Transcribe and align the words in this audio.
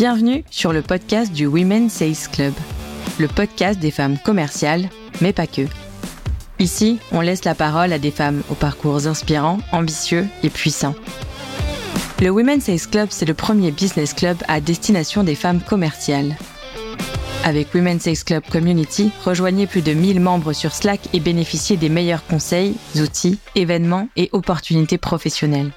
Bienvenue 0.00 0.44
sur 0.50 0.72
le 0.72 0.80
podcast 0.80 1.30
du 1.30 1.44
Women 1.44 1.90
Sales 1.90 2.30
Club, 2.32 2.54
le 3.18 3.28
podcast 3.28 3.78
des 3.78 3.90
femmes 3.90 4.16
commerciales, 4.16 4.88
mais 5.20 5.34
pas 5.34 5.46
que. 5.46 5.66
Ici, 6.58 6.98
on 7.12 7.20
laisse 7.20 7.44
la 7.44 7.54
parole 7.54 7.92
à 7.92 7.98
des 7.98 8.10
femmes 8.10 8.42
aux 8.48 8.54
parcours 8.54 9.06
inspirants, 9.06 9.58
ambitieux 9.72 10.26
et 10.42 10.48
puissants. 10.48 10.94
Le 12.18 12.30
Women 12.30 12.62
Sales 12.62 12.88
Club, 12.90 13.08
c'est 13.10 13.26
le 13.26 13.34
premier 13.34 13.72
business 13.72 14.14
club 14.14 14.38
à 14.48 14.62
destination 14.62 15.22
des 15.22 15.34
femmes 15.34 15.60
commerciales. 15.60 16.34
Avec 17.44 17.74
Women 17.74 18.00
Sales 18.00 18.24
Club 18.24 18.44
Community, 18.50 19.12
rejoignez 19.26 19.66
plus 19.66 19.82
de 19.82 19.92
1000 19.92 20.18
membres 20.18 20.54
sur 20.54 20.72
Slack 20.72 21.00
et 21.12 21.20
bénéficiez 21.20 21.76
des 21.76 21.90
meilleurs 21.90 22.24
conseils, 22.24 22.74
outils, 22.96 23.38
événements 23.54 24.08
et 24.16 24.30
opportunités 24.32 24.96
professionnelles. 24.96 25.72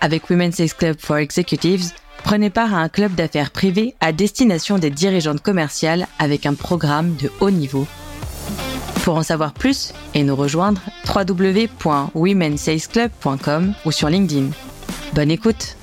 Avec 0.00 0.28
Women 0.30 0.50
Sales 0.50 0.74
Club 0.74 0.96
for 0.98 1.18
Executives, 1.18 1.92
Prenez 2.24 2.50
part 2.50 2.74
à 2.74 2.78
un 2.78 2.88
club 2.88 3.14
d'affaires 3.14 3.50
privé 3.50 3.94
à 4.00 4.12
destination 4.12 4.78
des 4.78 4.90
dirigeantes 4.90 5.42
commerciales 5.42 6.06
avec 6.18 6.46
un 6.46 6.54
programme 6.54 7.14
de 7.16 7.30
haut 7.40 7.50
niveau. 7.50 7.86
Pour 9.04 9.16
en 9.16 9.22
savoir 9.22 9.52
plus 9.52 9.92
et 10.14 10.22
nous 10.22 10.36
rejoindre, 10.36 10.80
www.womensalesclub.com 11.08 13.74
ou 13.84 13.90
sur 13.90 14.08
LinkedIn. 14.08 14.50
Bonne 15.14 15.30
écoute 15.30 15.76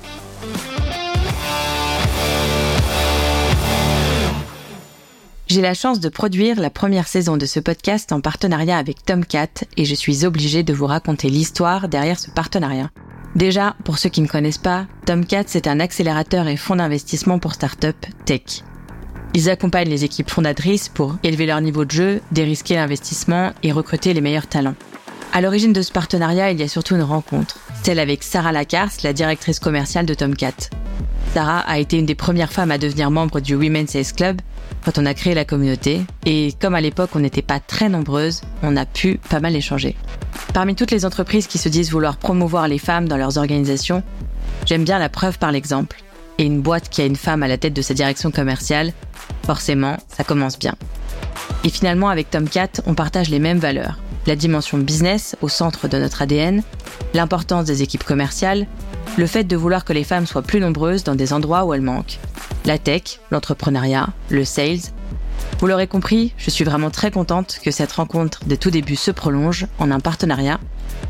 J'ai 5.48 5.62
la 5.62 5.74
chance 5.74 5.98
de 5.98 6.10
produire 6.10 6.60
la 6.60 6.68
première 6.68 7.08
saison 7.08 7.38
de 7.38 7.46
ce 7.46 7.58
podcast 7.58 8.12
en 8.12 8.20
partenariat 8.20 8.76
avec 8.76 9.04
Tomcat 9.04 9.64
et 9.78 9.86
je 9.86 9.94
suis 9.94 10.26
obligée 10.26 10.62
de 10.62 10.74
vous 10.74 10.86
raconter 10.86 11.30
l'histoire 11.30 11.88
derrière 11.88 12.18
ce 12.18 12.30
partenariat. 12.30 12.90
Déjà, 13.38 13.76
pour 13.84 13.98
ceux 13.98 14.08
qui 14.08 14.20
ne 14.20 14.26
connaissent 14.26 14.58
pas, 14.58 14.86
Tomcat, 15.06 15.44
c'est 15.46 15.68
un 15.68 15.78
accélérateur 15.78 16.48
et 16.48 16.56
fonds 16.56 16.74
d'investissement 16.74 17.38
pour 17.38 17.54
start-up 17.54 17.94
tech. 18.24 18.64
Ils 19.32 19.48
accompagnent 19.48 19.90
les 19.90 20.02
équipes 20.02 20.28
fondatrices 20.28 20.88
pour 20.88 21.14
élever 21.22 21.46
leur 21.46 21.60
niveau 21.60 21.84
de 21.84 21.90
jeu, 21.92 22.20
dérisquer 22.32 22.74
l'investissement 22.74 23.52
et 23.62 23.70
recruter 23.70 24.12
les 24.12 24.20
meilleurs 24.20 24.48
talents. 24.48 24.74
À 25.32 25.40
l'origine 25.40 25.72
de 25.72 25.82
ce 25.82 25.92
partenariat, 25.92 26.50
il 26.50 26.58
y 26.58 26.64
a 26.64 26.68
surtout 26.68 26.96
une 26.96 27.02
rencontre, 27.02 27.60
celle 27.84 28.00
avec 28.00 28.24
Sarah 28.24 28.50
Lacarce, 28.50 29.04
la 29.04 29.12
directrice 29.12 29.60
commerciale 29.60 30.06
de 30.06 30.14
Tomcat. 30.14 30.70
Sarah 31.32 31.60
a 31.60 31.78
été 31.78 31.96
une 31.96 32.06
des 32.06 32.16
premières 32.16 32.50
femmes 32.50 32.72
à 32.72 32.78
devenir 32.78 33.12
membre 33.12 33.38
du 33.38 33.54
Women's 33.54 33.90
Sales 33.90 34.14
Club 34.16 34.40
quand 34.88 35.02
on 35.02 35.04
a 35.04 35.12
créé 35.12 35.34
la 35.34 35.44
communauté, 35.44 36.00
et 36.24 36.54
comme 36.58 36.74
à 36.74 36.80
l'époque 36.80 37.10
on 37.14 37.18
n'était 37.18 37.42
pas 37.42 37.60
très 37.60 37.90
nombreuses, 37.90 38.40
on 38.62 38.74
a 38.74 38.86
pu 38.86 39.20
pas 39.28 39.38
mal 39.38 39.54
échanger. 39.54 39.94
Parmi 40.54 40.74
toutes 40.74 40.92
les 40.92 41.04
entreprises 41.04 41.46
qui 41.46 41.58
se 41.58 41.68
disent 41.68 41.90
vouloir 41.90 42.16
promouvoir 42.16 42.68
les 42.68 42.78
femmes 42.78 43.06
dans 43.06 43.18
leurs 43.18 43.36
organisations, 43.36 44.02
j'aime 44.64 44.84
bien 44.84 44.98
la 44.98 45.10
preuve 45.10 45.38
par 45.38 45.52
l'exemple. 45.52 46.02
Et 46.38 46.44
une 46.44 46.62
boîte 46.62 46.88
qui 46.88 47.02
a 47.02 47.04
une 47.04 47.16
femme 47.16 47.42
à 47.42 47.48
la 47.48 47.58
tête 47.58 47.74
de 47.74 47.82
sa 47.82 47.92
direction 47.92 48.30
commerciale, 48.30 48.94
forcément, 49.44 49.98
ça 50.08 50.24
commence 50.24 50.58
bien. 50.58 50.74
Et 51.64 51.68
finalement, 51.68 52.08
avec 52.08 52.30
Tomcat, 52.30 52.80
on 52.86 52.94
partage 52.94 53.28
les 53.28 53.40
mêmes 53.40 53.58
valeurs. 53.58 53.98
La 54.26 54.36
dimension 54.36 54.78
business 54.78 55.36
au 55.42 55.50
centre 55.50 55.88
de 55.88 55.98
notre 55.98 56.22
ADN, 56.22 56.62
l'importance 57.12 57.66
des 57.66 57.82
équipes 57.82 58.04
commerciales, 58.04 58.66
le 59.16 59.26
fait 59.26 59.44
de 59.44 59.56
vouloir 59.56 59.84
que 59.84 59.92
les 59.92 60.04
femmes 60.04 60.26
soient 60.26 60.42
plus 60.42 60.60
nombreuses 60.60 61.04
dans 61.04 61.14
des 61.14 61.32
endroits 61.32 61.64
où 61.64 61.74
elles 61.74 61.82
manquent, 61.82 62.18
la 62.64 62.78
tech, 62.78 63.20
l'entrepreneuriat, 63.30 64.08
le 64.30 64.44
sales. 64.44 64.80
Vous 65.58 65.66
l'aurez 65.66 65.86
compris, 65.86 66.32
je 66.36 66.50
suis 66.50 66.64
vraiment 66.64 66.90
très 66.90 67.10
contente 67.10 67.58
que 67.64 67.70
cette 67.70 67.92
rencontre 67.92 68.44
des 68.44 68.56
tout 68.56 68.70
débuts 68.70 68.96
se 68.96 69.10
prolonge 69.10 69.66
en 69.78 69.90
un 69.90 70.00
partenariat 70.00 70.60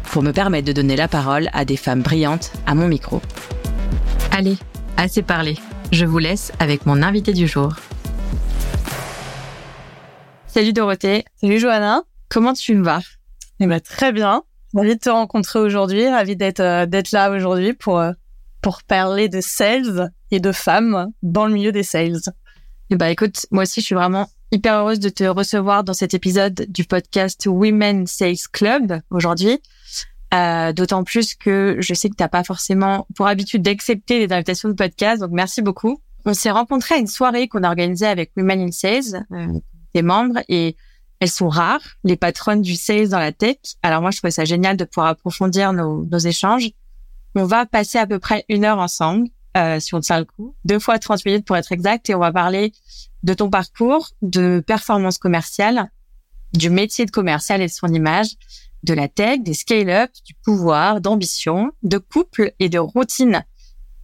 pour 0.05 0.23
me 0.23 0.33
permettre 0.33 0.67
de 0.67 0.73
donner 0.73 0.97
la 0.97 1.09
parole 1.09 1.49
à 1.53 1.65
des 1.65 1.77
femmes 1.77 2.03
brillantes 2.03 2.53
à 2.67 2.75
mon 2.75 2.89
micro. 2.89 3.21
Allez, 4.31 4.57
assez 4.97 5.23
parlé. 5.23 5.57
Je 5.93 6.05
vous 6.05 6.19
laisse 6.19 6.53
avec 6.59 6.87
mon 6.87 7.03
invité 7.03 7.33
du 7.33 7.47
jour. 7.47 7.75
Salut 10.47 10.73
Dorothée. 10.73 11.25
Salut 11.41 11.59
Johanna. 11.59 12.03
Comment 12.29 12.53
tu 12.53 12.75
vas? 12.81 13.01
Eh 13.61 13.67
ben 13.67 13.81
très 13.81 14.13
bien. 14.13 14.43
Ravi 14.75 14.95
de 14.95 15.01
te 15.01 15.09
rencontrer 15.09 15.59
aujourd'hui, 15.59 16.09
ravi 16.09 16.37
d'être 16.37 16.61
euh, 16.61 16.87
d'être 16.87 17.11
là 17.13 17.31
aujourd'hui 17.31 17.73
pour 17.73 17.99
euh, 17.99 18.13
pour 18.61 18.83
parler 18.83 19.29
de 19.29 19.41
sales 19.41 20.13
et 20.31 20.41
de 20.41 20.53
femmes 20.53 21.13
dans 21.23 21.47
le 21.47 21.55
milieu 21.55 21.73
des 21.73 21.83
sales. 21.83 22.21
Eh 22.91 22.97
ben, 22.97 23.07
écoute, 23.07 23.47
moi 23.51 23.63
aussi, 23.63 23.81
je 23.81 23.87
suis 23.87 23.95
vraiment 23.95 24.29
hyper 24.51 24.75
heureuse 24.75 25.01
de 25.01 25.09
te 25.09 25.25
recevoir 25.25 25.85
dans 25.85 25.95
cet 25.95 26.15
épisode 26.15 26.67
du 26.69 26.85
podcast 26.85 27.47
Women 27.47 28.07
Sales 28.07 28.37
Club 28.53 29.01
aujourd'hui. 29.11 29.61
Euh, 30.35 30.73
D'autant 30.73 31.05
plus 31.05 31.35
que 31.35 31.77
je 31.81 31.95
sais 31.95 32.11
que 32.11 32.17
tu 32.17 32.23
n'as 32.23 32.29
pas 32.29 32.45
forcément 32.45 33.07
pour 33.15 33.27
habitude 33.27 33.63
d'accepter 33.63 34.27
les 34.27 34.33
invitations 34.33 34.69
de 34.69 34.75
podcast, 34.75 35.21
donc 35.21 35.31
merci 35.33 35.63
beaucoup. 35.63 36.03
On 36.27 36.35
s'est 36.35 36.51
rencontrés 36.51 36.97
à 36.97 36.99
une 36.99 37.07
soirée 37.07 37.49
qu'on 37.49 37.63
a 37.63 37.69
organisée 37.69 38.07
avec 38.07 38.33
Women 38.37 38.61
in 38.61 38.71
Sales, 38.73 39.25
des 39.95 40.03
membres, 40.03 40.41
et 40.49 40.77
elles 41.21 41.31
sont 41.31 41.49
rares, 41.49 41.97
les 42.05 42.17
patronnes 42.17 42.63
du 42.63 42.77
sales 42.77 43.09
dans 43.09 43.19
la 43.19 43.33
tech. 43.33 43.57
Alors 43.83 44.03
moi, 44.03 44.11
je 44.11 44.19
trouvais 44.19 44.31
ça 44.31 44.45
génial 44.45 44.77
de 44.77 44.85
pouvoir 44.85 45.09
approfondir 45.09 45.73
nos, 45.73 46.05
nos 46.05 46.19
échanges. 46.19 46.71
On 47.35 47.45
va 47.45 47.67
passer 47.67 47.99
à 47.99 48.07
peu 48.07 48.19
près 48.19 48.45
une 48.49 48.65
heure 48.65 48.79
ensemble, 48.79 49.29
euh, 49.57 49.81
si 49.81 49.95
on 49.95 50.01
tient 50.01 50.19
le 50.19 50.25
coup. 50.25 50.55
Deux 50.65 50.79
fois 50.79 50.99
30 50.99 51.25
minutes 51.25 51.45
pour 51.45 51.57
être 51.57 51.73
exact. 51.73 52.09
Et 52.09 52.15
on 52.15 52.21
va 52.21 52.33
parler 52.33 52.73
de 53.23 53.35
ton 53.35 53.51
parcours, 53.51 54.11
de 54.23 54.63
performance 54.65 55.19
commerciale, 55.19 55.91
du 56.53 56.71
métier 56.71 57.05
de 57.05 57.11
commercial 57.11 57.61
et 57.61 57.67
de 57.67 57.73
son 57.73 57.89
image, 57.89 58.29
de 58.85 58.95
la 58.95 59.09
tech, 59.09 59.41
des 59.41 59.55
scale-up, 59.55 60.11
du 60.25 60.35
pouvoir, 60.35 61.01
d'ambition, 61.01 61.73
de 61.83 61.99
couple 61.99 62.53
et 62.61 62.69
de 62.69 62.79
routine. 62.79 63.45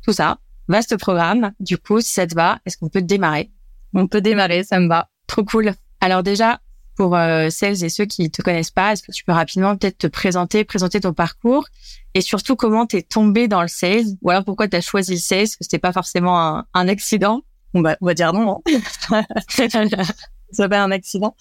Tout 0.03 0.13
ça. 0.13 0.39
Vaste 0.67 0.97
programme. 0.97 1.53
Du 1.61 1.79
coup, 1.79 2.01
si 2.01 2.13
ça 2.13 2.27
te 2.27 2.35
va, 2.35 2.59
est-ce 2.67 2.77
qu'on 2.77 2.89
peut 2.89 3.03
démarrer? 3.03 3.53
On 3.95 4.09
peut 4.09 4.21
démarrer, 4.21 4.65
ça 4.65 4.81
me 4.81 4.89
va. 4.89 5.09
Trop 5.27 5.45
cool. 5.45 5.75
Alors 6.01 6.23
déjà, 6.23 6.61
pour 6.97 7.17
euh, 7.17 7.49
celles 7.51 7.85
et 7.85 7.89
ceux 7.89 8.05
qui 8.05 8.31
te 8.31 8.43
connaissent 8.43 8.71
pas, 8.71 8.93
est-ce 8.93 9.03
que 9.03 9.13
tu 9.13 9.25
peux 9.25 9.33
rapidement 9.33 9.77
peut-être 9.77 9.99
te 9.99 10.07
présenter, 10.07 10.65
présenter 10.65 11.01
ton 11.01 11.13
parcours 11.13 11.67
et 12.15 12.21
surtout 12.21 12.57
comment 12.57 12.87
tu 12.87 12.97
es 12.97 13.03
tombé 13.03 13.49
dans 13.49 13.63
le 13.63 13.69
sales 13.69 14.07
ou 14.23 14.31
alors 14.31 14.45
pourquoi 14.45 14.69
tu 14.69 14.77
as 14.77 14.81
choisi 14.81 15.15
le 15.15 15.19
sales? 15.19 15.49
Que 15.49 15.57
c'était 15.61 15.79
pas 15.79 15.93
forcément 15.93 16.41
un, 16.41 16.67
un 16.75 16.89
accident 16.89 17.43
on 17.75 17.83
va, 17.83 17.97
on 18.01 18.07
va 18.07 18.15
dire 18.15 18.33
non. 18.33 18.63
Hein. 19.11 19.25
C'est 20.51 20.69
pas 20.69 20.83
un 20.83 20.91
accident. 20.93 21.35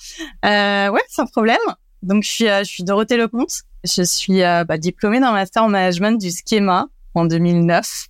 Euh, 0.43 0.89
ouais, 0.89 1.03
sans 1.07 1.27
problème. 1.27 1.57
Donc 2.01 2.23
je 2.23 2.29
suis 2.29 2.47
euh, 2.47 2.63
je 2.63 2.69
suis 2.69 2.83
Dorothée 2.83 3.17
Lecomte. 3.17 3.61
Je 3.83 4.01
suis 4.01 4.41
euh, 4.43 4.63
bah, 4.63 4.77
diplômée 4.77 5.19
d'un 5.19 5.31
master 5.31 5.63
en 5.63 5.69
management 5.69 6.19
du 6.19 6.29
schéma 6.31 6.87
en 7.13 7.25
2009. 7.25 8.07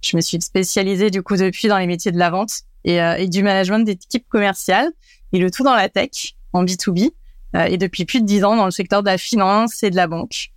Je 0.00 0.16
me 0.16 0.22
suis 0.22 0.40
spécialisée 0.40 1.10
du 1.10 1.22
coup 1.22 1.36
depuis 1.36 1.68
dans 1.68 1.78
les 1.78 1.86
métiers 1.86 2.12
de 2.12 2.18
la 2.18 2.30
vente 2.30 2.60
et, 2.84 3.02
euh, 3.02 3.16
et 3.16 3.28
du 3.28 3.42
management 3.42 3.80
d'équipes 3.80 4.26
commerciales 4.28 4.90
et 5.32 5.38
le 5.38 5.50
tout 5.50 5.62
dans 5.62 5.74
la 5.74 5.88
tech 5.88 6.34
en 6.56 6.64
B2B 6.64 7.12
euh, 7.54 7.64
et 7.64 7.76
depuis 7.76 8.04
plus 8.04 8.20
de 8.20 8.26
dix 8.26 8.44
ans 8.44 8.56
dans 8.56 8.64
le 8.64 8.70
secteur 8.70 9.02
de 9.02 9.08
la 9.08 9.18
finance 9.18 9.82
et 9.82 9.90
de 9.90 9.96
la 9.96 10.06
banque. 10.06 10.50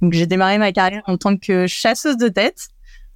Donc 0.00 0.12
j'ai 0.12 0.26
démarré 0.26 0.58
ma 0.58 0.72
carrière 0.72 1.02
en 1.06 1.16
tant 1.16 1.36
que 1.36 1.66
chasseuse 1.66 2.16
de 2.16 2.28
tête 2.28 2.68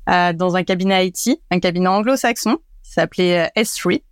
euh, 0.08 0.32
dans 0.32 0.56
un 0.56 0.64
cabinet 0.64 1.08
IT, 1.08 1.40
un 1.50 1.60
cabinet 1.60 1.88
anglo-saxon 1.88 2.58
qui 2.82 2.92
s'appelait 2.92 3.46
euh, 3.46 3.62
S3. 3.62 4.02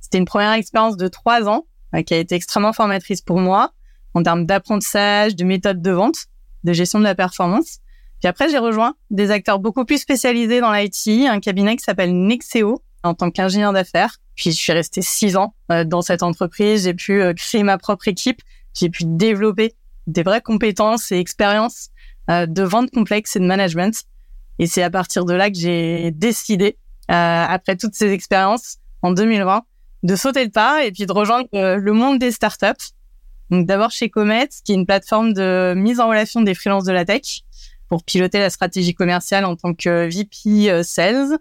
C'était 0.00 0.18
une 0.18 0.24
première 0.24 0.52
expérience 0.52 0.96
de 0.96 1.08
trois 1.08 1.48
ans 1.48 1.66
qui 2.06 2.12
a 2.12 2.18
été 2.18 2.34
extrêmement 2.34 2.74
formatrice 2.74 3.22
pour 3.22 3.38
moi 3.38 3.72
en 4.12 4.22
termes 4.22 4.44
d'apprentissage, 4.44 5.34
de 5.34 5.44
méthode 5.44 5.80
de 5.80 5.90
vente, 5.90 6.26
de 6.62 6.72
gestion 6.72 6.98
de 6.98 7.04
la 7.04 7.14
performance. 7.14 7.78
Puis 8.20 8.28
après, 8.28 8.48
j'ai 8.50 8.58
rejoint 8.58 8.94
des 9.10 9.30
acteurs 9.30 9.58
beaucoup 9.58 9.84
plus 9.84 9.98
spécialisés 9.98 10.60
dans 10.60 10.72
l'IT, 10.72 11.26
un 11.28 11.40
cabinet 11.40 11.76
qui 11.76 11.84
s'appelle 11.84 12.14
Nexeo 12.14 12.82
en 13.02 13.14
tant 13.14 13.30
qu'ingénieur 13.30 13.72
d'affaires 13.72 14.18
puis 14.36 14.52
je 14.52 14.56
suis 14.56 14.72
restée 14.72 15.02
six 15.02 15.36
ans 15.36 15.54
euh, 15.72 15.82
dans 15.84 16.02
cette 16.02 16.22
entreprise. 16.22 16.84
J'ai 16.84 16.94
pu 16.94 17.20
euh, 17.20 17.32
créer 17.32 17.62
ma 17.62 17.78
propre 17.78 18.06
équipe. 18.06 18.42
J'ai 18.74 18.90
pu 18.90 19.04
développer 19.06 19.74
des 20.06 20.22
vraies 20.22 20.42
compétences 20.42 21.10
et 21.10 21.18
expériences 21.18 21.88
euh, 22.30 22.46
de 22.46 22.62
vente 22.62 22.90
complexe 22.90 23.34
et 23.34 23.40
de 23.40 23.46
management. 23.46 23.94
Et 24.58 24.66
c'est 24.66 24.82
à 24.82 24.90
partir 24.90 25.24
de 25.24 25.34
là 25.34 25.50
que 25.50 25.56
j'ai 25.56 26.10
décidé, 26.12 26.78
après 27.08 27.76
toutes 27.76 27.94
ces 27.94 28.10
expériences, 28.10 28.78
en 29.02 29.12
2020, 29.12 29.62
de 30.02 30.16
sauter 30.16 30.44
le 30.44 30.50
pas 30.50 30.84
et 30.84 30.92
puis 30.92 31.04
de 31.04 31.12
rejoindre 31.12 31.48
le 31.52 31.92
monde 31.92 32.18
des 32.18 32.30
startups. 32.30 32.92
Donc 33.50 33.66
d'abord 33.66 33.90
chez 33.90 34.08
Comet, 34.08 34.48
qui 34.64 34.72
est 34.72 34.74
une 34.74 34.86
plateforme 34.86 35.34
de 35.34 35.74
mise 35.76 36.00
en 36.00 36.08
relation 36.08 36.40
des 36.40 36.54
freelances 36.54 36.84
de 36.84 36.92
la 36.92 37.04
tech 37.04 37.42
pour 37.88 38.02
piloter 38.02 38.38
la 38.38 38.48
stratégie 38.48 38.94
commerciale 38.94 39.44
en 39.44 39.56
tant 39.56 39.74
que 39.74 40.08
VP 40.08 40.82
Sales 40.82 41.36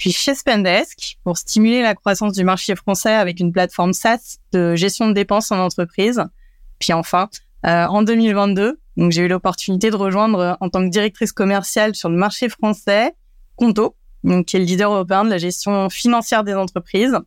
puis 0.00 0.12
chez 0.12 0.34
Spendesk 0.34 1.18
pour 1.24 1.36
stimuler 1.36 1.82
la 1.82 1.94
croissance 1.94 2.32
du 2.32 2.42
marché 2.42 2.74
français 2.74 3.12
avec 3.12 3.38
une 3.38 3.52
plateforme 3.52 3.92
SaaS 3.92 4.38
de 4.50 4.74
gestion 4.74 5.08
de 5.08 5.12
dépenses 5.12 5.52
en 5.52 5.58
entreprise. 5.58 6.24
Puis 6.78 6.94
enfin, 6.94 7.28
euh, 7.66 7.84
en 7.84 8.02
2022, 8.02 8.80
donc 8.96 9.12
j'ai 9.12 9.20
eu 9.20 9.28
l'opportunité 9.28 9.90
de 9.90 9.96
rejoindre 9.96 10.38
euh, 10.38 10.54
en 10.60 10.70
tant 10.70 10.82
que 10.82 10.88
directrice 10.88 11.32
commerciale 11.32 11.94
sur 11.94 12.08
le 12.08 12.16
marché 12.16 12.48
français 12.48 13.12
Conto, 13.56 13.94
donc 14.24 14.46
qui 14.46 14.56
est 14.56 14.60
le 14.60 14.64
leader 14.64 14.90
européen 14.90 15.22
de 15.22 15.28
la 15.28 15.36
gestion 15.36 15.90
financière 15.90 16.44
des 16.44 16.54
entreprises, 16.54 17.18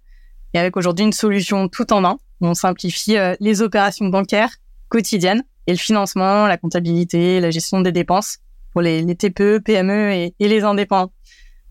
et 0.55 0.59
avec 0.59 0.75
aujourd'hui 0.75 1.05
une 1.05 1.13
solution 1.13 1.69
tout 1.69 1.93
en 1.93 2.03
un. 2.03 2.17
On 2.41 2.55
simplifie 2.55 3.17
euh, 3.17 3.35
les 3.39 3.61
opérations 3.61 4.07
bancaires 4.07 4.55
quotidiennes 4.89 5.43
et 5.67 5.73
le 5.73 5.77
financement, 5.77 6.47
la 6.47 6.57
comptabilité, 6.57 7.39
la 7.39 7.51
gestion 7.51 7.81
des 7.81 7.91
dépenses 7.91 8.39
pour 8.71 8.81
les, 8.81 9.15
TPE, 9.15 9.59
PME 9.59 10.11
et, 10.11 10.33
et 10.39 10.47
les 10.47 10.63
indépendants. 10.63 11.11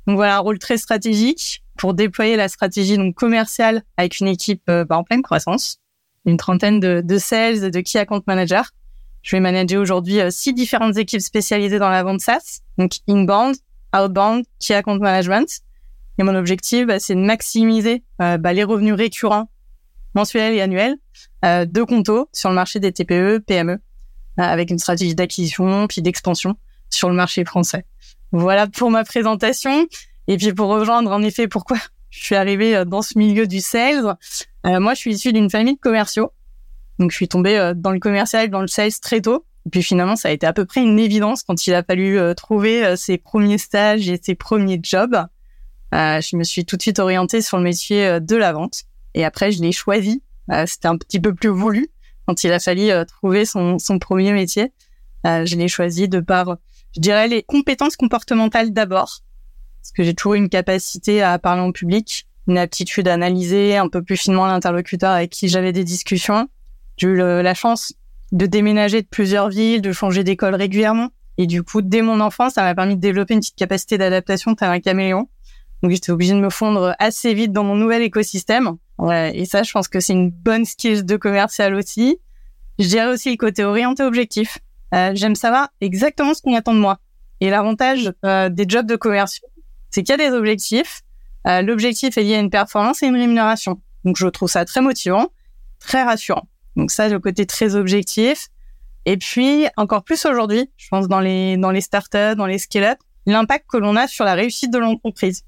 Donc 0.07 0.17
voilà, 0.17 0.37
un 0.37 0.41
rôle 0.41 0.59
très 0.59 0.77
stratégique 0.77 1.63
pour 1.79 1.95
déployer 1.95 2.37
la 2.37 2.49
stratégie 2.49 2.97
donc 2.97 3.15
commerciale 3.15 3.83
avec 3.97 4.21
une 4.21 4.29
équipe 4.29 4.63
bah, 4.67 4.97
en 4.97 5.05
pleine 5.05 5.23
croissance, 5.23 5.79
une 6.25 6.37
trentaine 6.37 6.81
de, 6.81 7.03
de 7.05 7.19
sales, 7.19 7.71
de 7.71 7.81
key 7.81 7.99
account 7.99 8.23
managers. 8.27 8.69
Je 9.23 9.37
vais 9.37 9.41
manager 9.41 9.81
aujourd'hui 9.81 10.19
six 10.31 10.53
différentes 10.53 10.97
équipes 10.97 11.21
spécialisées 11.21 11.79
dans 11.79 11.89
la 11.89 12.03
vente 12.03 12.21
SaaS, 12.21 12.61
donc 12.79 12.93
inbound, 13.09 13.57
outbound, 13.97 14.45
key 14.59 14.75
account 14.75 14.99
management. 14.99 15.61
Et 16.19 16.25
mon 16.25 16.35
objectif, 16.35 16.87
bah, 16.87 16.99
c'est 16.99 17.15
de 17.15 17.21
maximiser 17.21 18.03
bah, 18.19 18.53
les 18.53 18.65
revenus 18.65 18.95
récurrents 18.95 19.49
mensuels 20.15 20.55
et 20.55 20.61
annuels 20.61 20.97
euh, 21.45 21.65
de 21.65 21.83
Conto 21.83 22.29
sur 22.33 22.49
le 22.49 22.55
marché 22.55 22.81
des 22.81 22.93
TPE, 22.93 23.39
PME, 23.47 23.73
euh, 23.73 23.79
avec 24.37 24.71
une 24.71 24.79
stratégie 24.79 25.15
d'acquisition 25.15 25.87
puis 25.87 26.03
d'expansion 26.03 26.57
sur 26.91 27.09
le 27.09 27.15
marché 27.15 27.45
français. 27.45 27.85
Voilà 28.33 28.67
pour 28.67 28.91
ma 28.91 29.05
présentation. 29.05 29.87
Et 30.29 30.37
puis 30.37 30.53
pour 30.53 30.69
rejoindre 30.69 31.11
en 31.11 31.23
effet 31.23 31.49
pourquoi 31.49 31.79
je 32.11 32.25
suis 32.25 32.35
arrivée 32.35 32.77
euh, 32.77 32.85
dans 32.85 33.03
ce 33.03 33.19
milieu 33.19 33.47
du 33.47 33.61
sales, 33.61 34.17
moi 34.65 34.95
je 34.95 34.99
suis 34.99 35.15
issue 35.15 35.33
d'une 35.33 35.51
famille 35.51 35.75
de 35.75 35.81
commerciaux. 35.81 36.33
Donc 36.99 37.11
je 37.11 37.17
suis 37.17 37.29
tombée 37.29 37.73
dans 37.75 37.91
le 37.91 37.99
commercial, 37.99 38.49
dans 38.51 38.61
le 38.61 38.69
sales 38.69 38.93
très 39.01 39.21
tôt. 39.21 39.45
Et 39.67 39.71
puis 39.71 39.83
finalement, 39.83 40.17
ça 40.17 40.29
a 40.29 40.31
été 40.31 40.47
à 40.47 40.53
peu 40.53 40.65
près 40.65 40.83
une 40.83 40.99
évidence 40.99 41.43
quand 41.43 41.67
il 41.67 41.75
a 41.75 41.83
fallu 41.83 42.19
trouver 42.37 42.97
ses 42.97 43.17
premiers 43.19 43.59
stages 43.59 44.09
et 44.09 44.21
ses 44.23 44.35
premiers 44.35 44.79
jobs. 44.83 45.17
je 45.93 46.37
me 46.37 46.45
suis 46.45 46.65
tout 46.65 46.77
de 46.77 46.83
suite 46.83 46.99
orientée 46.99 47.43
sur 47.43 47.57
le 47.57 47.65
métier 47.65 48.21
de 48.21 48.37
la 48.37 48.53
vente. 48.53 48.83
Et 49.15 49.25
après, 49.25 49.51
je 49.51 49.63
l'ai 49.63 49.73
choisi 49.73 50.23
euh, 50.51 50.67
c'était 50.67 50.89
un 50.89 50.97
petit 50.97 51.21
peu 51.21 51.35
plus 51.35 51.49
voulu 51.49 51.89
quand 52.27 52.45
il 52.45 52.53
a 52.53 52.59
fallu 52.59 52.91
euh, 52.91 53.05
trouver 53.05 53.45
son, 53.45 53.79
son 53.79 53.99
premier 53.99 54.33
métier. 54.33 54.73
Euh, 55.27 55.47
je 55.47 55.57
l'ai 55.57 55.69
choisi 55.69 56.09
de 56.09 56.21
par, 56.21 56.57
je 56.95 57.01
dirais, 57.01 57.29
les 57.29 57.43
compétences 57.43 57.97
comportementales 57.97 58.73
d'abord, 58.73 59.21
parce 59.81 59.93
que 59.93 60.03
j'ai 60.03 60.15
toujours 60.15 60.35
une 60.35 60.49
capacité 60.49 61.23
à 61.23 61.39
parler 61.39 61.63
en 61.63 61.73
public, 61.73 62.27
une 62.49 62.59
aptitude 62.59 63.09
à 63.09 63.15
analyser 63.15 63.77
un 63.77 63.89
peu 63.89 64.03
plus 64.03 64.17
finement 64.17 64.47
l'interlocuteur 64.47 65.11
avec 65.11 65.31
qui 65.31 65.49
j'avais 65.49 65.73
des 65.73 65.85
discussions. 65.85 66.49
J'ai 66.97 67.09
eu 67.09 67.17
la 67.17 67.55
chance 67.55 67.95
de 68.33 68.47
déménager 68.47 69.03
de 69.03 69.07
plusieurs 69.07 69.49
villes, 69.49 69.83
de 69.83 69.93
changer 69.93 70.25
d'école 70.25 70.55
régulièrement. 70.55 71.11
Et 71.39 71.47
du 71.47 71.63
coup, 71.63 71.83
dès 71.83 72.03
mon 72.03 72.21
enfance, 72.21 72.55
ça 72.55 72.63
m'a 72.63 72.75
permis 72.75 72.97
de 72.97 73.01
développer 73.01 73.35
une 73.35 73.41
petite 73.41 73.57
capacité 73.57 73.99
d'adaptation 73.99 74.55
tel 74.55 74.71
un 74.71 74.81
caméléon. 74.81 75.29
Donc 75.83 75.91
j'étais 75.91 76.13
obligée 76.13 76.35
de 76.35 76.41
me 76.41 76.51
fondre 76.51 76.95
assez 76.99 77.35
vite 77.35 77.53
dans 77.53 77.65
mon 77.65 77.75
nouvel 77.75 78.03
écosystème. 78.03 78.77
Ouais, 78.99 79.37
et 79.37 79.47
ça, 79.47 79.63
je 79.63 79.73
pense 79.73 79.89
que 79.89 79.99
c'est 79.99 80.13
une 80.13 80.31
bonne 80.31 80.65
skill 80.65 81.05
de 81.05 81.17
commercial 81.17 81.75
aussi. 81.75 82.19
Je 82.79 82.87
dirais 82.87 83.09
aussi 83.13 83.31
le 83.31 83.37
côté 83.37 83.65
orienté 83.65 84.03
objectif. 84.03 84.59
Euh, 84.95 85.13
J'aime 85.15 85.35
savoir 85.35 85.69
exactement 85.81 86.35
ce 86.35 86.43
qu'on 86.43 86.55
attend 86.55 86.75
de 86.75 86.79
moi. 86.79 86.99
Et 87.41 87.51
l'avantage 87.51 88.13
euh, 88.25 88.49
des 88.49 88.65
jobs 88.69 88.87
de 88.87 88.97
commerciaux, 88.97 89.49
c'est 89.91 90.03
qu'il 90.03 90.17
y 90.17 90.21
a 90.23 90.31
des 90.31 90.35
objectifs. 90.35 91.03
Euh, 91.47 91.63
L'objectif 91.63 92.17
est 92.17 92.23
lié 92.23 92.35
à 92.37 92.41
une 92.41 92.51
performance 92.51 93.03
et 93.03 93.07
une 93.07 93.17
rémunération. 93.17 93.81
Donc 94.05 94.17
je 94.17 94.27
trouve 94.27 94.49
ça 94.49 94.65
très 94.65 94.81
motivant, 94.81 95.29
très 95.79 96.03
rassurant. 96.03 96.49
Donc 96.77 96.91
ça, 96.91 97.09
le 97.09 97.19
côté 97.19 97.47
très 97.47 97.75
objectif. 97.75 98.49
Et 99.05 99.17
puis 99.17 99.67
encore 99.77 100.05
plus 100.05 100.25
aujourd'hui, 100.27 100.71
je 100.77 100.89
pense 100.89 101.09
dans 101.09 101.21
les 101.21 101.57
dans 101.57 101.73
les 101.73 101.81
startups, 101.81 102.37
dans 102.37 102.47
les 102.47 102.59
scale-up, 102.59 102.99
l'impact 103.27 103.67
que 103.69 103.77
l'on 103.77 103.97
a 103.97 104.07
sur 104.07 104.25
la 104.25 104.35
réussite 104.35 104.73
de 104.73 104.79
l'entreprise 104.79 105.43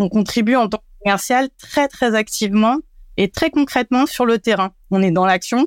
on 0.00 0.08
contribue 0.08 0.56
en 0.56 0.68
tant 0.68 0.78
que 0.78 1.04
commercial 1.04 1.48
très 1.58 1.86
très 1.86 2.14
activement 2.14 2.78
et 3.16 3.30
très 3.30 3.50
concrètement 3.50 4.06
sur 4.06 4.26
le 4.26 4.38
terrain. 4.38 4.72
On 4.90 5.02
est 5.02 5.10
dans 5.10 5.26
l'action 5.26 5.66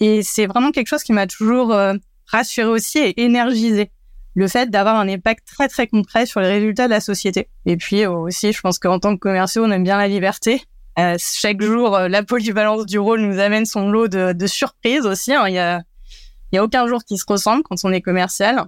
et 0.00 0.22
c'est 0.22 0.46
vraiment 0.46 0.70
quelque 0.70 0.88
chose 0.88 1.02
qui 1.02 1.12
m'a 1.12 1.26
toujours 1.26 1.72
euh, 1.72 1.94
rassuré 2.28 2.68
aussi 2.68 2.98
et 2.98 3.22
énergisé. 3.22 3.90
Le 4.34 4.46
fait 4.46 4.70
d'avoir 4.70 4.96
un 4.96 5.08
impact 5.08 5.46
très 5.46 5.68
très 5.68 5.86
concret 5.88 6.26
sur 6.26 6.40
les 6.40 6.48
résultats 6.48 6.86
de 6.86 6.92
la 6.92 7.00
société. 7.00 7.48
Et 7.66 7.76
puis 7.76 8.04
euh, 8.04 8.12
aussi, 8.12 8.52
je 8.52 8.60
pense 8.60 8.78
qu'en 8.78 8.98
tant 8.98 9.14
que 9.14 9.20
commerciaux, 9.20 9.64
on 9.64 9.70
aime 9.70 9.84
bien 9.84 9.98
la 9.98 10.08
liberté. 10.08 10.62
Euh, 10.98 11.16
chaque 11.18 11.60
jour, 11.60 11.98
la 11.98 12.22
polyvalence 12.22 12.86
du 12.86 12.98
rôle 12.98 13.20
nous 13.20 13.38
amène 13.38 13.66
son 13.66 13.88
lot 13.90 14.08
de, 14.08 14.32
de 14.32 14.46
surprises 14.46 15.06
aussi. 15.06 15.32
Hein. 15.32 15.48
Il 15.48 15.54
y 15.54 15.58
a, 15.58 15.82
il 16.52 16.56
y 16.56 16.58
a 16.58 16.64
aucun 16.64 16.86
jour 16.86 17.04
qui 17.04 17.18
se 17.18 17.24
ressemble 17.26 17.62
quand 17.62 17.76
on 17.84 17.92
est 17.92 18.00
commercial. 18.00 18.64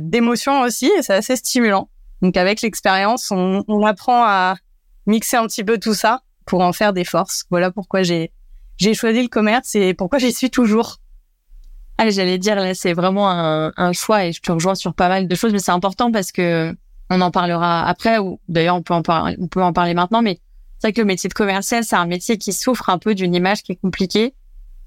d'émotions 0.00 0.62
aussi, 0.62 0.90
c'est 1.02 1.14
assez 1.14 1.36
stimulant. 1.36 1.88
Donc 2.22 2.36
avec 2.36 2.62
l'expérience, 2.62 3.30
on, 3.30 3.64
on, 3.68 3.84
apprend 3.84 4.24
à 4.24 4.56
mixer 5.06 5.36
un 5.36 5.46
petit 5.46 5.64
peu 5.64 5.78
tout 5.78 5.94
ça 5.94 6.22
pour 6.46 6.62
en 6.62 6.72
faire 6.72 6.92
des 6.92 7.04
forces. 7.04 7.44
Voilà 7.50 7.70
pourquoi 7.70 8.02
j'ai 8.02 8.32
j'ai 8.76 8.94
choisi 8.94 9.22
le 9.22 9.28
commerce 9.28 9.74
et 9.74 9.92
pourquoi 9.92 10.18
j'y 10.18 10.32
suis 10.32 10.50
toujours. 10.50 10.98
Ah, 11.98 12.10
j'allais 12.10 12.38
dire 12.38 12.54
là, 12.54 12.74
c'est 12.74 12.92
vraiment 12.92 13.28
un, 13.28 13.72
un, 13.76 13.92
choix 13.92 14.24
et 14.24 14.32
je 14.32 14.40
te 14.40 14.52
rejoins 14.52 14.76
sur 14.76 14.94
pas 14.94 15.08
mal 15.08 15.26
de 15.26 15.34
choses, 15.34 15.52
mais 15.52 15.58
c'est 15.58 15.72
important 15.72 16.12
parce 16.12 16.30
que 16.30 16.74
on 17.10 17.20
en 17.20 17.30
parlera 17.30 17.86
après 17.86 18.18
ou 18.18 18.40
d'ailleurs 18.48 18.76
on 18.76 18.82
peut 18.82 18.94
en 18.94 19.02
parler, 19.02 19.36
on 19.40 19.48
peut 19.48 19.62
en 19.62 19.72
parler 19.72 19.94
maintenant, 19.94 20.22
mais 20.22 20.40
c'est 20.78 20.88
vrai 20.88 20.92
que 20.92 21.00
le 21.00 21.06
métier 21.06 21.28
de 21.28 21.34
commercial, 21.34 21.82
c'est 21.82 21.96
un 21.96 22.06
métier 22.06 22.38
qui 22.38 22.52
souffre 22.52 22.88
un 22.88 22.98
peu 22.98 23.16
d'une 23.16 23.34
image 23.34 23.64
qui 23.64 23.72
est 23.72 23.80
compliquée. 23.80 24.34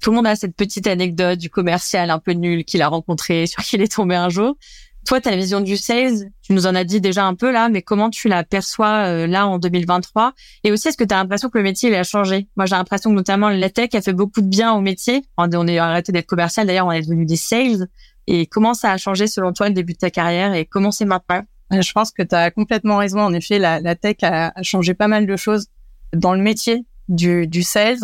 Tout 0.00 0.10
le 0.10 0.16
monde 0.16 0.26
a 0.26 0.36
cette 0.36 0.56
petite 0.56 0.86
anecdote 0.86 1.38
du 1.38 1.50
commercial 1.50 2.10
un 2.10 2.18
peu 2.18 2.32
nul 2.32 2.64
qu'il 2.64 2.80
a 2.80 2.88
rencontré, 2.88 3.46
sur 3.46 3.62
qui 3.62 3.76
il 3.76 3.82
est 3.82 3.94
tombé 3.94 4.14
un 4.14 4.30
jour. 4.30 4.56
Toi, 5.06 5.20
ta 5.20 5.34
vision 5.34 5.60
du 5.60 5.76
sales, 5.76 6.30
tu 6.42 6.52
nous 6.52 6.66
en 6.66 6.76
as 6.76 6.84
dit 6.84 7.00
déjà 7.00 7.24
un 7.26 7.34
peu 7.34 7.50
là, 7.50 7.68
mais 7.68 7.82
comment 7.82 8.08
tu 8.08 8.28
la 8.28 8.44
perçois 8.44 9.06
euh, 9.06 9.26
là 9.26 9.48
en 9.48 9.58
2023 9.58 10.32
Et 10.62 10.70
aussi, 10.70 10.88
est-ce 10.88 10.96
que 10.96 11.02
tu 11.02 11.12
as 11.12 11.18
l'impression 11.18 11.48
que 11.48 11.58
le 11.58 11.64
métier 11.64 11.88
il 11.90 11.94
a 11.96 12.04
changé? 12.04 12.46
Moi, 12.56 12.66
j'ai 12.66 12.76
l'impression 12.76 13.10
que 13.10 13.16
notamment 13.16 13.48
la 13.48 13.68
tech 13.68 13.90
a 13.94 14.00
fait 14.00 14.12
beaucoup 14.12 14.40
de 14.40 14.46
bien 14.46 14.72
au 14.72 14.80
métier. 14.80 15.24
On 15.36 15.66
est 15.66 15.78
arrêté 15.78 16.12
d'être 16.12 16.26
commercial, 16.26 16.66
d'ailleurs, 16.66 16.86
on 16.86 16.92
est 16.92 17.02
devenu 17.02 17.26
des 17.26 17.36
sales. 17.36 17.88
Et 18.28 18.46
comment 18.46 18.74
ça 18.74 18.92
a 18.92 18.96
changé 18.96 19.26
selon 19.26 19.52
toi 19.52 19.68
le 19.68 19.74
début 19.74 19.94
de 19.94 19.98
ta 19.98 20.10
carrière? 20.10 20.54
Et 20.54 20.66
comment 20.66 20.92
c'est 20.92 21.04
maintenant? 21.04 21.42
Euh, 21.72 21.82
Je 21.82 21.92
pense 21.92 22.12
que 22.12 22.22
tu 22.22 22.36
as 22.36 22.52
complètement 22.52 22.98
raison. 22.98 23.20
En 23.20 23.32
effet, 23.32 23.58
la, 23.58 23.94
tech 23.96 24.18
a, 24.22 24.52
changé 24.62 24.94
pas 24.94 25.08
mal 25.08 25.26
de 25.26 25.36
choses 25.36 25.66
dans 26.12 26.34
le 26.34 26.40
métier 26.40 26.84
du, 27.08 27.48
du 27.48 27.64
sales. 27.64 27.98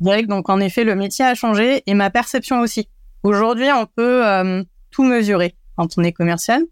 Donc 0.00 0.48
en 0.48 0.60
effet, 0.60 0.84
le 0.84 0.94
métier 0.94 1.24
a 1.24 1.34
changé 1.34 1.82
et 1.86 1.94
ma 1.94 2.08
perception 2.10 2.60
aussi. 2.60 2.88
Aujourd'hui, 3.24 3.68
on 3.72 3.84
peut 3.84 4.26
euh, 4.26 4.62
tout 4.90 5.04
mesurer 5.04 5.54
quand 5.80 5.96
on 5.96 6.02
est 6.04 6.12
commercial. 6.12 6.62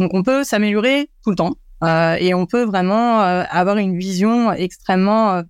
Donc 0.00 0.12
on 0.12 0.24
peut 0.24 0.42
s'améliorer 0.42 1.08
tout 1.22 1.30
le 1.30 1.36
temps 1.36 1.54
euh, 1.84 2.16
et 2.18 2.34
on 2.34 2.46
peut 2.46 2.64
vraiment 2.64 3.22
euh, 3.22 3.44
avoir 3.48 3.76
une 3.76 3.96
vision 3.96 4.52
extrêmement 4.52 5.34
euh, 5.34 5.42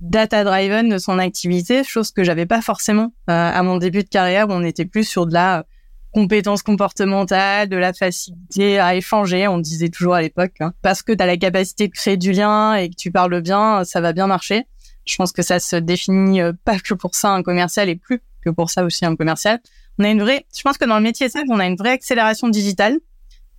data 0.00 0.44
driven 0.44 0.88
de 0.88 0.98
son 0.98 1.18
activité, 1.18 1.82
chose 1.82 2.12
que 2.12 2.22
j'avais 2.22 2.46
pas 2.46 2.62
forcément 2.62 3.12
à 3.26 3.62
mon 3.62 3.78
début 3.78 4.02
de 4.02 4.08
carrière 4.08 4.48
où 4.48 4.52
on 4.52 4.64
était 4.64 4.84
plus 4.84 5.04
sur 5.04 5.26
de 5.26 5.32
la 5.32 5.64
compétence 6.12 6.62
comportementale, 6.62 7.68
de 7.68 7.76
la 7.76 7.92
facilité 7.92 8.78
à 8.78 8.94
échanger, 8.94 9.48
on 9.48 9.58
disait 9.58 9.88
toujours 9.88 10.14
à 10.14 10.20
l'époque, 10.20 10.54
hein. 10.60 10.72
parce 10.82 11.02
que 11.02 11.12
tu 11.12 11.22
as 11.22 11.26
la 11.26 11.36
capacité 11.36 11.86
de 11.88 11.92
créer 11.92 12.16
du 12.16 12.32
lien 12.32 12.74
et 12.74 12.90
que 12.90 12.96
tu 12.96 13.10
parles 13.10 13.40
bien, 13.40 13.84
ça 13.84 14.00
va 14.00 14.12
bien 14.12 14.26
marcher. 14.26 14.64
Je 15.04 15.16
pense 15.16 15.32
que 15.32 15.42
ça 15.42 15.60
se 15.60 15.76
définit 15.76 16.40
pas 16.64 16.78
que 16.78 16.94
pour 16.94 17.14
ça 17.14 17.30
un 17.30 17.42
commercial 17.42 17.88
et 17.88 17.96
plus 17.96 18.20
que 18.44 18.50
pour 18.50 18.70
ça 18.70 18.84
aussi 18.84 19.04
un 19.04 19.14
commercial 19.14 19.60
on 19.98 20.04
a 20.04 20.10
une 20.10 20.20
vraie, 20.20 20.46
je 20.56 20.62
pense 20.62 20.78
que 20.78 20.84
dans 20.84 20.96
le 20.96 21.02
métier 21.02 21.28
ça, 21.28 21.40
on 21.48 21.58
a 21.58 21.66
une 21.66 21.76
vraie 21.76 21.90
accélération 21.90 22.48
digitale 22.48 22.98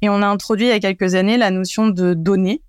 et 0.01 0.09
on 0.09 0.21
a 0.21 0.27
introduit 0.27 0.65
il 0.65 0.69
y 0.69 0.73
a 0.73 0.79
quelques 0.79 1.15
années 1.15 1.37
la 1.37 1.51
notion 1.51 1.87
de 1.87 2.13
données. 2.13 2.61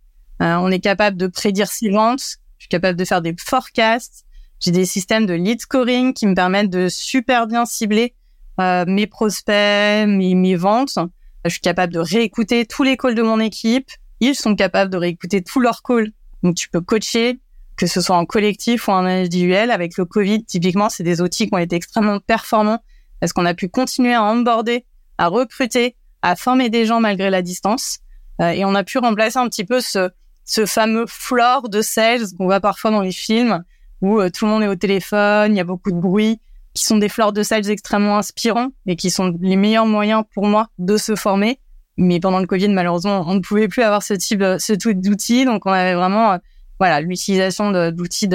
Euh, 0.42 0.56
on 0.56 0.71
est 0.71 0.80
capable 0.80 1.16
de 1.16 1.26
prédire 1.26 1.68
ses 1.68 1.90
ventes, 1.90 2.38
je 2.59 2.64
suis 2.64 2.68
capable 2.68 2.99
de 2.99 3.04
faire 3.04 3.23
des 3.23 3.35
forecasts, 3.38 4.25
j'ai 4.61 4.71
des 4.71 4.87
systèmes 4.87 5.26
de 5.26 5.35
lead 5.35 5.61
scoring 5.61 6.14
qui 6.14 6.26
me 6.26 6.35
permettent 6.35 6.71
de 6.71 6.88
super 6.88 7.47
bien 7.47 7.66
cibler 7.66 8.14
euh, 8.61 8.85
mes 8.87 9.06
prospects, 9.06 10.06
mes, 10.06 10.35
mes 10.35 10.56
ventes. 10.56 10.99
Je 11.44 11.50
suis 11.50 11.61
capable 11.61 11.92
de 11.92 11.99
réécouter 11.99 12.64
tous 12.64 12.83
les 12.83 12.97
calls 12.97 13.14
de 13.14 13.23
mon 13.23 13.40
équipe. 13.40 13.90
Ils 14.21 14.35
sont 14.35 14.54
capables 14.54 14.90
de 14.90 14.97
réécouter 14.97 15.42
tous 15.42 15.61
leurs 15.61 15.83
calls. 15.83 16.12
Donc 16.42 16.54
tu 16.54 16.68
peux 16.68 16.80
coacher, 16.80 17.40
que 17.76 17.87
ce 17.87 18.00
soit 18.00 18.16
en 18.16 18.25
collectif 18.25 18.88
ou 18.88 18.92
en 18.92 19.04
individuel. 19.04 19.71
Avec 19.71 19.99
le 19.99 20.04
Covid, 20.04 20.44
typiquement, 20.44 20.88
c'est 20.88 21.02
des 21.02 21.21
outils 21.21 21.49
qui 21.49 21.54
ont 21.54 21.59
été 21.59 21.76
extrêmement 21.76 22.21
performants 22.21 22.80
est-ce 23.25 23.35
qu'on 23.35 23.47
a 23.47 23.54
pu 23.54 23.69
continuer 23.69 24.14
à 24.14 24.23
onboarder, 24.23 24.85
à 25.19 25.28
recruter, 25.28 25.97
à 26.23 26.37
former 26.37 26.71
des 26.71 26.87
gens 26.87 27.00
malgré 27.00 27.31
la 27.31 27.43
distance. 27.43 27.99
Euh, 28.40 28.50
et 28.50 28.64
on 28.64 28.75
a 28.75 28.85
pu 28.85 28.99
remplacer 28.99 29.38
un 29.38 29.49
petit 29.49 29.64
peu 29.64 29.81
ce, 29.81 30.11
ce 30.45 30.66
fameux 30.66 31.07
floor 31.07 31.69
de 31.69 31.83
sales 31.83 32.26
qu'on 32.37 32.45
voit 32.45 32.61
parfois 32.61 32.90
dans 32.90 33.00
les 33.00 33.12
films 33.12 33.64
où 34.00 34.21
euh, 34.21 34.31
tout 34.31 34.45
le 34.45 34.50
monde 34.50 34.62
est 34.62 34.69
au 34.69 34.76
téléphone, 34.76 35.54
il 35.54 35.57
y 35.57 35.61
a 35.61 35.64
beaucoup 35.64 35.90
de 35.90 35.99
bruit, 35.99 36.40
qui 36.75 36.85
sont 36.85 36.99
des 36.99 37.09
floors 37.09 37.33
de 37.33 37.43
sales 37.43 37.71
extrêmement 37.71 38.19
inspirants 38.19 38.71
et 38.87 38.97
qui 38.97 39.11
sont 39.11 39.35
les 39.40 39.57
meilleurs 39.57 39.87
moyens 39.87 40.25
pour 40.35 40.47
moi 40.47 40.69
de 40.78 40.97
se 40.97 41.14
former. 41.14 41.61
Mais 41.97 42.19
pendant 42.19 42.40
le 42.40 42.47
Covid, 42.47 42.69
malheureusement, 42.69 43.25
on 43.26 43.35
ne 43.35 43.40
pouvait 43.40 43.69
plus 43.69 43.83
avoir 43.83 44.02
ce 44.02 44.14
type, 44.14 44.43
ce 44.59 44.73
type 44.73 45.00
d'outils. 45.00 45.45
Donc, 45.45 45.64
on 45.66 45.71
avait 45.71 45.95
vraiment, 45.95 46.33
euh, 46.33 46.38
voilà, 46.81 47.00
l'utilisation 47.00 47.71
d'outils 47.93 48.28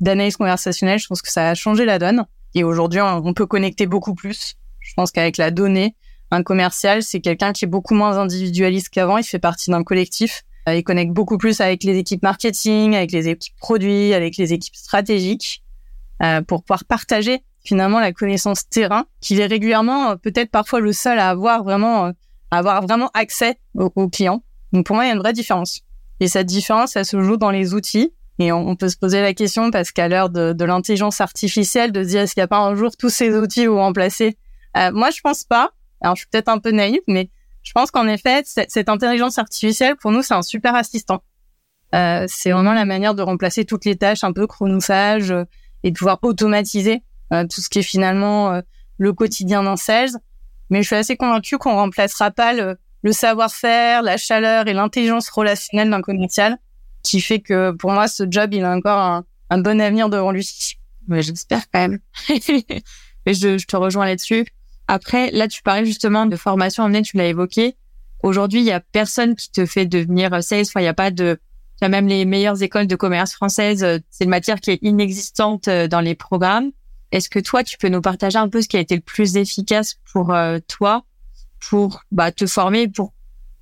d'analyse 0.00 0.36
conversationnelle. 0.36 0.98
Je 0.98 1.06
pense 1.06 1.22
que 1.22 1.30
ça 1.30 1.48
a 1.48 1.54
changé 1.54 1.86
la 1.86 1.98
donne. 1.98 2.26
Et 2.54 2.64
aujourd'hui, 2.64 3.00
on 3.00 3.34
peut 3.34 3.46
connecter 3.46 3.86
beaucoup 3.86 4.14
plus. 4.14 4.56
Je 4.80 4.92
pense 4.94 5.10
qu'avec 5.10 5.36
la 5.36 5.50
donnée, 5.50 5.94
un 6.30 6.42
commercial, 6.42 7.02
c'est 7.02 7.20
quelqu'un 7.20 7.52
qui 7.52 7.64
est 7.66 7.68
beaucoup 7.68 7.94
moins 7.94 8.18
individualiste 8.18 8.88
qu'avant. 8.88 9.18
Il 9.18 9.24
fait 9.24 9.38
partie 9.38 9.70
d'un 9.70 9.84
collectif. 9.84 10.44
Euh, 10.68 10.76
il 10.76 10.84
connecte 10.84 11.12
beaucoup 11.12 11.38
plus 11.38 11.60
avec 11.60 11.84
les 11.84 11.98
équipes 11.98 12.22
marketing, 12.22 12.94
avec 12.94 13.12
les 13.12 13.28
équipes 13.28 13.56
produits, 13.56 14.14
avec 14.14 14.36
les 14.36 14.52
équipes 14.52 14.76
stratégiques, 14.76 15.62
euh, 16.22 16.40
pour 16.42 16.62
pouvoir 16.62 16.84
partager 16.84 17.42
finalement 17.64 18.00
la 18.00 18.12
connaissance 18.12 18.68
terrain, 18.68 19.06
qu'il 19.20 19.40
est 19.40 19.46
régulièrement 19.46 20.10
euh, 20.10 20.16
peut-être 20.16 20.50
parfois 20.50 20.80
le 20.80 20.92
seul 20.92 21.18
à 21.18 21.28
avoir 21.28 21.64
vraiment, 21.64 22.06
à 22.06 22.58
avoir 22.58 22.82
vraiment 22.82 23.10
accès 23.14 23.58
aux, 23.74 23.92
aux, 23.94 24.08
clients. 24.08 24.42
Donc 24.72 24.86
pour 24.86 24.96
moi, 24.96 25.04
il 25.04 25.08
y 25.08 25.10
a 25.10 25.14
une 25.14 25.20
vraie 25.20 25.32
différence. 25.32 25.82
Et 26.20 26.28
cette 26.28 26.46
différence, 26.46 26.96
elle 26.96 27.04
se 27.06 27.20
joue 27.20 27.36
dans 27.36 27.50
les 27.50 27.74
outils. 27.74 28.12
Et 28.42 28.50
on, 28.50 28.74
peut 28.74 28.88
se 28.88 28.96
poser 28.96 29.20
la 29.20 29.34
question 29.34 29.70
parce 29.70 29.92
qu'à 29.92 30.08
l'heure 30.08 30.28
de, 30.28 30.52
de 30.52 30.64
l'intelligence 30.64 31.20
artificielle, 31.20 31.92
de 31.92 32.02
se 32.02 32.08
dire 32.08 32.22
est-ce 32.22 32.34
qu'il 32.34 32.40
n'y 32.40 32.44
a 32.44 32.48
pas 32.48 32.58
un 32.58 32.74
jour 32.74 32.96
tous 32.96 33.08
ces 33.08 33.36
outils 33.36 33.66
vont 33.66 33.76
remplacer? 33.76 34.36
Euh, 34.76 34.90
Moi, 34.90 35.10
je 35.10 35.20
pense 35.20 35.44
pas. 35.44 35.70
Alors, 36.00 36.16
je 36.16 36.22
suis 36.22 36.28
peut-être 36.28 36.48
un 36.48 36.58
peu 36.58 36.72
naïve, 36.72 37.02
mais 37.06 37.30
je 37.62 37.70
pense 37.72 37.92
qu'en 37.92 38.08
effet, 38.08 38.42
cette 38.44 38.88
intelligence 38.88 39.38
artificielle, 39.38 39.94
pour 39.96 40.10
nous, 40.10 40.22
c'est 40.22 40.34
un 40.34 40.42
super 40.42 40.74
assistant. 40.74 41.22
Euh, 41.94 42.24
c'est 42.26 42.50
vraiment 42.50 42.72
la 42.72 42.84
manière 42.84 43.14
de 43.14 43.22
remplacer 43.22 43.64
toutes 43.64 43.84
les 43.84 43.96
tâches 43.96 44.24
un 44.24 44.32
peu 44.32 44.48
chronophage 44.48 45.30
euh, 45.30 45.44
et 45.84 45.92
de 45.92 45.96
pouvoir 45.96 46.18
automatiser 46.22 47.02
euh, 47.32 47.44
tout 47.46 47.60
ce 47.60 47.68
qui 47.68 47.78
est 47.78 47.84
finalement 47.84 48.52
euh, 48.52 48.60
le 48.98 49.12
quotidien 49.12 49.62
d'un 49.62 49.76
sales. 49.76 50.18
Mais 50.70 50.82
je 50.82 50.88
suis 50.88 50.96
assez 50.96 51.16
convaincue 51.16 51.58
qu'on 51.58 51.74
remplacera 51.74 52.32
pas 52.32 52.54
le, 52.54 52.76
le 53.02 53.12
savoir-faire, 53.12 54.02
la 54.02 54.16
chaleur 54.16 54.66
et 54.66 54.72
l'intelligence 54.72 55.28
relationnelle 55.28 55.90
d'un 55.90 56.02
commercial, 56.02 56.56
qui 57.02 57.20
fait 57.20 57.40
que 57.40 57.72
pour 57.72 57.92
moi, 57.92 58.08
ce 58.08 58.24
job, 58.28 58.54
il 58.54 58.64
a 58.64 58.74
encore 58.74 58.98
un, 58.98 59.24
un 59.50 59.58
bon 59.58 59.80
avenir 59.80 60.08
devant 60.08 60.32
lui. 60.32 60.48
Mais 61.08 61.22
j'espère 61.22 61.62
quand 61.72 61.80
même. 61.80 61.98
Mais 63.26 63.34
je, 63.34 63.58
je, 63.58 63.66
te 63.66 63.76
rejoins 63.76 64.06
là-dessus. 64.06 64.46
Après, 64.88 65.30
là, 65.30 65.46
tu 65.46 65.62
parlais 65.62 65.84
justement 65.84 66.26
de 66.26 66.36
formation 66.36 66.82
en 66.84 66.88
ligne, 66.88 67.02
tu 67.02 67.16
l'as 67.16 67.28
évoqué. 67.28 67.76
Aujourd'hui, 68.22 68.60
il 68.60 68.66
y 68.66 68.72
a 68.72 68.80
personne 68.80 69.36
qui 69.36 69.50
te 69.50 69.64
fait 69.66 69.86
devenir 69.86 70.42
sales. 70.42 70.62
Enfin, 70.62 70.80
il 70.80 70.84
n'y 70.84 70.88
a 70.88 70.94
pas 70.94 71.10
de, 71.10 71.38
il 71.80 71.86
y 71.86 71.88
même 71.88 72.06
les 72.06 72.24
meilleures 72.24 72.62
écoles 72.62 72.86
de 72.86 72.96
commerce 72.96 73.32
françaises. 73.32 73.86
C'est 74.10 74.24
une 74.24 74.30
matière 74.30 74.60
qui 74.60 74.70
est 74.70 74.78
inexistante 74.82 75.68
euh, 75.68 75.88
dans 75.88 76.00
les 76.00 76.14
programmes. 76.14 76.70
Est-ce 77.10 77.28
que 77.28 77.38
toi, 77.38 77.62
tu 77.62 77.76
peux 77.78 77.88
nous 77.88 78.00
partager 78.00 78.38
un 78.38 78.48
peu 78.48 78.62
ce 78.62 78.68
qui 78.68 78.76
a 78.76 78.80
été 78.80 78.94
le 78.94 79.02
plus 79.02 79.36
efficace 79.36 79.96
pour 80.12 80.32
euh, 80.32 80.58
toi 80.66 81.04
pour 81.68 82.02
bah, 82.10 82.32
te 82.32 82.46
former, 82.46 82.88
pour 82.88 83.12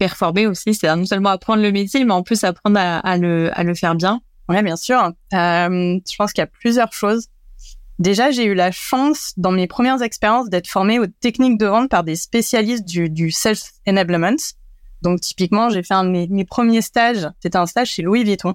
performer 0.01 0.47
aussi. 0.47 0.75
C'est 0.75 0.95
non 0.97 1.05
seulement 1.05 1.29
apprendre 1.29 1.63
le 1.63 1.71
métier, 1.71 2.05
mais 2.05 2.15
en 2.15 2.23
plus 2.23 2.43
apprendre 2.43 2.81
à, 2.81 2.99
à, 2.99 3.19
le, 3.19 3.51
à 3.53 3.63
le 3.63 3.75
faire 3.75 3.95
bien. 3.95 4.21
Oui, 4.49 4.61
bien 4.63 4.77
sûr. 4.77 5.13
Euh, 5.35 5.99
je 6.11 6.17
pense 6.17 6.33
qu'il 6.33 6.41
y 6.41 6.43
a 6.43 6.49
plusieurs 6.49 6.93
choses. 6.93 7.29
Déjà, 7.99 8.31
j'ai 8.31 8.45
eu 8.45 8.55
la 8.55 8.73
chance 8.73 9.35
dans 9.37 9.53
mes 9.53 9.67
premières 9.67 10.03
expériences 10.03 10.49
d'être 10.49 10.69
formée 10.69 10.99
aux 10.99 11.07
techniques 11.07 11.59
de 11.59 11.67
vente 11.67 11.91
par 11.91 12.03
des 12.03 12.17
spécialistes 12.17 12.87
du, 12.89 13.11
du 13.11 13.31
self-enablement. 13.31 14.41
Donc, 15.03 15.21
typiquement, 15.21 15.69
j'ai 15.69 15.83
fait 15.83 15.95
un 15.95 16.05
de 16.05 16.11
mes, 16.11 16.27
mes 16.29 16.47
premiers 16.47 16.83
stages. 16.83 17.29
C'était 17.41 17.59
un 17.59 17.67
stage 17.67 17.91
chez 17.91 18.03
Louis 18.03 18.25
Vuitton. 18.25 18.55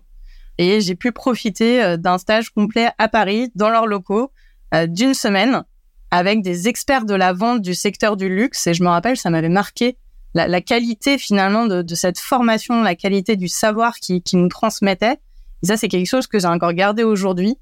Et 0.58 0.82
j'ai 0.82 0.96
pu 0.96 1.12
profiter 1.12 1.84
euh, 1.84 1.96
d'un 1.98 2.18
stage 2.18 2.50
complet 2.50 2.90
à 2.98 3.08
Paris, 3.08 3.52
dans 3.54 3.70
leurs 3.70 3.86
locaux, 3.86 4.32
euh, 4.74 4.88
d'une 4.88 5.14
semaine, 5.14 5.64
avec 6.10 6.42
des 6.42 6.68
experts 6.68 7.06
de 7.06 7.14
la 7.14 7.34
vente 7.34 7.62
du 7.62 7.75
secteur 7.75 8.18
du 8.18 8.30
luxe. 8.30 8.66
Et 8.66 8.74
je 8.74 8.82
me 8.82 8.90
rappelle, 8.90 9.18
ça 9.18 9.30
m'avait 9.30 9.50
marqué 9.50 9.98
la, 10.36 10.48
la, 10.48 10.62
qualité 10.62 11.18
finalement 11.18 11.65
de, 11.65 11.82
de, 11.82 11.96
cette 11.96 12.20
formation, 12.20 12.84
la 12.84 12.96
qualité 12.96 13.36
du 13.36 13.48
savoir 13.48 13.96
qui, 13.96 14.22
qui 14.22 14.38
nous 14.38 14.50
transmettait. 14.50 15.18
Et 15.63 15.68
ça, 15.68 15.77
c'est 15.77 15.88
quelque 15.88 16.08
chose 16.08 16.27
que 16.27 16.38
j'ai 16.38 16.48
encore 16.48 16.74
gardé 16.74 17.04
aujourd'hui. 17.04 17.58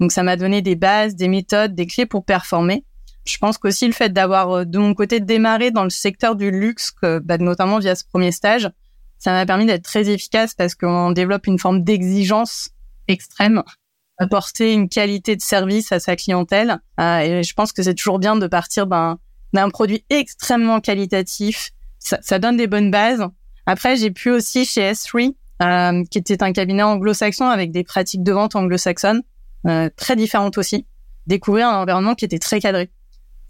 Donc, 0.00 0.12
ça 0.12 0.22
m'a 0.22 0.36
donné 0.36 0.62
des 0.62 0.74
bases, 0.74 1.14
des 1.14 1.28
méthodes, 1.28 1.74
des 1.74 1.86
clés 1.86 2.06
pour 2.06 2.24
performer. 2.24 2.84
Je 3.26 3.36
pense 3.36 3.58
qu'aussi 3.58 3.86
le 3.86 3.92
fait 3.92 4.12
d'avoir 4.12 4.50
euh, 4.50 4.64
de 4.64 4.78
mon 4.78 4.94
côté 4.94 5.20
démarré 5.20 5.70
dans 5.70 5.84
le 5.84 5.90
secteur 5.90 6.34
du 6.34 6.50
luxe, 6.50 6.92
bah, 7.02 7.36
notamment 7.36 7.78
via 7.78 7.94
ce 7.94 8.04
premier 8.04 8.32
stage, 8.32 8.70
ça 9.18 9.32
m'a 9.32 9.44
permis 9.46 9.66
d'être 9.66 9.84
très 9.84 10.08
efficace 10.08 10.54
parce 10.54 10.74
qu'on 10.74 11.12
développe 11.12 11.46
une 11.46 11.58
forme 11.58 11.84
d'exigence 11.84 12.70
extrême 13.06 13.62
apporter 14.22 14.72
une 14.72 14.88
qualité 14.88 15.36
de 15.36 15.42
service 15.42 15.92
à 15.92 16.00
sa 16.00 16.16
clientèle. 16.16 16.78
Euh, 17.00 17.18
et 17.18 17.42
je 17.42 17.54
pense 17.54 17.72
que 17.72 17.82
c'est 17.82 17.94
toujours 17.94 18.18
bien 18.18 18.36
de 18.36 18.46
partir 18.46 18.86
d'un 18.86 19.18
produit 19.70 20.04
extrêmement 20.10 20.80
qualitatif. 20.80 21.70
Ça, 22.02 22.18
ça, 22.20 22.38
donne 22.38 22.56
des 22.56 22.66
bonnes 22.66 22.90
bases. 22.90 23.24
Après, 23.66 23.96
j'ai 23.96 24.10
pu 24.10 24.30
aussi 24.30 24.64
chez 24.64 24.92
S3, 24.92 25.34
euh, 25.62 26.04
qui 26.10 26.18
était 26.18 26.42
un 26.42 26.52
cabinet 26.52 26.82
anglo-saxon 26.82 27.46
avec 27.46 27.70
des 27.70 27.84
pratiques 27.84 28.22
de 28.22 28.32
vente 28.32 28.56
anglo-saxonnes 28.56 29.22
euh, 29.68 29.88
très 29.96 30.16
différentes 30.16 30.58
aussi, 30.58 30.86
découvrir 31.26 31.68
un 31.68 31.80
environnement 31.80 32.14
qui 32.14 32.24
était 32.24 32.40
très 32.40 32.60
cadré, 32.60 32.90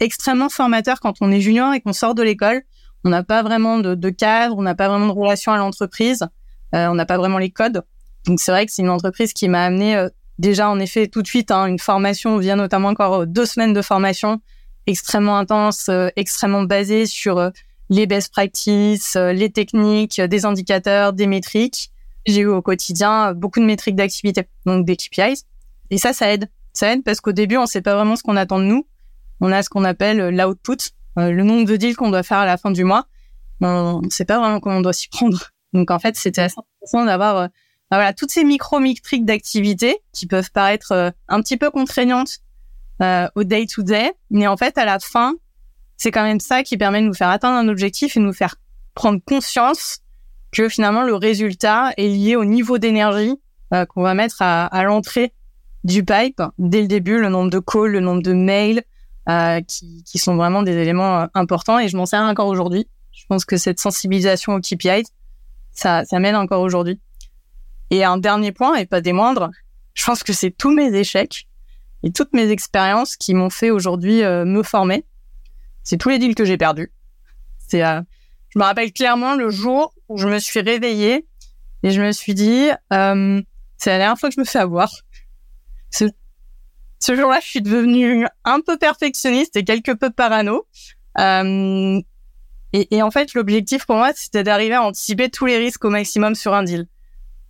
extrêmement 0.00 0.50
formateur 0.50 1.00
quand 1.00 1.14
on 1.20 1.30
est 1.30 1.40
junior 1.40 1.72
et 1.72 1.80
qu'on 1.80 1.94
sort 1.94 2.14
de 2.14 2.22
l'école. 2.22 2.62
On 3.04 3.08
n'a 3.08 3.22
pas 3.22 3.42
vraiment 3.42 3.78
de, 3.78 3.94
de, 3.94 4.10
cadre, 4.10 4.56
on 4.58 4.62
n'a 4.62 4.74
pas 4.74 4.88
vraiment 4.88 5.06
de 5.06 5.12
relation 5.12 5.52
à 5.52 5.56
l'entreprise, 5.56 6.22
euh, 6.74 6.86
on 6.88 6.94
n'a 6.94 7.06
pas 7.06 7.16
vraiment 7.16 7.38
les 7.38 7.50
codes. 7.50 7.82
Donc 8.26 8.40
c'est 8.40 8.52
vrai 8.52 8.66
que 8.66 8.72
c'est 8.72 8.82
une 8.82 8.90
entreprise 8.90 9.32
qui 9.32 9.48
m'a 9.48 9.64
amené 9.64 9.96
euh, 9.96 10.08
déjà 10.38 10.68
en 10.68 10.78
effet 10.78 11.08
tout 11.08 11.22
de 11.22 11.26
suite 11.26 11.50
hein, 11.50 11.66
une 11.66 11.78
formation 11.78 12.38
vient 12.38 12.56
notamment 12.56 12.88
encore 12.88 13.22
euh, 13.22 13.26
deux 13.26 13.46
semaines 13.46 13.72
de 13.72 13.82
formation 13.82 14.40
extrêmement 14.86 15.38
intense, 15.38 15.88
euh, 15.88 16.08
extrêmement 16.16 16.62
basée 16.62 17.06
sur 17.06 17.50
les 17.92 18.06
best 18.06 18.32
practices, 18.32 19.16
les 19.16 19.50
techniques, 19.50 20.20
des 20.20 20.44
indicateurs, 20.46 21.12
des 21.12 21.26
métriques. 21.26 21.90
J'ai 22.26 22.40
eu 22.40 22.46
au 22.46 22.62
quotidien 22.62 23.34
beaucoup 23.34 23.60
de 23.60 23.64
métriques 23.64 23.96
d'activité, 23.96 24.48
donc 24.64 24.86
des 24.86 24.96
KPIs. 24.96 25.44
Et 25.90 25.98
ça, 25.98 26.12
ça 26.12 26.32
aide. 26.32 26.48
Ça 26.72 26.92
aide 26.92 27.04
parce 27.04 27.20
qu'au 27.20 27.32
début, 27.32 27.58
on 27.58 27.66
sait 27.66 27.82
pas 27.82 27.94
vraiment 27.94 28.16
ce 28.16 28.22
qu'on 28.22 28.36
attend 28.36 28.58
de 28.58 28.64
nous. 28.64 28.86
On 29.40 29.52
a 29.52 29.62
ce 29.62 29.68
qu'on 29.68 29.84
appelle 29.84 30.34
l'output, 30.34 30.92
le 31.16 31.42
nombre 31.42 31.66
de 31.66 31.76
deals 31.76 31.96
qu'on 31.96 32.10
doit 32.10 32.22
faire 32.22 32.38
à 32.38 32.46
la 32.46 32.56
fin 32.56 32.70
du 32.70 32.84
mois. 32.84 33.06
On 33.60 34.00
ne 34.02 34.10
sait 34.10 34.24
pas 34.24 34.38
vraiment 34.38 34.58
comment 34.58 34.78
on 34.78 34.80
doit 34.80 34.94
s'y 34.94 35.08
prendre. 35.08 35.50
Donc 35.74 35.90
en 35.90 35.98
fait, 35.98 36.16
c'était 36.16 36.40
assez 36.40 36.56
intéressant 36.58 37.04
d'avoir 37.04 37.48
bah 37.92 37.98
voilà, 37.98 38.14
toutes 38.14 38.30
ces 38.30 38.42
micro-métriques 38.42 39.26
d'activité 39.26 39.98
qui 40.14 40.26
peuvent 40.26 40.50
paraître 40.50 40.92
euh, 40.92 41.10
un 41.28 41.42
petit 41.42 41.58
peu 41.58 41.70
contraignantes 41.70 42.38
euh, 43.02 43.28
au 43.34 43.44
day-to-day, 43.44 44.14
mais 44.30 44.46
en 44.46 44.56
fait, 44.56 44.78
à 44.78 44.86
la 44.86 44.98
fin, 44.98 45.34
c'est 46.02 46.10
quand 46.10 46.24
même 46.24 46.40
ça 46.40 46.64
qui 46.64 46.76
permet 46.76 47.00
de 47.00 47.06
nous 47.06 47.14
faire 47.14 47.28
atteindre 47.28 47.56
un 47.56 47.68
objectif 47.68 48.16
et 48.16 48.20
de 48.20 48.24
nous 48.24 48.32
faire 48.32 48.56
prendre 48.94 49.20
conscience 49.24 50.00
que 50.50 50.68
finalement 50.68 51.04
le 51.04 51.14
résultat 51.14 51.92
est 51.96 52.08
lié 52.08 52.34
au 52.34 52.44
niveau 52.44 52.78
d'énergie 52.78 53.36
euh, 53.72 53.86
qu'on 53.86 54.02
va 54.02 54.12
mettre 54.14 54.42
à, 54.42 54.66
à 54.66 54.82
l'entrée 54.82 55.32
du 55.84 56.04
pipe 56.04 56.42
dès 56.58 56.80
le 56.80 56.88
début, 56.88 57.20
le 57.20 57.28
nombre 57.28 57.50
de 57.50 57.60
calls, 57.60 57.92
le 57.92 58.00
nombre 58.00 58.20
de 58.20 58.32
mails, 58.32 58.82
euh, 59.28 59.60
qui, 59.60 60.02
qui, 60.02 60.18
sont 60.18 60.34
vraiment 60.34 60.64
des 60.64 60.76
éléments 60.76 61.20
euh, 61.20 61.26
importants 61.34 61.78
et 61.78 61.86
je 61.86 61.96
m'en 61.96 62.06
sers 62.06 62.20
encore 62.20 62.48
aujourd'hui. 62.48 62.88
Je 63.12 63.24
pense 63.28 63.44
que 63.44 63.56
cette 63.56 63.78
sensibilisation 63.78 64.54
au 64.54 64.60
KPI, 64.60 65.04
ça, 65.70 66.04
ça 66.04 66.18
m'aide 66.18 66.34
encore 66.34 66.62
aujourd'hui. 66.62 67.00
Et 67.90 68.02
un 68.02 68.18
dernier 68.18 68.50
point, 68.50 68.74
et 68.74 68.86
pas 68.86 69.00
des 69.00 69.12
moindres, 69.12 69.50
je 69.94 70.04
pense 70.04 70.24
que 70.24 70.32
c'est 70.32 70.50
tous 70.50 70.72
mes 70.72 70.92
échecs 70.96 71.46
et 72.02 72.10
toutes 72.10 72.32
mes 72.32 72.50
expériences 72.50 73.16
qui 73.16 73.34
m'ont 73.34 73.50
fait 73.50 73.70
aujourd'hui 73.70 74.24
euh, 74.24 74.44
me 74.44 74.64
former. 74.64 75.04
C'est 75.84 75.98
tous 75.98 76.08
les 76.08 76.18
deals 76.18 76.34
que 76.34 76.44
j'ai 76.44 76.56
perdus. 76.56 76.92
C'est, 77.58 77.84
euh, 77.84 78.00
je 78.50 78.58
me 78.58 78.64
rappelle 78.64 78.92
clairement 78.92 79.34
le 79.34 79.50
jour 79.50 79.94
où 80.08 80.18
je 80.18 80.28
me 80.28 80.38
suis 80.38 80.60
réveillée 80.60 81.26
et 81.82 81.90
je 81.90 82.00
me 82.00 82.12
suis 82.12 82.34
dit, 82.34 82.68
euh, 82.92 83.42
c'est 83.78 83.90
la 83.90 83.98
dernière 83.98 84.18
fois 84.18 84.28
que 84.28 84.34
je 84.34 84.40
me 84.40 84.44
fais 84.44 84.58
avoir. 84.58 84.90
Ce, 85.90 86.04
ce 87.00 87.16
jour-là, 87.16 87.40
je 87.42 87.48
suis 87.48 87.62
devenue 87.62 88.26
un 88.44 88.60
peu 88.60 88.78
perfectionniste 88.78 89.56
et 89.56 89.64
quelque 89.64 89.92
peu 89.92 90.10
parano. 90.10 90.66
Euh, 91.18 92.00
et, 92.72 92.94
et 92.94 93.02
en 93.02 93.10
fait, 93.10 93.34
l'objectif 93.34 93.86
pour 93.86 93.96
moi, 93.96 94.12
c'était 94.14 94.44
d'arriver 94.44 94.74
à 94.74 94.82
anticiper 94.82 95.28
tous 95.28 95.46
les 95.46 95.58
risques 95.58 95.84
au 95.84 95.90
maximum 95.90 96.34
sur 96.34 96.54
un 96.54 96.62
deal. 96.62 96.86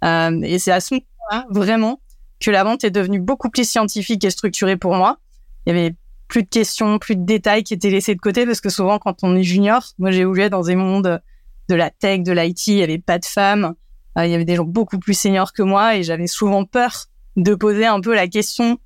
Euh, 0.05 0.41
et 0.43 0.59
c'est 0.59 0.73
à 0.73 0.81
ce 0.81 0.95
moment-là, 0.95 1.47
vraiment, 1.51 2.01
que 2.41 2.51
la 2.51 2.65
vente 2.65 2.85
est 2.85 2.91
devenue 2.91 3.21
beaucoup 3.21 3.51
plus 3.51 3.69
scientifique 3.69 4.25
et 4.25 4.31
structurée 4.31 4.77
pour 4.77 4.95
moi. 4.95 5.19
Il 5.67 5.75
y 5.75 5.79
avait 5.79 5.95
plus 6.33 6.45
de 6.45 6.49
questions, 6.49 6.99
plus 6.99 7.15
de 7.15 7.27
détails 7.27 7.63
qui 7.63 7.75
étaient 7.75 7.91
laissés 7.91 8.15
de 8.15 8.21
côté 8.21 8.47
parce 8.47 8.63
que 8.63 8.71
souvent, 8.71 8.99
quand 8.99 9.23
on 9.23 9.37
est 9.37 9.43
junior, 9.43 9.85
moi, 9.99 10.11
j'ai 10.11 10.21
évolué 10.21 10.49
dans 10.49 10.63
des 10.63 10.77
mondes 10.77 11.21
de 11.69 11.75
la 11.75 11.91
tech, 11.91 12.23
de 12.23 12.33
l'IT, 12.33 12.69
il 12.69 12.79
y 12.79 12.83
avait 12.83 12.97
pas 12.99 13.19
de 13.19 13.27
femmes, 13.27 13.75
euh, 14.17 14.25
il 14.25 14.31
y 14.31 14.35
avait 14.35 14.47
des 14.47 14.57
gens 14.57 14.65
beaucoup 14.65 14.99
plus 14.99 15.13
seniors 15.13 15.53
que 15.53 15.63
moi 15.63 15.97
et 15.97 16.03
j'avais 16.03 16.27
souvent 16.27 16.65
peur 16.65 17.07
de 17.37 17.55
poser 17.55 17.85
un 17.85 18.01
peu 18.01 18.15
la 18.15 18.29
question 18.29 18.73
euh, 18.73 18.77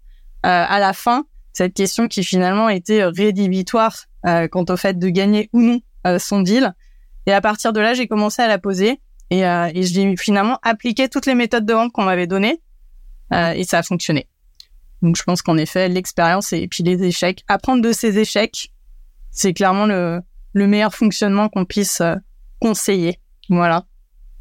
à 0.43 0.81
la 0.81 0.93
fin, 0.93 1.25
cette 1.53 1.73
question 1.73 2.09
qui 2.09 2.25
finalement 2.25 2.69
était 2.69 3.05
rédhibitoire 3.05 4.07
euh, 4.27 4.49
quant 4.49 4.65
au 4.69 4.77
fait 4.77 4.99
de 4.99 5.09
gagner 5.09 5.49
ou 5.53 5.63
non 5.63 5.81
son 6.19 6.41
deal. 6.41 6.73
Et 7.27 7.33
à 7.33 7.41
partir 7.41 7.73
de 7.73 7.81
là, 7.81 7.95
j'ai 7.95 8.07
commencé 8.07 8.43
à 8.43 8.49
la 8.49 8.59
poser 8.59 9.01
et, 9.31 9.47
euh, 9.47 9.71
et 9.75 9.83
j'ai 9.83 10.17
finalement 10.17 10.59
appliqué 10.63 11.09
toutes 11.09 11.27
les 11.27 11.35
méthodes 11.35 11.67
de 11.67 11.73
vente 11.73 11.93
qu'on 11.93 12.05
m'avait 12.05 12.27
données 12.27 12.61
euh, 13.33 13.53
et 13.53 13.65
ça 13.65 13.79
a 13.79 13.83
fonctionné. 13.83 14.29
Donc 15.03 15.17
je 15.17 15.23
pense 15.23 15.43
qu'en 15.43 15.57
effet, 15.57 15.89
l'expérience 15.89 16.53
et 16.53 16.67
puis 16.69 16.83
les 16.83 17.03
échecs, 17.03 17.45
apprendre 17.49 17.83
de 17.83 17.93
ces 17.93 18.19
échecs, 18.19 18.73
c'est 19.31 19.53
clairement 19.53 19.87
le, 19.87 20.21
le 20.53 20.67
meilleur 20.67 20.95
fonctionnement 20.95 21.49
qu'on 21.49 21.65
puisse 21.65 22.01
euh, 22.01 22.15
conseiller. 22.61 23.19
Voilà. 23.49 23.85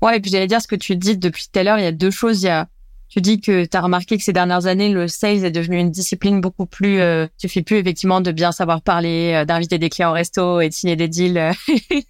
Ouais, 0.02 0.18
et 0.18 0.20
puis 0.20 0.32
j'allais 0.32 0.48
dire 0.48 0.62
ce 0.62 0.68
que 0.68 0.76
tu 0.76 0.96
dis 0.96 1.18
depuis 1.18 1.48
tout 1.52 1.60
à 1.60 1.64
l'heure, 1.64 1.78
il 1.78 1.84
y 1.84 1.88
a 1.88 1.92
deux 1.92 2.12
choses. 2.12 2.42
Il 2.42 2.46
y 2.46 2.50
a, 2.50 2.68
tu 3.10 3.22
dis 3.22 3.40
que 3.40 3.66
tu 3.66 3.78
as 3.78 3.82
remarqué 3.82 4.18
que 4.18 4.24
ces 4.24 4.34
dernières 4.34 4.66
années, 4.66 4.90
le 4.90 5.08
sales 5.08 5.46
est 5.46 5.52
devenu 5.52 5.78
une 5.78 5.92
discipline 5.92 6.42
beaucoup 6.42 6.66
plus... 6.66 7.00
Euh, 7.00 7.28
tu 7.38 7.48
fais 7.48 7.62
plus 7.62 7.78
effectivement 7.78 8.22
de 8.22 8.32
bien 8.32 8.52
savoir 8.52 8.82
parler, 8.82 9.34
euh, 9.36 9.46
d'inviter 9.46 9.78
des 9.78 9.90
clients 9.90 10.10
au 10.10 10.14
resto 10.14 10.60
et 10.60 10.70
de 10.70 10.74
signer 10.74 10.96
des 10.96 11.08
deals 11.08 11.38
euh, 11.38 11.54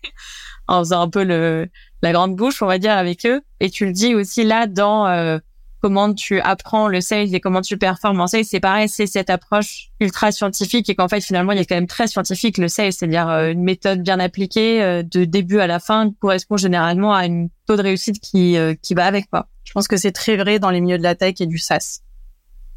en 0.67 0.79
faisant 0.79 1.01
un 1.01 1.09
peu 1.09 1.23
le, 1.23 1.67
la 2.01 2.11
grande 2.11 2.35
bouche, 2.35 2.61
on 2.61 2.65
va 2.65 2.77
dire, 2.77 2.93
avec 2.93 3.25
eux. 3.25 3.41
Et 3.59 3.69
tu 3.69 3.85
le 3.85 3.91
dis 3.91 4.15
aussi 4.15 4.43
là 4.43 4.67
dans 4.67 5.39
comment 5.85 6.15
tu 6.15 6.39
apprends 6.39 6.87
le 6.87 6.99
sales 6.99 7.35
et 7.35 7.39
comment 7.39 7.61
tu 7.61 7.77
performes 7.77 8.19
en 8.19 8.25
sales, 8.25 8.43
c'est 8.43 8.59
pareil, 8.59 8.89
c'est 8.89 9.05
cette 9.05 9.29
approche 9.29 9.91
ultra 9.99 10.31
scientifique 10.31 10.89
et 10.89 10.95
qu'en 10.95 11.07
fait 11.07 11.21
finalement 11.21 11.51
il 11.51 11.59
est 11.59 11.65
quand 11.67 11.75
même 11.75 11.85
très 11.85 12.07
scientifique 12.07 12.57
le 12.57 12.67
sales, 12.67 12.91
c'est-à-dire 12.91 13.29
euh, 13.29 13.51
une 13.51 13.61
méthode 13.61 14.01
bien 14.01 14.19
appliquée 14.19 14.81
euh, 14.81 15.03
de 15.03 15.25
début 15.25 15.59
à 15.59 15.67
la 15.67 15.79
fin 15.79 16.11
correspond 16.19 16.57
généralement 16.57 17.13
à 17.13 17.27
une 17.27 17.49
taux 17.67 17.75
de 17.75 17.83
réussite 17.83 18.19
qui 18.19 18.57
euh, 18.57 18.73
qui 18.81 18.95
va 18.95 19.05
avec 19.05 19.29
quoi. 19.29 19.47
Je 19.63 19.73
pense 19.73 19.87
que 19.87 19.95
c'est 19.95 20.11
très 20.11 20.37
vrai 20.37 20.57
dans 20.57 20.71
les 20.71 20.81
milieux 20.81 20.97
de 20.97 21.03
la 21.03 21.13
tech 21.13 21.35
et 21.39 21.45
du 21.45 21.59
SaaS. 21.59 21.99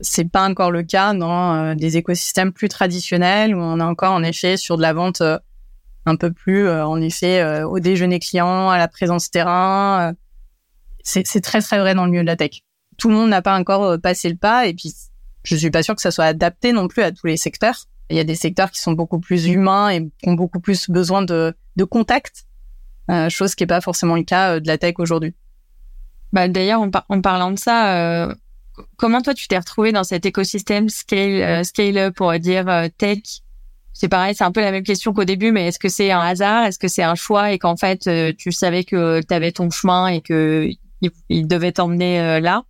C'est 0.00 0.30
pas 0.30 0.46
encore 0.46 0.70
le 0.70 0.82
cas 0.82 1.14
dans 1.14 1.74
des 1.74 1.96
écosystèmes 1.96 2.52
plus 2.52 2.68
traditionnels 2.68 3.54
où 3.54 3.58
on 3.58 3.80
est 3.80 3.82
encore 3.82 4.12
en 4.12 4.22
effet 4.22 4.58
sur 4.58 4.76
de 4.76 4.82
la 4.82 4.92
vente 4.92 5.22
un 6.04 6.16
peu 6.16 6.30
plus 6.30 6.70
en 6.70 7.00
effet 7.00 7.62
au 7.64 7.80
déjeuner 7.80 8.18
client, 8.20 8.68
à 8.68 8.76
la 8.76 8.86
présence 8.86 9.30
terrain. 9.30 10.12
c'est 11.02 11.40
très 11.40 11.62
très 11.62 11.78
vrai 11.78 11.94
dans 11.94 12.04
le 12.04 12.10
milieu 12.10 12.22
de 12.22 12.28
la 12.28 12.36
tech 12.36 12.60
tout 12.98 13.08
le 13.08 13.14
monde 13.14 13.30
n'a 13.30 13.40
pas 13.40 13.58
encore 13.58 13.84
euh, 13.84 13.98
passé 13.98 14.28
le 14.28 14.36
pas 14.36 14.66
et 14.66 14.74
puis 14.74 14.92
je 15.44 15.56
suis 15.56 15.70
pas 15.70 15.82
sûre 15.82 15.94
que 15.94 16.02
ça 16.02 16.10
soit 16.10 16.26
adapté 16.26 16.72
non 16.72 16.88
plus 16.88 17.02
à 17.02 17.12
tous 17.12 17.26
les 17.26 17.36
secteurs. 17.38 17.84
Il 18.10 18.16
y 18.16 18.20
a 18.20 18.24
des 18.24 18.34
secteurs 18.34 18.70
qui 18.70 18.80
sont 18.80 18.92
beaucoup 18.92 19.20
plus 19.20 19.46
humains 19.46 19.90
et 19.90 20.10
ont 20.24 20.34
beaucoup 20.34 20.60
plus 20.60 20.90
besoin 20.90 21.22
de, 21.22 21.54
de 21.76 21.84
contact, 21.84 22.44
euh, 23.10 23.28
chose 23.28 23.54
qui 23.54 23.64
est 23.64 23.68
pas 23.68 23.80
forcément 23.80 24.16
le 24.16 24.24
cas 24.24 24.54
euh, 24.56 24.60
de 24.60 24.66
la 24.66 24.78
tech 24.78 24.94
aujourd'hui. 24.98 25.34
Bah, 26.32 26.48
D'ailleurs, 26.48 26.82
en, 26.82 27.20
parlant 27.20 27.50
de 27.50 27.58
ça, 27.58 27.96
euh, 27.96 28.34
comment 28.96 29.22
toi 29.22 29.34
tu 29.34 29.48
t'es 29.48 29.58
retrouvé 29.58 29.92
dans 29.92 30.04
cet 30.04 30.26
écosystème 30.26 30.88
scale, 30.88 31.64
scale 31.64 31.98
up, 31.98 32.16
pour 32.16 32.32
dire 32.38 32.66
tech? 32.98 33.20
C'est 33.94 34.08
pareil, 34.08 34.34
c'est 34.34 34.44
un 34.44 34.52
peu 34.52 34.60
la 34.60 34.70
même 34.70 34.84
question 34.84 35.12
qu'au 35.12 35.24
début, 35.24 35.52
mais 35.52 35.68
est-ce 35.68 35.78
que 35.78 35.88
c'est 35.88 36.10
un 36.10 36.20
hasard? 36.20 36.64
Est-ce 36.64 36.78
que 36.78 36.88
c'est 36.88 37.02
un 37.02 37.14
choix 37.14 37.52
et 37.52 37.58
qu'en 37.58 37.76
fait 37.76 38.08
tu 38.36 38.52
savais 38.52 38.84
que 38.84 39.20
tu 39.26 39.34
avais 39.34 39.50
ton 39.50 39.70
chemin 39.70 40.06
et 40.08 40.20
que 40.20 40.68
il 41.28 41.48
devait 41.48 41.72
t'emmener 41.72 42.40
là? 42.40 42.64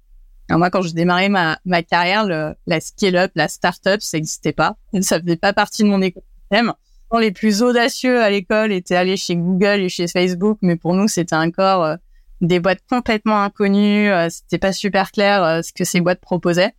Alors 0.49 0.59
moi, 0.59 0.71
quand 0.71 0.83
je 0.83 0.95
démarrais 0.95 1.28
ma, 1.28 1.59
ma 1.67 1.83
carrière, 1.83 2.25
le, 2.25 2.55
la 2.67 2.81
scale-up, 2.81 3.31
la 3.35 3.49
start-up, 3.49 4.00
ça 4.00 4.17
n'existait 4.17 4.52
pas. 4.52 4.76
Ça 5.02 5.21
faisait 5.21 5.37
pas 5.37 5.52
partie 5.52 5.83
de 5.83 5.88
mon 5.88 6.00
écosystème. 6.00 6.73
Les 7.19 7.33
plus 7.33 7.62
audacieux 7.62 8.23
à 8.23 8.31
l'école 8.31 8.73
étaient 8.73 8.97
allés 8.97 9.17
chez 9.17 9.37
Google 9.37 9.81
et 9.81 9.88
chez 9.88 10.09
Facebook, 10.09 10.59
mais 10.61 10.76
pour 10.76 10.95
nous, 10.95 11.09
c'était 11.09 11.37
encore 11.37 11.85
euh, 11.85 11.97
des 12.43 12.61
boîtes 12.61 12.81
complètement 12.88 13.43
inconnues. 13.43 14.11
Euh, 14.11 14.28
c'était 14.31 14.59
pas 14.59 14.73
super 14.73 15.11
clair 15.11 15.43
euh, 15.43 15.62
ce 15.62 15.73
que 15.73 15.85
ces 15.85 16.00
boîtes 16.00 16.21
proposaient. 16.21 16.73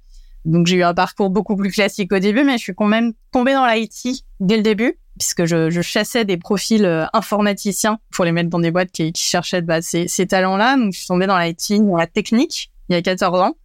Donc 0.46 0.68
j'ai 0.68 0.78
eu 0.78 0.84
un 0.84 0.94
parcours 0.94 1.30
beaucoup 1.30 1.56
plus 1.56 1.72
classique 1.72 2.14
au 2.14 2.20
début, 2.20 2.44
mais 2.44 2.54
je 2.54 2.64
suis 2.64 2.76
quand 2.76 2.88
même 2.88 3.14
tombée 3.32 3.54
dans 3.54 3.68
l'IT 3.68 4.24
dès 4.40 4.58
le 4.58 4.64
début, 4.64 4.98
puisque 5.18 5.46
je, 5.46 5.70
je 5.70 5.82
chassais 5.82 6.26
des 6.26 6.38
profils 6.38 7.10
informaticiens 7.12 8.00
pour 8.12 8.24
les 8.24 8.32
mettre 8.32 8.50
dans 8.50 8.60
des 8.60 8.72
boîtes 8.72 8.92
qui, 8.92 9.12
qui 9.12 9.24
cherchaient 9.24 9.62
bah, 9.62 9.82
ces, 9.82 10.08
ces 10.08 10.28
talents-là. 10.28 10.78
Donc 10.78 10.94
je 10.94 11.00
suis 11.00 11.08
tombée 11.08 11.28
dans 11.28 11.38
l'IT, 11.38 11.82
dans 11.82 11.98
la 11.98 12.08
technique 12.08 12.72
il 12.90 12.94
y 12.94 12.96
a 12.96 13.02
14 13.02 13.40
ans. 13.40 13.56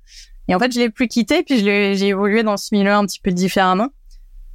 Et 0.48 0.54
en 0.54 0.58
fait, 0.58 0.72
je 0.72 0.78
l'ai 0.78 0.90
plus 0.90 1.08
quitté, 1.08 1.42
puis 1.42 1.58
j'ai 1.58 2.06
évolué 2.06 2.42
dans 2.42 2.56
ce 2.56 2.74
milieu 2.74 2.92
un 2.92 3.06
petit 3.06 3.20
peu 3.20 3.32
différemment. 3.32 3.88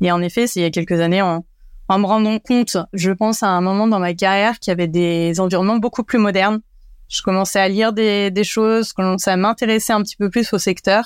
Et 0.01 0.11
en 0.11 0.21
effet, 0.21 0.47
c'est 0.47 0.59
il 0.59 0.63
y 0.63 0.65
a 0.65 0.69
quelques 0.69 0.99
années, 0.99 1.21
en, 1.21 1.45
en 1.87 1.99
me 1.99 2.05
rendant 2.05 2.39
compte, 2.39 2.77
je 2.93 3.11
pense 3.11 3.43
à 3.43 3.47
un 3.47 3.61
moment 3.61 3.87
dans 3.87 3.99
ma 3.99 4.13
carrière 4.13 4.59
qu'il 4.59 4.71
y 4.71 4.73
avait 4.73 4.87
des 4.87 5.39
environnements 5.39 5.77
beaucoup 5.77 6.03
plus 6.03 6.19
modernes. 6.19 6.61
Je 7.07 7.23
commençais 7.23 7.59
à 7.59 7.67
lire 7.67 7.91
des, 7.91 8.29
des 8.29 8.43
choses, 8.43 8.93
commençais 8.93 9.31
à 9.31 9.37
m'intéresser 9.37 9.93
un 9.93 10.03
petit 10.03 10.15
peu 10.15 10.29
plus 10.29 10.53
au 10.53 10.59
secteur. 10.59 11.05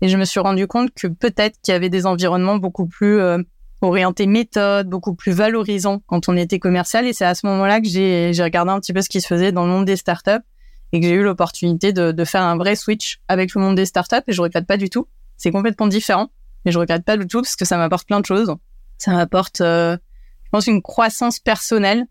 Et 0.00 0.08
je 0.08 0.16
me 0.16 0.24
suis 0.24 0.40
rendu 0.40 0.66
compte 0.66 0.90
que 0.94 1.08
peut-être 1.08 1.60
qu'il 1.60 1.72
y 1.72 1.74
avait 1.74 1.90
des 1.90 2.06
environnements 2.06 2.56
beaucoup 2.56 2.86
plus 2.86 3.18
euh, 3.18 3.38
orientés 3.82 4.26
méthode, 4.26 4.88
beaucoup 4.88 5.14
plus 5.14 5.32
valorisants 5.32 6.00
quand 6.06 6.28
on 6.28 6.36
était 6.36 6.60
commercial. 6.60 7.06
Et 7.06 7.12
c'est 7.12 7.24
à 7.24 7.34
ce 7.34 7.46
moment-là 7.48 7.80
que 7.80 7.88
j'ai 7.88 8.32
regardé 8.38 8.70
un 8.70 8.78
petit 8.78 8.92
peu 8.92 9.02
ce 9.02 9.08
qui 9.08 9.20
se 9.20 9.26
faisait 9.26 9.50
dans 9.50 9.64
le 9.64 9.70
monde 9.70 9.84
des 9.84 9.96
startups 9.96 10.44
et 10.92 11.00
que 11.00 11.06
j'ai 11.06 11.14
eu 11.14 11.22
l'opportunité 11.22 11.92
de, 11.92 12.12
de, 12.12 12.24
faire 12.24 12.42
un 12.42 12.56
vrai 12.56 12.76
switch 12.76 13.20
avec 13.28 13.54
le 13.54 13.60
monde 13.60 13.76
des 13.76 13.86
startups 13.86 14.16
et 14.26 14.32
je 14.32 14.42
regrette 14.42 14.66
pas 14.66 14.76
du 14.76 14.90
tout. 14.90 15.06
C'est 15.36 15.50
complètement 15.50 15.86
différent, 15.86 16.30
mais 16.64 16.72
je 16.72 16.78
regrette 16.78 17.04
pas 17.04 17.16
du 17.16 17.26
tout 17.26 17.42
parce 17.42 17.56
que 17.56 17.64
ça 17.64 17.76
m'apporte 17.76 18.06
plein 18.06 18.20
de 18.20 18.26
choses. 18.26 18.54
Ça 18.98 19.12
m'apporte, 19.12 19.60
euh, 19.60 19.96
je 20.44 20.50
pense, 20.50 20.66
une 20.66 20.82
croissance 20.82 21.38
personnelle. 21.38 22.06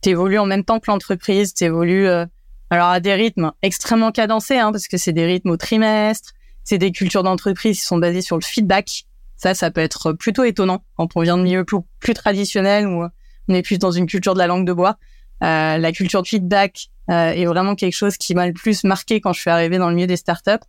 T'évolues 0.00 0.38
en 0.38 0.46
même 0.46 0.64
temps 0.64 0.80
que 0.80 0.90
l'entreprise, 0.90 1.54
t'évolues 1.54 2.08
euh, 2.08 2.26
alors 2.70 2.88
à 2.88 3.00
des 3.00 3.14
rythmes 3.14 3.52
extrêmement 3.62 4.10
cadencés, 4.10 4.58
hein, 4.58 4.72
parce 4.72 4.88
que 4.88 4.96
c'est 4.96 5.12
des 5.12 5.26
rythmes 5.26 5.50
au 5.50 5.56
trimestre, 5.56 6.32
c'est 6.64 6.78
des 6.78 6.92
cultures 6.92 7.22
d'entreprise 7.22 7.78
qui 7.78 7.84
sont 7.84 7.98
basées 7.98 8.22
sur 8.22 8.36
le 8.36 8.42
feedback. 8.42 9.04
Ça, 9.36 9.54
ça 9.54 9.70
peut 9.70 9.80
être 9.80 10.12
plutôt 10.12 10.44
étonnant 10.44 10.84
quand 10.96 11.08
on 11.16 11.20
vient 11.20 11.36
de 11.36 11.42
milieux 11.42 11.64
plus, 11.64 11.78
plus 12.00 12.14
traditionnels 12.14 12.86
où 12.86 13.04
on 13.48 13.54
est 13.54 13.62
plus 13.62 13.78
dans 13.78 13.90
une 13.90 14.06
culture 14.06 14.34
de 14.34 14.38
la 14.38 14.46
langue 14.46 14.66
de 14.66 14.72
bois. 14.72 14.96
Euh, 15.42 15.78
la 15.78 15.92
culture 15.92 16.22
de 16.22 16.28
feedback, 16.28 16.90
euh, 17.10 17.32
est 17.32 17.44
vraiment 17.44 17.74
quelque 17.74 17.94
chose 17.94 18.16
qui 18.16 18.34
m'a 18.34 18.46
le 18.46 18.54
plus 18.54 18.82
marqué 18.84 19.20
quand 19.20 19.34
je 19.34 19.40
suis 19.40 19.50
arrivée 19.50 19.76
dans 19.76 19.90
le 19.90 19.94
milieu 19.94 20.06
des 20.06 20.16
startups. 20.16 20.64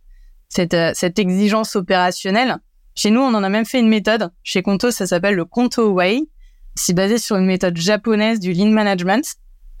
Cette, 0.48 0.74
euh, 0.74 0.92
cette 0.94 1.18
exigence 1.18 1.76
opérationnelle. 1.76 2.58
Chez 2.94 3.10
nous, 3.10 3.20
on 3.20 3.32
en 3.34 3.42
a 3.42 3.48
même 3.48 3.64
fait 3.64 3.80
une 3.80 3.88
méthode. 3.88 4.30
Chez 4.42 4.62
Conto, 4.62 4.90
ça 4.90 5.06
s'appelle 5.06 5.34
le 5.34 5.44
Conto 5.46 5.90
Way. 5.90 6.20
C'est 6.74 6.92
basé 6.92 7.16
sur 7.16 7.36
une 7.36 7.46
méthode 7.46 7.76
japonaise 7.76 8.38
du 8.38 8.52
lean 8.52 8.70
management. 8.70 9.24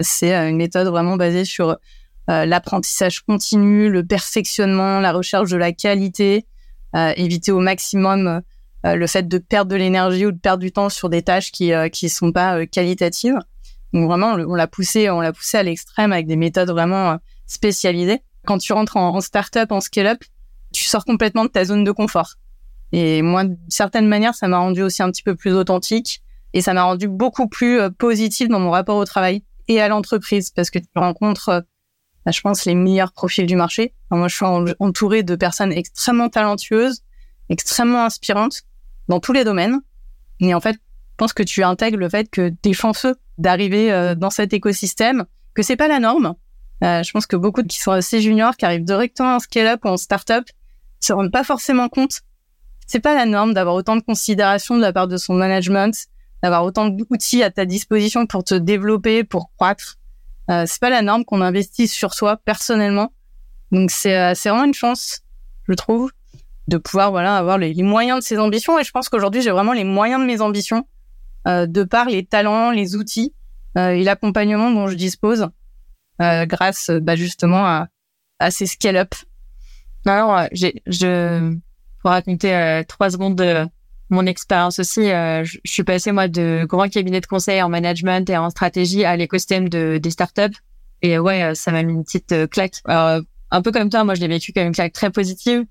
C'est 0.00 0.34
euh, 0.34 0.48
une 0.48 0.56
méthode 0.56 0.88
vraiment 0.88 1.16
basée 1.16 1.44
sur 1.44 1.76
l'apprentissage 2.28 3.20
continu, 3.20 3.88
le 3.88 4.04
perfectionnement, 4.04 4.98
la 4.98 5.12
recherche 5.12 5.48
de 5.48 5.56
la 5.56 5.70
qualité, 5.70 6.44
éviter 6.92 7.52
au 7.52 7.60
maximum 7.60 8.42
le 8.82 9.06
fait 9.06 9.28
de 9.28 9.38
perdre 9.38 9.70
de 9.70 9.76
l'énergie 9.76 10.26
ou 10.26 10.32
de 10.32 10.36
perdre 10.36 10.60
du 10.60 10.72
temps 10.72 10.88
sur 10.88 11.08
des 11.08 11.22
tâches 11.22 11.52
qui 11.52 11.70
qui 11.92 12.08
sont 12.08 12.32
pas 12.32 12.66
qualitatives. 12.66 13.38
Donc 13.92 14.06
vraiment, 14.06 14.32
on 14.32 14.54
l'a 14.54 14.66
poussé, 14.66 15.10
on 15.10 15.20
l'a 15.20 15.32
poussé 15.32 15.58
à 15.58 15.62
l'extrême 15.62 16.12
avec 16.12 16.26
des 16.26 16.36
méthodes 16.36 16.70
vraiment 16.70 17.12
euh, 17.12 17.16
spécialisées. 17.46 18.22
Quand 18.44 18.58
tu 18.58 18.72
rentres 18.72 18.96
en, 18.96 19.14
en 19.14 19.20
start-up, 19.20 19.72
en 19.72 19.80
scale-up, 19.80 20.22
tu 20.72 20.84
sors 20.84 21.04
complètement 21.04 21.44
de 21.44 21.50
ta 21.50 21.64
zone 21.64 21.84
de 21.84 21.92
confort. 21.92 22.34
Et 22.92 23.22
moi, 23.22 23.44
d'une 23.44 23.58
certaine 23.68 24.06
manière, 24.06 24.34
ça 24.34 24.48
m'a 24.48 24.58
rendu 24.58 24.82
aussi 24.82 25.02
un 25.02 25.10
petit 25.10 25.22
peu 25.22 25.34
plus 25.34 25.52
authentique 25.54 26.22
et 26.52 26.60
ça 26.60 26.72
m'a 26.72 26.84
rendu 26.84 27.08
beaucoup 27.08 27.48
plus 27.48 27.80
euh, 27.80 27.90
positif 27.90 28.48
dans 28.48 28.60
mon 28.60 28.70
rapport 28.70 28.96
au 28.96 29.04
travail 29.04 29.42
et 29.68 29.80
à 29.80 29.88
l'entreprise 29.88 30.50
parce 30.50 30.70
que 30.70 30.78
tu 30.78 30.86
rencontres, 30.94 31.48
euh, 31.48 31.60
bah, 32.24 32.32
je 32.32 32.40
pense, 32.40 32.64
les 32.64 32.74
meilleurs 32.74 33.12
profils 33.12 33.46
du 33.46 33.56
marché. 33.56 33.94
moi, 34.10 34.28
je 34.28 34.36
suis 34.36 34.46
entourée 34.78 35.22
de 35.22 35.36
personnes 35.36 35.72
extrêmement 35.72 36.28
talentueuses, 36.28 37.02
extrêmement 37.48 38.04
inspirantes 38.04 38.62
dans 39.08 39.20
tous 39.20 39.32
les 39.32 39.44
domaines. 39.44 39.80
Et 40.40 40.54
en 40.54 40.60
fait, 40.60 40.74
je 40.74 41.16
pense 41.16 41.32
que 41.32 41.42
tu 41.42 41.62
intègres 41.62 41.98
le 41.98 42.08
fait 42.08 42.30
que 42.30 42.48
t'es 42.48 42.72
chanceux 42.72 43.16
d'arriver 43.38 43.92
euh, 43.92 44.14
dans 44.14 44.30
cet 44.30 44.52
écosystème, 44.52 45.24
que 45.54 45.62
c'est 45.62 45.76
pas 45.76 45.88
la 45.88 45.98
norme. 45.98 46.34
Euh, 46.84 47.02
je 47.02 47.10
pense 47.10 47.26
que 47.26 47.36
beaucoup 47.36 47.62
de 47.62 47.68
qui 47.68 47.78
sont 47.78 47.92
assez 47.92 48.20
juniors, 48.20 48.56
qui 48.56 48.64
arrivent 48.64 48.84
directement 48.84 49.36
en 49.36 49.38
scale-up 49.38 49.84
ou 49.84 49.88
en 49.88 49.96
start-up, 49.96 50.44
se 51.00 51.12
rendent 51.12 51.32
pas 51.32 51.44
forcément 51.44 51.88
compte. 51.88 52.20
C'est 52.86 53.00
pas 53.00 53.14
la 53.14 53.26
norme 53.26 53.54
d'avoir 53.54 53.74
autant 53.74 53.96
de 53.96 54.02
considération 54.02 54.76
de 54.76 54.80
la 54.80 54.92
part 54.92 55.08
de 55.08 55.16
son 55.16 55.34
management, 55.34 55.94
d'avoir 56.42 56.64
autant 56.64 56.88
d'outils 56.88 57.42
à 57.42 57.50
ta 57.50 57.64
disposition 57.64 58.26
pour 58.26 58.44
te 58.44 58.54
développer, 58.54 59.24
pour 59.24 59.50
croître. 59.56 59.96
Euh, 60.50 60.64
c'est 60.66 60.80
pas 60.80 60.90
la 60.90 61.02
norme 61.02 61.24
qu'on 61.24 61.40
investisse 61.40 61.92
sur 61.92 62.14
soi 62.14 62.36
personnellement. 62.36 63.12
Donc 63.72 63.90
c'est 63.90 64.16
euh, 64.16 64.32
c'est 64.34 64.48
vraiment 64.48 64.64
une 64.64 64.74
chance, 64.74 65.22
je 65.68 65.74
trouve, 65.74 66.12
de 66.68 66.76
pouvoir 66.76 67.10
voilà 67.10 67.36
avoir 67.36 67.58
les, 67.58 67.74
les 67.74 67.82
moyens 67.82 68.20
de 68.20 68.24
ses 68.24 68.38
ambitions. 68.38 68.78
Et 68.78 68.84
je 68.84 68.92
pense 68.92 69.08
qu'aujourd'hui 69.08 69.42
j'ai 69.42 69.50
vraiment 69.50 69.72
les 69.72 69.84
moyens 69.84 70.20
de 70.20 70.26
mes 70.26 70.40
ambitions 70.40 70.86
de 71.46 71.84
par 71.84 72.06
les 72.06 72.24
talents, 72.24 72.70
les 72.70 72.96
outils 72.96 73.32
euh, 73.78 73.90
et 73.90 74.02
l'accompagnement 74.02 74.70
dont 74.70 74.88
je 74.88 74.96
dispose 74.96 75.48
euh, 76.20 76.46
grâce 76.46 76.90
bah, 76.90 77.14
justement 77.14 77.64
à, 77.64 77.88
à 78.38 78.50
ces 78.50 78.66
scale-up. 78.66 79.14
Alors, 80.06 80.46
j'ai, 80.52 80.82
je, 80.86 81.56
pour 82.00 82.10
raconter 82.10 82.82
trois 82.88 83.10
secondes 83.10 83.36
de 83.36 83.66
mon 84.08 84.24
expérience 84.24 84.78
aussi, 84.78 85.06
je, 85.06 85.58
suis 85.64 85.82
passée 85.82 86.12
moi 86.12 86.28
de 86.28 86.64
grands 86.64 86.88
cabinets 86.88 87.20
de 87.20 87.26
conseil 87.26 87.60
en 87.60 87.68
management 87.68 88.30
et 88.30 88.36
en 88.36 88.50
stratégie 88.50 89.04
à 89.04 89.16
l'écosystème 89.16 89.68
de, 89.68 89.98
des 89.98 90.10
startups. 90.10 90.56
Et 91.02 91.18
ouais, 91.18 91.56
ça 91.56 91.72
m'a 91.72 91.82
mis 91.82 91.92
une 91.92 92.04
petite 92.04 92.48
claque. 92.50 92.76
Alors, 92.84 93.20
un 93.50 93.62
peu 93.62 93.72
comme 93.72 93.90
toi, 93.90 94.04
moi 94.04 94.14
je 94.14 94.20
l'ai 94.20 94.28
vécu 94.28 94.52
comme 94.52 94.68
une 94.68 94.74
claque 94.74 94.92
très 94.92 95.10
positive. 95.10 95.64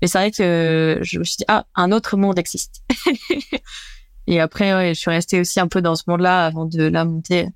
Et 0.00 0.06
c'est 0.06 0.18
vrai 0.18 0.30
que 0.30 0.98
je 1.02 1.18
me 1.18 1.24
suis 1.24 1.38
dit, 1.38 1.44
ah, 1.48 1.66
un 1.74 1.90
autre 1.92 2.16
monde 2.16 2.38
existe. 2.38 2.82
Et 4.30 4.40
après, 4.40 4.92
je 4.92 5.00
suis 5.00 5.10
restée 5.10 5.40
aussi 5.40 5.58
un 5.58 5.68
peu 5.68 5.80
dans 5.80 5.96
ce 5.96 6.02
monde-là 6.06 6.44
avant 6.44 6.66
de 6.66 6.82
la 6.82 7.06
monter 7.06 7.48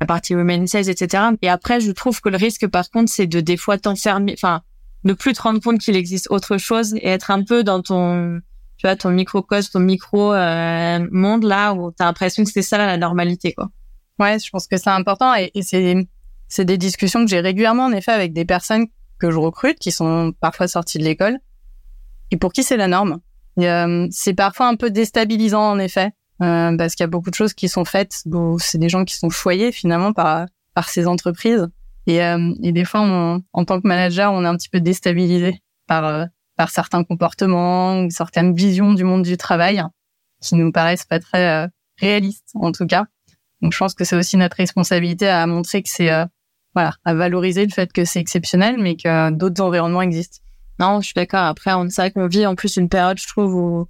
la 0.00 0.06
partie 0.06 0.34
women 0.34 0.66
sales, 0.66 0.88
etc. 0.88 1.22
Et 1.42 1.48
après, 1.48 1.80
je 1.80 1.92
trouve 1.92 2.20
que 2.20 2.28
le 2.28 2.36
risque, 2.36 2.66
par 2.66 2.90
contre, 2.90 3.10
c'est 3.10 3.28
de 3.28 3.40
des 3.40 3.56
fois 3.56 3.78
t'enfermer, 3.78 4.32
enfin, 4.34 4.62
ne 5.04 5.12
plus 5.12 5.32
te 5.32 5.42
rendre 5.42 5.60
compte 5.60 5.78
qu'il 5.78 5.94
existe 5.94 6.26
autre 6.30 6.58
chose 6.58 6.94
et 6.96 7.06
être 7.08 7.30
un 7.30 7.44
peu 7.44 7.62
dans 7.62 7.82
ton, 7.82 8.40
tu 8.78 8.88
vois, 8.88 8.96
ton 8.96 9.10
microcosme, 9.10 9.70
ton 9.72 9.78
micro 9.78 10.34
euh, 10.34 11.06
monde 11.12 11.44
là 11.44 11.72
où 11.72 11.92
t'as 11.92 12.06
l'impression 12.06 12.42
que 12.42 12.50
c'est 12.50 12.62
ça 12.62 12.78
la 12.78 12.96
normalité, 12.96 13.52
quoi. 13.52 13.68
Ouais, 14.18 14.40
je 14.40 14.50
pense 14.50 14.66
que 14.66 14.76
c'est 14.76 14.90
important 14.90 15.34
et, 15.36 15.52
c'est 16.50 16.64
des 16.64 16.78
discussions 16.78 17.24
que 17.24 17.30
j'ai 17.30 17.40
régulièrement 17.40 17.84
en 17.84 17.92
effet 17.92 18.10
avec 18.10 18.32
des 18.32 18.44
personnes 18.44 18.86
que 19.20 19.30
je 19.30 19.36
recrute 19.36 19.78
qui 19.78 19.92
sont 19.92 20.32
parfois 20.40 20.66
sorties 20.66 20.98
de 20.98 21.04
l'école 21.04 21.38
et 22.32 22.36
pour 22.36 22.52
qui 22.52 22.64
c'est 22.64 22.76
la 22.76 22.88
norme. 22.88 23.20
Euh, 23.58 24.06
c'est 24.10 24.34
parfois 24.34 24.68
un 24.68 24.76
peu 24.76 24.90
déstabilisant 24.90 25.70
en 25.70 25.78
effet, 25.78 26.12
euh, 26.42 26.76
parce 26.76 26.94
qu'il 26.94 27.02
y 27.02 27.08
a 27.08 27.08
beaucoup 27.08 27.30
de 27.30 27.34
choses 27.34 27.54
qui 27.54 27.68
sont 27.68 27.84
faites. 27.84 28.22
Bon, 28.26 28.58
c'est 28.58 28.78
des 28.78 28.88
gens 28.88 29.04
qui 29.04 29.16
sont 29.16 29.30
choyés 29.30 29.72
finalement 29.72 30.12
par 30.12 30.46
par 30.74 30.88
ces 30.88 31.06
entreprises. 31.06 31.68
Et, 32.06 32.22
euh, 32.22 32.54
et 32.62 32.72
des 32.72 32.84
fois, 32.84 33.00
on, 33.02 33.42
en 33.52 33.64
tant 33.64 33.80
que 33.80 33.88
manager, 33.88 34.32
on 34.32 34.44
est 34.44 34.48
un 34.48 34.56
petit 34.56 34.68
peu 34.68 34.80
déstabilisé 34.80 35.60
par 35.86 36.26
par 36.56 36.70
certains 36.70 37.04
comportements 37.04 38.02
ou 38.02 38.10
certaines 38.10 38.54
visions 38.54 38.92
du 38.92 39.04
monde 39.04 39.22
du 39.22 39.36
travail 39.36 39.82
qui 40.40 40.54
nous 40.54 40.72
paraissent 40.72 41.04
pas 41.04 41.20
très 41.20 41.68
réalistes 41.98 42.50
en 42.54 42.72
tout 42.72 42.86
cas. 42.86 43.06
Donc 43.60 43.72
je 43.72 43.78
pense 43.78 43.94
que 43.94 44.04
c'est 44.04 44.16
aussi 44.16 44.36
notre 44.36 44.56
responsabilité 44.56 45.28
à 45.28 45.46
montrer 45.46 45.82
que 45.82 45.88
c'est 45.88 46.10
voilà, 46.74 46.94
à 47.04 47.14
valoriser 47.14 47.64
le 47.64 47.72
fait 47.72 47.92
que 47.92 48.04
c'est 48.04 48.20
exceptionnel, 48.20 48.76
mais 48.78 48.96
que 48.96 49.30
d'autres 49.30 49.62
environnements 49.62 50.02
existent. 50.02 50.38
Non, 50.78 51.00
je 51.00 51.06
suis 51.06 51.14
d'accord. 51.14 51.44
Après, 51.44 51.74
on 51.74 51.88
sait 51.88 52.10
qu'on 52.10 52.26
vit 52.26 52.46
en 52.46 52.54
plus 52.54 52.76
une 52.76 52.88
période, 52.88 53.18
je 53.18 53.26
trouve, 53.26 53.54
où 53.54 53.88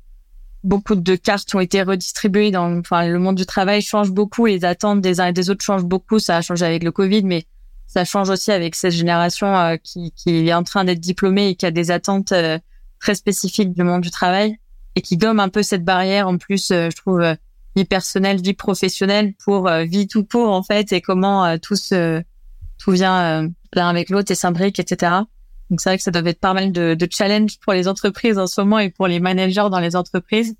beaucoup 0.64 0.94
de 0.94 1.16
cartes 1.16 1.54
ont 1.54 1.60
été 1.60 1.82
redistribuées 1.82 2.50
dans, 2.50 2.78
enfin, 2.78 3.06
le 3.06 3.18
monde 3.18 3.36
du 3.36 3.46
travail 3.46 3.82
change 3.82 4.10
beaucoup, 4.10 4.46
les 4.46 4.64
attentes 4.64 5.00
des 5.00 5.20
uns 5.20 5.26
et 5.26 5.32
des 5.32 5.50
autres 5.50 5.64
changent 5.64 5.84
beaucoup. 5.84 6.18
Ça 6.18 6.36
a 6.36 6.42
changé 6.42 6.64
avec 6.64 6.82
le 6.82 6.92
Covid, 6.92 7.22
mais 7.24 7.44
ça 7.86 8.04
change 8.04 8.30
aussi 8.30 8.52
avec 8.52 8.74
cette 8.74 8.92
génération 8.92 9.54
euh, 9.56 9.76
qui, 9.82 10.12
qui 10.12 10.48
est 10.48 10.54
en 10.54 10.62
train 10.62 10.84
d'être 10.84 11.00
diplômée 11.00 11.48
et 11.48 11.54
qui 11.54 11.66
a 11.66 11.70
des 11.70 11.90
attentes 11.90 12.32
euh, 12.32 12.58
très 13.00 13.14
spécifiques 13.14 13.72
du 13.72 13.82
monde 13.82 14.02
du 14.02 14.10
travail 14.10 14.58
et 14.94 15.00
qui 15.00 15.16
gomme 15.16 15.40
un 15.40 15.48
peu 15.48 15.62
cette 15.62 15.84
barrière 15.84 16.28
en 16.28 16.36
plus, 16.38 16.70
euh, 16.70 16.90
je 16.90 16.96
trouve, 16.96 17.22
vie 17.76 17.84
personnelle, 17.84 18.40
vie 18.40 18.54
professionnelle 18.54 19.34
pour 19.42 19.70
vie 19.70 20.08
tout 20.08 20.24
court 20.24 20.50
en 20.50 20.62
fait 20.62 20.92
et 20.92 21.00
comment 21.00 21.58
tout 21.58 21.76
se 21.76 22.22
tout 22.78 22.90
vient 22.90 23.48
l'un 23.72 23.88
avec 23.88 24.10
l'autre 24.10 24.32
et 24.32 24.34
s'imbrique, 24.34 24.80
etc. 24.80 25.12
Donc 25.70 25.80
c'est 25.80 25.90
vrai 25.90 25.98
que 25.98 26.02
ça 26.02 26.10
doit 26.10 26.22
être 26.28 26.40
pas 26.40 26.54
mal 26.54 26.72
de, 26.72 26.94
de 26.94 27.08
challenges 27.10 27.58
pour 27.60 27.72
les 27.72 27.88
entreprises 27.88 28.38
en 28.38 28.46
ce 28.46 28.60
moment 28.60 28.78
et 28.78 28.90
pour 28.90 29.06
les 29.06 29.20
managers 29.20 29.68
dans 29.70 29.80
les 29.80 29.96
entreprises. 29.96 30.56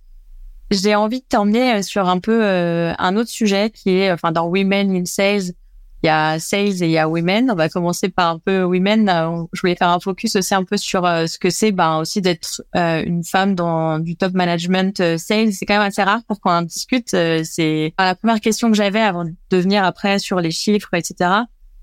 J'ai 0.71 0.94
envie 0.94 1.21
de 1.21 1.27
t'emmener 1.27 1.75
euh, 1.75 1.83
sur 1.83 2.09
un 2.09 2.18
peu 2.18 2.44
euh, 2.44 2.92
un 2.99 3.16
autre 3.16 3.31
sujet 3.31 3.71
qui 3.71 3.90
est, 3.90 4.12
enfin, 4.12 4.33
dans 4.33 4.47
Women 4.47 4.94
in 4.94 5.07
Sales, 5.07 5.55
il 6.03 6.07
y 6.07 6.11
a 6.11 6.38
Sales 6.38 6.83
et 6.83 6.87
il 6.87 6.90
y 6.90 6.99
a 6.99 7.09
Women. 7.09 7.51
On 7.51 7.55
va 7.55 7.68
commencer 7.68 8.09
par 8.09 8.31
un 8.31 8.38
peu 8.38 8.62
Women. 8.62 9.11
Je 9.53 9.61
voulais 9.61 9.75
faire 9.75 9.88
un 9.88 9.99
focus 9.99 10.37
aussi 10.37 10.55
un 10.55 10.62
peu 10.62 10.77
sur 10.77 11.03
ce 11.03 11.38
que 11.40 11.51
c'est, 11.51 11.73
ben, 11.73 11.99
aussi 11.99 12.23
d'être 12.23 12.62
une 12.75 13.25
femme 13.25 13.57
dans 13.57 13.99
du 13.99 14.14
top 14.14 14.33
management 14.33 14.97
sales. 15.18 15.53
C'est 15.53 15.66
quand 15.66 15.75
même 15.75 15.88
assez 15.88 16.05
rare 16.05 16.21
pour 16.29 16.38
qu'on 16.40 16.53
en 16.53 16.62
discute. 16.62 17.09
c'est 17.09 17.94
la 17.99 18.14
première 18.14 18.40
question 18.40 18.71
que 18.71 18.77
j'avais 18.77 19.01
avant 19.01 19.25
de 19.25 19.57
venir 19.57 19.83
après 19.83 20.21
sur 20.21 20.38
les 20.38 20.53
chiffres, 20.53 20.94
etc. 20.94 21.31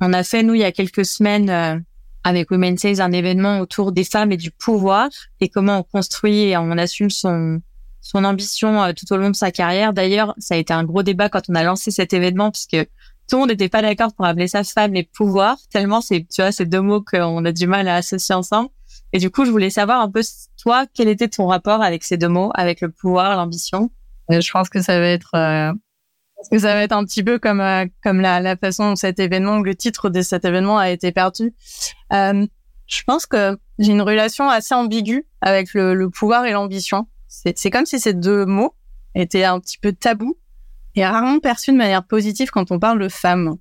On 0.02 0.14
a 0.14 0.24
fait, 0.24 0.44
nous, 0.44 0.54
il 0.54 0.62
y 0.62 0.66
a 0.66 0.72
quelques 0.72 1.06
semaines, 1.06 1.50
euh, 1.50 1.80
avec 2.26 2.50
Women 2.50 2.78
Sales, 2.78 3.02
un 3.02 3.12
événement 3.12 3.60
autour 3.60 3.92
des 3.92 4.04
femmes 4.04 4.32
et 4.32 4.38
du 4.38 4.50
pouvoir 4.50 5.08
et 5.40 5.48
comment 5.48 5.78
on 5.78 5.84
construit 5.84 6.50
et 6.50 6.58
on 6.58 6.72
assume 6.72 7.12
son, 7.12 7.62
son 8.02 8.24
ambition 8.26 8.82
euh, 8.82 8.94
tout 8.94 9.06
au 9.14 9.18
long 9.18 9.30
de 9.30 9.36
sa 9.36 9.52
carrière. 9.52 9.94
D'ailleurs, 9.94 10.34
ça 10.40 10.56
a 10.56 10.58
été 10.58 10.74
un 10.74 10.84
gros 10.84 11.04
débat 11.04 11.30
quand 11.30 11.44
on 11.50 11.56
a 11.56 11.64
lancé 11.64 11.92
cet 11.92 12.14
événement 12.14 12.50
puisque 12.50 12.84
tout 13.30 13.36
le 13.36 13.38
monde 13.38 13.50
n'était 13.50 13.70
pas 13.70 13.84
d'accord 13.84 14.12
pour 14.16 14.26
appeler 14.26 14.48
ça 14.48 14.64
femme 14.64 14.96
et 14.96 15.04
pouvoir, 15.04 15.58
tellement 15.72 16.02
c'est, 16.02 16.26
tu 16.28 16.42
vois, 16.42 16.52
ces 16.52 16.66
deux 16.66 16.82
mots 16.82 17.02
qu'on 17.02 17.46
a 17.46 17.52
du 17.52 17.68
mal 17.68 17.88
à 17.88 17.98
associer 17.98 18.34
ensemble. 18.34 18.70
Et 19.14 19.20
du 19.20 19.30
coup, 19.30 19.46
je 19.46 19.52
voulais 19.52 19.70
savoir 19.70 20.02
un 20.02 20.10
peu, 20.10 20.22
toi, 20.62 20.86
quel 20.96 21.08
était 21.08 21.28
ton 21.28 21.46
rapport 21.46 21.84
avec 21.84 22.04
ces 22.04 22.18
deux 22.18 22.28
mots, 22.28 22.52
avec 22.56 22.82
le 22.82 22.90
pouvoir, 22.90 23.38
l'ambition? 23.38 23.92
Euh, 24.32 24.42
je 24.42 24.52
pense 24.52 24.70
que 24.70 24.82
ça 24.82 25.00
va 25.00 25.08
être 25.08 25.30
parce 26.36 26.50
que 26.50 26.60
ça 26.60 26.74
va 26.74 26.84
être 26.84 26.92
un 26.92 27.04
petit 27.06 27.24
peu 27.24 27.40
comme 27.40 27.62
euh, 27.62 27.86
comme 28.04 28.22
la, 28.22 28.40
la 28.40 28.56
façon 28.56 28.90
dont 28.90 28.96
cet 28.96 29.20
événement, 29.20 29.60
le 29.60 29.76
titre 29.76 30.10
de 30.10 30.22
cet 30.22 30.46
événement 30.46 30.78
a 30.78 30.90
été 30.90 31.12
perdu. 31.12 31.54
Euh, 32.14 32.46
je 32.88 33.04
pense 33.04 33.26
que 33.26 33.58
j'ai 33.80 33.92
une 33.92 34.02
relation 34.02 34.50
assez 34.50 34.76
ambiguë 34.76 35.26
avec 35.42 35.74
le, 35.74 35.94
le 35.96 36.10
pouvoir 36.10 36.46
et 36.46 36.52
l'ambition. 36.52 37.08
C'est 37.28 37.70
comme 37.70 37.86
si 37.86 38.00
ces 38.00 38.14
deux 38.14 38.46
mots 38.46 38.76
étaient 39.14 39.44
un 39.44 39.60
petit 39.60 39.78
peu 39.78 39.92
tabous 39.92 40.38
et 40.96 41.06
rarement 41.06 41.40
perçus 41.40 41.72
de 41.72 41.78
manière 41.78 42.06
positive 42.06 42.50
quand 42.50 42.72
on 42.72 42.80
parle 42.80 43.00
de 43.00 43.10
femmes. 43.10 43.58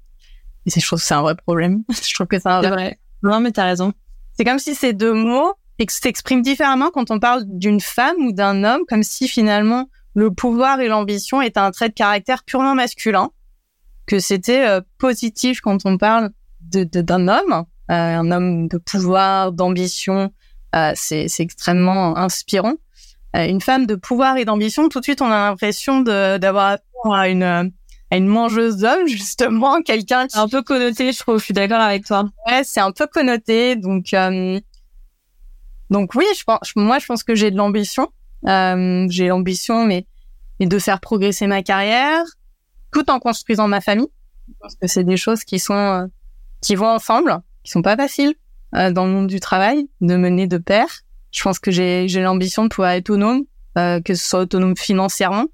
Et 0.67 0.71
je 0.71 0.87
trouve 0.87 1.01
que 1.01 1.05
c'est 1.05 1.15
un 1.15 1.23
vrai 1.23 1.35
problème. 1.35 1.83
je 1.91 2.15
trouve 2.15 2.27
que 2.27 2.39
c'est 2.39 2.49
un 2.49 2.61
vrai... 2.61 2.71
vrai. 2.71 2.99
Non, 3.23 3.41
mais 3.41 3.53
t'as 3.53 3.65
raison. 3.65 3.93
C'est 4.37 4.45
comme 4.45 4.59
si 4.59 4.75
ces 4.75 4.93
deux 4.93 5.13
mots 5.13 5.55
s'expriment 5.89 6.43
différemment 6.43 6.91
quand 6.91 7.11
on 7.11 7.19
parle 7.19 7.45
d'une 7.47 7.81
femme 7.81 8.17
ou 8.19 8.33
d'un 8.33 8.63
homme, 8.65 8.83
comme 8.89 9.03
si 9.03 9.29
finalement 9.29 9.89
le 10.15 10.31
pouvoir 10.33 10.81
et 10.81 10.89
l'ambition 10.89 11.43
est 11.43 11.57
un 11.57 11.71
trait 11.71 11.89
de 11.89 11.95
caractère 11.95 12.45
purement 12.45 12.75
masculin, 12.75 13.31
que 14.07 14.19
c'était 14.19 14.67
euh, 14.67 14.81
positif 14.99 15.61
quand 15.61 15.85
on 15.85 15.99
parle 15.99 16.31
de, 16.61 16.85
d'un 16.85 17.29
homme, 17.29 17.65
euh, 17.91 17.95
un 17.95 18.31
homme 18.31 18.69
de 18.69 18.79
pouvoir, 18.79 19.53
d'ambition, 19.53 20.33
euh, 20.75 20.93
c'est, 20.95 21.29
c'est 21.29 21.43
extrêmement 21.43 22.17
inspirant. 22.17 22.75
une 23.35 23.61
femme 23.61 23.87
de 23.87 23.97
pouvoir 23.97 24.37
et 24.37 24.45
d'ambition, 24.45 24.89
tout 24.89 25.01
de 25.01 25.05
suite 25.05 25.21
on 25.21 25.27
a 25.27 25.51
l'impression 25.51 26.01
de, 26.01 26.39
d'avoir 26.39 26.79
à 27.13 27.29
une 27.29 27.73
à 28.11 28.17
une 28.17 28.27
mangeuse 28.29 28.77
d'hommes 28.77 29.07
justement, 29.07 29.83
quelqu'un 29.83 30.27
qui... 30.27 30.39
un 30.39 30.49
peu 30.49 30.63
connoté, 30.63 31.13
je 31.13 31.19
trouve. 31.19 31.39
Je 31.39 31.45
suis 31.45 31.55
d'accord 31.55 31.81
avec 31.81 32.07
toi. 32.07 32.25
Ouais, 32.47 32.63
c'est 32.63 32.81
un 32.81 32.93
peu 32.93 33.07
connoté, 33.07 33.77
donc 33.77 34.15
donc 35.91 36.15
oui, 36.15 36.25
je 36.37 36.45
pense, 36.45 36.75
moi 36.77 36.99
je 36.99 37.07
pense 37.07 37.25
que 37.25 37.35
j'ai 37.35 37.51
de 37.51 37.57
l'ambition. 37.57 38.11
Euh, 38.47 39.07
j'ai 39.09 39.29
l'ambition, 39.29 39.85
mais, 39.85 40.07
mais 40.61 40.67
de 40.67 40.79
faire 40.79 41.01
progresser 41.01 41.47
ma 41.47 41.63
carrière, 41.63 42.23
tout 42.93 43.11
en 43.11 43.19
construisant 43.19 43.69
ma 43.69 43.81
famille. 43.81 44.09
Parce 44.61 44.75
que 44.77 44.87
c'est 44.87 45.05
des 45.05 45.17
choses 45.17 45.45
qui 45.45 45.59
sont 45.59 45.75
euh, 45.75 46.07
qui 46.61 46.75
vont 46.75 46.89
ensemble, 46.89 47.41
qui 47.63 47.71
sont 47.71 47.83
pas 47.83 47.97
faciles 47.97 48.35
euh, 48.75 48.91
dans 48.91 49.07
le 49.07 49.13
monde 49.13 49.27
du 49.27 49.41
travail, 49.41 49.89
de 50.01 50.17
mener 50.17 50.47
de 50.47 50.59
pair. 50.59 50.87
Je 51.31 51.43
pense 51.43 51.59
que 51.59 51.71
j'ai 51.71 52.09
j'ai 52.09 52.23
l'ambition 52.23 52.65
de 52.65 52.69
pouvoir 52.69 52.93
être 52.93 53.11
autonome, 53.11 53.45
que 53.75 54.15
ce 54.15 54.25
soit 54.25 54.41
autonome 54.41 54.77
financièrement, 54.77 55.47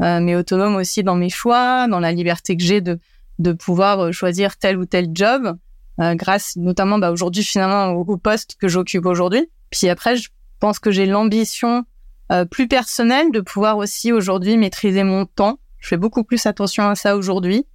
mais 0.00 0.34
autonome 0.34 0.74
aussi 0.74 1.04
dans 1.04 1.14
mes 1.14 1.28
choix, 1.28 1.86
dans 1.86 2.00
la 2.00 2.10
liberté 2.10 2.56
que 2.56 2.64
j'ai 2.64 2.80
de 2.80 2.98
de 3.38 3.52
pouvoir 3.52 4.12
choisir 4.12 4.56
tel 4.56 4.78
ou 4.78 4.84
tel 4.84 5.10
job, 5.14 5.56
grâce 5.98 6.56
notamment 6.56 6.98
bah, 6.98 7.12
aujourd'hui 7.12 7.44
finalement 7.44 7.92
au 7.92 8.16
poste 8.16 8.56
que 8.60 8.66
j'occupe 8.66 9.06
aujourd'hui. 9.06 9.48
Puis 9.70 9.88
après, 9.88 10.16
je 10.16 10.30
pense 10.58 10.80
que 10.80 10.90
j'ai 10.90 11.06
l'ambition 11.06 11.84
euh, 12.32 12.46
plus 12.46 12.66
personnel, 12.66 13.30
de 13.30 13.40
pouvoir 13.40 13.76
aussi 13.76 14.10
aujourd'hui 14.10 14.56
maîtriser 14.56 15.04
mon 15.04 15.26
temps. 15.26 15.58
Je 15.78 15.88
fais 15.88 15.98
beaucoup 15.98 16.24
plus 16.24 16.46
attention 16.46 16.88
à 16.88 16.94
ça 16.94 17.14
aujourd'hui 17.16 17.66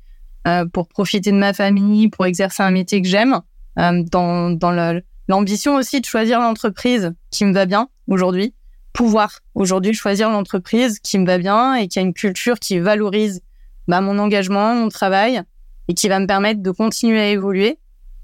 euh, 0.48 0.66
pour 0.66 0.88
profiter 0.88 1.32
de 1.32 1.38
ma 1.38 1.54
famille, 1.54 2.10
pour 2.10 2.26
exercer 2.26 2.64
un 2.64 2.72
métier 2.72 3.02
que 3.04 3.08
j'aime, 3.08 3.42
euh, 3.78 4.04
dans, 4.12 4.50
dans 4.50 5.00
l'ambition 5.28 5.76
aussi 5.76 6.02
de 6.02 6.06
choisir 6.06 6.40
l'entreprise 6.40 7.14
qui 7.30 7.46
me 7.46 7.54
va 7.54 7.68
bien 7.68 7.90
aujourd'hui. 8.08 8.56
Pouvoir 8.94 9.42
aujourd'hui 9.54 9.94
choisir 9.94 10.32
l'entreprise 10.32 11.00
qui 11.00 11.20
me 11.20 11.26
va 11.28 11.38
bien 11.38 11.76
et 11.76 11.88
qui 11.88 12.00
a 12.00 12.02
une 12.02 12.16
culture 12.16 12.58
qui 12.58 12.80
valorise 12.80 13.42
bah, 13.88 14.02
mon 14.02 14.18
engagement, 14.18 14.74
mon 14.74 14.90
travail 14.90 15.44
et 15.88 15.94
qui 15.94 16.08
va 16.10 16.20
me 16.20 16.26
permettre 16.26 16.64
de 16.64 16.72
continuer 16.72 17.20
à 17.20 17.30
évoluer 17.30 17.78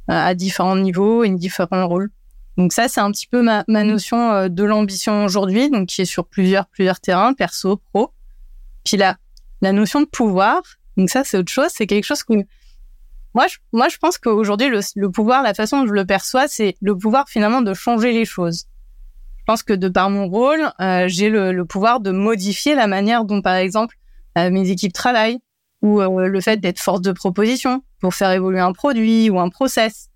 à 0.08 0.34
différents 0.34 0.76
niveaux 0.76 1.24
et 1.24 1.30
différents 1.30 1.88
rôles. 1.88 2.10
Donc 2.58 2.72
ça, 2.72 2.88
c'est 2.88 3.02
un 3.02 3.12
petit 3.12 3.28
peu 3.28 3.42
ma, 3.42 3.64
ma 3.68 3.84
notion 3.84 4.32
euh, 4.32 4.48
de 4.48 4.64
l'ambition 4.64 5.26
aujourd'hui, 5.26 5.70
donc 5.70 5.88
qui 5.88 6.02
est 6.02 6.06
sur 6.06 6.28
plusieurs 6.28 6.68
plusieurs 6.68 7.00
terrains, 7.00 7.34
perso, 7.34 7.78
pro. 7.92 8.12
Puis 8.84 8.98
la 8.98 9.18
la 9.62 9.72
notion 9.72 10.02
de 10.02 10.06
pouvoir, 10.06 10.62
donc 10.98 11.10
ça 11.10 11.24
c'est 11.24 11.38
autre 11.38 11.52
chose, 11.52 11.70
c'est 11.70 11.88
quelque 11.88 12.04
chose 12.04 12.24
que 12.24 12.34
moi 13.34 13.48
je 13.48 13.58
moi 13.72 13.90
je 13.90 13.98
pense 13.98 14.18
qu'aujourd'hui 14.18 14.70
le, 14.70 14.82
le 14.96 15.10
pouvoir, 15.10 15.42
la 15.42 15.54
façon 15.54 15.82
dont 15.82 15.88
je 15.88 15.94
le 15.94 16.06
perçois, 16.06 16.48
c'est 16.48 16.76
le 16.82 16.96
pouvoir 16.98 17.28
finalement 17.28 17.62
de 17.62 17.74
changer 17.74 18.12
les 18.12 18.26
choses. 18.26 18.66
Je 19.40 19.44
pense 19.46 19.64
que 19.64 19.74
de 19.74 19.90
par 19.90 20.10
mon 20.10 20.28
rôle, 20.28 20.72
euh, 20.80 21.06
j'ai 21.08 21.30
le, 21.30 21.52
le, 21.52 21.66
pouvoir 21.66 22.00
de 22.00 22.12
modifier 22.12 22.76
la 22.76 22.88
manière 22.88 23.26
dont 23.26 23.42
par 23.42 23.56
exemple 23.56 23.98
euh, 24.38 24.50
mes 24.52 24.70
équipes 24.70 24.94
travaillent 24.94 25.40
ou 25.82 26.00
le 26.02 26.40
fait 26.40 26.58
d'être 26.62 26.80
force 26.80 27.02
de 27.02 27.12
proposition 27.12 27.84
pour 28.00 28.14
faire 28.14 28.32
évoluer 28.32 28.62
un 28.62 28.72
produit 28.72 29.30
ou 29.30 29.38
un 29.38 29.50
process 29.50 30.10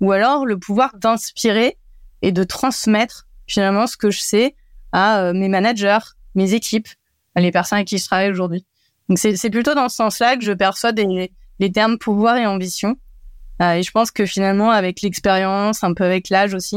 ou 0.00 0.12
alors 0.12 0.46
le 0.46 0.58
pouvoir 0.58 0.96
d'inspirer 0.96 1.76
et 2.22 2.32
de 2.32 2.44
transmettre 2.44 3.26
finalement 3.46 3.86
ce 3.86 3.96
que 3.96 4.10
je 4.10 4.20
sais 4.20 4.54
à 4.92 5.20
euh, 5.20 5.32
mes 5.32 5.48
managers, 5.48 5.98
mes 6.34 6.54
équipes, 6.54 6.88
à 7.34 7.40
les 7.40 7.50
personnes 7.50 7.76
avec 7.76 7.88
qui 7.88 7.98
je 7.98 8.06
travaille 8.06 8.30
aujourd'hui. 8.30 8.64
Donc 9.08 9.18
c'est 9.18 9.50
plutôt 9.50 9.74
dans 9.74 9.88
ce 9.88 9.96
sens-là 9.96 10.36
que 10.36 10.44
je 10.44 10.52
perçois 10.52 10.92
des, 10.92 11.32
les 11.58 11.72
termes 11.72 11.98
pouvoir 11.98 12.36
et 12.36 12.46
ambition. 12.46 12.96
Euh, 13.60 13.74
et 13.74 13.82
je 13.82 13.90
pense 13.90 14.10
que 14.10 14.24
finalement, 14.24 14.70
avec 14.70 15.02
l'expérience, 15.02 15.82
un 15.82 15.94
peu 15.94 16.04
avec 16.04 16.28
l'âge 16.30 16.54
aussi, 16.54 16.76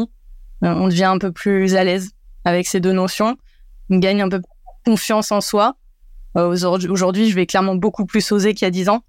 euh, 0.63 0.73
on 0.73 0.87
devient 0.87 1.05
un 1.05 1.19
peu 1.19 1.31
plus 1.31 1.75
à 1.75 1.83
l'aise 1.83 2.11
avec 2.43 2.67
ces 2.67 2.79
deux 2.79 2.91
notions. 2.91 3.37
On 3.89 3.99
gagne 3.99 4.21
un 4.21 4.29
peu 4.29 4.41
confiance 4.85 5.31
en 5.31 5.41
soi. 5.41 5.75
Aujourd'hui, 6.35 7.29
je 7.29 7.35
vais 7.35 7.45
clairement 7.45 7.75
beaucoup 7.75 8.07
plus 8.07 8.31
oser 8.31 8.55
qu'il 8.55 8.65
y 8.65 8.67
a 8.67 8.71
dix 8.71 8.89
ans. 8.89 9.03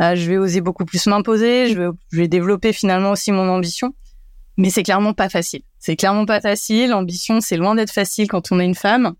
Je 0.00 0.28
vais 0.28 0.36
oser 0.36 0.60
beaucoup 0.60 0.84
plus 0.84 1.06
m'imposer. 1.06 1.68
Je 1.72 1.80
vais, 1.80 1.88
je 2.12 2.16
vais 2.18 2.28
développer 2.28 2.72
finalement 2.72 3.10
aussi 3.10 3.32
mon 3.32 3.48
ambition. 3.48 3.94
Mais 4.56 4.70
c'est 4.70 4.82
clairement 4.82 5.12
pas 5.12 5.28
facile. 5.28 5.62
C'est 5.78 5.96
clairement 5.96 6.26
pas 6.26 6.40
facile. 6.40 6.90
L'ambition, 6.90 7.40
c'est 7.40 7.56
loin 7.56 7.74
d'être 7.74 7.92
facile 7.92 8.28
quand 8.28 8.52
on 8.52 8.60
est 8.60 8.64
une 8.64 8.74
femme. 8.74 9.14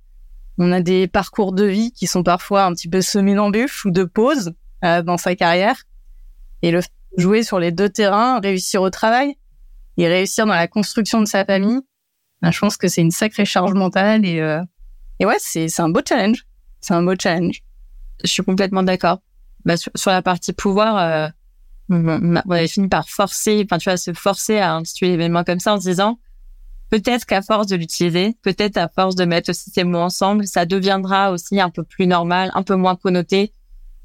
On 0.58 0.72
a 0.72 0.80
des 0.80 1.06
parcours 1.06 1.52
de 1.52 1.64
vie 1.64 1.92
qui 1.92 2.06
sont 2.06 2.22
parfois 2.22 2.64
un 2.64 2.72
petit 2.72 2.88
peu 2.88 3.02
semés 3.02 3.34
d'embûches 3.34 3.84
ou 3.84 3.90
de 3.90 4.04
pauses 4.04 4.52
euh, 4.84 5.02
dans 5.02 5.18
sa 5.18 5.36
carrière. 5.36 5.82
Et 6.62 6.70
le 6.70 6.80
jouer 7.18 7.42
sur 7.42 7.58
les 7.58 7.72
deux 7.72 7.88
terrains, 7.88 8.40
réussir 8.40 8.82
au 8.82 8.90
travail 8.90 9.36
et 9.96 10.08
réussir 10.08 10.46
dans 10.46 10.54
la 10.54 10.68
construction 10.68 11.20
de 11.20 11.26
sa 11.26 11.44
famille, 11.44 11.80
ben, 12.42 12.50
je 12.50 12.58
pense 12.58 12.76
que 12.76 12.88
c'est 12.88 13.00
une 13.00 13.10
sacrée 13.10 13.44
charge 13.44 13.72
mentale 13.72 14.24
et, 14.24 14.40
euh, 14.40 14.62
et 15.20 15.26
ouais, 15.26 15.36
c'est 15.38 15.80
un 15.80 15.88
beau 15.88 16.00
challenge. 16.06 16.46
C'est 16.80 16.94
un 16.94 17.02
beau 17.02 17.14
challenge. 17.18 17.62
Je 18.22 18.28
suis 18.28 18.42
complètement 18.42 18.82
d'accord. 18.82 19.20
Bah, 19.66 19.76
sur, 19.76 19.92
sur, 19.94 20.10
la 20.12 20.22
partie 20.22 20.52
pouvoir, 20.52 20.96
euh, 20.96 21.28
on 21.90 22.36
avait 22.36 22.68
fini 22.68 22.88
par 22.88 23.08
forcer, 23.08 23.62
enfin 23.64 23.78
tu 23.78 23.90
vois, 23.90 23.96
se 23.96 24.12
forcer 24.12 24.58
à 24.58 24.76
instituer 24.76 25.08
l'événement 25.08 25.44
comme 25.44 25.60
ça 25.60 25.74
en 25.74 25.80
se 25.80 25.88
disant, 25.88 26.18
peut-être 26.90 27.26
qu'à 27.26 27.42
force 27.42 27.66
de 27.66 27.76
l'utiliser, 27.76 28.36
peut-être 28.42 28.76
à 28.76 28.88
force 28.88 29.14
de 29.16 29.24
mettre 29.24 29.50
aussi 29.50 29.70
ces 29.70 29.84
mots 29.84 29.98
ensemble, 29.98 30.46
ça 30.46 30.66
deviendra 30.66 31.30
aussi 31.30 31.60
un 31.60 31.70
peu 31.70 31.84
plus 31.84 32.06
normal, 32.06 32.50
un 32.54 32.62
peu 32.62 32.76
moins 32.76 32.96
connoté. 32.96 33.52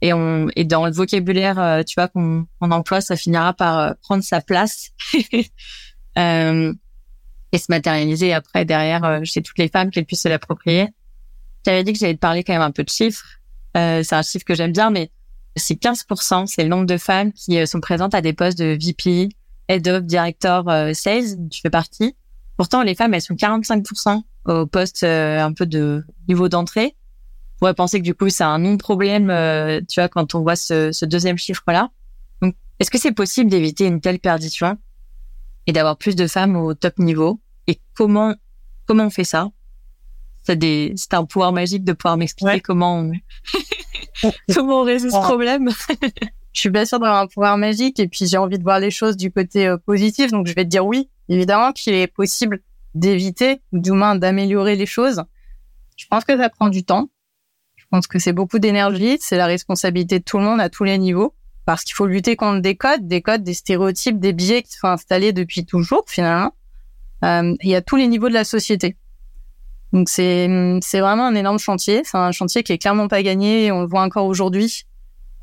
Et 0.02 0.14
on 0.14 0.48
et 0.56 0.66
dans 0.66 0.86
le 0.86 0.92
vocabulaire, 0.92 1.60
euh, 1.60 1.84
tu 1.84 1.94
vois, 1.96 2.08
qu'on 2.08 2.48
emploie, 2.60 3.02
ça 3.02 3.16
finira 3.16 3.54
par 3.54 3.80
euh, 3.80 3.94
prendre 4.02 4.24
sa 4.24 4.42
place 4.42 4.90
euh, 6.18 6.74
et 7.52 7.58
se 7.58 7.66
matérialiser 7.70 8.34
après 8.34 8.66
derrière 8.66 9.22
chez 9.26 9.44
toutes 9.44 9.60
les 9.60 9.68
femmes 9.68 9.92
qu'elles 9.92 10.06
puissent 10.06 10.24
se 10.24 10.30
l'approprier. 10.30 10.88
J'avais 11.66 11.84
dit 11.84 11.94
que 11.94 12.00
j'allais 12.00 12.16
te 12.16 12.20
parler 12.20 12.44
quand 12.44 12.54
même 12.54 12.64
un 12.64 12.72
peu 12.72 12.84
de 12.84 12.90
chiffres. 12.90 13.40
c'est 13.76 14.14
un 14.14 14.24
chiffre 14.24 14.46
que 14.46 14.56
j'aime 14.56 14.72
bien, 14.72 14.90
mais 14.90 15.12
c'est 15.56 15.82
15%, 15.82 16.48
c'est 16.48 16.64
le 16.64 16.70
nombre 16.70 16.86
de 16.86 16.98
femmes 16.98 17.32
qui 17.34 17.66
sont 17.68 17.80
présentes 17.80 18.16
à 18.16 18.22
des 18.22 18.34
postes 18.34 18.58
de 18.58 18.78
VP, 18.80 19.30
Head 19.68 19.88
of 19.88 20.04
Director 20.04 20.66
Sales, 20.94 21.50
tu 21.50 21.62
fais 21.62 21.70
partie. 21.70 22.16
Pourtant, 22.58 22.84
les 22.84 22.96
femmes, 22.96 23.14
elles 23.14 23.22
sont 23.22 23.34
45% 23.34 24.22
au 24.46 24.66
poste 24.66 25.04
euh, 25.04 25.40
un 25.40 25.54
peu 25.54 25.66
de 25.66 26.04
niveau 26.28 26.50
d'entrée. 26.50 26.96
On 27.56 27.60
pourrait 27.60 27.74
penser 27.74 28.00
que 28.00 28.04
du 28.04 28.16
coup, 28.16 28.30
c'est 28.30 28.44
un 28.44 28.60
non-problème, 28.60 29.30
euh, 29.30 29.82
tu 29.88 30.00
vois, 30.00 30.10
quand 30.10 30.36
on 30.36 30.42
voit 30.42 30.56
ce, 30.56 30.92
ce 30.92 31.06
deuxième 31.06 31.38
chiffre-là. 31.38 31.90
Donc, 32.42 32.56
est-ce 32.80 32.90
que 32.90 33.00
c'est 33.00 33.12
possible 33.12 33.50
d'éviter 33.50 33.86
une 33.86 34.02
telle 34.02 34.20
perdition 34.20 34.78
et 35.68 35.74
d'avoir 35.74 35.98
plus 35.98 36.16
de 36.16 36.28
femmes 36.28 36.56
au 36.56 36.74
top 36.74 36.98
niveau? 36.98 37.40
Et 37.68 37.80
comment 37.94 38.36
comment 38.86 39.06
on 39.06 39.10
fait 39.10 39.24
ça? 39.24 39.50
C'est 40.44 40.56
des 40.56 40.94
c'est 40.96 41.14
un 41.14 41.26
pouvoir 41.26 41.52
magique 41.52 41.84
de 41.84 41.94
pouvoir 41.94 42.18
m'expliquer 42.18 42.60
comment 42.62 42.98
on 42.98 43.12
comment 44.54 44.82
on 44.82 44.84
résout 44.84 45.10
ce 45.10 45.16
problème. 45.16 45.70
je 46.54 46.60
suis 46.60 46.70
bien 46.70 46.86
sûre 46.86 47.00
d'avoir 47.00 47.22
un 47.22 47.28
pouvoir 47.28 47.58
magique 47.58 48.00
et 48.00 48.08
puis 48.08 48.28
j'ai 48.28 48.38
envie 48.38 48.58
de 48.58 48.64
voir 48.64 48.80
les 48.80 48.92
choses 48.92 49.18
du 49.18 49.32
côté 49.32 49.68
euh, 49.68 49.78
positif, 49.78 50.32
donc 50.32 50.48
je 50.48 50.54
vais 50.54 50.64
te 50.64 50.70
dire 50.70 50.86
oui. 50.86 51.10
Évidemment 51.30 51.72
qu'il 51.72 51.94
est 51.94 52.08
possible 52.08 52.62
d'éviter 52.94 53.62
ou 53.72 53.80
du 53.80 53.92
moins 53.92 54.16
d'améliorer 54.16 54.76
les 54.76 54.86
choses. 54.86 55.24
Je 55.96 56.06
pense 56.10 56.26
que 56.26 56.38
ça 56.38 56.50
prend 56.50 56.70
du 56.70 56.84
temps. 56.84 57.10
Je 57.76 57.86
pense 57.90 58.08
que 58.08 58.20
c'est 58.20 58.34
beaucoup 58.34 58.60
d'énergie. 58.60 59.18
C'est 59.22 59.38
la 59.38 59.46
responsabilité 59.46 60.20
de 60.20 60.24
tout 60.24 60.38
le 60.38 60.44
monde 60.44 60.60
à 60.60 60.70
tous 60.70 60.84
les 60.84 60.98
niveaux 60.98 61.34
parce 61.66 61.84
qu'il 61.84 61.94
faut 61.94 62.08
lutter 62.08 62.36
contre 62.36 62.62
des 62.62 62.76
codes, 62.76 63.08
des 63.08 63.22
codes, 63.22 63.44
des 63.44 63.54
stéréotypes, 63.54 64.20
des 64.20 64.34
biais 64.34 64.64
qui 64.64 64.74
sont 64.74 64.88
installés 64.88 65.32
depuis 65.32 65.66
toujours 65.66 66.04
finalement. 66.08 66.54
Euh, 67.24 67.56
et 67.62 67.76
à 67.76 67.82
tous 67.82 67.96
les 67.96 68.08
niveaux 68.08 68.30
de 68.30 68.34
la 68.34 68.44
société. 68.44 68.98
Donc 69.94 70.10
c'est 70.10 70.50
c'est 70.82 71.00
vraiment 71.00 71.28
un 71.28 71.36
énorme 71.36 71.60
chantier. 71.60 72.02
C'est 72.04 72.18
un 72.18 72.32
chantier 72.32 72.64
qui 72.64 72.72
est 72.72 72.78
clairement 72.78 73.08
pas 73.08 73.24
gagné. 73.24 73.72
On 73.72 73.82
le 73.82 73.88
voit 73.88 74.04
encore 74.04 74.26
aujourd'hui 74.26 74.84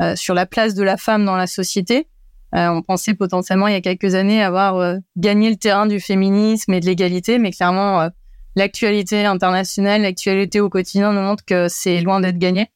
euh, 0.01 0.17
sur 0.17 0.35
la 0.35 0.47
place 0.47 0.75
de 0.75 0.83
la 0.83 0.97
femme 0.97 1.25
dans 1.25 1.37
la 1.37 1.47
société. 1.47 2.07
Euh, 2.55 2.69
on 2.69 2.83
pensait 2.83 3.15
potentiellement 3.15 3.69
il 3.69 3.75
y 3.75 3.77
a 3.77 3.81
quelques 3.83 4.15
années 4.15 4.43
avoir 4.43 4.77
euh, 4.77 4.97
gagné 5.17 5.51
le 5.51 5.57
terrain 5.57 5.87
du 5.87 6.01
féminisme 6.01 6.73
et 6.73 6.81
de 6.81 6.87
l'égalité, 6.87 7.39
mais 7.39 7.53
clairement 7.53 8.01
euh, 8.01 8.09
l'actualité 8.57 9.27
internationale, 9.27 10.03
l'actualité 10.03 10.61
au 10.61 10.71
quotidien 10.71 11.13
nous 11.13 11.21
montre 11.21 11.45
que 11.45 11.69
c'est 11.69 12.01
loin 12.01 12.21
d'être 12.21 12.39
gagné. 12.39 12.69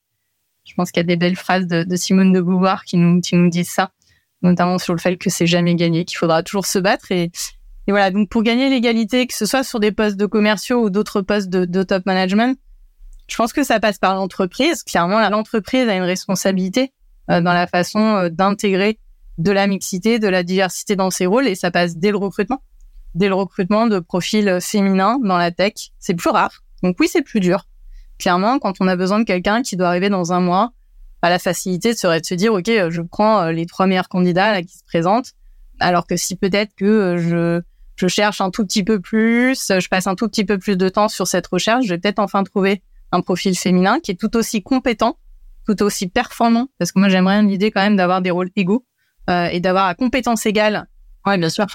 Je 0.65 0.75
pense 0.75 0.91
qu'il 0.91 1.01
y 1.01 1.05
a 1.05 1.07
des 1.07 1.17
belles 1.17 1.37
phrases 1.37 1.67
de, 1.67 1.85
de, 1.85 1.97
Simone 1.97 2.33
de 2.33 2.41
Beauvoir 2.41 2.85
qui 2.85 2.99
nous, 2.99 3.21
qui 3.21 3.35
nous 3.35 3.49
disent 3.49 3.71
ça, 3.71 3.93
notamment 4.43 4.79
sur 4.79 4.93
le 4.93 4.99
fait 4.99 5.17
que 5.17 5.31
c'est 5.31 5.47
jamais 5.47 5.75
gagné, 5.75 6.05
qu'il 6.05 6.19
faudra 6.19 6.43
toujours 6.43 6.67
se 6.67 6.79
battre. 6.79 7.11
Et, 7.11 7.33
et, 7.87 7.91
voilà, 7.91 8.11
donc 8.11 8.29
pour 8.29 8.43
gagner 8.43 8.71
l'égalité, 8.71 9.27
que 9.27 9.35
ce 9.35 9.47
soit 9.47 9.65
sur 9.65 9.81
des 9.81 9.93
postes 9.93 10.17
de 10.17 10.27
commerciaux 10.27 10.85
ou 10.85 10.91
d'autres 10.91 11.21
postes 11.21 11.49
de, 11.49 11.83
top 11.83 12.07
management, 12.07 12.59
je 13.29 13.37
pense 13.37 13.53
que 13.53 13.65
ça 13.65 13.81
passe 13.81 13.99
par 13.99 14.15
l'entreprise. 14.15 14.83
Clairement, 14.83 15.29
l'entreprise 15.29 15.89
a 15.89 15.97
une 15.97 16.03
responsabilité 16.03 16.93
dans 17.29 17.53
la 17.53 17.67
façon 17.67 18.29
d'intégrer 18.31 18.99
de 19.39 19.51
la 19.51 19.67
mixité, 19.67 20.19
de 20.19 20.29
la 20.29 20.43
diversité 20.43 20.97
dans 20.97 21.11
ses 21.11 21.27
rôles 21.27 21.47
et 21.49 21.55
ça 21.55 21.71
passe 21.71 21.97
dès 21.97 22.11
le 22.11 22.19
recrutement. 22.19 22.63
Dès 23.15 23.29
le 23.29 23.35
recrutement 23.35 23.87
de 23.87 23.99
profils 23.99 24.59
féminins 24.61 25.19
dans 25.23 25.37
la 25.37 25.51
tech, 25.51 25.75
c'est 25.99 26.15
plus 26.15 26.31
rare. 26.31 26.63
Donc 26.83 26.97
oui, 27.01 27.09
c'est 27.11 27.23
plus 27.23 27.41
dur. 27.41 27.67
Clairement, 28.19 28.59
quand 28.59 28.75
on 28.81 28.89
a 28.89 28.97
besoin 28.97 29.19
de 29.19 29.25
quelqu'un 29.25 29.63
qui 29.63 29.77
doit 29.77 29.89
arriver 29.89 30.09
dans 30.09 30.33
un 30.33 30.41
mois, 30.41 30.73
bah, 31.21 31.31
la 31.31 31.39
facilité 31.39 31.95
serait 31.95 32.21
de 32.21 32.27
se 32.27 32.35
dire, 32.35 32.53
OK, 32.53 32.67
je 32.67 33.03
prends 33.03 33.43
euh, 33.43 33.53
les 33.53 33.67
trois 33.67 33.87
meilleurs 33.87 34.09
candidats 34.09 34.53
là, 34.53 34.63
qui 34.63 34.77
se 34.77 34.85
présentent. 34.85 35.33
Alors 35.79 36.07
que 36.07 36.17
si 36.17 36.37
peut-être 36.37 36.75
que 36.75 36.85
euh, 36.85 37.19
je, 37.19 37.63
je 38.03 38.09
cherche 38.09 38.41
un 38.41 38.51
tout 38.51 38.65
petit 38.65 38.83
peu 38.83 38.99
plus, 38.99 39.69
je 39.69 39.89
passe 39.89 40.09
un 40.09 40.17
tout 40.17 40.27
petit 40.27 40.45
peu 40.45 40.59
plus 40.59 40.77
de 40.77 40.89
temps 40.89 41.09
sur 41.09 41.29
cette 41.29 41.47
recherche, 41.47 41.85
je 41.85 41.91
vais 41.91 41.99
peut-être 41.99 42.19
enfin 42.19 42.43
trouver 42.43 42.83
un 43.13 43.21
profil 43.21 43.57
féminin 43.57 44.01
qui 44.01 44.11
est 44.11 44.17
tout 44.17 44.37
aussi 44.37 44.61
compétent, 44.61 45.19
tout 45.69 45.81
aussi 45.85 46.09
performant, 46.09 46.67
parce 46.79 46.91
que 46.91 46.99
moi 46.99 47.09
j'aimerais 47.09 47.41
l'idée 47.43 47.71
quand 47.71 47.81
même 47.81 47.97
d'avoir 47.97 48.21
des 48.21 48.33
rôles 48.33 48.51
égaux 48.57 48.85
euh, 49.31 49.47
et 49.47 49.61
d'avoir 49.61 49.87
à 49.87 49.95
compétence 49.95 50.47
égale. 50.47 50.89
Ouais, 51.25 51.39
bien 51.39 51.49
sûr. 51.49 51.67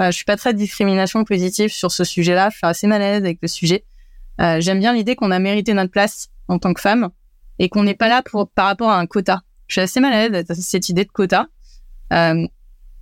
Euh, 0.00 0.06
je 0.06 0.12
suis 0.12 0.24
pas 0.24 0.36
très 0.36 0.54
discrimination 0.54 1.24
positive 1.24 1.70
sur 1.70 1.90
ce 1.90 2.04
sujet-là. 2.04 2.50
Je 2.50 2.58
suis 2.58 2.66
assez 2.66 2.86
mal 2.86 3.02
à 3.02 3.10
l'aise 3.10 3.24
avec 3.24 3.38
le 3.42 3.48
sujet. 3.48 3.84
Euh, 4.40 4.60
J'aime 4.60 4.78
bien 4.78 4.92
l'idée 4.92 5.16
qu'on 5.16 5.32
a 5.32 5.40
mérité 5.40 5.74
notre 5.74 5.90
place 5.90 6.28
en 6.46 6.60
tant 6.60 6.72
que 6.72 6.80
femme 6.80 7.10
et 7.58 7.68
qu'on 7.68 7.82
n'est 7.82 7.96
pas 7.96 8.08
là 8.08 8.22
pour 8.22 8.48
par 8.48 8.66
rapport 8.66 8.90
à 8.90 8.98
un 9.00 9.06
quota. 9.06 9.42
Je 9.66 9.74
suis 9.74 9.80
assez 9.80 9.98
mal 9.98 10.12
à 10.12 10.28
l'aise 10.28 10.44
avec 10.48 10.56
cette 10.56 10.88
idée 10.88 11.04
de 11.04 11.10
quota. 11.10 11.48
Euh, 12.12 12.46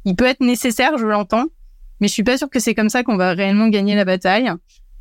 il 0.06 0.16
peut 0.16 0.24
être 0.24 0.40
nécessaire, 0.40 0.96
je 0.96 1.04
l'entends, 1.04 1.46
mais 2.00 2.08
je 2.08 2.12
suis 2.12 2.22
pas 2.22 2.38
sûre 2.38 2.50
que 2.50 2.60
c'est 2.60 2.74
comme 2.74 2.88
ça 2.88 3.02
qu'on 3.02 3.16
va 3.16 3.32
réellement 3.32 3.68
gagner 3.68 3.94
la 3.94 4.04
bataille. 4.04 4.50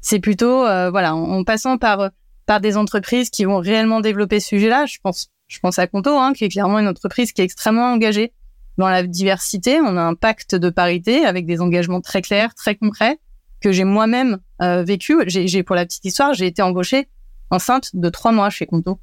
C'est 0.02 0.20
plutôt, 0.20 0.66
euh, 0.66 0.90
voilà, 0.90 1.16
en, 1.16 1.40
en, 1.40 1.44
passant 1.44 1.78
par 1.78 2.12
par 2.46 2.62
des 2.62 2.78
entreprises 2.78 3.30
qui 3.30 3.46
vont 3.46 3.60
réellement 3.60 4.02
développer 4.02 4.40
ce 4.40 4.48
sujet-là. 4.48 4.88
Je 4.88 4.98
pense, 5.04 5.30
je 5.48 5.60
pense 5.60 5.78
à 5.78 5.86
Conto, 5.86 6.18
hein, 6.18 6.34
qui 6.34 6.46
est 6.46 6.50
clairement 6.50 6.80
une 6.80 6.88
entreprise 6.88 7.32
qui 7.32 7.42
est 7.42 7.44
extrêmement 7.44 7.94
engagée 7.94 8.34
dans 8.80 8.88
la 8.88 9.04
diversité, 9.04 9.80
on 9.82 9.98
a 9.98 10.02
un 10.02 10.16
pacte 10.16 10.56
de 10.56 10.70
parité 10.70 11.26
avec 11.26 11.46
des 11.46 11.60
engagements 11.60 12.00
très 12.00 12.22
clairs, 12.22 12.56
très 12.56 12.76
concrets 12.76 13.20
que 13.60 13.74
j'ai 13.74 13.84
moi-même 13.84 14.40
euh, 14.62 14.84
vécu. 14.84 15.22
J'ai, 15.28 15.64
pour 15.64 15.76
la 15.76 15.86
petite 15.86 16.06
histoire, 16.06 16.34
j'ai 16.34 16.48
été 16.48 16.62
embauchée 16.62 17.10
enceinte 17.52 17.90
de 17.94 18.10
trois 18.10 18.32
mois 18.32 18.50
chez 18.50 18.66
Conto. 18.66 19.02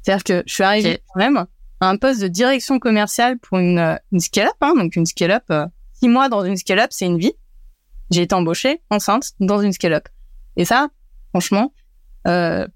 C'est-à-dire 0.00 0.22
que 0.22 0.42
je 0.46 0.54
suis 0.54 0.62
arrivée 0.62 1.02
quand 1.08 1.18
même 1.18 1.46
à 1.80 1.88
un 1.88 1.96
poste 1.96 2.22
de 2.22 2.28
direction 2.28 2.78
commerciale 2.78 3.38
pour 3.40 3.58
une, 3.58 3.78
euh, 3.78 3.96
une 4.12 4.20
scale-up, 4.20 4.54
hein, 4.60 4.74
donc 4.76 4.94
une 4.94 5.06
scale-up. 5.06 5.44
Euh, 5.50 5.66
six 5.98 6.08
mois 6.08 6.28
dans 6.28 6.44
une 6.44 6.56
scale-up, 6.56 6.88
c'est 6.90 7.06
une 7.06 7.18
vie. 7.18 7.32
J'ai 8.10 8.22
été 8.22 8.34
embauchée 8.34 8.80
enceinte 8.90 9.32
dans 9.40 9.60
une 9.60 9.72
scale-up. 9.72 10.08
Et 10.56 10.64
ça, 10.64 10.88
franchement, 11.30 11.72
euh, 12.26 12.66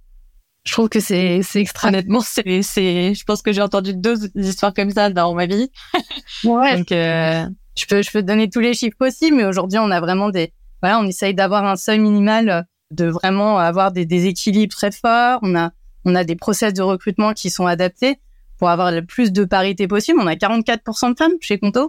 je 0.64 0.72
trouve 0.72 0.88
que 0.88 1.00
c'est 1.00 1.42
c'est 1.42 1.60
extrêmement 1.60 1.98
honnêtement 1.98 2.20
c'est 2.20 2.62
c'est 2.62 3.14
je 3.14 3.24
pense 3.24 3.42
que 3.42 3.52
j'ai 3.52 3.62
entendu 3.62 3.94
deux 3.94 4.30
histoires 4.36 4.72
comme 4.72 4.90
ça 4.90 5.10
dans 5.10 5.34
ma 5.34 5.46
vie. 5.46 5.70
Ouais. 6.44 6.76
Donc 6.76 6.90
euh, 6.92 7.46
je 7.76 7.86
peux 7.86 8.02
je 8.02 8.10
peux 8.10 8.20
te 8.20 8.26
donner 8.26 8.48
tous 8.50 8.60
les 8.60 8.74
chiffres 8.74 8.96
possibles 8.96 9.36
mais 9.36 9.44
aujourd'hui 9.44 9.78
on 9.78 9.90
a 9.90 10.00
vraiment 10.00 10.30
des 10.30 10.52
voilà 10.82 10.98
on 10.98 11.04
essaye 11.06 11.34
d'avoir 11.34 11.64
un 11.64 11.76
seuil 11.76 11.98
minimal 11.98 12.66
de 12.90 13.06
vraiment 13.06 13.58
avoir 13.58 13.92
des, 13.92 14.06
des 14.06 14.26
équilibres 14.26 14.74
très 14.74 14.90
forts. 14.92 15.38
On 15.42 15.54
a 15.56 15.72
on 16.04 16.14
a 16.14 16.24
des 16.24 16.36
process 16.36 16.72
de 16.74 16.82
recrutement 16.82 17.32
qui 17.32 17.50
sont 17.50 17.66
adaptés 17.66 18.18
pour 18.58 18.68
avoir 18.70 18.90
le 18.92 19.04
plus 19.04 19.32
de 19.32 19.44
parité 19.44 19.86
possible. 19.88 20.18
On 20.20 20.26
a 20.26 20.34
44% 20.34 21.10
de 21.12 21.16
femmes 21.16 21.32
chez 21.40 21.58
Conto. 21.58 21.80
euh, 21.80 21.86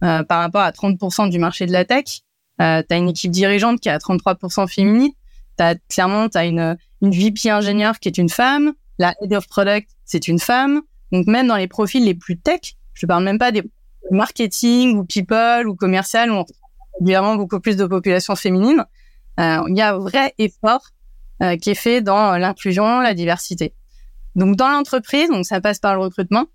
par 0.00 0.40
rapport 0.40 0.62
à 0.62 0.70
30% 0.70 1.30
du 1.30 1.38
marché 1.38 1.66
de 1.66 1.72
la 1.72 1.84
tech 1.84 2.22
euh, 2.60 2.82
tu 2.86 2.94
as 2.94 2.98
une 2.98 3.08
équipe 3.08 3.30
dirigeante 3.30 3.80
qui 3.80 3.88
a 3.88 3.98
33% 3.98 4.66
féminine 4.68 5.12
t'as 5.56 5.74
clairement 5.88 6.28
t'as 6.28 6.46
une 6.46 6.76
une 7.02 7.12
VP 7.12 7.50
ingénieur 7.50 7.98
qui 7.98 8.08
est 8.08 8.18
une 8.18 8.28
femme, 8.28 8.72
la 8.98 9.14
head 9.22 9.32
of 9.32 9.46
product, 9.48 9.90
c'est 10.04 10.28
une 10.28 10.38
femme. 10.38 10.82
Donc 11.12 11.26
même 11.26 11.46
dans 11.46 11.56
les 11.56 11.68
profils 11.68 12.04
les 12.04 12.14
plus 12.14 12.38
tech, 12.38 12.76
je 12.94 13.06
parle 13.06 13.24
même 13.24 13.38
pas 13.38 13.52
des 13.52 13.62
marketing 14.10 14.96
ou 14.96 15.04
people 15.04 15.68
ou 15.68 15.74
commercial 15.74 16.30
où 16.30 16.34
on 16.34 16.44
évidemment 17.00 17.36
beaucoup 17.36 17.60
plus 17.60 17.76
de 17.76 17.86
population 17.86 18.36
féminine. 18.36 18.84
Euh, 19.38 19.62
il 19.68 19.76
y 19.76 19.80
a 19.80 19.94
un 19.94 19.98
vrai 19.98 20.34
effort 20.38 20.82
euh, 21.42 21.56
qui 21.56 21.70
est 21.70 21.74
fait 21.74 22.02
dans 22.02 22.36
l'inclusion, 22.36 23.00
la 23.00 23.14
diversité. 23.14 23.74
Donc 24.34 24.56
dans 24.56 24.68
l'entreprise, 24.68 25.28
donc 25.30 25.46
ça 25.46 25.60
passe 25.60 25.78
par 25.78 25.94
le 25.94 26.02
recrutement 26.02 26.46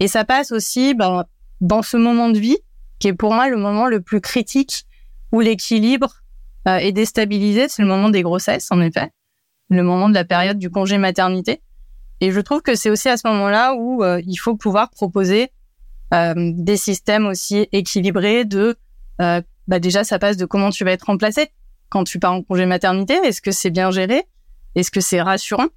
et 0.00 0.08
ça 0.08 0.24
passe 0.24 0.50
aussi 0.50 0.94
ben, 0.94 1.24
dans 1.60 1.82
ce 1.82 1.96
moment 1.96 2.30
de 2.30 2.38
vie 2.38 2.58
qui 2.98 3.08
est 3.08 3.14
pour 3.14 3.34
moi 3.34 3.48
le 3.48 3.56
moment 3.56 3.86
le 3.86 4.00
plus 4.00 4.20
critique 4.20 4.84
où 5.32 5.40
l'équilibre 5.40 6.22
euh, 6.66 6.76
est 6.76 6.92
déstabilisé. 6.92 7.68
C'est 7.68 7.82
le 7.82 7.88
moment 7.88 8.08
des 8.08 8.22
grossesses 8.22 8.70
en 8.70 8.80
effet 8.80 9.10
le 9.70 9.82
moment 9.82 10.08
de 10.08 10.14
la 10.14 10.24
période 10.24 10.58
du 10.58 10.70
congé 10.70 10.98
maternité. 10.98 11.60
Et 12.20 12.32
je 12.32 12.40
trouve 12.40 12.62
que 12.62 12.74
c'est 12.74 12.90
aussi 12.90 13.08
à 13.08 13.16
ce 13.16 13.28
moment-là 13.28 13.74
où 13.74 14.02
euh, 14.02 14.20
il 14.26 14.36
faut 14.36 14.56
pouvoir 14.56 14.90
proposer 14.90 15.50
euh, 16.14 16.34
des 16.36 16.76
systèmes 16.76 17.26
aussi 17.26 17.68
équilibrés 17.72 18.44
de, 18.44 18.76
euh, 19.20 19.40
bah 19.68 19.78
déjà, 19.78 20.04
ça 20.04 20.18
passe 20.18 20.36
de 20.36 20.46
comment 20.46 20.70
tu 20.70 20.84
vas 20.84 20.92
être 20.92 21.04
remplacé 21.04 21.50
quand 21.90 22.04
tu 22.04 22.18
pars 22.18 22.32
en 22.32 22.42
congé 22.42 22.66
maternité. 22.66 23.14
Est-ce 23.14 23.40
que 23.40 23.50
c'est 23.50 23.70
bien 23.70 23.90
géré? 23.90 24.24
Est-ce 24.74 24.90
que 24.90 25.00
c'est 25.00 25.22
rassurant? 25.22 25.68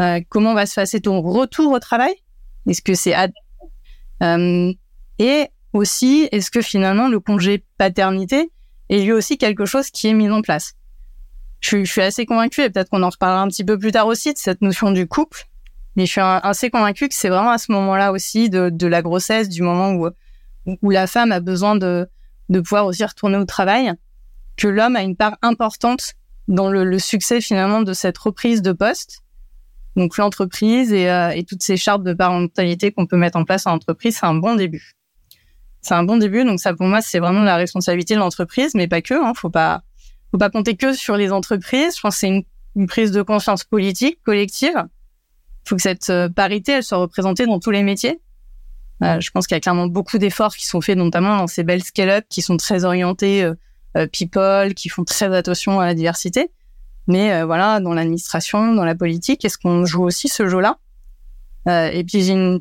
Euh, 0.00 0.20
Comment 0.28 0.54
va 0.54 0.66
se 0.66 0.74
passer 0.74 1.00
ton 1.00 1.20
retour 1.20 1.72
au 1.72 1.78
travail? 1.78 2.14
Est-ce 2.68 2.82
que 2.82 2.94
c'est 2.94 3.14
euh, 4.22 4.72
Et 5.18 5.48
aussi, 5.74 6.28
est-ce 6.32 6.50
que 6.50 6.62
finalement 6.62 7.08
le 7.08 7.20
congé 7.20 7.64
paternité 7.76 8.50
est 8.88 9.00
lui 9.00 9.12
aussi 9.12 9.36
quelque 9.36 9.66
chose 9.66 9.90
qui 9.90 10.08
est 10.08 10.14
mis 10.14 10.30
en 10.30 10.40
place? 10.40 10.74
Je, 11.60 11.84
suis 11.84 12.02
assez 12.02 12.26
convaincue, 12.26 12.62
et 12.62 12.70
peut-être 12.70 12.90
qu'on 12.90 13.02
en 13.02 13.10
reparlera 13.10 13.42
un 13.42 13.48
petit 13.48 13.64
peu 13.64 13.78
plus 13.78 13.90
tard 13.90 14.06
aussi, 14.06 14.32
de 14.32 14.38
cette 14.38 14.62
notion 14.62 14.90
du 14.90 15.06
couple. 15.06 15.44
Mais 15.96 16.06
je 16.06 16.12
suis 16.12 16.20
assez 16.20 16.70
convaincue 16.70 17.08
que 17.08 17.14
c'est 17.14 17.28
vraiment 17.28 17.50
à 17.50 17.58
ce 17.58 17.72
moment-là 17.72 18.12
aussi 18.12 18.50
de, 18.50 18.68
de, 18.70 18.86
la 18.86 19.02
grossesse, 19.02 19.48
du 19.48 19.62
moment 19.62 19.92
où, 19.92 20.08
où 20.82 20.90
la 20.90 21.06
femme 21.06 21.32
a 21.32 21.40
besoin 21.40 21.76
de, 21.76 22.08
de 22.48 22.60
pouvoir 22.60 22.86
aussi 22.86 23.04
retourner 23.04 23.36
au 23.36 23.44
travail, 23.44 23.92
que 24.56 24.68
l'homme 24.68 24.96
a 24.96 25.02
une 25.02 25.16
part 25.16 25.36
importante 25.42 26.14
dans 26.48 26.70
le, 26.70 26.84
le, 26.84 26.98
succès 26.98 27.40
finalement 27.40 27.80
de 27.80 27.92
cette 27.92 28.18
reprise 28.18 28.60
de 28.60 28.72
poste. 28.72 29.22
Donc 29.96 30.18
l'entreprise 30.18 30.92
et, 30.92 31.08
euh, 31.08 31.30
et, 31.30 31.44
toutes 31.44 31.62
ces 31.62 31.76
chartes 31.76 32.02
de 32.02 32.12
parentalité 32.12 32.92
qu'on 32.92 33.06
peut 33.06 33.16
mettre 33.16 33.38
en 33.38 33.44
place 33.44 33.66
en 33.66 33.72
entreprise, 33.72 34.18
c'est 34.18 34.26
un 34.26 34.34
bon 34.34 34.54
début. 34.54 34.94
C'est 35.84 35.94
un 35.94 36.02
bon 36.02 36.16
début, 36.16 36.44
donc 36.44 36.60
ça 36.60 36.74
pour 36.74 36.86
moi 36.86 37.00
c'est 37.02 37.18
vraiment 37.18 37.42
la 37.42 37.56
responsabilité 37.56 38.14
de 38.14 38.20
l'entreprise, 38.20 38.74
mais 38.74 38.88
pas 38.88 39.02
que. 39.02 39.14
Hein, 39.14 39.32
faut 39.36 39.50
pas, 39.50 39.82
faut 40.30 40.38
pas 40.38 40.50
compter 40.50 40.76
que 40.76 40.94
sur 40.94 41.16
les 41.16 41.30
entreprises. 41.30 41.96
Je 41.96 42.00
pense 42.00 42.14
que 42.14 42.20
c'est 42.20 42.28
une, 42.28 42.42
une, 42.74 42.86
prise 42.86 43.10
de 43.12 43.22
conscience 43.22 43.64
politique 43.64 44.18
collective. 44.24 44.84
Faut 45.66 45.76
que 45.76 45.82
cette 45.82 46.10
euh, 46.10 46.28
parité 46.28 46.72
elle 46.72 46.82
soit 46.82 46.98
représentée 46.98 47.46
dans 47.46 47.60
tous 47.60 47.70
les 47.70 47.82
métiers. 47.82 48.20
Euh, 49.02 49.20
je 49.20 49.30
pense 49.30 49.46
qu'il 49.46 49.54
y 49.54 49.58
a 49.58 49.60
clairement 49.60 49.86
beaucoup 49.86 50.18
d'efforts 50.18 50.54
qui 50.54 50.66
sont 50.66 50.80
faits, 50.80 50.96
notamment 50.96 51.36
dans 51.36 51.46
ces 51.46 51.64
belles 51.64 51.82
scale-up 51.82 52.24
qui 52.28 52.42
sont 52.42 52.56
très 52.56 52.84
orientés 52.84 53.42
euh, 53.42 53.54
euh, 53.96 54.06
people, 54.06 54.74
qui 54.74 54.88
font 54.88 55.04
très 55.04 55.34
attention 55.34 55.80
à 55.80 55.86
la 55.86 55.94
diversité. 55.94 56.50
Mais 57.06 57.32
euh, 57.32 57.44
voilà, 57.44 57.80
dans 57.80 57.92
l'administration, 57.92 58.74
dans 58.74 58.84
la 58.84 58.94
politique, 58.94 59.44
est-ce 59.44 59.58
qu'on 59.58 59.84
joue 59.84 60.04
aussi 60.04 60.28
ce 60.28 60.48
jeu-là? 60.48 60.78
Et 61.66 62.04
puis 62.04 62.22
j'ai 62.22 62.34
une, 62.34 62.60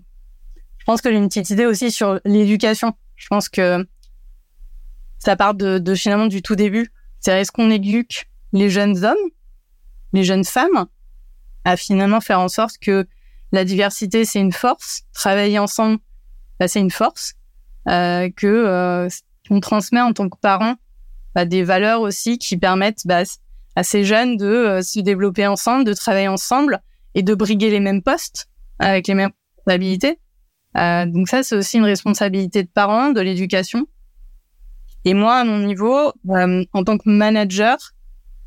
je 0.78 0.86
pense 0.86 1.02
que 1.02 1.10
j'ai 1.10 1.18
une 1.18 1.28
petite 1.28 1.50
idée 1.50 1.66
aussi 1.66 1.92
sur 1.92 2.22
l'éducation. 2.24 2.94
Je 3.16 3.28
pense 3.28 3.50
que 3.50 3.86
ça 5.20 5.36
part 5.36 5.54
de, 5.54 5.78
de 5.78 5.96
finalement 5.96 6.28
du 6.28 6.42
tout 6.42 6.56
début. 6.56 6.92
C'est 7.20 7.40
est-ce 7.40 7.52
qu'on 7.52 7.72
éduque 7.72 8.30
les 8.52 8.70
jeunes 8.70 9.04
hommes, 9.06 9.16
les 10.12 10.24
jeunes 10.24 10.44
femmes, 10.44 10.86
à 11.66 11.78
finalement 11.78 12.22
faire 12.22 12.40
en 12.40 12.50
sorte 12.50 12.78
que 12.80 13.08
la 13.52 13.66
diversité 13.66 14.26
c'est 14.26 14.40
une 14.40 14.52
force, 14.52 15.04
travailler 15.14 15.60
ensemble 15.60 16.00
bah, 16.60 16.68
c'est 16.68 16.80
une 16.80 16.92
force, 16.92 17.34
euh, 17.90 18.30
que 18.36 18.48
euh, 18.48 19.10
on 19.50 19.60
transmet 19.60 20.02
en 20.02 20.14
tant 20.14 20.30
que 20.30 20.38
parents 20.40 20.76
bah, 21.36 21.46
des 21.46 21.64
valeurs 21.64 22.02
aussi 22.02 22.38
qui 22.38 22.58
permettent 22.58 23.06
bah, 23.06 23.24
à 23.76 23.84
ces 23.84 24.04
jeunes 24.06 24.38
de 24.38 24.46
euh, 24.46 24.82
se 24.82 25.00
développer 25.00 25.48
ensemble, 25.48 25.84
de 25.84 25.94
travailler 25.94 26.28
ensemble 26.28 26.80
et 27.16 27.24
de 27.24 27.34
briguer 27.34 27.70
les 27.70 27.80
mêmes 27.80 28.02
postes 28.02 28.48
avec 28.80 29.08
les 29.08 29.14
mêmes 29.14 29.32
responsabilités. 29.58 30.20
Euh, 30.78 31.06
donc 31.06 31.28
ça, 31.28 31.44
c'est 31.44 31.56
aussi 31.56 31.78
une 31.78 31.86
responsabilité 31.86 32.64
de 32.64 32.70
parents, 32.70 33.12
de 33.12 33.22
l'éducation. 33.22 33.88
Et 35.06 35.14
moi, 35.14 35.36
à 35.36 35.44
mon 35.44 35.60
niveau, 35.60 36.14
euh, 36.30 36.66
en 36.74 36.84
tant 36.84 36.98
que 36.98 37.10
manager, 37.10 37.78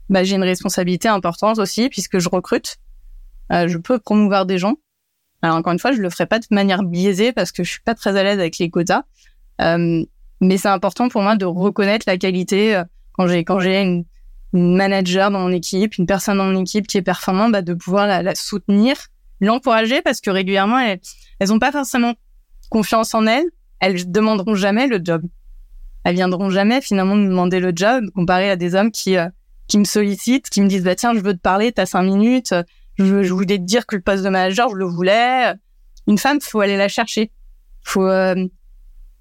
bah, 0.09 0.25
j'ai 0.25 0.37
une 0.37 0.43
responsabilité 0.43 1.09
importante 1.09 1.59
aussi 1.59 1.89
puisque 1.89 2.19
je 2.19 2.29
recrute. 2.29 2.77
Euh, 3.53 3.69
je 3.69 3.79
peux 3.79 3.99
promouvoir 3.99 4.47
des 4.47 4.59
gens. 4.59 4.75
Alors 5.43 5.57
encore 5.57 5.73
une 5.73 5.79
fois, 5.79 5.93
je 5.93 6.01
le 6.01 6.11
ferai 6.11 6.27
pas 6.27 6.39
de 6.39 6.47
manière 6.51 6.83
biaisée 6.83 7.33
parce 7.33 7.53
que 7.53 7.63
je 7.63 7.71
suis 7.71 7.83
pas 7.83 7.95
très 7.95 8.17
à 8.17 8.23
l'aise 8.23 8.39
avec 8.39 8.59
les 8.59 8.71
quotas. 8.71 9.03
Euh, 9.61 10.05
mais 10.41 10.57
c'est 10.57 10.69
important 10.69 11.09
pour 11.09 11.23
moi 11.23 11.37
de 11.37 11.45
reconnaître 11.45 12.05
la 12.07 12.19
qualité 12.19 12.77
euh, 12.77 12.85
quand 13.13 13.27
j'ai 13.27 13.45
quand 13.45 13.61
j'ai 13.61 13.81
une, 13.81 14.05
une, 14.53 14.77
manager 14.77 15.31
dans 15.31 15.41
mon 15.41 15.53
équipe, 15.53 15.97
une 15.97 16.07
personne 16.07 16.39
dans 16.39 16.45
mon 16.45 16.61
équipe 16.61 16.87
qui 16.87 16.99
est 16.99 17.03
performante, 17.03 17.53
bah, 17.53 17.63
de 17.63 17.75
pouvoir 17.75 18.07
la, 18.07 18.23
la 18.23 18.35
soutenir, 18.35 18.97
l'encourager 19.41 20.03
parce 20.03 20.21
que 20.21 20.31
régulièrement 20.31 20.79
elles 20.79 21.01
elles 21.39 21.53
ont 21.53 21.59
pas 21.59 21.73
forcément 21.73 22.15
confiance 22.71 23.15
en 23.15 23.27
elles, 23.27 23.47
elles 23.81 24.11
demanderont 24.11 24.55
jamais 24.55 24.87
le 24.87 25.01
job. 25.03 25.23
Elles 26.05 26.15
viendront 26.15 26.51
jamais 26.51 26.81
finalement 26.81 27.17
me 27.17 27.29
demander 27.29 27.61
le 27.61 27.73
job 27.75 28.05
comparé 28.15 28.51
à 28.51 28.57
des 28.57 28.75
hommes 28.75 28.91
qui 28.91 29.17
euh, 29.17 29.29
qui 29.69 29.79
me 29.79 29.85
sollicitent, 29.85 30.49
qui 30.49 30.61
me 30.61 30.69
disent 30.69 30.85
bah 30.85 30.95
tiens 30.95 31.15
je 31.15 31.21
veux 31.21 31.35
te 31.35 31.41
parler, 31.41 31.73
t'as 31.73 31.87
cinq 31.87 32.03
minutes, 32.03 32.55
je, 32.99 33.23
je, 33.23 33.33
voulais 33.33 33.59
te 33.59 33.65
dire 33.65 33.87
que 33.87 33.97
le 33.97 34.03
poste 34.03 34.23
de 34.23 34.29
manager 34.29 34.69
je 34.71 34.77
le 34.77 34.85
voulais. 34.85 35.53
Une 36.07 36.19
femme 36.19 36.41
faut 36.41 36.61
aller 36.61 36.77
la 36.77 36.89
chercher, 36.89 37.33
faut 37.83 38.07
euh, 38.07 38.47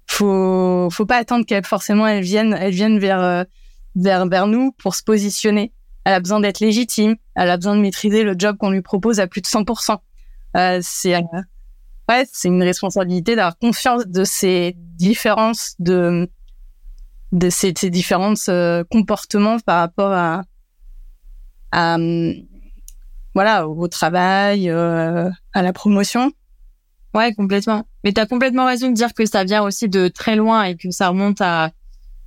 faut 0.06 0.88
faut 0.90 1.06
pas 1.06 1.16
attendre 1.16 1.44
qu'elle 1.44 1.64
forcément 1.64 2.06
elle 2.06 2.22
vienne 2.22 2.56
elle 2.58 2.72
vienne 2.72 2.98
vers 2.98 3.20
euh, 3.20 3.44
vers 3.96 4.26
vers 4.26 4.46
nous 4.46 4.72
pour 4.72 4.94
se 4.94 5.02
positionner. 5.02 5.72
Elle 6.04 6.14
a 6.14 6.20
besoin 6.20 6.38
d'être 6.38 6.60
légitime, 6.60 7.16
elle 7.34 7.50
a 7.50 7.56
besoin 7.56 7.74
de 7.74 7.80
maîtriser 7.80 8.22
le 8.22 8.36
job 8.38 8.56
qu'on 8.58 8.70
lui 8.70 8.82
propose 8.82 9.18
à 9.18 9.26
plus 9.26 9.40
de 9.40 9.46
100%. 9.46 9.96
Euh, 10.56 10.78
c'est 10.82 11.14
euh, 11.14 11.20
ouais, 12.08 12.26
c'est 12.32 12.48
une 12.48 12.62
responsabilité 12.62 13.36
d'avoir 13.36 13.58
confiance 13.58 14.06
de 14.06 14.24
ces 14.24 14.74
différences 14.76 15.74
de 15.78 16.28
de 17.32 17.50
ces, 17.50 17.74
ces 17.76 17.90
euh, 18.48 18.84
comportements 18.90 19.58
par 19.60 19.80
rapport 19.80 20.12
à 20.12 20.42
à 21.72 21.98
voilà 23.36 23.68
au 23.68 23.86
travail, 23.86 24.70
euh, 24.70 25.28
à 25.52 25.62
la 25.62 25.74
promotion. 25.74 26.32
Ouais, 27.14 27.34
complètement. 27.34 27.86
Mais 28.02 28.14
tu 28.14 28.20
as 28.20 28.24
complètement 28.24 28.64
raison 28.64 28.88
de 28.88 28.94
dire 28.94 29.12
que 29.12 29.26
ça 29.26 29.44
vient 29.44 29.62
aussi 29.62 29.90
de 29.90 30.08
très 30.08 30.36
loin 30.36 30.64
et 30.64 30.74
que 30.74 30.90
ça 30.90 31.08
remonte 31.10 31.42
à 31.42 31.70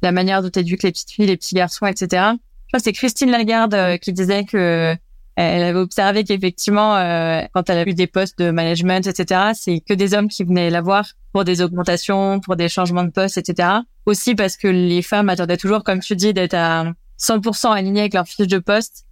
la 0.03 0.11
manière 0.11 0.43
dont 0.43 0.51
t'éduques 0.51 0.83
les 0.83 0.91
petites 0.91 1.09
filles, 1.09 1.25
les 1.25 1.35
petits 1.35 1.55
garçons, 1.55 1.87
etc. 1.87 2.33
C'est 2.77 2.93
Christine 2.93 3.31
Lagarde 3.31 3.73
euh, 3.73 3.97
qui 3.97 4.13
disait 4.13 4.43
que 4.45 4.95
elle 5.41 5.63
avait 5.63 5.79
observé 5.79 6.23
qu'effectivement, 6.25 6.97
euh, 6.97 7.41
quand 7.53 7.69
elle 7.69 7.77
a 7.77 7.89
eu 7.89 7.93
des 7.93 8.07
postes 8.07 8.37
de 8.39 8.51
management, 8.51 9.07
etc., 9.07 9.51
c'est 9.53 9.79
que 9.79 9.93
des 9.93 10.13
hommes 10.13 10.27
qui 10.27 10.43
venaient 10.43 10.69
la 10.69 10.81
voir 10.81 11.05
pour 11.31 11.45
des 11.45 11.61
augmentations, 11.61 12.41
pour 12.41 12.57
des 12.57 12.67
changements 12.67 13.05
de 13.05 13.11
poste, 13.11 13.37
etc. 13.37 13.69
Aussi 14.05 14.35
parce 14.35 14.57
que 14.57 14.67
les 14.67 15.01
femmes 15.01 15.29
attendaient 15.29 15.57
toujours, 15.57 15.83
comme 15.83 16.01
tu 16.01 16.15
dis, 16.15 16.33
d'être 16.33 16.55
à 16.55 16.91
100% 17.19 17.71
alignées 17.71 18.01
avec 18.01 18.15
leur 18.15 18.27
fiche 18.27 18.47
de 18.47 18.59
poste, 18.59 19.05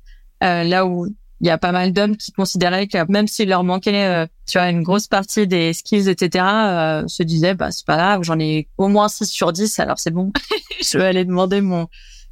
euh, 0.43 0.63
là 0.63 0.85
où 0.85 1.07
il 1.39 1.47
y 1.47 1.49
a 1.49 1.57
pas 1.57 1.71
mal 1.71 1.93
d'hommes 1.93 2.17
qui 2.17 2.31
considéraient 2.31 2.87
que 2.87 3.09
même 3.09 3.27
s'il 3.27 3.49
leur 3.49 3.63
manquait 3.63 4.05
euh, 4.05 4.25
tu 4.47 4.57
vois 4.57 4.69
une 4.69 4.81
grosse 4.81 5.07
partie 5.07 5.45
des 5.45 5.71
skills 5.71 6.09
etc 6.09 6.45
euh, 6.47 7.07
se 7.07 7.21
disaient 7.21 7.53
bah 7.53 7.71
c'est 7.71 7.85
pas 7.85 7.95
grave 7.95 8.23
j'en 8.23 8.39
ai 8.39 8.67
au 8.77 8.87
moins 8.87 9.07
6 9.07 9.25
sur 9.27 9.53
10 9.53 9.79
alors 9.79 9.99
c'est 9.99 10.09
bon 10.09 10.31
je 10.83 10.97
vais 10.97 11.05
aller 11.05 11.25
demander 11.25 11.61
mon 11.61 11.87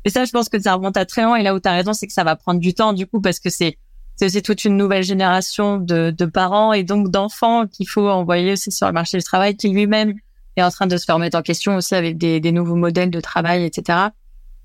et 0.06 0.10
ça 0.10 0.26
je 0.26 0.32
pense 0.32 0.50
que 0.50 0.60
ça 0.60 0.74
remonte 0.74 0.98
à 0.98 1.06
très 1.06 1.22
loin 1.22 1.36
et 1.36 1.44
là 1.44 1.54
où 1.54 1.60
tu 1.60 1.70
as 1.70 1.74
raison 1.74 1.94
c'est 1.94 2.08
que 2.08 2.14
ça 2.14 2.24
va 2.24 2.36
prendre 2.36 2.60
du 2.60 2.74
temps 2.74 2.94
du 2.94 3.06
coup 3.06 3.22
parce 3.22 3.40
que 3.40 3.52
c'est 3.52 3.78
c'est 4.16 4.26
aussi 4.26 4.42
toute 4.42 4.66
une 4.66 4.78
nouvelle 4.78 5.04
génération 5.04 5.78
de, 5.78 6.12
de 6.12 6.26
parents 6.26 6.74
et 6.74 6.84
donc 6.84 7.10
d'enfants 7.10 7.68
qu'il 7.68 7.88
faut 7.88 8.08
envoyer 8.10 8.54
aussi 8.54 8.72
sur 8.72 8.88
le 8.88 8.94
marché 8.94 9.18
du 9.18 9.24
travail 9.24 9.56
qui 9.56 9.70
lui-même 9.70 10.14
est 10.56 10.64
en 10.64 10.72
train 10.72 10.88
de 10.88 10.98
se 10.98 11.12
remettre 11.12 11.38
en 11.38 11.42
question 11.42 11.76
aussi 11.76 11.96
avec 11.96 12.18
des, 12.18 12.40
des 12.40 12.52
nouveaux 12.52 12.76
modèles 12.76 13.12
de 13.12 13.20
travail 13.20 13.66
etc 13.66 14.00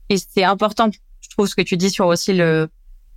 et 0.09 0.17
c'est 0.17 0.45
important 0.45 0.89
je 1.21 1.29
trouve 1.31 1.47
ce 1.47 1.55
que 1.55 1.63
tu 1.63 1.77
dis 1.77 1.91
sur 1.91 2.07
aussi 2.07 2.33
le 2.33 2.69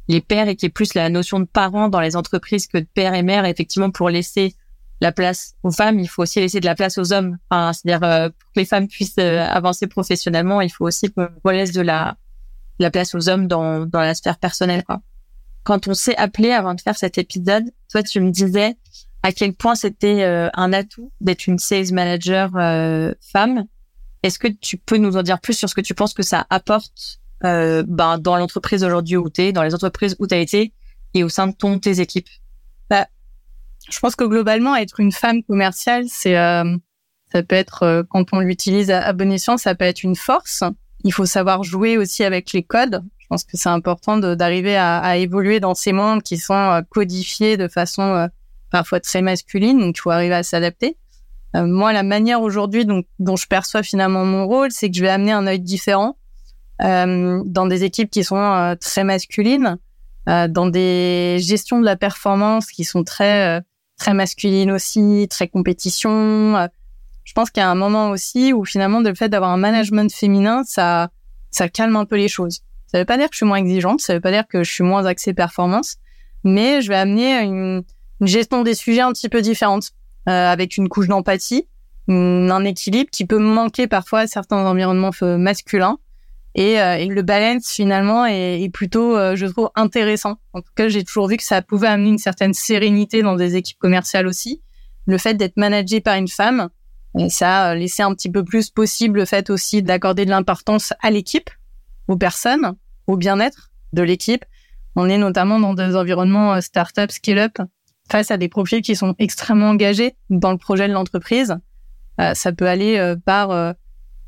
les 0.08 0.22
pères 0.22 0.48
et 0.48 0.56
qui 0.56 0.66
est 0.66 0.70
plus 0.70 0.94
la 0.94 1.10
notion 1.10 1.40
de 1.40 1.46
parents 1.46 1.90
dans 1.90 2.02
les 2.02 2.16
entreprises 2.16 2.68
que 2.68 2.78
de 2.78 2.88
père 2.94 3.14
et 3.14 3.24
mère. 3.24 3.46
Effectivement, 3.46 3.92
pour 3.92 4.10
laisser 4.10 4.56
la 5.02 5.12
place 5.12 5.56
aux 5.64 5.72
femmes, 5.72 6.00
il 6.00 6.08
faut 6.08 6.24
aussi 6.24 6.40
laisser 6.40 6.60
de 6.60 6.66
la 6.66 6.76
place 6.76 6.98
aux 6.98 7.14
hommes. 7.14 7.38
Enfin, 7.50 7.74
c'est-à-dire 7.74 8.08
euh, 8.08 8.30
pour 8.30 8.52
que 8.54 8.60
les 8.60 8.66
femmes 8.66 8.88
puissent 8.88 9.18
euh, 9.20 9.46
avancer 9.46 9.88
professionnellement, 9.88 10.62
il 10.62 10.70
faut 10.70 10.86
aussi 10.86 11.12
qu'on 11.12 11.50
laisse 11.50 11.72
de 11.72 11.82
la, 11.82 12.18
la 12.80 12.92
place 12.92 13.16
aux 13.16 13.30
hommes 13.30 13.48
dans, 13.48 13.86
dans 13.86 14.02
la 14.02 14.14
sphère 14.14 14.38
personnelle. 14.38 14.84
Quoi. 14.84 15.02
Quand 15.64 15.88
on 15.88 15.94
s'est 15.94 16.16
appelé 16.18 16.52
avant 16.52 16.74
de 16.74 16.82
faire 16.82 16.98
cet 16.98 17.18
épisode, 17.18 17.66
toi, 17.90 18.04
tu 18.04 18.20
me 18.20 18.32
disais 18.32 18.76
à 19.22 19.32
quel 19.32 19.54
point 19.54 19.76
c'était 19.76 20.24
euh, 20.24 20.50
un 20.54 20.74
atout 20.74 21.12
d'être 21.22 21.48
une 21.48 21.60
sales 21.60 21.94
manager 21.94 22.52
femme. 23.32 23.66
Est-ce 24.24 24.40
que 24.40 24.48
tu 24.48 24.78
peux 24.78 24.98
nous 24.98 25.18
en 25.18 25.24
dire 25.24 25.40
plus 25.40 25.54
sur 25.54 25.70
ce 25.70 25.76
que 25.76 25.82
tu 25.82 25.94
penses 25.94 26.14
que 26.14 26.24
ça 26.24 26.46
apporte 26.50 27.20
euh, 27.44 27.84
ben, 27.86 28.18
dans 28.18 28.38
l'entreprise 28.38 28.86
aujourd'hui 28.86 29.18
où 29.18 29.30
tu 29.30 29.42
es, 29.42 29.52
dans 29.52 29.64
les 29.64 29.76
entreprises 29.76 30.16
où 30.20 30.28
tu 30.28 30.34
as 30.34 30.40
été 30.40 30.72
et 31.14 31.26
au 31.26 31.30
sein 31.30 31.48
de 31.48 31.54
ton 31.54 31.78
tes 31.78 32.00
équipes? 32.00 32.30
Bah, 32.90 33.08
Je 33.90 34.00
pense 34.00 34.16
que 34.16 34.24
globalement, 34.24 34.76
être 34.78 35.02
une 35.02 35.12
femme 35.12 35.44
commerciale, 35.44 36.06
c'est 36.08 36.38
euh, 36.38 36.78
ça 37.34 37.44
peut 37.44 37.56
être 37.56 37.84
euh, 37.84 38.04
quand 38.10 38.32
on 38.32 38.40
l'utilise 38.40 38.92
à, 38.92 39.12
bon 39.12 39.30
escient, 39.30 39.58
ça 39.58 39.76
peut 39.76 39.86
être 39.86 40.04
une 40.04 40.16
force. 40.16 40.64
Il 41.04 41.12
faut 41.12 41.26
savoir 41.26 41.64
jouer 41.64 41.98
aussi 41.98 42.24
avec 42.24 42.54
les 42.54 42.64
codes. 42.64 43.04
Je 43.18 43.28
pense 43.28 43.44
que 43.44 43.58
c'est 43.58 43.70
important 43.70 44.18
d'arriver 44.18 44.78
à, 44.78 45.18
évoluer 45.18 45.60
dans 45.60 45.76
ces 45.76 45.92
mondes 45.92 46.24
qui 46.24 46.38
sont 46.38 46.54
euh, 46.54 46.82
codifiés 46.90 47.58
de 47.58 47.68
façon 47.68 48.04
euh, 48.04 48.28
parfois 48.72 49.00
très 49.00 49.22
masculine, 49.22 49.80
donc 49.80 49.98
il 49.98 50.02
faut 50.02 50.12
arriver 50.12 50.36
à 50.36 50.44
s'adapter. 50.44 50.98
moi, 51.54 51.94
la 51.94 52.04
manière 52.04 52.42
aujourd'hui 52.42 52.86
dont, 52.86 53.36
je 53.36 53.48
perçois 53.48 53.84
finalement 53.84 54.26
mon 54.26 54.48
rôle, 54.48 54.72
c'est 54.72 54.90
que 54.90 54.98
je 54.98 55.02
vais 55.02 55.10
amener 55.10 55.32
un 55.32 55.46
œil 55.46 55.60
différent 55.60 56.18
euh, 56.82 57.42
dans 57.46 57.68
des 57.68 57.84
équipes 57.84 58.10
qui 58.10 58.24
sont 58.24 58.36
euh, 58.36 58.76
très 58.76 59.04
masculines, 59.04 59.78
euh, 60.28 60.48
dans 60.48 60.68
des 60.68 61.38
gestions 61.40 61.80
de 61.80 61.86
la 61.86 61.96
performance 61.96 62.68
qui 62.68 62.84
sont 62.84 63.04
très 63.04 63.62
très 63.98 64.14
masculines 64.14 64.72
aussi, 64.72 65.28
très 65.30 65.48
compétition. 65.48 66.68
Je 67.24 67.34
pense 67.34 67.50
qu'il 67.50 67.62
y 67.62 67.64
a 67.64 67.70
un 67.70 67.76
moment 67.76 68.10
aussi 68.10 68.54
où 68.54 68.66
finalement 68.66 69.00
le 69.00 69.14
fait 69.16 69.30
d'avoir 69.30 69.52
un 69.52 69.58
management 69.58 70.14
féminin, 70.14 70.64
ça 70.66 71.10
ça 71.52 71.70
calme 71.70 71.96
un 71.96 72.06
peu 72.06 72.18
les 72.18 72.28
choses. 72.28 72.62
Ça 72.88 73.00
veut 73.00 73.06
pas 73.06 73.18
dire 73.18 73.28
que 73.28 73.34
je 73.34 73.38
suis 73.38 73.46
moins 73.46 73.58
exigeante, 73.58 74.02
ça 74.02 74.14
veut 74.14 74.20
pas 74.22 74.32
dire 74.32 74.48
que 74.48 74.64
je 74.64 74.72
suis 74.72 74.84
moins 74.84 75.06
axée 75.06 75.34
performance, 75.34 75.98
mais 76.44 76.82
je 76.82 76.90
vais 76.90 76.96
amener 76.96 77.42
une, 77.42 77.84
une 78.20 78.28
gestion 78.28 78.64
des 78.64 78.76
sujets 78.76 79.02
un 79.02 79.12
petit 79.12 79.30
peu 79.30 79.42
différente, 79.42 79.92
euh, 80.28 80.52
avec 80.52 80.78
une 80.78 80.90
couche 80.90 81.08
d'empathie, 81.08 81.68
un 82.08 82.66
équilibre 82.66 83.10
qui 83.12 83.26
peut 83.26 83.40
manquer 83.40 83.88
parfois 83.88 84.22
à 84.22 84.28
certains 84.28 84.58
environnements 84.58 85.12
masculins, 85.38 85.98
et, 86.56 86.80
euh, 86.80 86.98
et, 86.98 87.08
le 87.08 87.22
balance 87.24 87.72
finalement 87.72 88.28
est, 88.28 88.62
est 88.62 88.70
plutôt, 88.70 89.18
euh, 89.18 89.36
je 89.36 89.48
trouve, 89.48 89.72
intéressant. 89.76 90.36
En 90.54 90.62
tout 90.62 90.72
cas, 90.76 90.88
j'ai 90.88 91.04
toujours 91.04 91.28
vu 91.28 91.38
que 91.38 91.44
ça 91.44 91.64
pouvait 91.64 91.88
amener 91.88 92.10
une 92.10 92.20
certaine 92.20 92.54
sérénité 92.54 93.24
dans 93.24 93.36
des 93.36 93.56
équipes 93.56 93.80
commerciales 93.80 94.28
aussi. 94.28 94.62
Le 95.08 95.18
fait 95.18 95.34
d'être 95.34 95.58
managé 95.58 96.00
par 96.00 96.16
une 96.16 96.28
femme, 96.28 96.70
ça 97.30 97.66
a 97.66 97.76
laissé 97.76 98.04
un 98.04 98.14
petit 98.14 98.32
peu 98.32 98.44
plus 98.44 98.70
possible 98.70 99.20
le 99.20 99.26
fait 99.26 99.50
aussi 99.50 99.84
d'accorder 99.84 100.26
de 100.26 100.30
l'importance 100.30 100.94
à 101.02 101.12
l'équipe, 101.12 101.50
aux 102.08 102.18
personnes, 102.18 102.74
au 103.08 103.18
bien-être 103.18 103.72
de 103.94 104.02
l'équipe. 104.02 104.46
On 104.96 105.08
est 105.10 105.18
notamment 105.18 105.60
dans 105.60 105.74
des 105.74 105.96
environnements 105.96 106.60
start-up, 106.62 107.12
scale-up, 107.12 107.58
face 108.12 108.32
à 108.32 108.38
des 108.38 108.50
profils 108.50 108.82
qui 108.82 108.96
sont 108.96 109.16
extrêmement 109.20 109.70
engagés 109.70 110.16
dans 110.30 110.52
le 110.52 110.58
projet 110.58 110.88
de 110.88 110.94
l'entreprise. 110.94 111.56
ça 112.18 112.52
peut 112.52 112.68
aller 112.68 113.16
par 113.26 113.76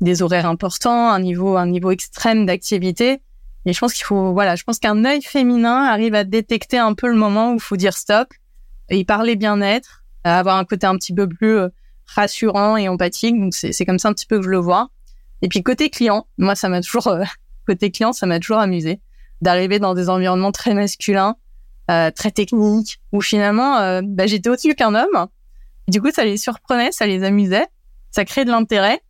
des 0.00 0.22
horaires 0.22 0.46
importants, 0.46 1.10
un 1.10 1.20
niveau, 1.20 1.56
un 1.56 1.66
niveau 1.66 1.90
extrême 1.90 2.46
d'activité. 2.46 3.20
Et 3.64 3.72
je 3.72 3.78
pense 3.78 3.92
qu'il 3.92 4.04
faut, 4.04 4.32
voilà, 4.32 4.54
je 4.54 4.62
pense 4.62 4.78
qu'un 4.78 5.04
œil 5.04 5.22
féminin 5.22 5.84
arrive 5.84 6.14
à 6.14 6.24
détecter 6.24 6.78
un 6.78 6.94
peu 6.94 7.08
le 7.08 7.16
moment 7.16 7.50
où 7.50 7.54
il 7.54 7.60
faut 7.60 7.76
dire 7.76 7.96
stop 7.96 8.28
et 8.88 9.04
parler 9.04 9.34
bien-être, 9.34 10.04
avoir 10.24 10.56
un 10.56 10.64
côté 10.64 10.86
un 10.86 10.96
petit 10.96 11.14
peu 11.14 11.28
plus 11.28 11.58
euh, 11.58 11.68
rassurant 12.06 12.76
et 12.76 12.88
empathique. 12.88 13.38
Donc 13.38 13.54
c'est, 13.54 13.84
comme 13.84 13.98
ça 13.98 14.08
un 14.08 14.12
petit 14.12 14.26
peu 14.26 14.38
que 14.38 14.44
je 14.44 14.50
le 14.50 14.58
vois. 14.58 14.88
Et 15.42 15.48
puis 15.48 15.62
côté 15.62 15.90
client, 15.90 16.26
moi 16.38 16.54
ça 16.54 16.68
m'a 16.68 16.80
toujours, 16.80 17.08
euh, 17.08 17.24
côté 17.66 17.90
client, 17.90 18.12
ça 18.12 18.26
m'a 18.26 18.40
toujours 18.40 18.58
amusé 18.58 19.00
d'arriver 19.42 19.78
dans 19.78 19.94
des 19.94 20.08
environnements 20.08 20.52
très 20.52 20.72
masculins, 20.72 21.36
euh, 21.90 22.10
très 22.10 22.30
techniques, 22.30 23.00
où 23.12 23.20
finalement 23.20 23.76
euh, 23.78 24.00
bah, 24.02 24.26
j'étais 24.26 24.48
au-dessus 24.48 24.74
qu'un 24.74 24.94
homme. 24.94 25.26
Du 25.88 26.00
coup, 26.00 26.10
ça 26.10 26.24
les 26.24 26.36
surprenait, 26.36 26.90
ça 26.90 27.06
les 27.06 27.22
amusait, 27.22 27.66
ça 28.10 28.24
crée 28.24 28.44
de 28.44 28.50
l'intérêt. 28.50 29.00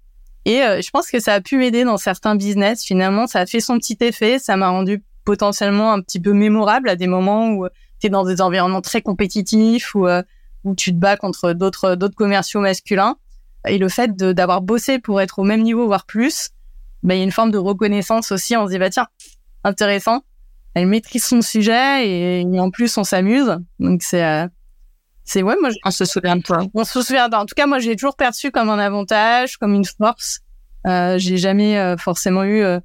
Et 0.47 0.63
euh, 0.63 0.81
je 0.81 0.91
pense 0.91 1.11
que 1.11 1.19
ça 1.19 1.35
a 1.35 1.41
pu 1.41 1.57
m'aider 1.57 1.85
dans 1.85 1.97
certains 1.97 2.37
business. 2.37 2.85
Finalement, 2.85 3.27
ça 3.27 3.41
a 3.41 3.47
fait 3.47 3.61
son 3.61 3.79
petit 3.79 3.97
effet. 4.01 4.39
Ça 4.39 4.57
m'a 4.57 4.69
rendu 4.69 5.03
potentiellement 5.25 5.93
un 5.93 6.01
petit 6.01 6.21
peu 6.21 6.33
mémorable 6.33 6.89
à 6.89 6.95
des 6.95 7.09
moments 7.09 7.51
où 7.51 7.67
tu 8.01 8.07
es 8.07 8.11
dans 8.11 8.25
des 8.25 8.41
environnements 8.41 8.81
très 8.81 9.03
compétitifs, 9.03 9.95
où, 9.97 10.07
euh, 10.07 10.23
où 10.67 10.75
tu 10.75 10.93
te 10.93 10.99
bats 10.99 11.17
contre 11.17 11.53
d'autres 11.53 11.95
d'autres 11.95 12.17
commerciaux 12.17 12.61
masculins. 12.61 13.17
Et 13.67 13.79
le 13.79 13.89
fait 13.89 14.15
d'avoir 14.17 14.63
bossé 14.63 14.99
pour 14.99 15.21
être 15.21 15.39
au 15.39 15.45
même 15.45 15.63
niveau, 15.63 15.87
voire 15.87 16.07
plus, 16.07 16.51
bah, 17.03 17.15
il 17.15 17.19
y 17.19 17.21
a 17.21 17.25
une 17.25 17.33
forme 17.33 17.51
de 17.51 17.59
reconnaissance 17.59 18.31
aussi. 18.31 18.57
On 18.57 18.67
se 18.67 18.73
dit, 18.73 18.79
bah 18.79 18.91
tiens, 18.91 19.09
intéressant. 19.65 20.23
Elle 20.75 20.87
maîtrise 20.87 21.25
son 21.25 21.41
sujet 21.41 22.07
et, 22.07 22.61
en 22.61 22.71
plus, 22.71 22.97
on 22.99 23.05
s'amuse. 23.05 23.57
Donc 23.81 24.03
c'est... 24.03 24.25
Euh, 24.25 24.47
c'est 25.25 25.43
ouais, 25.43 25.57
moi. 25.61 25.71
On 25.85 25.91
se 25.91 26.05
souvient 26.05 26.37
de 26.37 26.43
toi. 26.43 26.61
On 26.73 26.85
se 26.85 27.03
souvient. 27.03 27.29
En 27.33 27.47
tout 27.47 27.55
cas, 27.57 27.67
moi, 27.67 27.81
j'ai 27.81 27.97
toujours 27.97 28.17
perçu 28.17 28.53
comme 28.53 28.71
un 28.71 28.79
avantage, 28.79 29.57
comme 29.57 29.75
une 29.75 29.85
force. 29.85 30.41
Euh, 30.87 31.19
j'ai 31.19 31.37
jamais 31.37 31.77
euh, 31.79 31.97
forcément 31.97 32.45
eu 32.45 32.63
euh, 32.63 32.79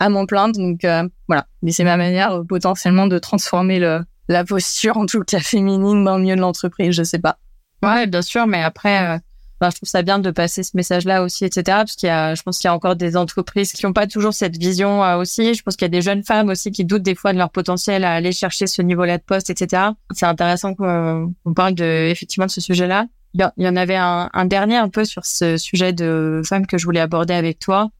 à 0.00 0.08
m'en 0.08 0.26
plaindre. 0.26 0.58
Donc 0.58 0.84
euh, 0.84 1.08
voilà. 1.28 1.46
Mais 1.62 1.70
c'est 1.70 1.84
ma 1.84 1.96
manière 1.96 2.42
potentiellement 2.48 3.06
de 3.06 3.18
transformer 3.18 3.78
le, 3.78 4.00
la 4.28 4.44
posture, 4.44 4.96
en 4.96 5.06
tout 5.06 5.22
cas 5.22 5.40
féminine, 5.40 6.04
dans 6.04 6.16
le 6.16 6.22
milieu 6.22 6.36
de 6.36 6.40
l'entreprise. 6.40 6.92
Je 6.92 7.02
sais 7.02 7.18
pas. 7.18 7.38
Ouais, 7.82 8.06
bien 8.06 8.22
sûr. 8.22 8.46
Mais 8.46 8.62
après, 8.62 9.20
je 9.62 9.76
trouve 9.76 9.88
ça 9.88 10.02
bien 10.02 10.18
de 10.18 10.30
passer 10.30 10.62
ce 10.62 10.72
message-là 10.74 11.22
aussi, 11.22 11.44
etc. 11.44 11.62
Parce 11.64 11.96
qu'il 11.96 12.08
y 12.08 12.10
a, 12.10 12.34
je 12.34 12.42
pense 12.42 12.58
qu'il 12.58 12.68
y 12.68 12.70
a 12.70 12.74
encore 12.74 12.96
des 12.96 13.16
entreprises 13.16 13.72
qui 13.72 13.84
n'ont 13.86 13.92
pas 13.92 14.06
toujours 14.06 14.34
cette 14.34 14.56
vision 14.56 15.02
euh, 15.02 15.16
aussi. 15.16 15.54
Je 15.54 15.62
pense 15.62 15.76
qu'il 15.76 15.84
y 15.84 15.90
a 15.90 15.90
des 15.90 16.02
jeunes 16.02 16.22
femmes 16.22 16.48
aussi 16.48 16.70
qui 16.70 16.84
doutent 16.84 17.02
des 17.02 17.14
fois 17.14 17.32
de 17.32 17.38
leur 17.38 17.50
potentiel 17.50 18.04
à 18.04 18.12
aller 18.12 18.32
chercher 18.32 18.66
ce 18.66 18.82
niveau-là 18.82 19.18
de 19.18 19.22
poste, 19.22 19.50
etc. 19.50 19.90
C'est 20.12 20.26
intéressant 20.26 20.74
qu'on 20.74 21.34
parle 21.54 21.74
de 21.74 22.08
effectivement 22.10 22.46
de 22.46 22.50
ce 22.50 22.60
sujet-là. 22.60 23.06
Il 23.34 23.50
y 23.58 23.68
en 23.68 23.76
avait 23.76 23.96
un, 23.96 24.30
un, 24.32 24.44
dernier 24.46 24.76
un 24.76 24.88
peu 24.88 25.04
sur 25.04 25.26
ce 25.26 25.58
sujet 25.58 25.92
de 25.92 26.40
femmes 26.46 26.66
que 26.66 26.78
je 26.78 26.86
voulais 26.86 27.00
aborder 27.00 27.34
avec 27.34 27.58
toi. 27.58 27.90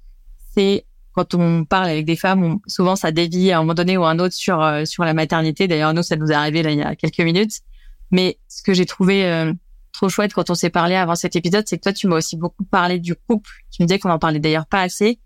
C'est 0.54 0.86
quand 1.16 1.34
on 1.34 1.64
parle 1.64 1.88
avec 1.88 2.04
des 2.04 2.14
femmes, 2.14 2.58
souvent 2.66 2.94
ça 2.94 3.10
dévie 3.10 3.50
à 3.50 3.56
un 3.56 3.60
moment 3.62 3.72
donné 3.72 3.96
ou 3.96 4.04
à 4.04 4.10
un 4.10 4.18
autre 4.18 4.34
sur 4.34 4.62
euh, 4.62 4.84
sur 4.84 5.02
la 5.02 5.14
maternité. 5.14 5.66
D'ailleurs, 5.66 5.94
nous, 5.94 6.02
ça 6.02 6.16
nous 6.16 6.30
est 6.30 6.34
arrivé 6.34 6.62
là 6.62 6.70
il 6.70 6.78
y 6.78 6.82
a 6.82 6.94
quelques 6.94 7.20
minutes. 7.20 7.60
Mais 8.10 8.38
ce 8.48 8.62
que 8.62 8.74
j'ai 8.74 8.84
trouvé 8.84 9.24
euh, 9.24 9.52
trop 9.94 10.10
chouette 10.10 10.34
quand 10.34 10.50
on 10.50 10.54
s'est 10.54 10.70
parlé 10.70 10.94
avant 10.94 11.14
cet 11.14 11.34
épisode, 11.34 11.64
c'est 11.66 11.78
que 11.78 11.82
toi, 11.82 11.94
tu 11.94 12.06
m'as 12.06 12.16
aussi 12.16 12.36
beaucoup 12.36 12.64
parlé 12.64 12.98
du 12.98 13.14
couple. 13.14 13.50
Tu 13.72 13.82
me 13.82 13.88
disais 13.88 13.98
qu'on 13.98 14.10
en 14.10 14.18
parlait 14.18 14.40
d'ailleurs 14.40 14.66
pas 14.66 14.82
assez. 14.82 15.18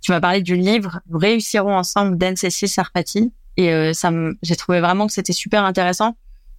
Tu 0.00 0.10
m'as 0.10 0.20
parlé 0.20 0.42
du 0.42 0.56
livre 0.56 1.00
réussirons 1.12 1.76
ensemble 1.76 2.18
d'Anne-Cécile 2.18 2.68
Sarfati. 2.68 3.32
Et 3.56 3.72
euh, 3.72 3.92
ça, 3.92 4.10
j'ai 4.42 4.56
trouvé 4.56 4.80
vraiment 4.80 5.06
que 5.06 5.12
c'était 5.12 5.32
super 5.32 5.64
intéressant. 5.64 6.16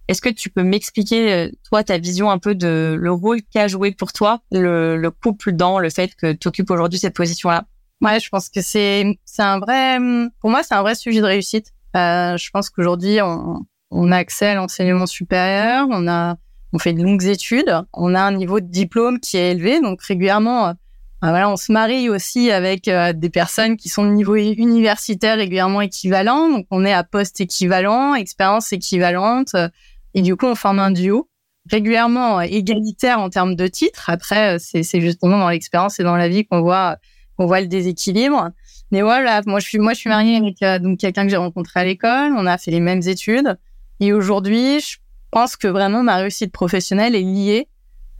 Est-ce 0.08 0.22
que 0.22 0.30
tu 0.30 0.48
peux 0.48 0.62
m'expliquer, 0.62 1.32
euh, 1.32 1.50
toi, 1.68 1.84
ta 1.84 1.98
vision 1.98 2.30
un 2.30 2.38
peu 2.38 2.54
de 2.54 2.96
le 2.98 3.12
rôle 3.12 3.42
qu'a 3.52 3.68
joué 3.68 3.92
pour 3.92 4.14
toi 4.14 4.40
le, 4.50 4.96
le 4.96 5.10
couple 5.10 5.52
dans 5.52 5.78
le 5.78 5.90
fait 5.90 6.14
que 6.14 6.32
tu 6.32 6.48
occupes 6.48 6.70
aujourd'hui 6.70 6.98
cette 6.98 7.14
position-là? 7.14 7.66
Ouais, 8.00 8.20
je 8.20 8.28
pense 8.28 8.48
que 8.48 8.60
c'est 8.60 9.18
c'est 9.24 9.42
un 9.42 9.58
vrai, 9.58 9.98
pour 10.40 10.50
moi, 10.50 10.62
c'est 10.62 10.74
un 10.74 10.82
vrai 10.82 10.94
sujet 10.94 11.20
de 11.20 11.26
réussite. 11.26 11.72
Euh, 11.96 12.36
je 12.36 12.50
pense 12.50 12.70
qu'aujourd'hui, 12.70 13.20
on, 13.22 13.66
on 13.90 14.12
a 14.12 14.16
accès 14.16 14.48
à 14.48 14.54
l'enseignement 14.54 15.06
supérieur, 15.06 15.86
on 15.90 16.06
a 16.06 16.36
on 16.72 16.78
fait 16.78 16.92
de 16.92 17.02
longues 17.02 17.24
études, 17.24 17.74
on 17.94 18.14
a 18.14 18.20
un 18.20 18.32
niveau 18.32 18.60
de 18.60 18.66
diplôme 18.66 19.20
qui 19.20 19.36
est 19.38 19.52
élevé, 19.52 19.80
donc 19.80 20.02
régulièrement, 20.02 20.74
ben 21.22 21.30
voilà, 21.30 21.50
on 21.50 21.56
se 21.56 21.72
marie 21.72 22.10
aussi 22.10 22.50
avec 22.50 22.88
euh, 22.88 23.14
des 23.14 23.30
personnes 23.30 23.76
qui 23.76 23.88
sont 23.88 24.04
de 24.04 24.10
niveau 24.10 24.36
universitaire 24.36 25.38
régulièrement 25.38 25.80
équivalent, 25.80 26.50
donc 26.50 26.66
on 26.70 26.84
est 26.84 26.92
à 26.92 27.04
poste 27.04 27.40
équivalent, 27.40 28.14
expérience 28.14 28.72
équivalente, 28.72 29.54
euh, 29.54 29.68
et 30.14 30.20
du 30.20 30.36
coup 30.36 30.46
on 30.46 30.54
forme 30.54 30.78
un 30.78 30.90
duo 30.90 31.28
régulièrement 31.70 32.40
égalitaire 32.40 33.18
en 33.20 33.28
termes 33.28 33.54
de 33.54 33.66
titres. 33.66 34.08
Après, 34.08 34.58
c'est 34.58 35.00
justement 35.02 35.38
dans 35.38 35.50
l'expérience 35.50 36.00
et 36.00 36.02
dans 36.02 36.16
la 36.16 36.28
vie 36.28 36.46
qu'on 36.46 36.62
voit 36.62 36.96
qu'on 37.38 37.46
voit 37.46 37.60
le 37.60 37.68
déséquilibre. 37.68 38.50
Mais 38.90 39.00
voilà, 39.00 39.40
moi 39.46 39.60
je 39.60 39.66
suis 39.66 39.78
moi 39.78 39.94
je 39.94 40.00
suis 40.00 40.10
mariée 40.10 40.36
avec 40.36 40.82
donc 40.82 40.98
quelqu'un 40.98 41.24
que 41.24 41.30
j'ai 41.30 41.36
rencontré 41.36 41.80
à 41.80 41.84
l'école, 41.84 42.32
on 42.36 42.46
a 42.46 42.58
fait 42.58 42.70
les 42.70 42.80
mêmes 42.80 43.02
études, 43.06 43.56
et 44.00 44.12
aujourd'hui 44.12 44.80
je 44.80 44.96
pense 45.30 45.56
que 45.56 45.68
vraiment 45.68 46.02
ma 46.02 46.16
réussite 46.16 46.52
professionnelle 46.52 47.14
est 47.14 47.22
liée 47.22 47.68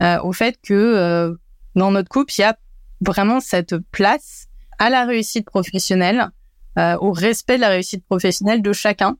euh, 0.01 0.19
au 0.21 0.31
fait 0.31 0.57
que 0.61 0.73
euh, 0.73 1.33
dans 1.75 1.91
notre 1.91 2.09
couple, 2.09 2.33
il 2.37 2.41
y 2.41 2.43
a 2.43 2.57
vraiment 3.01 3.39
cette 3.39 3.77
place 3.91 4.47
à 4.77 4.89
la 4.89 5.05
réussite 5.05 5.45
professionnelle, 5.45 6.29
euh, 6.77 6.95
au 7.01 7.11
respect 7.11 7.57
de 7.57 7.61
la 7.61 7.69
réussite 7.69 8.05
professionnelle 8.05 8.61
de 8.61 8.73
chacun. 8.73 9.17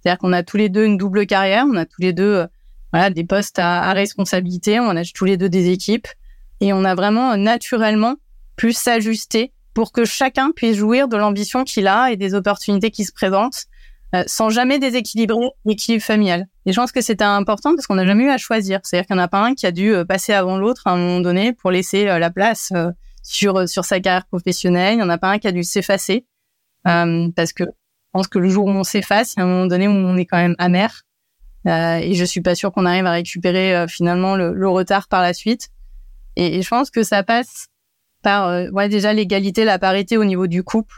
C'est-à-dire 0.00 0.18
qu'on 0.18 0.32
a 0.32 0.42
tous 0.42 0.56
les 0.56 0.68
deux 0.68 0.84
une 0.84 0.96
double 0.96 1.26
carrière, 1.26 1.64
on 1.68 1.76
a 1.76 1.86
tous 1.86 2.00
les 2.00 2.12
deux 2.12 2.46
voilà 2.92 3.10
des 3.10 3.24
postes 3.24 3.58
à, 3.58 3.82
à, 3.82 3.92
responsabilité, 3.94 4.78
on 4.78 4.90
a 4.90 5.04
tous 5.04 5.24
les 5.24 5.36
deux 5.36 5.48
des 5.48 5.70
équipes. 5.70 6.08
Et 6.60 6.72
on 6.72 6.84
a 6.84 6.94
vraiment 6.94 7.36
naturellement 7.36 8.14
pu 8.56 8.72
s'ajuster 8.72 9.52
pour 9.74 9.92
que 9.92 10.04
chacun 10.04 10.50
puisse 10.50 10.76
jouir 10.76 11.08
de 11.08 11.16
l'ambition 11.16 11.64
qu'il 11.64 11.86
a 11.86 12.10
et 12.10 12.16
des 12.16 12.34
opportunités 12.34 12.90
qui 12.90 13.04
se 13.04 13.12
présentent 13.12 13.66
euh, 14.14 14.24
sans 14.26 14.50
jamais 14.50 14.78
déséquilibrer 14.78 15.48
l'équilibre 15.64 16.04
familial. 16.04 16.46
Et 16.66 16.72
je 16.72 16.76
pense 16.78 16.92
que 16.92 17.00
c'était 17.00 17.24
important 17.24 17.74
parce 17.74 17.86
qu'on 17.86 17.94
n'a 17.94 18.04
jamais 18.04 18.24
eu 18.24 18.28
à 18.28 18.36
choisir. 18.36 18.80
C'est-à-dire 18.82 19.06
qu'il 19.06 19.16
n'y 19.16 19.22
en 19.22 19.24
a 19.24 19.28
pas 19.28 19.42
un 19.42 19.54
qui 19.54 19.64
a 19.64 19.72
dû 19.72 19.94
euh, 19.94 20.04
passer 20.04 20.34
avant 20.34 20.58
l'autre 20.58 20.82
à 20.84 20.90
un 20.90 20.98
moment 20.98 21.20
donné 21.20 21.54
pour 21.54 21.70
laisser 21.70 22.06
euh, 22.06 22.18
la 22.18 22.30
place 22.30 22.74
sur 23.22 23.66
sur 23.66 23.86
sa 23.86 24.00
carrière 24.00 24.26
professionnelle. 24.26 24.94
Il 24.94 24.96
n'y 24.98 25.02
en 25.02 25.08
a 25.08 25.16
pas 25.16 25.30
un 25.30 25.38
qui 25.38 25.48
a 25.48 25.52
dû 25.52 25.64
s'effacer 25.64 26.26
parce 26.84 27.52
que 27.54 27.64
je 27.64 28.10
pense 28.12 28.28
que 28.28 28.38
le 28.38 28.48
jour 28.50 28.66
où 28.66 28.70
on 28.70 28.84
s'efface, 28.84 29.34
il 29.34 29.38
y 29.38 29.42
a 29.42 29.46
un 29.46 29.48
moment 29.48 29.66
donné 29.66 29.88
où 29.88 29.92
on 29.92 30.16
est 30.16 30.26
quand 30.26 30.36
même 30.36 30.56
amer. 30.58 31.04
et 31.64 32.12
je 32.14 32.24
suis 32.24 32.42
pas 32.42 32.54
sûre 32.54 32.72
qu'on 32.72 32.84
arrive 32.84 33.06
à 33.06 33.12
récupérer 33.12 33.86
finalement 33.88 34.34
le, 34.34 34.52
le, 34.52 34.68
retard 34.68 35.08
par 35.08 35.22
la 35.22 35.32
suite. 35.32 35.68
Et, 36.34 36.60
je 36.60 36.68
pense 36.68 36.90
que 36.90 37.04
ça 37.04 37.22
passe 37.22 37.68
par 38.22 38.72
ouais 38.72 38.88
déjà 38.88 39.12
l'égalité, 39.12 39.64
la 39.64 39.78
parité 39.78 40.16
au 40.16 40.24
niveau 40.24 40.46
du 40.46 40.62
couple 40.62 40.94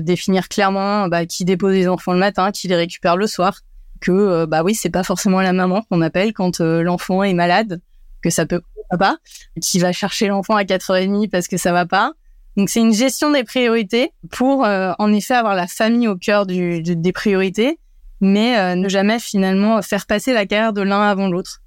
définir 0.00 0.48
clairement 0.48 1.08
bah, 1.08 1.24
qui 1.24 1.46
dépose 1.46 1.72
les 1.72 1.88
enfants 1.88 2.12
le 2.12 2.18
matin, 2.18 2.52
qui 2.52 2.68
les 2.68 2.76
récupère 2.76 3.16
le 3.16 3.26
soir, 3.26 3.60
que 4.00 4.12
euh, 4.12 4.46
bah 4.46 4.62
oui, 4.62 4.74
c'est 4.74 4.90
pas 4.90 5.02
forcément 5.02 5.40
la 5.40 5.52
maman 5.52 5.82
qu'on 5.82 6.02
appelle 6.02 6.32
quand 6.32 6.60
euh, 6.60 6.82
l'enfant 6.82 7.22
est 7.22 7.34
malade, 7.34 7.80
que 8.22 8.30
ça 8.30 8.46
peut 8.46 8.62
pas, 8.98 9.16
qui 9.60 9.78
va 9.78 9.92
chercher 9.92 10.28
l'enfant 10.28 10.56
à 10.56 10.62
4h30 10.62 11.28
parce 11.30 11.48
que 11.48 11.56
ça 11.56 11.72
va 11.72 11.86
pas. 11.86 12.12
Donc 12.56 12.70
c'est 12.70 12.80
une 12.80 12.94
gestion 12.94 13.30
des 13.30 13.44
priorités 13.44 14.12
pour 14.30 14.64
euh, 14.64 14.92
en 14.98 15.12
effet 15.12 15.34
avoir 15.34 15.54
la 15.54 15.66
famille 15.66 16.08
au 16.08 16.16
cœur 16.16 16.46
du, 16.46 16.82
des 16.82 17.12
priorités, 17.12 17.78
mais 18.20 18.74
ne 18.74 18.88
jamais 18.88 19.20
finalement 19.20 19.80
faire 19.82 20.06
passer 20.06 20.32
la 20.32 20.44
carrière 20.44 20.72
de 20.72 20.82
l'un 20.82 21.02
avant 21.02 21.28
l'autre. 21.28 21.60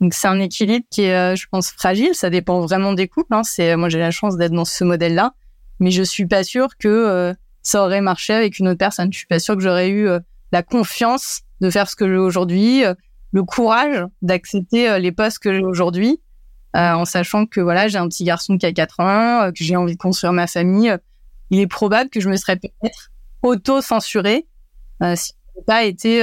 Donc 0.00 0.14
c'est 0.14 0.28
un 0.28 0.38
équilibre 0.40 0.84
qui 0.90 1.02
est, 1.02 1.36
je 1.36 1.46
pense, 1.50 1.70
fragile. 1.70 2.14
Ça 2.14 2.30
dépend 2.30 2.60
vraiment 2.60 2.92
des 2.92 3.08
couples. 3.08 3.34
Hein. 3.34 3.42
C'est 3.44 3.76
moi 3.76 3.88
j'ai 3.88 3.98
la 3.98 4.10
chance 4.10 4.36
d'être 4.36 4.52
dans 4.52 4.64
ce 4.64 4.84
modèle-là, 4.84 5.32
mais 5.80 5.90
je 5.90 6.02
suis 6.02 6.26
pas 6.26 6.44
sûre 6.44 6.76
que 6.78 7.34
ça 7.66 7.82
aurait 7.82 8.00
marché 8.00 8.32
avec 8.32 8.60
une 8.60 8.68
autre 8.68 8.78
personne. 8.78 9.12
Je 9.12 9.18
suis 9.18 9.26
pas 9.26 9.40
sûre 9.40 9.56
que 9.56 9.60
j'aurais 9.60 9.88
eu 9.88 10.06
euh, 10.06 10.20
la 10.52 10.62
confiance 10.62 11.40
de 11.60 11.68
faire 11.68 11.90
ce 11.90 11.96
que 11.96 12.06
j'ai 12.06 12.16
aujourd'hui, 12.16 12.84
euh, 12.84 12.94
le 13.32 13.42
courage 13.42 14.06
d'accepter 14.22 14.88
euh, 14.88 14.98
les 15.00 15.10
postes 15.10 15.40
que 15.40 15.52
j'ai 15.52 15.64
aujourd'hui, 15.64 16.20
en 16.74 17.06
sachant 17.06 17.46
que 17.46 17.60
voilà, 17.60 17.88
j'ai 17.88 17.96
un 17.96 18.06
petit 18.06 18.22
garçon 18.22 18.58
qui 18.58 18.66
a 18.66 18.72
4 18.72 19.00
ans, 19.00 19.50
que 19.50 19.64
j'ai 19.64 19.76
envie 19.76 19.94
de 19.94 19.98
construire 19.98 20.34
ma 20.34 20.46
famille. 20.46 20.94
il 21.48 21.58
est 21.58 21.66
probable 21.66 22.10
que 22.10 22.20
je 22.20 22.28
me 22.28 22.36
serais 22.36 22.56
peut-être 22.56 23.10
auto-censurée 23.42 24.46
si 25.14 25.32
je 25.56 25.62
pas 25.64 25.84
été 25.84 26.20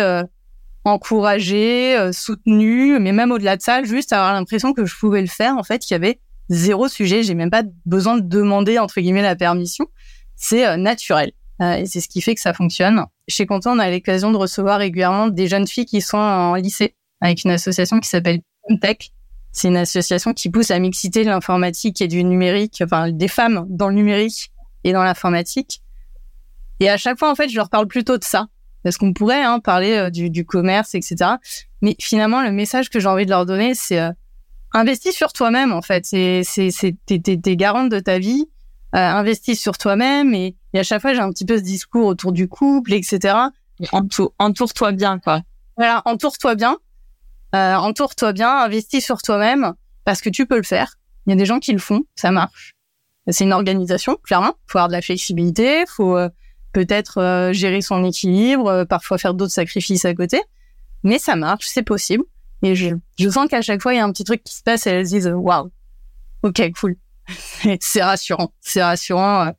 encouragée, 0.85 2.11
soutenue, 2.11 2.99
mais 2.99 3.11
même 3.11 3.31
au-delà 3.31 3.57
de 3.57 3.61
ça, 3.61 3.83
juste 3.83 4.13
avoir 4.13 4.33
l'impression 4.33 4.73
que 4.73 4.85
je 4.85 4.95
pouvais 4.97 5.21
le 5.21 5.27
faire. 5.27 5.57
En 5.57 5.63
fait, 5.63 5.79
qu'il 5.79 5.93
y 5.93 5.95
avait 5.95 6.19
zéro 6.49 6.87
sujet. 6.87 7.23
J'ai 7.23 7.35
même 7.35 7.49
pas 7.49 7.63
besoin 7.85 8.17
de 8.17 8.21
demander 8.21 8.79
entre 8.79 8.99
guillemets 8.99 9.21
la 9.21 9.35
permission 9.35 9.87
c'est 10.35 10.67
euh, 10.67 10.77
naturel. 10.77 11.31
Euh, 11.61 11.75
et 11.75 11.85
c'est 11.85 12.01
ce 12.01 12.07
qui 12.07 12.21
fait 12.21 12.35
que 12.35 12.41
ça 12.41 12.53
fonctionne. 12.53 13.05
Chez 13.27 13.45
Content, 13.45 13.75
on 13.75 13.79
a 13.79 13.89
l'occasion 13.89 14.31
de 14.31 14.37
recevoir 14.37 14.79
régulièrement 14.79 15.27
des 15.27 15.47
jeunes 15.47 15.67
filles 15.67 15.85
qui 15.85 16.01
sont 16.01 16.17
en 16.17 16.55
lycée 16.55 16.95
avec 17.21 17.43
une 17.43 17.51
association 17.51 17.99
qui 17.99 18.09
s'appelle 18.09 18.41
Tech. 18.81 19.11
C'est 19.51 19.67
une 19.67 19.77
association 19.77 20.33
qui 20.33 20.49
pousse 20.49 20.71
à 20.71 20.79
mixiter 20.79 21.23
l'informatique 21.23 22.01
et 22.01 22.07
du 22.07 22.23
numérique, 22.23 22.81
enfin 22.83 23.11
des 23.11 23.27
femmes 23.27 23.65
dans 23.69 23.87
le 23.87 23.93
numérique 23.93 24.51
et 24.83 24.93
dans 24.93 25.03
l'informatique. 25.03 25.81
Et 26.79 26.89
à 26.89 26.97
chaque 26.97 27.19
fois, 27.19 27.31
en 27.31 27.35
fait, 27.35 27.49
je 27.49 27.55
leur 27.55 27.69
parle 27.69 27.87
plutôt 27.87 28.17
de 28.17 28.23
ça. 28.23 28.47
Parce 28.83 28.97
qu'on 28.97 29.13
pourrait 29.13 29.43
hein, 29.43 29.59
parler 29.59 30.11
du, 30.11 30.29
du, 30.29 30.45
commerce, 30.45 30.93
etc. 30.93 31.31
Mais 31.81 31.95
finalement, 31.99 32.41
le 32.41 32.51
message 32.51 32.89
que 32.89 32.99
j'ai 32.99 33.07
envie 33.07 33.25
de 33.25 33.29
leur 33.29 33.45
donner, 33.45 33.73
c'est 33.75 33.99
investis 34.73 35.15
sur 35.15 35.33
toi-même, 35.33 35.71
en 35.71 35.81
fait. 35.81 36.05
C'est, 36.05 36.43
c'est, 36.43 36.95
t'es, 37.05 37.55
garante 37.55 37.89
de 37.89 37.99
ta 37.99 38.19
vie. 38.19 38.45
Euh, 38.95 38.99
investis 38.99 39.59
sur 39.59 39.77
toi-même. 39.77 40.33
Et, 40.33 40.55
et, 40.73 40.79
à 40.79 40.83
chaque 40.83 41.01
fois, 41.01 41.13
j'ai 41.13 41.19
un 41.19 41.31
petit 41.31 41.45
peu 41.45 41.57
ce 41.57 41.63
discours 41.63 42.05
autour 42.05 42.31
du 42.31 42.47
couple, 42.47 42.93
etc. 42.93 43.35
Entoure, 43.91 44.33
entoure-toi 44.37 44.91
bien, 44.91 45.19
quoi. 45.19 45.41
Voilà, 45.77 46.03
entoure-toi 46.05 46.55
bien. 46.55 46.77
Euh, 47.55 47.75
entoure-toi 47.75 48.33
bien, 48.33 48.49
investis 48.49 49.03
sur 49.03 49.21
toi-même 49.21 49.73
parce 50.05 50.21
que 50.21 50.29
tu 50.29 50.45
peux 50.45 50.57
le 50.57 50.63
faire. 50.63 50.95
Il 51.25 51.31
y 51.31 51.33
a 51.33 51.35
des 51.35 51.45
gens 51.45 51.59
qui 51.59 51.71
le 51.71 51.79
font, 51.79 52.03
ça 52.15 52.31
marche. 52.31 52.75
C'est 53.29 53.45
une 53.45 53.53
organisation, 53.53 54.17
clairement. 54.23 54.53
Faut 54.67 54.77
avoir 54.77 54.89
de 54.89 54.93
la 54.93 55.01
flexibilité, 55.01 55.85
faut 55.87 56.17
euh, 56.17 56.29
peut-être 56.73 57.19
euh, 57.19 57.53
gérer 57.53 57.81
son 57.81 58.03
équilibre, 58.03 58.67
euh, 58.67 58.85
parfois 58.85 59.17
faire 59.17 59.33
d'autres 59.33 59.53
sacrifices 59.53 60.05
à 60.05 60.13
côté. 60.13 60.41
Mais 61.03 61.19
ça 61.19 61.35
marche, 61.35 61.65
c'est 61.67 61.83
possible. 61.83 62.23
Et 62.63 62.75
je, 62.75 62.95
je 63.19 63.29
sens 63.29 63.47
qu'à 63.47 63.61
chaque 63.61 63.81
fois, 63.81 63.93
il 63.93 63.97
y 63.97 63.99
a 63.99 64.05
un 64.05 64.11
petit 64.11 64.23
truc 64.23 64.43
qui 64.43 64.55
se 64.55 64.63
passe 64.63 64.87
et 64.87 64.91
elles 64.91 65.05
se 65.05 65.11
disent, 65.11 65.33
waouh, 65.33 65.69
ok, 66.43 66.71
cool. 66.79 66.95
c'est 67.79 68.03
rassurant. 68.03 68.53
C'est 68.61 68.83
rassurant. 68.83 69.53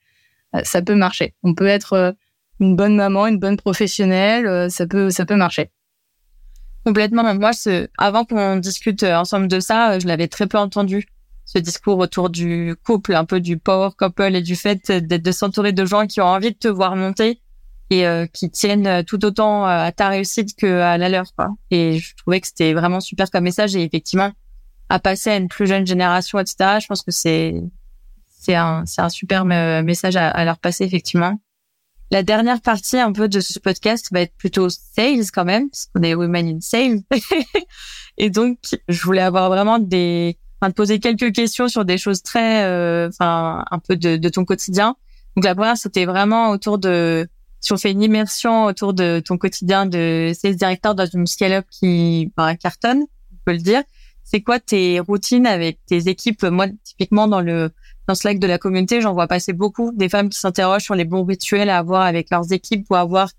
Euh, 0.54 0.60
ça 0.64 0.82
peut 0.82 0.94
marcher. 0.94 1.34
On 1.42 1.54
peut 1.54 1.66
être 1.66 1.94
euh, 1.94 2.12
une 2.60 2.76
bonne 2.76 2.96
maman, 2.96 3.26
une 3.26 3.38
bonne 3.38 3.56
professionnelle. 3.56 4.46
Euh, 4.46 4.68
ça 4.68 4.86
peut, 4.86 5.10
ça 5.10 5.26
peut 5.26 5.36
marcher. 5.36 5.70
Complètement. 6.84 7.34
Moi, 7.34 7.50
avant 7.96 8.24
qu'on 8.24 8.56
discute 8.56 9.02
ensemble 9.02 9.48
de 9.48 9.58
ça, 9.58 9.98
je 9.98 10.06
l'avais 10.06 10.28
très 10.28 10.46
peu 10.46 10.58
entendu. 10.58 11.06
Ce 11.44 11.58
discours 11.58 11.98
autour 11.98 12.30
du 12.30 12.74
couple, 12.84 13.14
un 13.14 13.24
peu 13.24 13.40
du 13.40 13.58
power 13.58 13.90
couple 13.98 14.34
et 14.34 14.42
du 14.42 14.56
fait 14.56 14.90
d'être 14.90 15.22
de 15.22 15.32
s'entourer 15.32 15.72
de 15.72 15.84
gens 15.84 16.06
qui 16.06 16.20
ont 16.20 16.26
envie 16.26 16.52
de 16.52 16.58
te 16.58 16.68
voir 16.68 16.96
monter 16.96 17.40
et 17.90 18.06
euh, 18.06 18.26
qui 18.26 18.50
tiennent 18.50 18.86
euh, 18.86 19.02
tout 19.02 19.24
autant 19.24 19.64
euh, 19.64 19.84
à 19.84 19.92
ta 19.92 20.08
réussite 20.08 20.56
que 20.56 20.80
à 20.80 20.98
la 20.98 21.08
leur 21.08 21.26
quoi. 21.36 21.50
Et 21.70 21.98
je 21.98 22.16
trouvais 22.16 22.40
que 22.40 22.46
c'était 22.46 22.72
vraiment 22.72 23.00
super 23.00 23.30
comme 23.30 23.44
message 23.44 23.76
et 23.76 23.82
effectivement 23.82 24.32
à 24.88 24.98
passer 24.98 25.30
à 25.30 25.36
une 25.36 25.48
plus 25.48 25.66
jeune 25.66 25.86
génération 25.86 26.38
etc. 26.38 26.78
Je 26.80 26.86
pense 26.86 27.02
que 27.02 27.10
c'est 27.10 27.54
c'est 28.28 28.54
un 28.54 28.84
c'est 28.86 29.02
un 29.02 29.08
super 29.08 29.44
message 29.44 30.16
à, 30.16 30.44
leur 30.44 30.58
passer 30.58 30.84
effectivement. 30.84 31.38
La 32.10 32.22
dernière 32.22 32.60
partie 32.60 32.98
un 32.98 33.12
peu 33.12 33.28
de 33.28 33.40
ce 33.40 33.58
podcast 33.58 34.08
va 34.12 34.20
être 34.20 34.36
plutôt 34.36 34.68
sales 34.68 35.30
quand 35.32 35.44
même 35.44 35.70
parce 35.70 35.86
qu'on 35.86 36.02
est 36.02 36.14
women 36.14 36.56
in 36.56 36.60
sales 36.60 37.00
et 38.18 38.30
donc 38.30 38.58
je 38.88 39.02
voulais 39.02 39.22
avoir 39.22 39.48
vraiment 39.48 39.78
des 39.78 40.38
enfin 40.64 40.70
de 40.70 40.74
poser 40.74 40.98
quelques 40.98 41.32
questions 41.32 41.68
sur 41.68 41.84
des 41.84 41.98
choses 41.98 42.22
très 42.22 42.64
enfin 43.08 43.64
un 43.70 43.78
peu 43.78 43.96
de, 43.96 44.16
de 44.16 44.28
ton 44.30 44.44
quotidien. 44.44 44.96
Donc 45.36 45.44
la 45.44 45.54
première 45.54 45.76
c'était 45.76 46.06
vraiment 46.06 46.50
autour 46.50 46.78
de 46.78 47.28
si 47.60 47.72
on 47.72 47.76
fait 47.76 47.90
une 47.90 48.02
immersion 48.02 48.64
autour 48.64 48.94
de 48.94 49.20
ton 49.20 49.38
quotidien 49.38 49.86
de 49.86 50.32
sales 50.34 50.56
directeur 50.56 50.94
dans 50.94 51.06
une 51.06 51.26
scale-up 51.26 51.64
qui 51.70 52.30
bah, 52.36 52.54
cartonne, 52.56 53.02
on 53.32 53.36
peut 53.44 53.52
le 53.52 53.58
dire, 53.58 53.82
c'est 54.22 54.42
quoi 54.42 54.58
tes 54.58 55.00
routines 55.00 55.46
avec 55.46 55.78
tes 55.86 56.08
équipes? 56.08 56.42
Moi, 56.44 56.66
typiquement 56.82 57.28
dans 57.28 57.40
le 57.40 57.70
dans 58.06 58.14
Slack 58.14 58.38
de 58.38 58.46
la 58.46 58.58
communauté, 58.58 59.00
j'en 59.00 59.14
vois 59.14 59.26
passer 59.26 59.54
beaucoup 59.54 59.90
des 59.94 60.10
femmes 60.10 60.28
qui 60.28 60.38
s'interrogent 60.38 60.82
sur 60.82 60.94
les 60.94 61.06
bons 61.06 61.24
rituels 61.24 61.70
à 61.70 61.78
avoir 61.78 62.02
avec 62.02 62.28
leurs 62.30 62.52
équipes 62.52 62.86
ou 62.90 62.96
avoir 62.96 63.30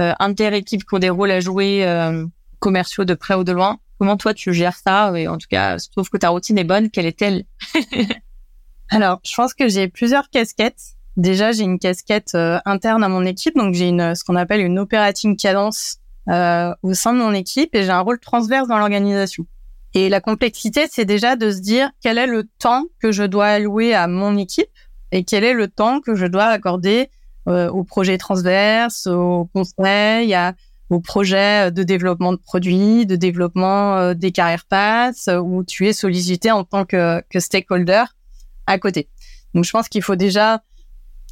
euh, 0.00 0.14
inter-équipes 0.18 0.84
qui 0.86 0.94
ont 0.94 0.98
des 0.98 1.10
rôles 1.10 1.30
à 1.30 1.40
jouer 1.40 1.86
euh, 1.86 2.24
commerciaux 2.58 3.04
de 3.04 3.14
près 3.14 3.34
ou 3.34 3.44
de 3.44 3.52
loin. 3.52 3.78
Comment 3.98 4.16
toi 4.16 4.34
tu 4.34 4.52
gères 4.52 4.76
ça 4.76 5.12
Et 5.16 5.28
en 5.28 5.38
tout 5.38 5.46
cas, 5.48 5.76
trouve 5.92 6.10
que 6.10 6.18
ta 6.18 6.28
routine 6.28 6.58
est 6.58 6.64
bonne. 6.64 6.90
Quelle 6.90 7.06
est-elle 7.06 7.44
Alors, 8.90 9.20
je 9.24 9.34
pense 9.34 9.54
que 9.54 9.68
j'ai 9.68 9.88
plusieurs 9.88 10.30
casquettes. 10.30 10.96
Déjà, 11.16 11.52
j'ai 11.52 11.62
une 11.62 11.78
casquette 11.78 12.34
euh, 12.34 12.58
interne 12.66 13.02
à 13.02 13.08
mon 13.08 13.24
équipe, 13.24 13.56
donc 13.56 13.74
j'ai 13.74 13.88
une 13.88 14.14
ce 14.14 14.22
qu'on 14.22 14.36
appelle 14.36 14.60
une 14.60 14.78
operating 14.78 15.36
cadence 15.36 15.96
euh, 16.28 16.74
au 16.82 16.92
sein 16.92 17.14
de 17.14 17.18
mon 17.18 17.32
équipe 17.32 17.74
et 17.74 17.84
j'ai 17.84 17.90
un 17.90 18.00
rôle 18.00 18.18
transverse 18.18 18.68
dans 18.68 18.78
l'organisation. 18.78 19.46
Et 19.94 20.10
la 20.10 20.20
complexité, 20.20 20.86
c'est 20.90 21.06
déjà 21.06 21.36
de 21.36 21.50
se 21.50 21.60
dire 21.60 21.90
quel 22.02 22.18
est 22.18 22.26
le 22.26 22.44
temps 22.58 22.84
que 23.00 23.12
je 23.12 23.22
dois 23.22 23.46
allouer 23.46 23.94
à 23.94 24.08
mon 24.08 24.36
équipe 24.36 24.68
et 25.10 25.24
quel 25.24 25.42
est 25.42 25.54
le 25.54 25.68
temps 25.68 26.00
que 26.00 26.14
je 26.14 26.26
dois 26.26 26.44
accorder 26.44 27.08
euh, 27.48 27.70
aux 27.70 27.84
projets 27.84 28.18
transverses, 28.18 29.06
aux 29.06 29.48
conseils, 29.54 30.34
à, 30.34 30.54
aux 30.90 31.00
projets 31.00 31.70
de 31.70 31.82
développement 31.82 32.32
de 32.32 32.38
produits, 32.38 33.06
de 33.06 33.16
développement 33.16 33.96
euh, 33.96 34.14
des 34.14 34.32
carrières 34.32 34.64
passes, 34.64 35.28
où 35.42 35.64
tu 35.64 35.86
es 35.88 35.92
sollicité 35.92 36.50
en 36.50 36.64
tant 36.64 36.84
que, 36.84 37.22
que 37.28 37.40
stakeholder 37.40 38.04
à 38.66 38.78
côté. 38.78 39.08
Donc 39.54 39.64
je 39.64 39.70
pense 39.70 39.88
qu'il 39.88 40.02
faut 40.02 40.16
déjà 40.16 40.62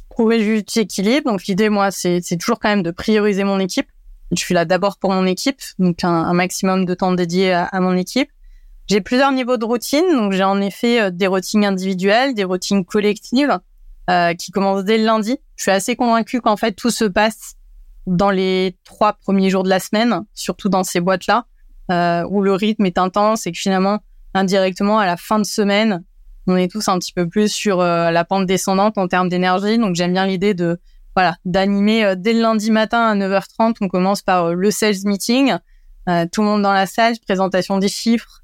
trouver 0.09 0.43
juste 0.43 0.75
équilibre. 0.77 1.31
Donc 1.31 1.45
l'idée, 1.45 1.69
moi, 1.69 1.91
c'est 1.91 2.21
toujours 2.39 2.59
quand 2.59 2.69
même 2.69 2.83
de 2.83 2.91
prioriser 2.91 3.43
mon 3.43 3.59
équipe. 3.59 3.87
Je 4.31 4.39
suis 4.39 4.53
là 4.53 4.65
d'abord 4.65 4.97
pour 4.97 5.11
mon 5.11 5.25
équipe, 5.25 5.61
donc 5.77 6.03
un, 6.03 6.33
maximum 6.33 6.85
de 6.85 6.93
temps 6.93 7.13
dédié 7.13 7.53
à, 7.53 7.79
mon 7.79 7.95
équipe. 7.95 8.29
J'ai 8.87 9.01
plusieurs 9.01 9.31
niveaux 9.31 9.57
de 9.57 9.65
routine, 9.65 10.05
donc 10.11 10.31
j'ai 10.31 10.43
en 10.43 10.61
effet 10.61 11.01
euh, 11.01 11.09
des 11.11 11.27
routines 11.27 11.65
individuelles, 11.65 12.33
des 12.33 12.43
routines 12.43 12.85
collectives 12.85 13.59
euh, 14.09 14.33
qui 14.35 14.51
commencent 14.51 14.83
dès 14.83 14.97
le 14.97 15.05
lundi. 15.05 15.37
Je 15.55 15.63
suis 15.63 15.71
assez 15.71 15.95
convaincue 15.95 16.39
qu'en 16.41 16.57
fait 16.57 16.73
tout 16.73 16.91
se 16.91 17.05
passe 17.05 17.55
dans 18.07 18.29
les 18.29 18.77
trois 18.83 19.13
premiers 19.13 19.49
jours 19.49 19.63
de 19.63 19.69
la 19.69 19.79
semaine, 19.79 20.25
surtout 20.33 20.69
dans 20.69 20.83
ces 20.83 20.99
boîtes-là, 20.99 21.45
euh, 21.91 22.25
où 22.29 22.41
le 22.41 22.53
rythme 22.53 22.85
est 22.85 22.97
intense 22.97 23.47
et 23.47 23.51
que 23.51 23.57
finalement, 23.57 23.99
indirectement, 24.33 24.99
à 24.99 25.05
la 25.05 25.17
fin 25.17 25.39
de 25.39 25.45
semaine, 25.45 26.03
on 26.47 26.55
est 26.57 26.71
tous 26.71 26.87
un 26.87 26.99
petit 26.99 27.13
peu 27.13 27.27
plus 27.27 27.51
sur 27.51 27.81
euh, 27.81 28.11
la 28.11 28.25
pente 28.25 28.45
descendante 28.45 28.97
en 28.97 29.07
termes 29.07 29.29
d'énergie. 29.29 29.77
Donc 29.77 29.95
j'aime 29.95 30.13
bien 30.13 30.25
l'idée 30.25 30.53
de 30.53 30.79
voilà 31.15 31.37
d'animer 31.45 32.03
euh, 32.05 32.15
dès 32.15 32.33
le 32.33 32.41
lundi 32.41 32.71
matin 32.71 33.01
à 33.01 33.15
9h30. 33.15 33.75
On 33.81 33.87
commence 33.87 34.21
par 34.21 34.45
euh, 34.45 34.53
le 34.53 34.71
sales 34.71 35.05
meeting, 35.05 35.55
tout 36.31 36.41
le 36.41 36.47
monde 36.47 36.61
dans 36.61 36.73
la 36.73 36.85
salle, 36.85 37.15
présentation 37.25 37.79
des 37.79 37.87
chiffres, 37.87 38.43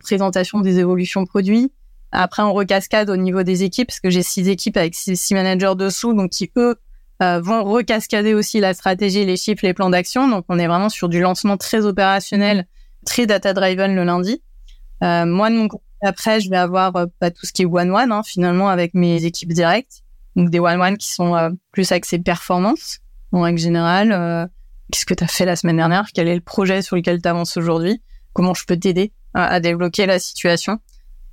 présentation 0.00 0.60
des 0.60 0.78
évolutions 0.78 1.24
produits. 1.24 1.72
Après 2.12 2.42
on 2.42 2.52
recascade 2.52 3.08
au 3.08 3.16
niveau 3.16 3.42
des 3.44 3.62
équipes 3.62 3.88
parce 3.88 4.00
que 4.00 4.10
j'ai 4.10 4.22
six 4.22 4.46
équipes 4.50 4.76
avec 4.76 4.94
six, 4.94 5.32
managers 5.32 5.72
dessous, 5.74 6.12
donc 6.12 6.30
qui 6.30 6.50
eux 6.58 6.76
vont 7.20 7.64
recascader 7.64 8.34
aussi 8.34 8.60
la 8.60 8.74
stratégie, 8.74 9.24
les 9.24 9.36
chiffres, 9.36 9.64
les 9.64 9.74
plans 9.74 9.90
d'action. 9.90 10.28
Donc 10.28 10.44
on 10.48 10.58
est 10.58 10.66
vraiment 10.66 10.88
sur 10.88 11.08
du 11.08 11.20
lancement 11.20 11.56
très 11.56 11.84
opérationnel, 11.84 12.66
très 13.04 13.26
data 13.26 13.52
driven 13.52 13.94
le 13.94 14.04
lundi. 14.04 14.42
moi 15.00 15.50
de 15.50 15.56
mon 15.56 15.68
après, 16.00 16.40
je 16.40 16.48
vais 16.48 16.56
avoir 16.56 16.94
euh, 16.96 17.06
pas 17.18 17.30
tout 17.30 17.46
ce 17.46 17.52
qui 17.52 17.62
est 17.62 17.66
one-one, 17.66 18.12
hein, 18.12 18.22
finalement, 18.22 18.68
avec 18.68 18.94
mes 18.94 19.24
équipes 19.24 19.52
directes. 19.52 20.02
Donc 20.36 20.50
des 20.50 20.60
one-one 20.60 20.96
qui 20.96 21.12
sont 21.12 21.34
euh, 21.34 21.50
plus 21.72 21.90
axés 21.90 22.18
performance, 22.18 23.00
en 23.32 23.40
règle 23.40 23.58
générale. 23.58 24.12
Euh, 24.12 24.46
qu'est-ce 24.92 25.06
que 25.06 25.14
tu 25.14 25.24
as 25.24 25.28
fait 25.28 25.44
la 25.44 25.56
semaine 25.56 25.76
dernière? 25.76 26.06
Quel 26.14 26.28
est 26.28 26.34
le 26.34 26.40
projet 26.40 26.82
sur 26.82 26.96
lequel 26.96 27.20
tu 27.20 27.28
avances 27.28 27.56
aujourd'hui? 27.56 28.00
Comment 28.32 28.54
je 28.54 28.64
peux 28.64 28.76
t'aider 28.76 29.12
à, 29.34 29.58
débloquer 29.58 30.06
la 30.06 30.20
situation? 30.20 30.78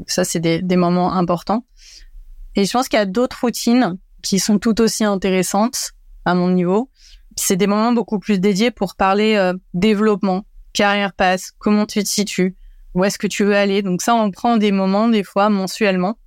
Ça, 0.07 0.25
c'est 0.25 0.39
des, 0.39 0.61
des 0.61 0.75
moments 0.75 1.13
importants. 1.13 1.65
Et 2.55 2.65
je 2.65 2.71
pense 2.71 2.87
qu'il 2.87 2.97
y 2.97 3.01
a 3.01 3.05
d'autres 3.05 3.39
routines 3.41 3.97
qui 4.25 4.39
sont 4.39 4.59
tout 4.59 4.81
aussi 4.81 5.05
intéressantes 5.05 5.91
à 6.25 6.35
mon 6.35 6.49
niveau. 6.49 6.89
C'est 7.37 7.55
des 7.55 7.67
moments 7.67 7.93
beaucoup 7.93 8.19
plus 8.19 8.39
dédiés 8.39 8.71
pour 8.71 8.95
parler 8.95 9.51
développement, 9.73 10.45
carrière 10.73 11.13
passe, 11.13 11.51
comment 11.59 11.85
tu 11.85 12.03
te 12.03 12.09
situes, 12.09 12.55
où 12.95 13.03
est-ce 13.03 13.17
que 13.17 13.27
tu 13.27 13.43
veux 13.43 13.55
aller. 13.55 13.81
Donc 13.81 14.01
ça, 14.01 14.15
on 14.15 14.31
prend 14.31 14.57
des 14.57 14.71
moments, 14.71 15.07
des 15.07 15.23
fois 15.23 15.49
mensuellement, 15.49 16.17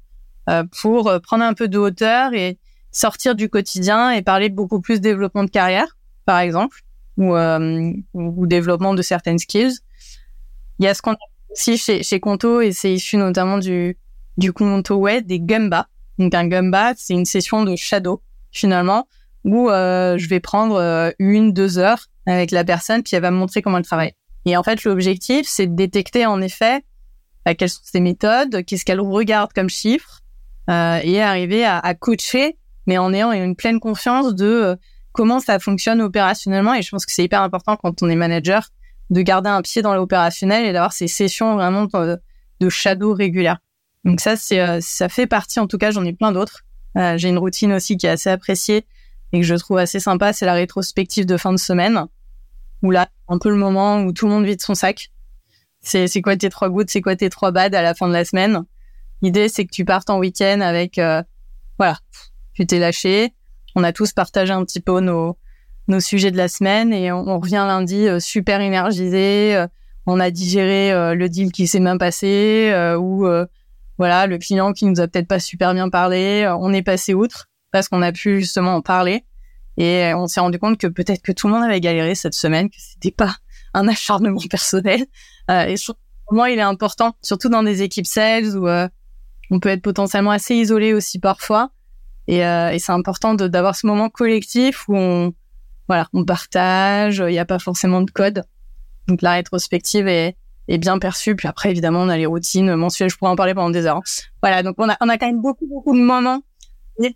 euh, 0.49 0.65
pour 0.81 1.09
euh, 1.09 1.19
prendre 1.19 1.45
un 1.45 1.55
peu 1.55 1.69
de 1.69 1.79
hauteur 1.79 2.33
et 2.35 2.59
sortir 2.91 3.35
du 3.35 3.49
quotidien 3.49 4.11
et 4.13 4.23
parler 4.23 4.49
beaucoup 4.49 4.81
plus 4.81 5.01
développement 5.01 5.45
de 5.45 5.51
carrière, 5.51 5.97
par 6.25 6.39
exemple, 6.39 6.81
ou, 7.17 7.35
euh, 7.35 7.93
ou 8.15 8.47
développement 8.47 8.95
de 8.95 9.03
certaines 9.03 9.39
skills. 9.39 9.79
Il 10.79 10.85
y 10.85 10.89
a 10.89 10.95
ce 10.95 11.03
qu'on 11.03 11.13
a 11.13 11.19
aussi 11.51 11.77
chez, 11.77 12.03
chez 12.03 12.21
Conto, 12.21 12.61
et 12.61 12.73
c'est 12.73 12.93
issu 12.93 13.17
notamment 13.17 13.59
du, 13.59 13.99
du 14.37 14.53
Conto 14.53 14.97
Way, 14.97 15.23
des 15.23 15.41
Gumba. 15.41 15.89
Donc 16.19 16.35
un 16.35 16.47
Gumba, 16.47 16.95
c'est 16.97 17.15
une 17.15 17.25
session 17.25 17.65
de 17.65 17.77
shadow, 17.77 18.23
finalement, 18.51 19.07
où 19.45 19.71
euh, 19.71 20.19
je 20.19 20.29
vais 20.29 20.41
prendre 20.41 20.77
euh, 20.77 21.11
une, 21.19 21.53
deux 21.53 21.79
heures 21.79 22.07
avec 22.27 22.51
la 22.51 22.65
personne, 22.65 23.03
puis 23.03 23.17
elle 23.17 23.23
va 23.23 23.31
me 23.31 23.37
montrer 23.37 23.63
comment 23.63 23.79
elle 23.79 23.85
travaille. 23.85 24.13
Et 24.45 24.57
en 24.57 24.63
fait, 24.63 24.85
l'objectif, 24.85 25.47
c'est 25.49 25.67
de 25.67 25.75
détecter 25.75 26.27
en 26.27 26.41
effet 26.41 26.83
bah, 27.45 27.55
quelles 27.55 27.71
sont 27.71 27.83
ses 27.85 28.01
méthodes, 28.01 28.65
qu'est-ce 28.65 28.85
qu'elle 28.85 29.01
regarde 29.01 29.53
comme 29.53 29.71
chiffres, 29.71 30.21
euh, 30.71 31.01
et 31.03 31.23
arriver 31.23 31.65
à, 31.65 31.79
à, 31.79 31.95
coacher, 31.95 32.59
mais 32.87 32.99
en 32.99 33.13
ayant 33.13 33.33
une 33.33 33.57
pleine 33.57 33.81
confiance 33.81 34.35
de 34.35 34.47
euh, 34.47 34.77
comment 35.13 35.41
ça 35.41 35.59
fonctionne 35.59 36.03
opérationnellement. 36.03 36.75
Et 36.75 36.83
je 36.83 36.91
pense 36.91 37.07
que 37.07 37.13
c'est 37.13 37.25
hyper 37.25 37.43
important 37.43 37.77
quand 37.77 38.03
on 38.03 38.09
est 38.09 38.17
manager 38.17 38.69
de 39.11 39.23
garder 39.23 39.49
un 39.49 39.63
pied 39.63 39.81
dans 39.81 39.95
l'opérationnel 39.95 40.67
et 40.67 40.73
d'avoir 40.73 40.93
ces 40.93 41.09
sessions 41.09 41.55
vraiment 41.55 41.87
de, 41.87 42.19
de 42.61 42.69
shadow 42.69 43.15
régulières. 43.15 43.59
Donc 44.09 44.21
ça, 44.21 44.37
c'est 44.37 44.59
euh, 44.59 44.79
ça 44.81 45.11
fait 45.11 45.27
partie. 45.27 45.61
En 45.61 45.67
tout 45.67 45.77
cas, 45.77 45.91
j'en 45.91 46.03
ai 46.03 46.15
plein 46.15 46.33
d'autres. 46.33 46.65
Euh, 46.97 47.19
j'ai 47.19 47.29
une 47.29 47.37
routine 47.37 47.75
aussi 47.75 47.99
qui 47.99 48.07
est 48.07 48.11
assez 48.11 48.31
appréciée 48.31 48.87
et 49.35 49.41
que 49.41 49.45
je 49.45 49.55
trouve 49.55 49.77
assez 49.77 50.01
sympa. 50.01 50.33
C'est 50.33 50.47
la 50.47 50.55
rétrospective 50.55 51.27
de 51.27 51.37
fin 51.37 51.53
de 51.53 51.59
semaine 51.59 52.07
où 52.83 52.91
là, 52.91 53.09
un 53.29 53.37
peu 53.37 53.51
le 53.51 53.57
moment 53.57 54.01
où 54.01 54.13
tout 54.15 54.27
le 54.27 54.33
monde 54.33 54.47
vide 54.47 54.63
son 54.63 54.75
sac. 54.75 55.11
C'est, 55.83 56.09
c'est 56.09 56.23
quoi 56.23 56.39
tes 56.39 56.49
trois 56.49 56.71
gouttes, 56.71 56.89
c'est 56.89 57.03
quoi 57.03 57.17
tes 57.17 57.29
trois 57.29 57.51
bads 57.51 57.77
à 57.77 57.83
la 57.83 57.93
fin 57.93 58.09
de 58.09 58.15
la 58.15 58.25
semaine? 58.25 58.65
L'idée, 59.21 59.51
c'est 59.51 59.67
que 59.67 59.73
tu 59.73 59.85
partes 59.85 60.09
en 60.09 60.19
week-end 60.19 60.63
avec, 60.63 60.99
euh, 60.99 61.23
voilà, 61.77 61.99
tu 62.55 62.67
t'es 62.67 62.79
lâché. 62.79 63.35
on 63.75 63.85
a 63.85 63.93
tous 63.93 64.15
partagé 64.15 64.55
un 64.55 64.65
petit 64.65 64.81
peu 64.81 65.01
nos 65.01 65.37
nos 65.87 66.01
sujets 66.01 66.31
de 66.31 66.37
la 66.39 66.49
semaine 66.49 66.95
et 66.95 67.13
on, 67.13 67.41
revient 67.41 67.65
lundi 67.67 68.07
super 68.21 68.61
énergisé. 68.63 69.67
on 70.07 70.19
a 70.21 70.31
digéré 70.31 71.15
le 71.15 71.29
deal 71.29 71.51
qui 71.51 71.67
s'est 71.67 71.81
même 71.81 71.99
passé 71.99 72.71
ou 72.99 73.27
voilà 73.99 74.27
le 74.27 74.39
client 74.39 74.73
qui 74.73 74.87
nous 74.87 75.01
a 75.01 75.09
peut-être 75.09 75.29
pas 75.29 75.41
super 75.41 75.75
bien 75.75 75.91
parlé. 75.91 76.51
on 76.61 76.73
est 76.73 76.83
passé 76.83 77.15
outre 77.15 77.47
parce 77.73 77.89
qu'on 77.89 78.01
a 78.03 78.13
pu 78.13 78.41
justement 78.41 78.77
en 78.77 78.81
parler 78.81 79.25
et 79.79 80.13
on 80.15 80.27
s'est 80.27 80.41
rendu 80.41 80.59
compte 80.59 80.77
que 80.77 80.89
peut-être 80.89 81.23
que 81.23 81.31
tout 81.31 81.47
le 81.47 81.55
monde 81.55 81.63
avait 81.63 81.81
galéré 81.81 82.17
cette 82.17 82.35
semaine, 82.35 82.69
que 82.69 82.77
c'était 82.79 83.13
pas 83.13 83.37
un 83.75 83.87
acharnement 83.87 84.41
personnel. 84.51 85.07
Euh, 85.51 85.67
et 85.67 85.77
je 85.77 85.93
moi, 86.31 86.51
il 86.51 86.59
est 86.59 86.63
important, 86.63 87.17
surtout 87.23 87.49
dans 87.49 87.63
des 87.63 87.81
équipes 87.81 88.07
sales 88.07 88.55
où 88.55 88.69
euh, 88.69 88.87
on 89.51 89.61
peut 89.61 89.71
être 89.71 89.81
potentiellement 89.81 90.33
assez 90.33 90.55
isolé 90.55 90.93
aussi 90.93 91.19
parfois. 91.19 91.71
Et, 92.27 92.45
euh, 92.45 92.71
et 92.71 92.79
c'est 92.79 92.93
important 92.93 93.33
d'avoir 93.35 93.75
ce 93.75 93.87
moment 93.87 94.11
collectif 94.11 94.87
où 94.89 94.97
on, 94.97 95.33
voilà, 95.87 96.07
on 96.13 96.27
partage. 96.27 97.25
Il 97.27 97.33
n'y 97.33 97.39
a 97.39 97.47
pas 97.47 97.59
forcément 97.59 98.03
de 98.03 98.11
code. 98.11 98.43
Donc 99.07 99.23
la 99.23 99.33
rétrospective 99.33 100.07
est, 100.07 100.37
est 100.69 100.79
bien 100.79 100.99
perçue. 100.99 101.35
Puis 101.35 101.49
après, 101.49 101.71
évidemment, 101.71 102.03
on 102.03 102.09
a 102.09 102.17
les 102.17 102.27
routines 102.27 102.75
mensuelles. 102.77 103.11
Je 103.11 103.17
pourrais 103.17 103.31
en 103.31 103.37
parler 103.37 103.55
pendant 103.55 103.71
des 103.71 103.87
heures. 103.87 104.03
Voilà, 104.43 104.63
donc 104.63 104.77
on 104.79 104.89
a, 104.89 104.97
on 105.01 105.09
a 105.09 105.19
quand 105.19 105.27
même 105.27 105.41
beaucoup, 105.41 105.67
beaucoup 105.67 105.97
de 105.97 106.03
moments 106.03 106.41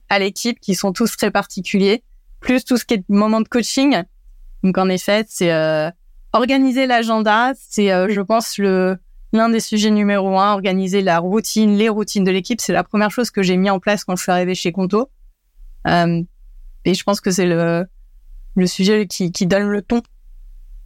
à 0.09 0.18
l'équipe 0.18 0.61
qui 0.61 0.74
sont 0.74 0.92
tous 0.92 1.16
très 1.16 1.30
particuliers 1.30 2.03
plus 2.42 2.64
tout 2.64 2.76
ce 2.76 2.84
qui 2.84 2.94
est 2.94 3.05
moment 3.09 3.40
de 3.40 3.48
coaching. 3.48 4.03
Donc 4.62 4.76
en 4.76 4.88
effet, 4.88 5.24
c'est 5.28 5.53
euh, 5.53 5.90
organiser 6.32 6.86
l'agenda, 6.86 7.53
c'est 7.57 7.90
euh, 7.90 8.09
je 8.11 8.20
pense 8.20 8.59
le 8.59 8.98
l'un 9.32 9.48
des 9.48 9.61
sujets 9.61 9.90
numéro 9.90 10.38
un. 10.38 10.53
Organiser 10.53 11.00
la 11.00 11.18
routine, 11.18 11.76
les 11.76 11.88
routines 11.88 12.24
de 12.24 12.30
l'équipe, 12.30 12.61
c'est 12.61 12.74
la 12.74 12.84
première 12.84 13.11
chose 13.11 13.30
que 13.30 13.42
j'ai 13.42 13.57
mis 13.57 13.70
en 13.70 13.78
place 13.78 14.05
quand 14.05 14.14
je 14.16 14.22
suis 14.22 14.32
arrivée 14.32 14.55
chez 14.55 14.72
Conto. 14.72 15.09
Euh, 15.86 16.22
et 16.84 16.94
je 16.94 17.03
pense 17.05 17.20
que 17.20 17.30
c'est 17.30 17.46
le 17.46 17.86
le 18.55 18.66
sujet 18.66 19.07
qui, 19.07 19.32
qui 19.32 19.46
donne 19.46 19.68
le 19.68 19.80
ton 19.80 20.03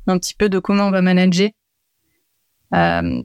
un 0.07 0.19
petit 0.19 0.35
peu 0.35 0.49
de 0.49 0.61
comment 0.61 0.85
on 0.85 0.91
va 0.93 1.03
manager. 1.03 1.49
Euh, 2.75 3.23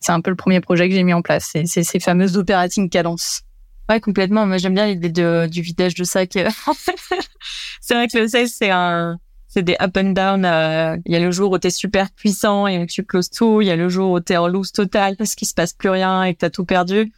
c'est 0.00 0.12
un 0.12 0.20
peu 0.20 0.30
le 0.30 0.36
premier 0.36 0.60
projet 0.60 0.88
que 0.88 0.94
j'ai 0.94 1.02
mis 1.02 1.14
en 1.14 1.22
place, 1.22 1.52
c'est 1.64 1.84
ces 1.84 2.00
fameuses 2.00 2.36
operating 2.36 2.90
cadence. 2.90 3.42
Ouais, 3.88 4.00
complètement. 4.00 4.46
Moi, 4.46 4.56
j'aime 4.58 4.74
bien 4.74 4.86
l'idée 4.86 5.10
de, 5.10 5.46
du 5.46 5.60
vidage 5.60 5.94
de 5.94 6.04
sac. 6.04 6.32
c'est 7.80 7.94
vrai 7.94 8.08
que 8.08 8.18
le 8.18 8.28
sales, 8.28 8.48
c'est 8.48 8.70
un, 8.70 9.18
c'est 9.46 9.62
des 9.62 9.76
up 9.80 9.96
and 9.96 10.12
down. 10.12 10.44
Euh, 10.44 10.96
il 11.04 11.12
y 11.12 11.16
a 11.16 11.20
le 11.20 11.30
jour 11.30 11.52
où 11.52 11.58
t'es 11.58 11.70
super 11.70 12.10
puissant 12.10 12.66
et 12.66 12.86
que 12.86 12.92
tu 12.92 13.04
closes 13.04 13.30
tout. 13.30 13.60
Il 13.60 13.68
y 13.68 13.70
a 13.70 13.76
le 13.76 13.88
jour 13.88 14.12
où 14.12 14.20
t'es 14.20 14.36
en 14.36 14.48
loose 14.48 14.72
total 14.72 15.16
parce 15.16 15.34
qu'il 15.34 15.46
se 15.46 15.54
passe 15.54 15.74
plus 15.74 15.90
rien 15.90 16.24
et 16.24 16.34
que 16.34 16.40
t'as 16.40 16.50
tout 16.50 16.64
perdu. 16.64 17.12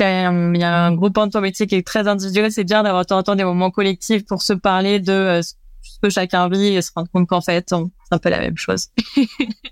Il 0.00 0.56
y 0.56 0.64
a 0.64 0.84
un 0.86 0.94
gros 0.94 1.10
pan 1.10 1.26
de 1.26 1.32
ton 1.32 1.40
métier 1.40 1.66
qui 1.66 1.76
est 1.76 1.86
très 1.86 2.08
individuel. 2.08 2.50
C'est 2.50 2.64
bien 2.64 2.82
d'avoir 2.82 3.04
de 3.04 3.22
temps 3.22 3.36
des 3.36 3.44
moments 3.44 3.70
collectifs 3.70 4.24
pour 4.24 4.42
se 4.42 4.52
parler 4.52 5.00
de 5.00 5.12
euh, 5.12 5.42
ce 5.42 5.54
que 6.02 6.10
chacun 6.10 6.48
vit 6.48 6.74
et 6.74 6.82
se 6.82 6.90
rendre 6.94 7.08
compte 7.12 7.28
qu'en 7.28 7.40
fait, 7.40 7.66
c'est 7.68 7.76
un 8.10 8.18
peu 8.18 8.30
la 8.30 8.40
même 8.40 8.56
chose. 8.56 8.88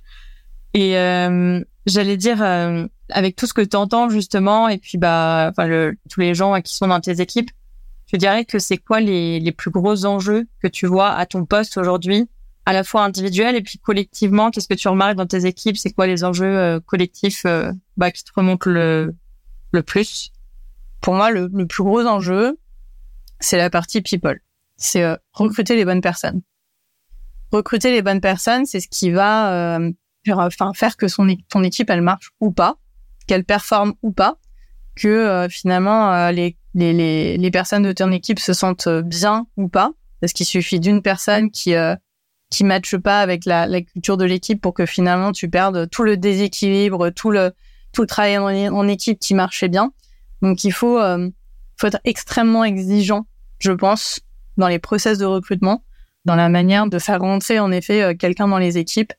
et 0.75 0.97
euh, 0.97 1.61
j'allais 1.87 2.17
dire, 2.17 2.43
avec 3.11 3.37
tout 3.37 3.47
ce 3.47 3.55
que 3.55 3.63
tu 3.63 3.77
entends 3.77 4.09
justement, 4.09 4.69
et 4.69 4.79
puis 4.79 4.99
bah, 4.99 5.49
enfin, 5.51 5.67
le, 5.67 5.97
tous 6.09 6.21
les 6.21 6.35
gens 6.35 6.61
qui 6.61 6.75
sont 6.75 6.89
dans 6.89 7.01
tes 7.01 7.21
équipes, 7.21 7.51
tu 8.07 8.19
dirais 8.19 8.45
que 8.45 8.59
c'est 8.59 8.79
quoi 8.79 9.01
les, 9.01 9.39
les 9.39 9.53
plus 9.53 9.71
gros 9.71 10.05
enjeux 10.05 10.49
que 10.61 10.67
tu 10.67 10.87
vois 10.87 11.11
à 11.13 11.27
ton 11.27 11.45
poste 11.45 11.77
aujourd'hui, 11.77 12.29
à 12.67 12.73
la 12.73 12.85
fois 12.85 13.05
individuel 13.05 13.57
et 13.57 13.63
puis 13.63 13.79
collectivement? 13.79 14.51
Qu'est-ce 14.51 14.69
que 14.69 14.75
tu 14.75 14.89
remarques 14.89 15.17
dans 15.17 15.27
tes 15.27 15.47
équipes? 15.47 15.77
C'est 15.77 15.93
quoi 15.93 16.07
les 16.07 16.25
enjeux 16.25 16.59
euh, 16.59 16.81
collectifs 16.81 17.45
euh, 17.47 17.73
bah, 17.97 18.11
qui 18.11 18.25
te 18.25 18.31
remontent 18.35 18.69
le, 18.69 19.15
le 19.71 19.83
plus? 19.83 20.33
Pour 21.01 21.15
moi, 21.15 21.31
le, 21.31 21.49
le, 21.53 21.67
plus 21.67 21.85
gros 21.85 22.05
enjeu, 22.05 22.59
c'est 23.39 23.57
la 23.57 23.71
partie 23.71 24.03
people. 24.03 24.41
C'est 24.77 25.03
euh, 25.03 25.17
recruter 25.33 25.77
les 25.77 25.85
bonnes 25.85 26.01
personnes. 26.01 26.43
Recruter 27.53 27.93
les 27.93 28.03
bonnes 28.03 28.21
personnes, 28.21 28.67
c'est 28.67 28.81
ce 28.81 28.89
qui 28.89 29.11
va 29.11 29.79
faire, 29.79 29.93
enfin, 30.29 30.73
faire 30.75 30.97
que 30.97 31.09
son, 31.09 31.35
ton 31.49 31.63
équipe, 31.63 31.91
elle 31.91 32.03
marche 32.03 32.31
ou 32.41 32.53
pas, 32.53 32.77
qu'elle 33.27 33.45
performe 33.45 33.95
ou 34.03 34.13
pas, 34.13 34.39
que 34.97 35.47
finalement 35.51 36.31
les 36.31 36.57
les, 36.75 36.93
les, 36.93 37.37
les 37.37 37.51
personnes 37.51 37.83
de 37.83 37.93
ton 37.93 38.13
équipe 38.13 38.39
se 38.39 38.53
sentent 38.53 38.89
bien 38.89 39.47
ou 39.57 39.69
pas, 39.69 39.93
parce 40.21 40.33
qu'il 40.33 40.47
suffit 40.47 40.81
d'une 40.81 41.03
personne 41.03 41.51
qui 41.51 41.75
euh, 41.75 41.95
qui 42.51 42.65
matche 42.65 42.97
pas 42.97 43.21
avec 43.21 43.45
la, 43.45 43.67
la 43.67 43.81
culture 43.81 44.17
de 44.17 44.25
l'équipe 44.25 44.61
pour 44.61 44.75
que 44.75 44.87
finalement 44.87 45.33
tu 45.33 45.49
perdes 45.49 45.89
tout 45.91 46.03
le 46.03 46.17
déséquilibre, 46.17 47.11
tout 47.11 47.31
le 47.31 47.53
tout 47.93 48.03
le 48.03 48.07
travail 48.07 48.39
en, 48.39 48.89
équipe 48.89 49.19
qui 49.19 49.35
marchait 49.35 49.69
bien. 49.69 49.93
Donc 50.43 50.63
il 50.65 50.73
faut 50.73 50.99
euh, 50.99 51.29
faut 51.77 51.87
être 51.89 52.01
extrêmement 52.05 52.65
exigeant, 52.65 53.27
je 53.59 53.73
pense, 53.73 54.21
dans 54.57 54.69
les 54.69 54.79
process 54.79 55.19
de 55.19 55.25
recrutement, 55.25 55.85
dans 56.25 56.37
la 56.37 56.49
manière 56.49 56.87
de 56.87 56.99
faire 56.99 57.21
rentrer 57.21 57.59
en 57.59 57.73
effet 57.73 58.03
euh, 58.03 58.15
quelqu'un 58.15 58.47
dans 58.47 58.59
les 58.59 58.79
équipes. 58.79 59.13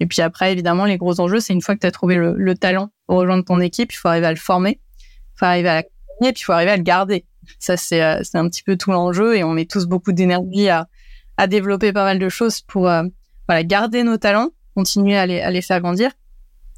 Et 0.00 0.06
puis 0.06 0.22
après, 0.22 0.52
évidemment, 0.52 0.84
les 0.84 0.96
gros 0.96 1.20
enjeux, 1.20 1.40
c'est 1.40 1.52
une 1.52 1.62
fois 1.62 1.74
que 1.74 1.80
tu 1.80 1.86
as 1.86 1.92
trouvé 1.92 2.16
le, 2.16 2.34
le 2.36 2.54
talent 2.56 2.90
pour 3.06 3.18
rejoindre 3.18 3.44
ton 3.44 3.60
équipe, 3.60 3.92
il 3.92 3.96
faut 3.96 4.08
arriver 4.08 4.26
à 4.26 4.32
le 4.32 4.36
former, 4.36 4.80
il 5.00 5.38
faut 5.38 5.44
arriver 5.44 5.68
à 5.68 5.82
et 6.22 6.32
puis 6.32 6.42
il 6.42 6.44
faut 6.44 6.52
arriver 6.52 6.70
à 6.70 6.76
le 6.76 6.82
garder. 6.82 7.24
Ça, 7.58 7.76
c'est 7.76 8.02
euh, 8.02 8.20
c'est 8.22 8.38
un 8.38 8.48
petit 8.48 8.62
peu 8.62 8.76
tout 8.76 8.90
l'enjeu 8.90 9.36
et 9.36 9.44
on 9.44 9.50
met 9.52 9.66
tous 9.66 9.86
beaucoup 9.86 10.12
d'énergie 10.12 10.68
à, 10.68 10.88
à 11.36 11.46
développer 11.46 11.92
pas 11.92 12.04
mal 12.04 12.18
de 12.18 12.28
choses 12.28 12.60
pour 12.60 12.88
euh, 12.88 13.02
voilà 13.48 13.62
garder 13.64 14.02
nos 14.02 14.16
talents, 14.16 14.50
continuer 14.74 15.16
à 15.16 15.26
les, 15.26 15.40
à 15.40 15.50
les 15.50 15.62
faire 15.62 15.80
grandir. 15.80 16.10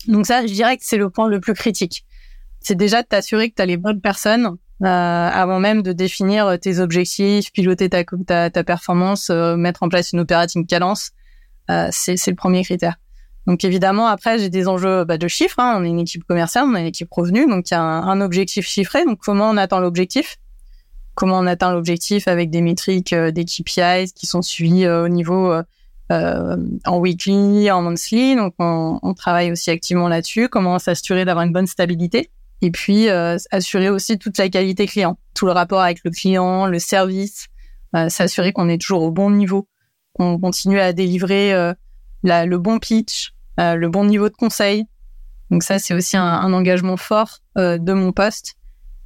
Donc 0.08 0.26
ça, 0.26 0.46
je 0.46 0.52
dirais 0.52 0.76
que 0.76 0.82
c'est 0.84 0.96
le 0.96 1.10
point 1.10 1.28
le 1.28 1.40
plus 1.40 1.54
critique. 1.54 2.04
C'est 2.60 2.74
déjà 2.74 3.02
de 3.02 3.06
t'assurer 3.06 3.50
que 3.50 3.54
tu 3.54 3.62
as 3.62 3.66
les 3.66 3.76
bonnes 3.76 4.00
personnes 4.00 4.56
euh, 4.82 4.86
avant 4.86 5.60
même 5.60 5.82
de 5.82 5.92
définir 5.92 6.58
tes 6.60 6.80
objectifs, 6.80 7.52
piloter 7.52 7.88
ta, 7.88 8.04
ta, 8.04 8.50
ta 8.50 8.64
performance, 8.64 9.30
mettre 9.30 9.82
en 9.82 9.88
place 9.88 10.12
une 10.12 10.20
opérative 10.20 10.66
cadence. 10.66 11.12
c'est 11.90 12.26
le 12.26 12.34
premier 12.34 12.62
critère. 12.62 12.96
Donc 13.46 13.62
évidemment, 13.64 14.08
après, 14.08 14.38
j'ai 14.38 14.50
des 14.50 14.66
enjeux 14.66 15.04
bah, 15.04 15.18
de 15.18 15.28
chiffres. 15.28 15.58
Hein. 15.58 15.76
On 15.78 15.84
est 15.84 15.88
une 15.88 16.00
équipe 16.00 16.24
commerciale, 16.24 16.64
on 16.66 16.74
est 16.74 16.80
une 16.80 16.86
équipe 16.86 17.12
revenue, 17.12 17.46
donc 17.48 17.70
il 17.70 17.74
y 17.74 17.76
a 17.76 17.82
un, 17.82 18.20
objectif 18.20 18.66
chiffré. 18.66 19.04
Donc 19.04 19.18
comment 19.22 19.48
on 19.48 19.56
atteint 19.56 19.80
l'objectif? 19.80 20.38
Comment 21.14 21.38
on 21.38 21.46
atteint 21.46 21.72
l'objectif 21.72 22.28
avec 22.28 22.50
des 22.50 22.60
métriques, 22.60 23.12
euh, 23.12 23.30
des 23.30 23.44
KPIs 23.44 24.12
qui 24.14 24.26
sont 24.26 24.42
suivis 24.42 24.84
euh, 24.84 25.04
au 25.04 25.08
niveau 25.08 25.50
euh, 25.50 25.62
euh, 26.12 26.56
en 26.84 26.98
weekly, 26.98 27.70
en 27.70 27.82
monthly? 27.82 28.34
Donc 28.34 28.54
on, 28.58 28.98
on 29.02 29.14
travaille 29.14 29.52
aussi 29.52 29.70
activement 29.70 30.08
là-dessus. 30.08 30.48
Comment 30.48 30.78
s'assurer 30.78 31.24
d'avoir 31.24 31.44
une 31.46 31.52
bonne 31.52 31.68
stabilité? 31.68 32.30
Et 32.62 32.70
puis 32.70 33.08
assurer 33.10 33.90
aussi 33.90 34.18
toute 34.18 34.38
la 34.38 34.48
qualité 34.48 34.86
client, 34.86 35.18
tout 35.34 35.44
le 35.44 35.52
rapport 35.52 35.82
avec 35.82 36.00
le 36.04 36.10
client, 36.10 36.64
le 36.66 36.78
service, 36.78 37.48
s'assurer 38.08 38.54
qu'on 38.54 38.70
est 38.70 38.80
toujours 38.80 39.02
au 39.02 39.10
bon 39.10 39.30
niveau, 39.30 39.68
qu'on 40.14 40.40
continue 40.40 40.80
à 40.80 40.94
délivrer 40.94 41.52
la, 42.22 42.46
le 42.46 42.56
bon 42.56 42.78
pitch, 42.78 43.34
euh, 43.34 43.35
le 43.58 43.86
bon 43.88 44.04
niveau 44.04 44.28
de 44.28 44.34
conseil. 44.34 44.86
Donc 45.50 45.62
ça, 45.62 45.78
c'est 45.78 45.94
aussi 45.94 46.16
un, 46.16 46.52
engagement 46.52 46.96
fort 46.96 47.38
euh, 47.58 47.78
de 47.78 47.92
mon 47.92 48.12
poste. 48.12 48.56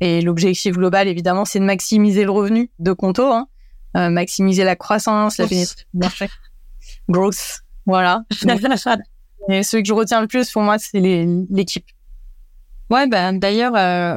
Et 0.01 0.23
l'objectif 0.23 0.75
global, 0.75 1.09
évidemment, 1.09 1.45
c'est 1.45 1.61
de 1.61 1.65
maximiser 1.65 2.25
le 2.25 2.31
revenu 2.31 2.71
de 2.79 2.93
Conto, 2.93 3.31
hein. 3.33 3.49
euh, 3.97 4.09
maximiser 4.09 4.65
la 4.65 4.77
croissance, 4.77 5.37
la 5.39 5.47
pénétration 5.47 5.85
du 5.93 6.01
marché. 6.01 6.31
Growth, 7.09 7.61
voilà. 7.85 8.23
et 9.49 9.63
ce 9.63 9.77
que 9.77 9.85
je 9.85 9.93
retiens 9.93 10.23
le 10.23 10.27
plus 10.27 10.51
pour 10.51 10.63
moi, 10.63 10.79
c'est 10.79 11.01
l'équipe. 11.01 11.87
Ouais, 12.89 13.07
ben 13.07 13.39
d'ailleurs, 13.39 13.75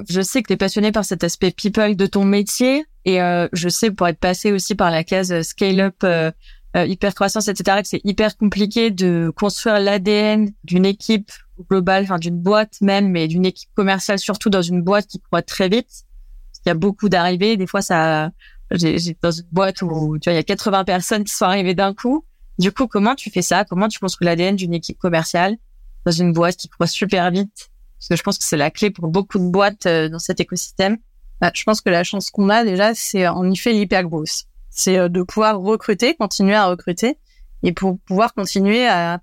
je 0.09 0.21
sais 0.21 0.41
que 0.41 0.47
tu 0.47 0.53
es 0.53 0.57
passionné 0.57 0.91
par 0.91 1.05
cet 1.05 1.23
aspect 1.23 1.51
people 1.51 1.95
de 1.95 2.05
ton 2.05 2.23
métier 2.23 2.85
et 3.05 3.19
je 3.51 3.69
sais 3.69 3.91
pour 3.91 4.07
être 4.07 4.19
passé 4.19 4.51
aussi 4.51 4.73
par 4.73 4.89
la 4.89 5.03
case 5.03 5.41
scale 5.41 5.79
up 5.81 5.95
euh, 6.03 6.31
hyper 6.75 7.13
croissance, 7.13 7.47
etc., 7.47 7.81
que 7.81 7.87
c'est 7.87 8.01
hyper 8.03 8.35
compliqué 8.35 8.89
de 8.89 9.31
construire 9.35 9.79
l'ADN 9.79 10.51
d'une 10.63 10.85
équipe 10.85 11.31
globale, 11.69 12.03
enfin 12.03 12.17
d'une 12.17 12.39
boîte 12.39 12.81
même, 12.81 13.09
mais 13.09 13.27
d'une 13.27 13.45
équipe 13.45 13.69
commerciale 13.75 14.19
surtout 14.19 14.49
dans 14.49 14.61
une 14.61 14.81
boîte 14.81 15.07
qui 15.07 15.19
croît 15.19 15.41
très 15.41 15.69
vite. 15.69 16.05
Qu'il 16.53 16.69
y 16.69 16.71
a 16.71 16.75
beaucoup 16.75 17.09
d'arrivées. 17.09 17.57
Des 17.57 17.67
fois, 17.67 17.81
ça, 17.81 18.31
j'ai 18.71 19.17
dans 19.21 19.31
une 19.31 19.47
boîte 19.51 19.81
où 19.81 20.17
tu 20.17 20.29
vois, 20.29 20.33
il 20.33 20.37
y 20.37 20.39
a 20.39 20.43
80 20.43 20.85
personnes 20.85 21.23
qui 21.25 21.33
sont 21.33 21.45
arrivées 21.45 21.75
d'un 21.75 21.93
coup. 21.93 22.25
Du 22.57 22.71
coup, 22.71 22.87
comment 22.87 23.15
tu 23.15 23.29
fais 23.29 23.41
ça? 23.41 23.65
Comment 23.65 23.87
tu 23.87 23.99
construis 23.99 24.25
l'ADN 24.25 24.55
d'une 24.55 24.73
équipe 24.73 24.97
commerciale 24.97 25.57
dans 26.05 26.11
une 26.11 26.31
boîte 26.31 26.55
qui 26.55 26.69
croît 26.69 26.87
super 26.87 27.29
vite? 27.31 27.69
Parce 27.99 28.09
que 28.09 28.15
je 28.15 28.23
pense 28.23 28.37
que 28.37 28.45
c'est 28.45 28.57
la 28.57 28.71
clé 28.71 28.91
pour 28.91 29.07
beaucoup 29.07 29.39
de 29.39 29.49
boîtes 29.49 29.85
euh, 29.85 30.09
dans 30.09 30.19
cet 30.19 30.39
écosystème. 30.39 30.97
Bah, 31.41 31.51
je 31.53 31.63
pense 31.63 31.81
que 31.81 31.89
la 31.89 32.03
chance 32.03 32.31
qu'on 32.31 32.49
a 32.49 32.63
déjà, 32.63 32.93
c'est 32.95 33.27
en 33.27 33.49
effet 33.51 33.73
l'hyper 33.73 34.03
grosse 34.03 34.45
c'est 34.73 34.97
euh, 34.97 35.07
de 35.07 35.21
pouvoir 35.21 35.59
recruter, 35.59 36.15
continuer 36.15 36.55
à 36.55 36.65
recruter 36.65 37.17
et 37.61 37.71
pour 37.71 37.99
pouvoir 37.99 38.33
continuer 38.33 38.87
à 38.87 39.21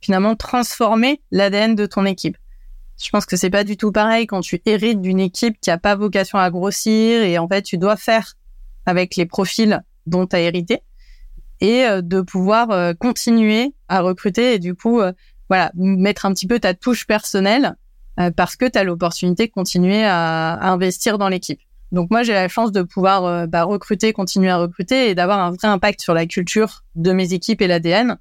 finalement 0.00 0.36
transformer 0.36 1.22
l'ADN 1.30 1.74
de 1.74 1.86
ton 1.86 2.04
équipe. 2.04 2.36
Je 3.00 3.08
pense 3.10 3.24
que 3.24 3.36
c'est 3.36 3.50
pas 3.50 3.64
du 3.64 3.76
tout 3.76 3.92
pareil 3.92 4.26
quand 4.26 4.40
tu 4.40 4.60
hérites 4.66 5.00
d'une 5.00 5.20
équipe 5.20 5.60
qui 5.60 5.70
a 5.70 5.78
pas 5.78 5.94
vocation 5.94 6.38
à 6.38 6.50
grossir 6.50 7.22
et 7.22 7.38
en 7.38 7.48
fait 7.48 7.62
tu 7.62 7.78
dois 7.78 7.96
faire 7.96 8.34
avec 8.86 9.16
les 9.16 9.24
profils 9.24 9.80
dont 10.06 10.26
tu 10.26 10.36
as 10.36 10.40
hérité 10.40 10.80
et 11.60 11.84
euh, 11.84 12.02
de 12.02 12.20
pouvoir 12.20 12.70
euh, 12.70 12.92
continuer 12.92 13.74
à 13.86 14.00
recruter 14.00 14.54
et 14.54 14.58
du 14.58 14.74
coup 14.74 15.00
voilà 15.48 15.70
mettre 15.74 16.26
un 16.26 16.34
petit 16.34 16.46
peu 16.46 16.58
ta 16.58 16.74
touche 16.74 17.06
personnelle 17.06 17.76
parce 18.36 18.56
que 18.56 18.68
tu 18.68 18.76
as 18.76 18.82
l'opportunité 18.82 19.46
de 19.46 19.52
continuer 19.52 20.04
à, 20.04 20.58
investir 20.60 21.18
dans 21.18 21.28
l'équipe. 21.28 21.60
Donc 21.92 22.10
moi, 22.10 22.22
j'ai 22.22 22.34
la 22.34 22.48
chance 22.48 22.72
de 22.72 22.82
pouvoir 22.82 23.24
euh, 23.24 23.46
bah, 23.46 23.64
recruter, 23.64 24.12
continuer 24.12 24.50
à 24.50 24.58
recruter 24.58 25.10
et 25.10 25.14
d'avoir 25.14 25.40
un 25.40 25.50
vrai 25.50 25.68
impact 25.68 26.02
sur 26.02 26.14
la 26.14 26.26
culture 26.26 26.84
de 26.94 27.12
mes 27.12 27.32
équipes 27.32 27.62
et 27.62 27.66
l'ADN. 27.66 28.18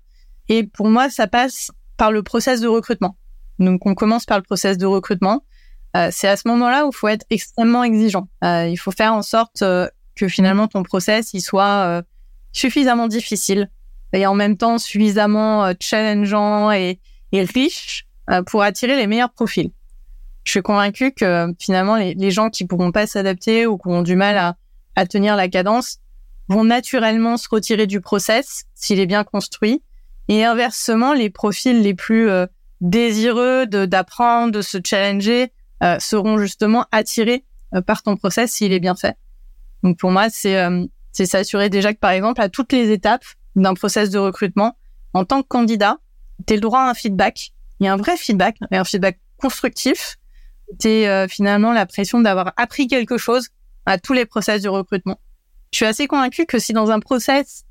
Et 0.49 0.63
pour 0.63 0.87
moi, 0.87 1.09
ça 1.09 1.27
passe 1.27 1.71
par 1.97 2.11
le 2.11 2.23
process 2.23 2.61
de 2.61 2.67
recrutement. 2.67 3.17
Donc 3.59 3.85
on 3.85 3.95
commence 3.95 4.25
par 4.25 4.37
le 4.37 4.43
process 4.43 4.77
de 4.77 4.85
recrutement. 4.85 5.43
Euh, 5.95 6.09
c'est 6.11 6.27
à 6.27 6.37
ce 6.37 6.47
moment-là 6.47 6.85
où 6.85 6.91
il 6.93 6.95
faut 6.95 7.07
être 7.07 7.25
extrêmement 7.29 7.83
exigeant. 7.83 8.27
Euh, 8.43 8.67
il 8.67 8.77
faut 8.77 8.91
faire 8.91 9.13
en 9.13 9.21
sorte 9.21 9.61
euh, 9.61 9.87
que 10.15 10.27
finalement 10.27 10.67
ton 10.67 10.83
process 10.83 11.33
il 11.33 11.41
soit 11.41 12.03
suffisamment 12.51 13.07
difficile 13.07 13.69
et 14.13 14.25
en 14.25 14.33
même 14.33 14.57
temps 14.57 14.79
suffisamment 14.79 15.71
challengeant 15.79 16.71
et 16.71 16.99
riche 17.33 18.07
pour 18.47 18.63
attirer 18.63 18.95
les 18.95 19.05
meilleurs 19.05 19.31
profils 19.31 19.69
je 20.47 20.51
suis 20.51 20.61
convaincue 20.61 21.11
que 21.11 21.53
finalement 21.59 21.97
les, 21.97 22.31
gens 22.31 22.49
qui 22.49 22.65
pourront 22.65 22.93
pas 22.93 23.05
s'adapter 23.05 23.67
ou 23.67 23.77
qui 23.77 23.89
ont 23.89 24.01
du 24.01 24.15
mal 24.15 24.37
à, 24.37 24.55
à 24.95 25.05
tenir 25.05 25.35
la 25.35 25.49
cadence 25.49 25.97
vont 26.47 26.63
naturellement 26.63 27.35
se 27.35 27.49
retirer 27.51 27.85
du 27.85 27.99
process 27.99 28.63
s'il 28.73 29.01
est 29.01 29.05
bien 29.05 29.25
construit. 29.25 29.83
Et 30.29 30.45
inversement, 30.45 31.13
les 31.13 31.29
profils 31.29 31.81
les 31.81 31.93
plus 31.93 32.29
euh, 32.29 32.45
désireux 32.79 33.65
d'apprendre, 33.67 34.53
de, 34.53 34.61
se 34.61 34.77
challenger, 34.81 35.51
euh, 35.83 35.99
seront 35.99 36.37
justement 36.37 36.85
attirés 36.93 37.43
euh, 37.75 37.81
par 37.81 38.01
ton 38.01 38.15
process 38.15 38.53
s'il 38.53 38.71
est 38.71 38.79
bien 38.79 38.95
fait. 38.95 39.17
Donc 39.83 39.99
pour 39.99 40.11
moi, 40.11 40.29
c'est 40.29 40.65
c'est 41.11 41.25
s'assurer 41.25 41.69
déjà 41.69 41.93
que 41.93 41.99
par 41.99 42.11
exemple 42.11 42.39
à 42.39 42.47
toutes 42.47 42.71
les 42.71 42.91
étapes 42.91 43.25
d'un 43.57 43.73
process 43.73 44.09
de 44.11 44.17
recrutement, 44.17 44.77
en 45.13 45.25
tant 45.25 45.41
que 45.41 45.47
candidat, 45.47 45.97
tu 46.45 46.53
le 46.53 46.61
droit 46.61 46.79
à 46.79 46.89
un 46.89 46.93
feedback. 46.93 47.51
Il 47.79 47.85
y 47.85 47.89
a 47.89 47.93
un 47.93 47.97
vrai 47.97 48.15
feedback, 48.15 48.57
et 48.71 48.77
un 48.77 48.83
feedback 48.85 49.19
constructif 49.37 50.17
c'était 50.69 51.07
euh, 51.07 51.27
finalement 51.27 51.71
la 51.71 51.85
pression 51.85 52.19
d'avoir 52.19 52.53
appris 52.57 52.87
quelque 52.87 53.17
chose 53.17 53.49
à 53.85 53.97
tous 53.97 54.13
les 54.13 54.25
process 54.25 54.61
du 54.61 54.69
recrutement. 54.69 55.19
Je 55.71 55.77
suis 55.77 55.85
assez 55.85 56.07
convaincue 56.07 56.45
que 56.45 56.59
si 56.59 56.73
dans 56.73 56.91
un 56.91 56.99
process, 56.99 57.63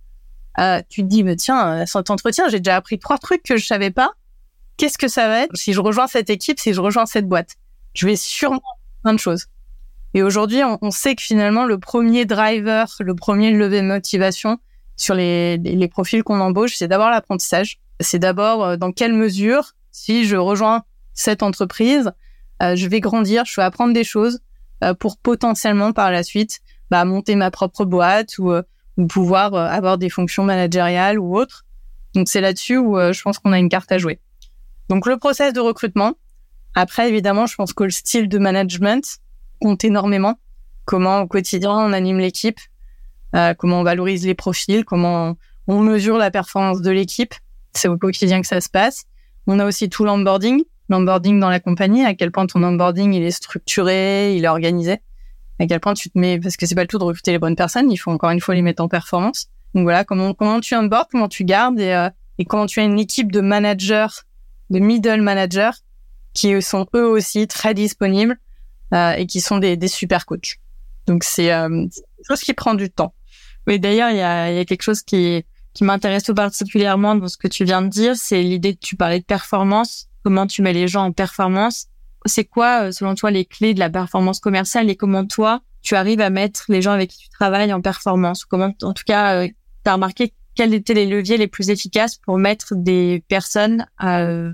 euh, 0.59 0.81
tu 0.89 1.03
te 1.03 1.07
dis, 1.07 1.23
mais 1.23 1.37
tiens, 1.37 1.83
euh, 1.83 1.87
cet 1.87 2.11
entretien, 2.11 2.49
j'ai 2.49 2.61
déjà 2.61 2.77
appris 2.77 2.99
trois 2.99 3.19
trucs 3.19 3.43
que 3.43 3.57
je 3.57 3.67
savais 3.67 3.91
pas. 3.91 4.13
Qu'est-ce 4.77 4.99
que 4.99 5.09
ça 5.09 5.29
va 5.29 5.41
être 5.41 5.57
si 5.57 5.73
je 5.73 5.81
rejoins 5.81 6.07
cette 6.07 6.31
équipe, 6.31 6.59
si 6.59 6.73
je 6.73 6.81
rejoins 6.81 7.07
cette 7.07 7.29
boîte? 7.29 7.57
Je 7.95 8.07
vais 8.07 8.17
sûrement 8.17 8.63
plein 9.03 9.15
de 9.15 9.19
choses. 9.19 9.47
Et 10.15 10.23
aujourd'hui, 10.23 10.63
on, 10.65 10.91
sait 10.91 11.15
que 11.15 11.23
finalement, 11.23 11.65
le 11.67 11.79
premier 11.79 12.25
driver, 12.25 12.95
le 13.01 13.15
premier 13.15 13.51
levé 13.51 13.83
de 13.83 13.87
motivation 13.87 14.59
sur 14.97 15.15
les, 15.15 15.59
les, 15.59 15.89
profils 15.89 16.23
qu'on 16.23 16.41
embauche, 16.41 16.75
c'est 16.77 16.89
d'abord 16.89 17.11
l'apprentissage. 17.11 17.79
C'est 18.01 18.19
d'abord 18.19 18.65
euh, 18.65 18.77
dans 18.77 18.93
quelle 18.93 19.13
mesure, 19.13 19.75
si 19.93 20.25
je 20.25 20.37
rejoins 20.37 20.85
cette 21.13 21.43
entreprise, 21.43 22.13
je 22.61 22.87
vais 22.87 23.01
grandir, 23.01 23.45
je 23.45 23.61
vais 23.61 23.65
apprendre 23.65 23.93
des 23.93 24.05
choses 24.05 24.41
euh, 24.85 24.95
pour 24.95 25.17
potentiellement 25.17 25.93
par 25.93 26.11
la 26.11 26.23
suite 26.23 26.61
bah, 26.91 27.05
monter 27.05 27.35
ma 27.35 27.51
propre 27.51 27.85
boîte 27.85 28.39
ou, 28.39 28.51
euh, 28.51 28.63
pouvoir 29.09 29.55
avoir 29.55 29.99
des 29.99 30.09
fonctions 30.09 30.45
managériales 30.45 31.19
ou 31.19 31.37
autres. 31.37 31.65
Donc 32.15 32.29
c'est 32.29 32.41
là-dessus 32.41 32.79
où 32.79 32.97
je 32.97 33.21
pense 33.21 33.39
qu'on 33.39 33.53
a 33.53 33.59
une 33.59 33.69
carte 33.69 33.93
à 33.93 33.99
jouer. 33.99 34.21
Donc 34.89 35.07
le 35.07 35.19
process 35.19 35.53
de 35.53 35.61
recrutement. 35.61 36.15
Après, 36.75 37.07
évidemment, 37.07 37.45
je 37.45 37.57
pense 37.57 37.75
que 37.75 37.85
le 37.85 37.91
style 37.91 38.27
de 38.27 38.39
management 38.39 39.19
compte 39.61 39.85
énormément. 39.85 40.39
Comment 40.87 41.21
au 41.21 41.27
quotidien 41.27 41.73
on 41.73 41.93
anime 41.93 42.21
l'équipe, 42.21 42.59
comment 43.59 43.81
on 43.81 43.83
valorise 43.83 44.25
les 44.25 44.35
profils, 44.35 44.87
comment 44.87 45.37
on 45.67 45.81
mesure 45.81 46.17
la 46.17 46.31
performance 46.31 46.81
de 46.81 46.91
l'équipe. 46.91 47.35
C'est 47.75 47.89
au 47.89 47.99
quotidien 47.99 48.41
que 48.41 48.47
ça 48.47 48.63
se 48.63 48.71
passe. 48.71 49.05
On 49.47 49.59
a 49.59 49.67
aussi 49.67 49.91
tout 49.91 50.07
l'onboarding 50.07 50.65
l'onboarding 50.89 51.41
dans 51.41 51.49
la 51.49 51.61
compagnie, 51.61 52.05
à 52.05 52.15
quel 52.15 52.31
point 52.31 52.47
ton 52.47 52.63
onboarding 52.63 53.13
il 53.13 53.23
est 53.23 53.31
structuré, 53.31 54.37
il 54.37 54.45
est 54.45 54.49
organisé, 54.49 55.01
à 55.59 55.67
quel 55.67 55.81
point 55.81 55.95
tu 55.95 56.11
te 56.11 56.19
mets, 56.19 56.39
parce 56.39 56.57
que 56.57 56.67
c'est 56.67 56.75
pas 56.75 56.83
le 56.83 56.87
tout 56.87 56.99
de 56.99 57.05
recruter 57.05 57.33
les 57.33 57.39
bonnes 57.39 57.57
personnes, 57.57 57.91
il 57.91 57.97
faut 57.97 58.11
encore 58.11 58.31
une 58.31 58.41
fois 58.41 58.55
les 58.55 58.63
mettre 58.63 58.83
en 58.83 58.89
performance. 58.89 59.49
Donc 59.75 59.85
voilà, 59.85 60.05
comment 60.05 60.33
comment 60.35 60.61
tu 60.61 60.75
onboardes, 60.75 61.09
comment 61.11 61.29
tu 61.29 61.45
gardes 61.45 61.81
et, 61.81 61.93
euh, 61.93 62.09
et 62.39 62.45
comment 62.45 62.67
tu 62.67 62.81
as 62.81 62.85
une 62.85 62.99
équipe 62.99 63.33
de 63.33 63.41
managers, 63.41 64.07
de 64.71 64.79
middle 64.79 65.23
managers 65.23 65.71
qui 66.33 66.61
sont 66.63 66.87
eux 66.95 67.07
aussi 67.07 67.47
très 67.47 67.75
disponibles 67.75 68.39
euh, 68.95 69.13
et 69.13 69.27
qui 69.27 69.41
sont 69.41 69.59
des, 69.59 69.77
des 69.77 69.89
super 69.89 70.27
coachs. 70.27 70.57
Donc 71.07 71.25
c'est 71.25 71.53
euh, 71.53 71.69
une 71.69 71.91
chose 72.27 72.41
qui 72.41 72.53
prend 72.55 72.75
du 72.75 72.91
temps. 72.91 73.15
Mais 73.67 73.79
d'ailleurs, 73.79 74.11
il 74.11 74.19
y 74.19 74.23
a, 74.23 74.53
y 74.53 74.59
a 74.59 74.65
quelque 74.65 74.83
chose 74.83 75.03
qui 75.03 75.45
qui 75.77 75.85
m'intéresse 75.85 76.23
tout 76.23 76.35
particulièrement 76.35 77.15
dans 77.17 77.29
ce 77.29 77.37
que 77.37 77.49
tu 77.49 77.65
viens 77.65 77.83
de 77.83 77.89
dire, 77.89 78.17
c'est 78.17 78.43
l'idée 78.43 78.75
que 78.75 78.81
tu 78.81 78.97
parlais 78.97 79.21
de 79.21 79.25
performance 79.27 80.09
comment 80.27 80.49
tu 80.49 80.61
mets 80.61 80.73
les 80.73 80.89
gens 80.89 81.05
en 81.05 81.13
performance. 81.13 81.87
C'est 82.25 82.45
quoi, 82.45 82.89
euh, 82.89 82.91
selon 82.91 83.15
toi, 83.15 83.31
les 83.31 83.45
clés 83.45 83.75
de 83.75 83.79
la 83.79 83.89
performance 83.89 84.41
commerciale 84.41 84.91
et 84.91 84.97
comment 84.97 85.25
toi, 85.25 85.61
tu 85.83 85.95
arrives 85.95 86.21
à 86.21 86.31
mettre 86.31 86.65
les 86.69 86.83
gens 86.83 86.91
avec 86.91 87.11
qui 87.11 87.19
tu 87.19 87.29
travailles 87.29 87.73
en 87.73 87.81
performance? 87.81 88.45
Comment, 88.45 88.75
en 88.83 88.93
tout 88.93 89.05
cas, 89.07 89.37
euh, 89.37 89.47
tu 89.47 89.89
as 89.89 89.93
remarqué 89.93 90.35
quels 90.57 90.75
étaient 90.75 90.95
les 90.95 91.07
leviers 91.07 91.37
les 91.37 91.47
plus 91.47 91.71
efficaces 91.71 92.17
pour 92.17 92.39
mettre 92.39 92.75
des 92.75 93.23
personnes 93.29 93.87
euh, 94.03 94.53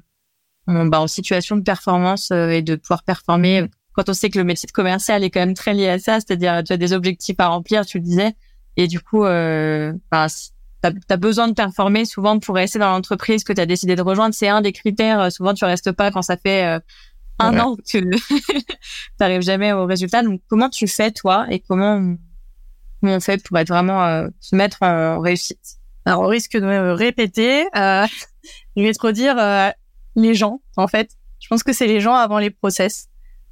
en, 0.67 0.85
bah, 0.85 1.01
en 1.01 1.07
situation 1.07 1.57
de 1.57 1.63
performance 1.63 2.31
et 2.33 2.61
de 2.61 2.77
pouvoir 2.77 3.03
performer 3.03 3.71
quand 3.95 4.11
on 4.11 4.15
sait 4.15 4.29
que 4.29 4.39
le 4.39 4.45
métier 4.45 4.67
de 4.67 4.73
commercial 4.73 5.25
est 5.25 5.31
quand 5.31 5.41
même 5.41 5.55
très 5.55 5.73
lié 5.73 5.89
à 5.89 5.99
ça, 5.99 6.21
c'est-à-dire 6.21 6.63
tu 6.65 6.73
as 6.75 6.77
des 6.77 6.93
objectifs 6.93 7.39
à 7.39 7.49
remplir, 7.49 7.87
tu 7.87 7.99
le 7.99 8.05
disais, 8.05 8.35
et 8.77 8.89
du 8.89 9.01
coup, 9.01 9.25
euh, 9.25 9.95
bah, 10.11 10.27
tu 10.83 10.89
as, 11.09 11.17
besoin 11.17 11.49
de 11.49 11.55
performer 11.55 12.05
souvent 12.05 12.39
pour 12.39 12.57
rester 12.57 12.79
dans 12.79 12.91
l'entreprise 12.91 13.45
que 13.45 13.53
tu 13.53 13.61
as 13.61 13.67
décidé 13.67 13.95
de 13.95 14.03
rejoindre. 14.03 14.35
C'est 14.35 14.49
un 14.49 14.61
des 14.61 14.73
critères. 14.73 15.21
Euh, 15.21 15.31
souvent, 15.31 15.55
tu 15.55 15.65
restes 15.65 15.93
pas 15.93 16.11
quand 16.11 16.23
ça 16.23 16.37
fait 16.37 16.65
euh, 16.65 16.81
un 17.39 17.59
an 17.59 17.77
que 17.77 17.83
tu 17.87 18.11
n'arrives 19.21 19.43
jamais 19.43 19.73
au 19.73 19.87
résultat. 19.87 20.23
Donc, 20.23 20.41
comment 20.49 20.69
tu 20.69 20.89
fais, 20.89 21.13
toi, 21.13 21.47
et 21.51 21.61
comment, 21.61 22.17
on 23.03 23.21
fait 23.21 23.43
pour 23.43 23.59
être 23.59 23.69
vraiment 23.69 24.05
euh, 24.05 24.29
se 24.41 24.57
mettre 24.57 24.79
en 24.83 25.21
réussite? 25.21 25.79
Alors, 26.05 26.23
au 26.23 26.29
risque 26.29 26.55
de 26.55 26.67
me 26.67 26.93
répéter, 26.93 27.65
euh, 27.77 28.07
je 28.77 28.83
vais 28.83 28.93
te 28.93 29.07
redire 29.07 29.73
les 30.17 30.35
gens, 30.35 30.61
en 30.77 30.89
fait. 30.89 31.11
Je 31.39 31.49
pense 31.49 31.63
que 31.63 31.73
c'est 31.73 31.87
les 31.87 32.01
gens 32.01 32.15
avant 32.15 32.39
les 32.39 32.51
process. 32.51 33.09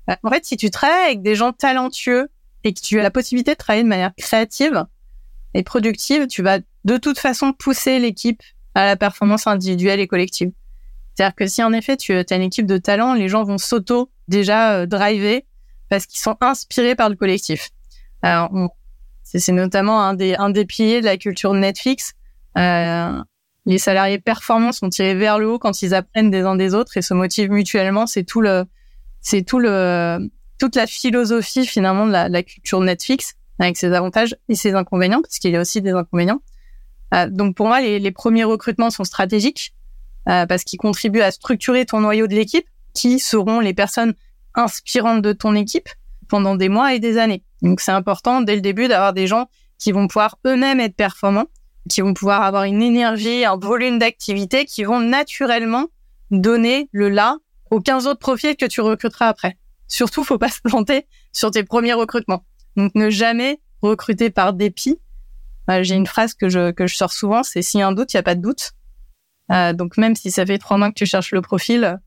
en 0.09 0.31
fait, 0.31 0.45
si 0.45 0.57
tu 0.57 0.71
travailles 0.71 1.07
avec 1.07 1.23
des 1.23 1.37
gens 1.37 1.53
talentueux 1.53 2.29
et 2.65 2.73
que 2.75 2.81
tu 2.81 2.99
as 2.99 3.03
la 3.03 3.11
possibilité 3.11 3.53
de 3.53 3.57
travailler 3.57 3.85
de 3.85 3.89
manière 3.89 4.13
créative 4.17 4.85
et 5.55 5.63
productive, 5.63 6.27
tu 6.27 6.43
vas 6.43 6.59
de 6.85 6.97
toute 6.97 7.19
façon 7.19 7.53
pousser 7.53 7.99
l'équipe 7.99 8.43
à 8.75 8.87
la 8.87 8.97
performance 8.97 9.47
individuelle 9.47 10.01
et 10.01 10.07
collective. 10.07 10.53
C'est-à-dire 11.15 11.35
que 11.35 11.47
si 11.47 11.63
en 11.63 11.73
effet 11.73 11.97
tu 11.97 12.13
as 12.13 12.35
une 12.35 12.43
équipe 12.43 12.67
de 12.67 12.79
talent, 12.79 13.15
les 13.15 13.29
gens 13.29 13.45
vont 13.45 13.59
s'auto 13.59 14.11
déjà 14.29 14.73
euh, 14.73 14.87
driver 14.87 15.45
parce 15.89 16.07
qu'ils 16.07 16.21
sont 16.21 16.37
inspirés 16.41 16.95
par 16.95 17.11
le 17.11 17.17
collectif. 17.17 17.71
Alors 18.23 18.51
c'est 19.23 19.53
notamment 19.53 20.03
un 20.03 20.15
des 20.15 20.35
un 20.35 20.51
des 20.51 20.65
piliers 20.65 21.01
de 21.01 21.07
la 21.07 21.17
culture 21.17 21.53
Netflix. 21.55 22.15
Euh, 22.57 23.23
les 23.67 23.79
salariés 23.79 24.19
performants 24.19 24.73
sont 24.73 24.89
tirés 24.89 25.15
vers 25.15 25.39
le 25.39 25.49
haut 25.49 25.59
quand 25.59 25.83
ils 25.83 25.95
apprennent 25.95 26.31
des 26.31 26.41
uns 26.41 26.57
des 26.57 26.75
autres 26.75 26.97
et 26.97 27.03
se 27.03 27.15
motivent 27.15 27.51
mutuellement. 27.51 28.07
C'est 28.07 28.25
tout 28.25 28.41
le 28.41 28.65
c'est 29.21 29.43
tout 29.43 29.59
le 29.59 30.31
toute 30.59 30.77
la 30.77 30.87
philosophie 30.87 31.67
finalement 31.67 32.07
de 32.07 32.13
la, 32.13 32.29
la 32.29 32.43
culture 32.43 32.81
Netflix 32.81 33.35
avec 33.59 33.77
ses 33.77 33.93
avantages 33.93 34.37
et 34.49 34.55
ses 34.55 34.75
inconvénients 34.75 35.21
parce 35.23 35.39
qu'il 35.39 35.51
y 35.51 35.57
a 35.57 35.61
aussi 35.61 35.83
des 35.83 35.93
inconvénients. 35.93 36.41
Euh, 37.15 37.29
donc 37.29 37.57
pour 37.57 37.67
moi, 37.67 37.81
les, 37.81 38.11
premiers 38.11 38.45
recrutements 38.45 38.91
sont 38.91 39.05
stratégiques 39.05 39.75
euh, 40.29 40.47
parce 40.47 40.65
qu'ils 40.65 40.79
contribuent 40.79 41.23
à 41.23 41.31
structurer 41.31 41.87
ton 41.87 42.01
noyau 42.01 42.27
de 42.27 42.35
l'équipe, 42.35 42.67
qui 42.95 43.19
seront 43.19 43.61
les 43.61 43.75
personnes 43.75 44.15
inspirantes 44.55 45.23
de 45.23 45.33
ton 45.33 45.55
équipe 45.55 45.89
pendant 46.29 46.57
des 46.57 46.69
mois 46.69 46.95
et 46.95 46.99
des 46.99 47.19
années. 47.19 47.43
Donc 47.63 47.81
c'est 47.81 47.93
important 47.93 48.41
dès 48.41 48.55
le 48.55 48.61
début 48.61 48.89
d'avoir 48.89 49.13
des 49.13 49.27
gens 49.27 49.49
qui 49.79 49.93
vont 49.93 50.07
pouvoir 50.07 50.39
eux-mêmes 50.47 50.81
être 50.81 50.97
performants, 50.97 51.47
qui 51.89 52.01
vont 52.01 52.15
pouvoir 52.15 52.43
avoir 52.43 52.65
une 52.65 52.83
énergie, 52.83 53.45
un 53.45 53.57
volume 53.57 53.99
d'activité 53.99 54.65
qui 54.65 54.85
vont 54.85 55.01
naturellement 55.01 55.87
donner 56.31 56.89
le 56.93 57.09
là 57.09 57.39
aux 57.71 57.81
15 57.81 58.07
autres 58.07 58.21
profils 58.21 58.57
que 58.57 58.67
tu 58.67 58.81
recruteras 58.81 59.29
après. 59.29 59.57
Surtout, 59.89 60.23
faut 60.25 60.39
pas 60.39 60.51
se 60.51 60.61
planter 60.61 61.07
sur 61.33 61.51
tes 61.51 61.65
premiers 61.65 61.95
recrutements. 61.95 62.45
Donc 62.77 62.95
ne 62.95 63.11
jamais 63.11 63.61
recruter 63.83 64.31
par 64.31 64.53
dépit, 64.53 64.99
j'ai 65.83 65.95
une 65.95 66.07
phrase 66.07 66.35
que 66.35 66.49
je, 66.49 66.71
que 66.71 66.87
je 66.87 66.97
sors 66.97 67.13
souvent, 67.13 67.43
c'est 67.43 67.63
s'il 67.63 67.81
y 67.81 67.83
a 67.83 67.87
un 67.87 67.93
doute, 67.93 68.13
il 68.13 68.17
n'y 68.17 68.21
a 68.21 68.25
pas 68.25 68.35
de 68.35 68.43
doute. 68.43 68.73
Euh, 69.51 69.73
donc 69.73 69.97
même 69.97 70.15
si 70.15 70.31
ça 70.31 70.47
fait 70.47 70.59
trois 70.59 70.79
mois 70.79 70.89
que 70.89 70.95
tu 70.95 71.07
cherches 71.07 71.33
le 71.33 71.41
profil, 71.41 71.99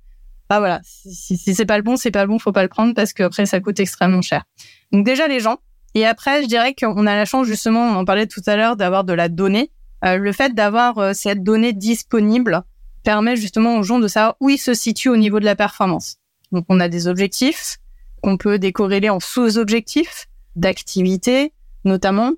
bah 0.50 0.60
voilà, 0.60 0.82
si, 0.84 1.38
c'est 1.38 1.66
pas 1.66 1.78
le 1.78 1.84
bon, 1.84 1.96
c'est 1.96 2.12
pas 2.12 2.24
le 2.24 2.28
bon, 2.28 2.40
faut 2.40 2.52
pas 2.52 2.64
le 2.64 2.70
prendre 2.70 2.94
parce 2.94 3.14
qu'après 3.14 3.46
ça 3.46 3.60
coûte 3.60 3.80
extrêmement 3.80 4.22
cher. 4.22 4.44
Donc 4.92 5.06
déjà 5.06 5.28
les 5.28 5.40
gens. 5.40 5.58
Et 5.96 6.06
après, 6.06 6.42
je 6.42 6.48
dirais 6.48 6.74
qu'on 6.74 7.06
a 7.06 7.16
la 7.16 7.26
chance 7.26 7.48
justement, 7.48 7.82
on 7.82 7.96
en 7.96 8.06
parlait 8.06 8.28
tout 8.28 8.42
à 8.48 8.56
l'heure, 8.56 8.76
d'avoir 8.76 9.04
de 9.04 9.14
la 9.14 9.30
donnée. 9.30 9.72
Euh, 10.06 10.18
le 10.18 10.32
fait 10.32 10.54
d'avoir 10.54 10.98
euh, 10.98 11.14
cette 11.14 11.44
donnée 11.44 11.74
disponible 11.74 12.64
permet 13.04 13.36
justement 13.36 13.78
aux 13.78 13.84
gens 13.84 14.00
de 14.00 14.08
savoir 14.08 14.36
où 14.40 14.50
ils 14.50 14.58
se 14.58 14.74
situent 14.74 15.10
au 15.10 15.18
niveau 15.18 15.40
de 15.40 15.46
la 15.46 15.56
performance. 15.56 16.18
Donc 16.52 16.66
on 16.70 16.80
a 16.80 16.88
des 16.88 17.08
objectifs 17.08 17.78
qu'on 18.22 18.38
peut 18.38 18.58
décorréler 18.58 19.10
en 19.10 19.20
sous-objectifs 19.20 20.28
d'activité 20.56 21.54
notamment. 21.86 22.32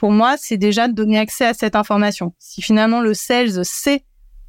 Pour 0.00 0.12
moi, 0.12 0.36
c'est 0.38 0.56
déjà 0.56 0.88
de 0.88 0.94
donner 0.94 1.18
accès 1.18 1.44
à 1.44 1.52
cette 1.52 1.76
information. 1.76 2.32
Si 2.38 2.62
finalement 2.62 3.02
le 3.02 3.12
sales 3.12 3.66
sait 3.66 4.02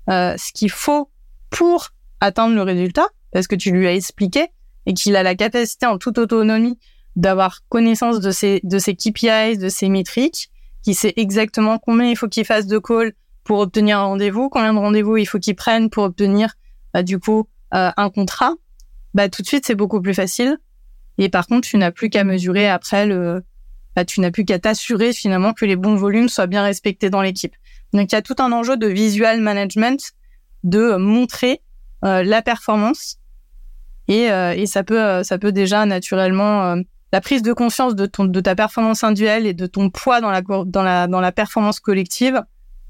euh, 0.07 0.37
ce 0.37 0.53
qu'il 0.53 0.69
faut 0.69 1.11
pour 1.49 1.89
atteindre 2.21 2.55
le 2.55 2.61
résultat, 2.61 3.07
parce 3.33 3.47
que 3.47 3.57
tu 3.57 3.69
lui 3.71 3.85
as 3.85 3.93
expliqué 3.93 4.47
et 4.85 4.93
qu'il 4.93 5.13
a 5.17 5.23
la 5.23 5.35
capacité 5.35 5.85
en 5.87 5.97
toute 5.97 6.19
autonomie 6.19 6.79
d'avoir 7.17 7.67
connaissance 7.67 8.21
de 8.21 8.31
ses 8.31 8.61
de 8.63 8.79
ses 8.79 8.95
KPIs, 8.95 9.57
de 9.57 9.67
ses 9.67 9.89
métriques, 9.89 10.51
qui 10.83 10.93
sait 10.93 11.11
exactement 11.17 11.79
combien 11.79 12.09
il 12.09 12.15
faut 12.15 12.29
qu'il 12.29 12.45
fasse 12.45 12.65
de 12.65 12.79
calls 12.79 13.11
pour 13.43 13.59
obtenir 13.59 13.99
un 13.99 14.03
rendez-vous, 14.03 14.47
combien 14.47 14.73
de 14.73 14.79
rendez-vous 14.79 15.17
il 15.17 15.25
faut 15.25 15.39
qu'il 15.39 15.57
prenne 15.57 15.89
pour 15.89 16.05
obtenir 16.05 16.53
bah, 16.93 17.03
du 17.03 17.19
coup 17.19 17.49
euh, 17.73 17.91
un 17.97 18.09
contrat. 18.09 18.53
Bah 19.13 19.27
tout 19.27 19.41
de 19.41 19.47
suite 19.47 19.65
c'est 19.65 19.75
beaucoup 19.75 20.01
plus 20.01 20.13
facile. 20.13 20.59
Et 21.17 21.27
par 21.27 21.45
contre 21.45 21.67
tu 21.67 21.75
n'as 21.75 21.91
plus 21.91 22.09
qu'à 22.09 22.23
mesurer 22.23 22.69
après 22.69 23.05
le, 23.05 23.43
bah, 23.95 24.05
tu 24.05 24.21
n'as 24.21 24.31
plus 24.31 24.45
qu'à 24.45 24.59
t'assurer 24.59 25.13
finalement 25.13 25.53
que 25.53 25.65
les 25.65 25.75
bons 25.75 25.95
volumes 25.95 26.29
soient 26.29 26.47
bien 26.47 26.63
respectés 26.63 27.09
dans 27.09 27.21
l'équipe. 27.21 27.55
Donc 27.93 28.11
il 28.11 28.15
y 28.15 28.17
a 28.17 28.21
tout 28.21 28.35
un 28.39 28.51
enjeu 28.51 28.77
de 28.77 28.87
visual 28.87 29.41
management, 29.41 30.13
de 30.63 30.95
montrer 30.95 31.61
euh, 32.05 32.23
la 32.23 32.41
performance 32.41 33.17
et, 34.07 34.31
euh, 34.31 34.53
et 34.55 34.65
ça 34.65 34.83
peut 34.83 35.23
ça 35.23 35.37
peut 35.37 35.51
déjà 35.51 35.85
naturellement 35.85 36.75
la 37.13 37.21
prise 37.21 37.41
de 37.41 37.53
conscience 37.53 37.95
de 37.95 38.05
ton 38.05 38.25
de 38.25 38.39
ta 38.39 38.55
performance 38.55 39.03
individuelle 39.03 39.45
et 39.45 39.53
de 39.53 39.65
ton 39.65 39.89
poids 39.89 40.21
dans 40.21 40.31
la 40.31 40.41
dans 40.41 40.83
la 40.83 41.07
dans 41.07 41.19
la 41.19 41.31
performance 41.31 41.79
collective 41.79 42.41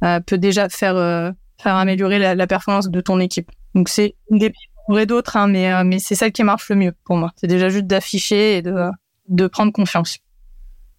euh, 0.03 0.19
peut 0.19 0.37
déjà 0.37 0.69
faire 0.69 0.95
euh, 0.95 1.31
faire 1.61 1.75
améliorer 1.75 2.19
la, 2.19 2.35
la, 2.35 2.47
performance 2.47 2.89
de 2.89 3.01
ton 3.01 3.19
équipe. 3.19 3.51
Donc 3.75 3.89
c'est 3.89 4.15
une 4.29 4.39
des 4.39 4.51
et 4.97 5.05
d'autres, 5.05 5.37
hein, 5.37 5.47
mais 5.47 5.71
euh, 5.71 5.83
mais 5.85 5.99
c'est 5.99 6.15
celle 6.15 6.31
qui 6.31 6.43
marche 6.43 6.69
le 6.69 6.75
mieux 6.75 6.93
pour 7.05 7.15
moi. 7.15 7.31
C'est 7.35 7.47
déjà 7.47 7.69
juste 7.69 7.85
d'afficher 7.85 8.57
et 8.57 8.61
de 8.61 8.89
de 9.27 9.47
prendre 9.47 9.71
confiance. 9.71 10.17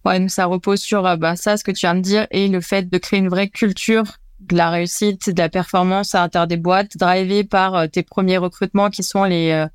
Ouais, 0.04 0.28
ça 0.28 0.46
repose 0.46 0.80
sur 0.80 1.02
bah, 1.16 1.36
ça, 1.36 1.56
ce 1.56 1.64
que 1.64 1.70
tu 1.70 1.86
viens 1.86 1.94
de 1.94 2.00
dire, 2.00 2.26
et 2.30 2.48
le 2.48 2.60
fait 2.60 2.90
de 2.90 2.98
créer 2.98 3.20
une 3.20 3.28
vraie 3.28 3.48
culture 3.48 4.04
de 4.40 4.56
la 4.56 4.70
réussite, 4.70 5.30
de 5.30 5.38
la 5.38 5.48
performance 5.48 6.14
à 6.16 6.20
l'intérieur 6.20 6.48
des 6.48 6.56
boîtes, 6.56 6.96
drivé 6.96 7.44
par 7.44 7.88
tes 7.88 8.02
premiers 8.02 8.38
recrutements 8.38 8.90
qui 8.90 9.04
sont 9.04 9.22
les 9.22 9.66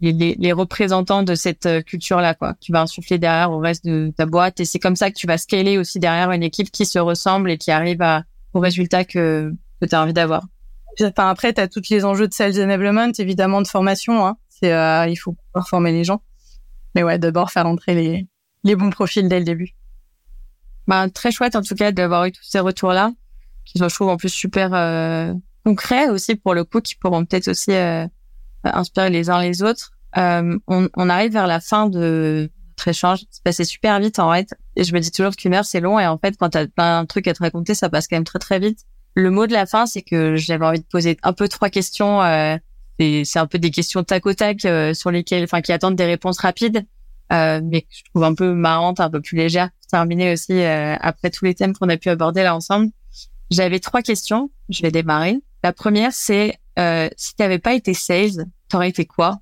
les, 0.00 0.36
les, 0.38 0.52
représentants 0.52 1.22
de 1.22 1.34
cette 1.34 1.66
euh, 1.66 1.80
culture-là, 1.80 2.34
quoi. 2.34 2.54
Tu 2.60 2.72
vas 2.72 2.82
insuffler 2.82 3.18
derrière 3.18 3.50
au 3.50 3.58
reste 3.58 3.86
de 3.86 4.12
ta 4.16 4.26
boîte 4.26 4.60
et 4.60 4.64
c'est 4.64 4.78
comme 4.78 4.96
ça 4.96 5.10
que 5.10 5.16
tu 5.16 5.26
vas 5.26 5.38
scaler 5.38 5.78
aussi 5.78 5.98
derrière 5.98 6.30
une 6.32 6.42
équipe 6.42 6.70
qui 6.70 6.84
se 6.84 6.98
ressemble 6.98 7.50
et 7.50 7.58
qui 7.58 7.70
arrive 7.70 8.02
à, 8.02 8.24
au 8.52 8.60
résultat 8.60 9.04
que, 9.04 9.52
que 9.80 9.86
tu 9.86 9.94
as 9.94 10.02
envie 10.02 10.12
d'avoir. 10.12 10.46
Enfin, 11.00 11.28
après, 11.28 11.52
tu 11.52 11.60
as 11.60 11.68
tous 11.68 11.88
les 11.90 12.04
enjeux 12.04 12.28
de 12.28 12.32
sales 12.32 12.60
enablement, 12.60 13.10
évidemment, 13.18 13.60
de 13.60 13.68
formation. 13.68 14.26
Hein. 14.26 14.36
C'est, 14.48 14.72
euh, 14.72 15.06
il 15.08 15.16
faut 15.16 15.34
pouvoir 15.52 15.68
former 15.68 15.92
les 15.92 16.04
gens. 16.04 16.22
Mais 16.94 17.02
ouais, 17.02 17.18
d'abord 17.18 17.50
faire 17.50 17.66
entrer 17.66 17.94
les, 17.94 18.26
les 18.66 18.76
bons 18.76 18.90
profils 18.90 19.26
dès 19.28 19.38
le 19.38 19.44
début. 19.44 19.74
Bah, 20.86 21.08
très 21.08 21.30
chouette, 21.30 21.56
en 21.56 21.62
tout 21.62 21.74
cas, 21.74 21.92
d'avoir 21.92 22.24
eu 22.26 22.32
tous 22.32 22.42
ces 22.42 22.60
retours-là, 22.60 23.12
qui 23.64 23.78
sont, 23.78 23.88
je 23.88 23.94
trouve, 23.94 24.08
en 24.08 24.16
plus 24.16 24.28
super 24.28 24.74
euh, 24.74 25.32
concrets 25.64 26.08
aussi, 26.08 26.36
pour 26.36 26.52
le 26.52 26.64
coup, 26.64 26.80
qui 26.80 26.96
pourront 26.96 27.24
peut-être 27.24 27.48
aussi 27.48 27.72
euh, 27.72 28.06
inspirer 28.64 29.10
les 29.10 29.30
uns 29.30 29.40
les 29.40 29.62
autres. 29.62 29.92
Euh, 30.18 30.58
on, 30.66 30.88
on, 30.96 31.08
arrive 31.08 31.32
vers 31.32 31.46
la 31.46 31.60
fin 31.60 31.88
de 31.88 32.50
notre 32.68 32.88
échange. 32.88 33.20
C'est 33.30 33.42
passé 33.42 33.64
super 33.64 34.00
vite 34.00 34.18
en 34.18 34.32
fait. 34.32 34.54
Et 34.74 34.84
je 34.84 34.94
me 34.94 35.00
dis 35.00 35.10
toujours 35.10 35.36
qu'une 35.36 35.54
heure 35.54 35.64
c'est 35.64 35.80
long. 35.80 35.98
Et 35.98 36.06
en 36.06 36.18
fait, 36.18 36.36
quand 36.38 36.50
t'as 36.50 36.66
plein 36.66 37.02
de 37.02 37.06
trucs 37.06 37.28
à 37.28 37.34
te 37.34 37.42
raconter, 37.42 37.74
ça 37.74 37.90
passe 37.90 38.08
quand 38.08 38.16
même 38.16 38.24
très 38.24 38.38
très 38.38 38.58
vite. 38.58 38.80
Le 39.14 39.30
mot 39.30 39.46
de 39.46 39.52
la 39.52 39.66
fin, 39.66 39.86
c'est 39.86 40.02
que 40.02 40.36
j'avais 40.36 40.64
envie 40.64 40.80
de 40.80 40.86
poser 40.86 41.18
un 41.22 41.32
peu 41.32 41.48
trois 41.48 41.68
questions. 41.68 42.22
Euh, 42.22 42.56
c'est 42.98 43.38
un 43.38 43.46
peu 43.46 43.58
des 43.58 43.70
questions 43.70 44.02
tac 44.04 44.24
au 44.26 44.32
tac 44.32 44.64
euh, 44.64 44.94
sur 44.94 45.10
lesquelles, 45.10 45.44
enfin, 45.44 45.60
qui 45.60 45.72
attendent 45.72 45.96
des 45.96 46.06
réponses 46.06 46.38
rapides, 46.38 46.86
euh, 47.32 47.60
mais 47.64 47.82
que 47.82 47.88
je 47.90 48.02
trouve 48.10 48.24
un 48.24 48.34
peu 48.34 48.52
marrantes, 48.54 49.00
un 49.00 49.10
peu 49.10 49.20
plus 49.20 49.36
légères. 49.36 49.70
Pour 49.80 49.90
terminer 49.90 50.32
aussi 50.32 50.52
euh, 50.52 50.96
après 51.00 51.30
tous 51.30 51.44
les 51.44 51.54
thèmes 51.54 51.74
qu'on 51.74 51.88
a 51.88 51.96
pu 51.96 52.08
aborder 52.08 52.42
là 52.42 52.54
ensemble. 52.54 52.90
J'avais 53.50 53.80
trois 53.80 54.02
questions. 54.02 54.50
Je 54.68 54.82
vais 54.82 54.90
démarrer. 54.90 55.40
La 55.62 55.72
première, 55.72 56.12
c'est 56.12 56.58
euh, 56.78 57.08
si 57.16 57.34
tu 57.34 57.42
n'avais 57.42 57.58
pas 57.58 57.74
été 57.74 57.94
sales, 57.94 58.46
t'aurais 58.68 58.88
été 58.88 59.04
quoi? 59.06 59.40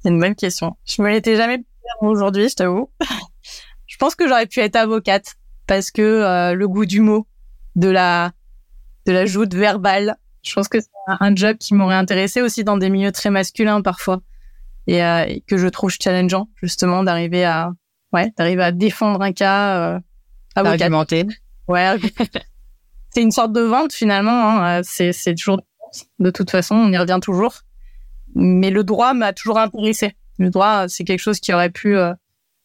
C'est 0.00 0.08
une 0.08 0.20
bonne 0.20 0.34
question. 0.34 0.76
Je 0.84 1.00
me 1.02 1.10
l'étais 1.10 1.36
jamais 1.36 1.64
aujourd'hui, 2.00 2.48
je 2.48 2.56
t'avoue. 2.56 2.90
je 3.86 3.96
pense 3.98 4.14
que 4.14 4.26
j'aurais 4.26 4.46
pu 4.46 4.60
être 4.60 4.76
avocate 4.76 5.36
parce 5.66 5.90
que 5.90 6.02
euh, 6.02 6.54
le 6.54 6.68
goût 6.68 6.86
du 6.86 7.00
mot, 7.00 7.26
de 7.76 7.88
la 7.88 8.32
de 9.06 9.12
la 9.12 9.26
joute 9.26 9.54
verbale, 9.54 10.16
je 10.42 10.52
pense 10.52 10.68
que 10.68 10.80
c'est 10.80 10.88
un 11.06 11.34
job 11.34 11.56
qui 11.58 11.74
m'aurait 11.74 11.94
intéressé 11.94 12.42
aussi 12.42 12.64
dans 12.64 12.76
des 12.76 12.90
milieux 12.90 13.12
très 13.12 13.30
masculins 13.30 13.80
parfois 13.82 14.20
et, 14.86 15.02
euh, 15.02 15.38
que 15.46 15.56
je 15.56 15.68
trouve 15.68 15.90
challengeant 15.90 16.48
justement 16.62 17.02
d'arriver 17.02 17.44
à 17.44 17.70
ouais 18.12 18.32
d'arriver 18.36 18.62
à 18.62 18.72
défendre 18.72 19.22
un 19.22 19.32
cas 19.32 19.94
euh, 19.94 20.00
argumenter. 20.54 21.26
Ouais. 21.68 21.96
c'est 23.10 23.22
une 23.22 23.30
sorte 23.30 23.52
de 23.52 23.60
vente 23.60 23.92
finalement. 23.92 24.62
Hein. 24.62 24.82
C'est 24.82 25.12
c'est 25.12 25.34
toujours 25.34 25.60
de 26.18 26.30
toute 26.30 26.50
façon, 26.50 26.74
on 26.74 26.92
y 26.92 26.98
revient 26.98 27.18
toujours. 27.20 27.62
Mais 28.34 28.70
le 28.70 28.84
droit 28.84 29.14
m'a 29.14 29.32
toujours 29.32 29.58
intéressé. 29.58 30.16
Le 30.38 30.50
droit, 30.50 30.88
c'est 30.88 31.04
quelque 31.04 31.20
chose 31.20 31.40
qui 31.40 31.52
aurait 31.52 31.70
pu, 31.70 31.96
euh, 31.96 32.14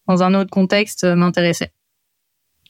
dans 0.07 0.23
un 0.23 0.33
autre 0.33 0.49
contexte, 0.49 1.03
euh, 1.03 1.15
m'intéresser. 1.15 1.71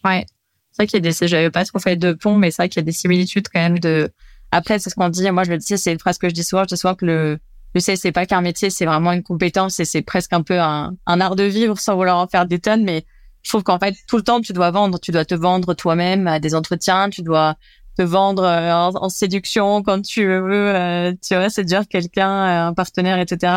Ouais. 0.03 0.25
C'est 0.71 0.83
vrai 0.83 0.87
qu'il 0.87 1.05
y 1.05 1.07
a 1.07 1.11
des, 1.11 1.27
j'avais 1.27 1.51
pas 1.51 1.65
trop 1.65 1.79
fait 1.79 1.95
de 1.95 2.13
pont, 2.13 2.35
mais 2.35 2.51
c'est 2.51 2.63
vrai 2.63 2.69
qu'il 2.69 2.79
y 2.79 2.83
a 2.83 2.85
des 2.85 2.91
similitudes 2.91 3.47
quand 3.51 3.59
même 3.59 3.79
de, 3.79 4.11
après, 4.51 4.79
c'est 4.79 4.89
ce 4.89 4.95
qu'on 4.95 5.09
dit. 5.09 5.29
Moi, 5.31 5.43
je 5.43 5.51
le 5.51 5.57
dis, 5.57 5.77
c'est 5.77 5.91
une 5.91 5.99
phrase 5.99 6.17
que 6.17 6.29
je 6.29 6.33
dis 6.33 6.43
souvent. 6.43 6.63
Je 6.63 6.69
dis 6.69 6.77
souvent 6.77 6.95
que 6.95 7.05
le, 7.05 7.39
le 7.74 7.82
sais, 7.82 7.95
c'est 7.95 8.11
pas 8.11 8.26
qu'un 8.26 8.41
métier, 8.41 8.70
c'est 8.70 8.86
vraiment 8.86 9.11
une 9.11 9.24
compétence 9.24 9.80
et 9.80 9.86
c'est 9.86 10.01
presque 10.01 10.34
un 10.34 10.41
peu 10.41 10.59
un, 10.59 10.95
un 11.05 11.22
art 11.22 11.36
de 11.36 11.43
vivre 11.43 11.80
sans 11.80 11.95
vouloir 11.95 12.18
en 12.18 12.28
faire 12.28 12.45
des 12.45 12.59
tonnes. 12.59 12.84
Mais 12.84 13.05
je 13.43 13.49
trouve 13.49 13.63
qu'en 13.63 13.80
fait, 13.80 13.95
tout 14.07 14.18
le 14.18 14.24
temps, 14.24 14.41
tu 14.41 14.53
dois 14.53 14.72
vendre. 14.72 14.99
Tu 14.99 15.11
dois 15.11 15.26
te 15.26 15.36
vendre 15.36 15.74
toi-même 15.74 16.28
à 16.28 16.39
des 16.39 16.55
entretiens. 16.55 17.09
Tu 17.09 17.22
dois 17.22 17.55
te 17.97 18.01
vendre 18.03 18.43
euh, 18.43 18.74
en, 18.74 19.09
séduction 19.09 19.82
quand 19.82 20.01
tu 20.01 20.26
veux, 20.26 20.76
euh, 20.76 21.13
tu 21.26 21.36
vois, 21.36 21.49
séduire 21.49 21.88
quelqu'un, 21.88 22.30
euh, 22.30 22.68
un 22.68 22.74
partenaire, 22.74 23.20
etc. 23.20 23.53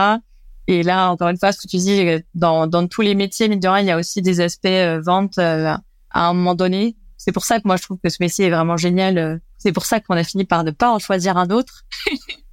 Et 0.66 0.82
là, 0.82 1.10
encore 1.10 1.28
une 1.28 1.36
fois, 1.36 1.52
ce 1.52 1.58
que 1.58 1.68
tu 1.68 1.76
dis, 1.76 2.06
dans, 2.34 2.66
dans 2.66 2.86
tous 2.86 3.02
les 3.02 3.14
métiers, 3.14 3.48
mais 3.48 3.56
il 3.56 3.84
y 3.84 3.90
a 3.90 3.98
aussi 3.98 4.22
des 4.22 4.40
aspects 4.40 4.68
vente 5.04 5.38
à 5.38 5.80
un 6.12 6.32
moment 6.32 6.54
donné. 6.54 6.96
C'est 7.16 7.32
pour 7.32 7.44
ça 7.44 7.58
que 7.58 7.66
moi, 7.66 7.76
je 7.76 7.82
trouve 7.82 7.98
que 8.02 8.08
ce 8.08 8.18
métier 8.20 8.46
est 8.46 8.50
vraiment 8.50 8.76
génial. 8.76 9.40
C'est 9.58 9.72
pour 9.72 9.84
ça 9.84 10.00
qu'on 10.00 10.14
a 10.14 10.22
fini 10.22 10.44
par 10.44 10.62
ne 10.64 10.70
pas 10.70 10.90
en 10.92 10.98
choisir 10.98 11.36
un 11.36 11.50
autre. 11.50 11.82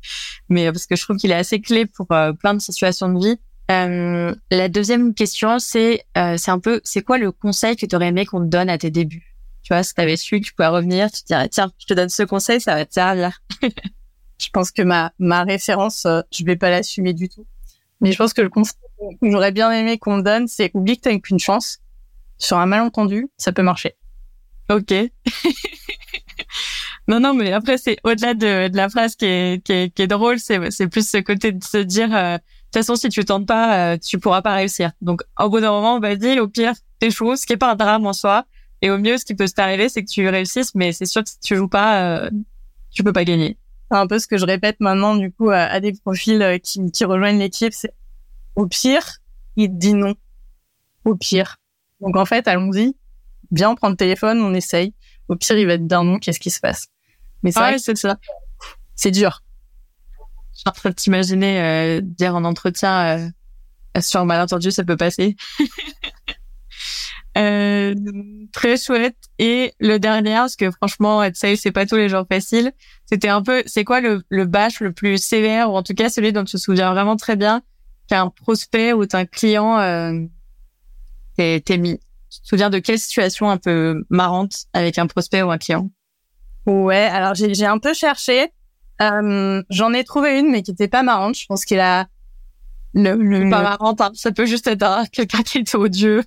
mais 0.49 0.71
parce 0.71 0.85
que 0.85 0.95
je 0.95 1.03
trouve 1.03 1.17
qu'il 1.17 1.31
est 1.31 1.35
assez 1.35 1.59
clé 1.59 1.85
pour 1.85 2.07
plein 2.07 2.53
de 2.53 2.59
situations 2.59 3.09
de 3.09 3.19
vie. 3.19 3.37
Euh, 3.69 4.33
la 4.49 4.69
deuxième 4.69 5.13
question, 5.13 5.59
c'est 5.59 6.05
c'est 6.15 6.51
un 6.51 6.59
peu, 6.59 6.81
c'est 6.83 7.01
quoi 7.01 7.17
le 7.17 7.31
conseil 7.31 7.75
que 7.75 7.85
tu 7.85 7.95
aurais 7.95 8.07
aimé 8.07 8.25
qu'on 8.25 8.39
te 8.39 8.49
donne 8.49 8.69
à 8.69 8.77
tes 8.77 8.91
débuts? 8.91 9.37
Tu 9.67 9.73
vois, 9.73 9.83
si 9.83 9.93
tu 9.93 9.99
avais 9.99 10.15
su 10.15 10.39
que 10.39 10.45
tu 10.45 10.53
pouvais 10.53 10.69
revenir, 10.69 11.11
tu 11.11 11.23
te 11.23 11.27
dirais, 11.27 11.49
tiens, 11.49 11.69
je 11.77 11.87
te 11.87 11.93
donne 11.93 12.07
ce 12.07 12.23
conseil, 12.23 12.61
ça 12.61 12.75
va 12.75 12.85
te 12.85 12.93
servir. 12.93 13.41
je 13.61 14.49
pense 14.53 14.71
que 14.71 14.81
ma, 14.81 15.11
ma 15.19 15.43
référence, 15.43 16.05
euh, 16.05 16.21
je 16.31 16.45
vais 16.45 16.55
pas 16.55 16.69
l'assumer 16.69 17.13
du 17.13 17.27
tout. 17.27 17.45
Mais 17.99 18.13
je 18.13 18.17
pense 18.17 18.33
que 18.33 18.41
le 18.41 18.49
conseil 18.49 18.77
que 19.21 19.29
j'aurais 19.29 19.51
bien 19.51 19.69
aimé 19.71 19.97
qu'on 19.97 20.17
me 20.17 20.21
donne, 20.21 20.47
c'est 20.47 20.71
oublie 20.73 20.97
que 20.97 21.01
t'as 21.01 21.17
qu'une 21.17 21.39
chance. 21.39 21.79
Sur 22.37 22.57
un 22.57 22.65
malentendu, 22.65 23.27
ça 23.37 23.51
peut 23.51 23.63
marcher. 23.63 23.95
Ok. 24.69 24.93
non, 27.07 27.21
non, 27.21 27.33
mais 27.33 27.53
après, 27.53 27.77
c'est 27.77 27.97
au-delà 28.03 28.33
de, 28.33 28.69
la 28.75 28.89
phrase 28.89 29.15
qui 29.15 29.25
est, 29.25 30.07
drôle, 30.07 30.39
c'est, 30.39 30.59
plus 30.87 31.09
ce 31.09 31.17
côté 31.17 31.53
de 31.53 31.63
se 31.63 31.77
dire, 31.77 32.13
euh, 32.13 32.35
de 32.35 32.41
toute 32.71 32.73
façon, 32.73 32.95
si 32.95 33.07
tu 33.07 33.23
tentes 33.23 33.47
pas, 33.47 33.93
euh, 33.93 33.97
tu 33.97 34.19
pourras 34.19 34.41
pas 34.41 34.55
réussir. 34.55 34.91
Donc, 35.01 35.21
au 35.39 35.49
bout 35.49 35.61
d'un 35.61 35.71
moment, 35.71 35.99
vas-y, 36.01 36.39
au 36.39 36.49
pire, 36.49 36.73
t'échoues, 36.99 37.37
ce 37.37 37.45
qui 37.45 37.53
est 37.53 37.57
pas 37.57 37.71
un 37.71 37.75
drame 37.75 38.05
en 38.05 38.13
soi. 38.13 38.45
Et 38.81 38.91
au 38.91 38.97
mieux, 38.97 39.17
ce 39.17 39.25
qui 39.25 39.35
peut 39.35 39.47
t'arriver, 39.47 39.89
c'est 39.89 40.03
que 40.03 40.09
tu 40.09 40.27
réussisses, 40.27 40.75
mais 40.75 40.91
c'est 40.91 41.05
sûr 41.05 41.23
que 41.23 41.29
si 41.29 41.39
tu 41.39 41.55
joues 41.55 41.69
pas, 41.69 42.25
euh, 42.25 42.29
tu 42.91 43.03
peux 43.03 43.13
pas 43.13 43.23
gagner. 43.23 43.57
C'est 43.89 43.97
un 43.97 44.05
peu 44.05 44.19
ce 44.19 44.27
que 44.27 44.37
je 44.37 44.45
répète 44.45 44.77
maintenant, 44.79 45.15
du 45.15 45.31
coup, 45.31 45.49
à, 45.49 45.79
des 45.79 45.93
profils 45.93 46.41
euh, 46.41 46.57
qui, 46.57 46.91
qui 46.91 47.05
rejoignent 47.05 47.39
l'équipe. 47.39 47.73
C'est 47.73 47.93
au 48.55 48.67
pire, 48.67 49.19
il 49.55 49.69
te 49.69 49.75
dit 49.75 49.93
non. 49.93 50.13
Au 51.05 51.15
pire. 51.15 51.57
Donc 52.01 52.17
en 52.17 52.25
fait, 52.25 52.47
allons-y. 52.47 52.95
Viens, 53.51 53.71
on 53.71 53.75
prend 53.75 53.89
le 53.89 53.95
téléphone, 53.95 54.41
on 54.41 54.53
essaye. 54.53 54.93
Au 55.29 55.35
pire, 55.35 55.57
il 55.57 55.67
va 55.67 55.77
te 55.77 55.83
dire 55.83 56.03
non. 56.03 56.19
Qu'est-ce 56.19 56.39
qui 56.39 56.49
se 56.49 56.59
passe? 56.59 56.87
Mais 57.43 57.51
c'est 57.51 57.77
c'est 57.77 57.95
ça. 57.95 58.17
C'est 58.95 59.11
dur. 59.11 59.43
Je 60.53 60.59
suis 60.59 60.69
en 60.69 60.71
train 60.71 60.89
de 60.89 60.95
t'imaginer 60.95 61.61
euh, 61.61 62.01
dire 62.01 62.35
en 62.35 62.43
entretien 62.43 63.19
euh, 63.95 64.01
sur 64.01 64.21
un 64.21 64.25
malentendu, 64.25 64.71
ça 64.71 64.83
peut 64.83 64.97
passer. 64.97 65.35
Euh, 67.37 67.93
très 68.51 68.77
chouette. 68.77 69.15
Et 69.37 69.73
le 69.79 69.99
dernier, 69.99 70.33
parce 70.33 70.55
que 70.55 70.71
franchement, 70.71 71.21
être 71.21 71.35
sales, 71.35 71.57
c'est 71.57 71.71
pas 71.71 71.85
tous 71.85 71.95
les 71.95 72.09
jours 72.09 72.25
facile. 72.27 72.71
C'était 73.05 73.29
un 73.29 73.43
peu, 73.43 73.61
c'est 73.67 73.83
quoi 73.83 74.01
le, 74.01 74.23
le 74.29 74.45
bâche 74.45 74.79
le 74.79 74.91
plus 74.91 75.21
sévère, 75.21 75.71
ou 75.71 75.75
en 75.75 75.83
tout 75.83 75.93
cas 75.93 76.09
celui 76.09 76.33
dont 76.33 76.43
tu 76.43 76.53
te 76.53 76.57
souviens 76.57 76.91
vraiment 76.91 77.15
très 77.15 77.35
bien, 77.35 77.61
qu'un 78.07 78.29
prospect 78.29 78.91
ou 78.93 79.05
un 79.13 79.25
client 79.25 79.77
euh, 79.77 80.19
t'es 81.37 81.77
mis? 81.77 81.99
Tu 82.29 82.41
te 82.41 82.47
souviens 82.47 82.69
de 82.69 82.79
quelle 82.79 82.99
situation 82.99 83.49
un 83.49 83.57
peu 83.57 84.03
marrante 84.09 84.65
avec 84.73 84.97
un 84.97 85.07
prospect 85.07 85.43
ou 85.43 85.51
un 85.51 85.57
client? 85.57 85.91
Ouais, 86.67 87.05
alors 87.05 87.33
j'ai 87.33 87.65
un 87.65 87.79
peu 87.79 87.93
cherché. 87.93 88.51
Euh, 89.01 89.63
J'en 89.69 89.93
ai 89.93 90.03
trouvé 90.03 90.39
une, 90.39 90.51
mais 90.51 90.61
qui 90.61 90.71
était 90.71 90.87
pas 90.87 91.01
marrante. 91.01 91.37
Je 91.37 91.45
pense 91.45 91.65
qu'il 91.65 91.79
a 91.79 92.07
le, 92.93 93.15
le, 93.15 93.49
pas 93.49 93.61
marrante. 93.61 94.01
Hein. 94.01 94.11
Ça 94.13 94.31
peut 94.31 94.45
juste 94.45 94.67
être 94.67 95.09
quelqu'un 95.11 95.43
qui 95.43 95.59
est 95.59 95.75
odieux. 95.75 96.23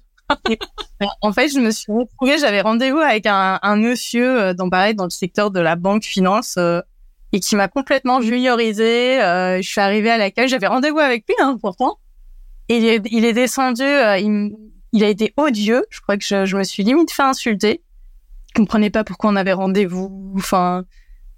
en 1.22 1.32
fait, 1.32 1.48
je 1.48 1.60
me 1.60 1.70
suis 1.70 1.92
retrouvée, 1.92 2.38
j'avais 2.38 2.60
rendez-vous 2.60 2.98
avec 2.98 3.26
un, 3.26 3.58
un 3.62 3.76
monsieur 3.76 4.40
euh, 4.40 4.54
dans 4.54 4.70
pareil 4.70 4.94
dans 4.94 5.04
le 5.04 5.10
secteur 5.10 5.50
de 5.50 5.60
la 5.60 5.76
banque 5.76 6.04
finance 6.04 6.54
euh, 6.56 6.80
et 7.32 7.40
qui 7.40 7.56
m'a 7.56 7.68
complètement 7.68 8.20
juniorisé. 8.20 9.20
Euh, 9.22 9.60
je 9.60 9.68
suis 9.68 9.80
arrivée 9.80 10.10
à 10.10 10.18
l'accueil, 10.18 10.48
j'avais 10.48 10.68
rendez-vous 10.68 10.98
avec 10.98 11.24
lui 11.28 11.34
hein, 11.40 11.58
pourtant. 11.60 11.98
Et 12.68 12.76
il 12.78 12.84
est, 12.86 13.02
il 13.10 13.24
est 13.24 13.32
descendu, 13.32 13.82
il, 13.82 14.52
il 14.92 15.04
a 15.04 15.08
été 15.08 15.34
odieux. 15.36 15.84
Je 15.90 16.00
crois 16.00 16.16
que 16.16 16.24
je, 16.24 16.44
je 16.44 16.56
me 16.56 16.62
suis 16.62 16.84
limite 16.84 17.10
fait 17.10 17.22
insulter. 17.22 17.82
Je 18.50 18.60
comprenais 18.60 18.90
pas 18.90 19.04
pourquoi 19.04 19.30
on 19.30 19.36
avait 19.36 19.52
rendez-vous. 19.52 20.34
Enfin, 20.36 20.84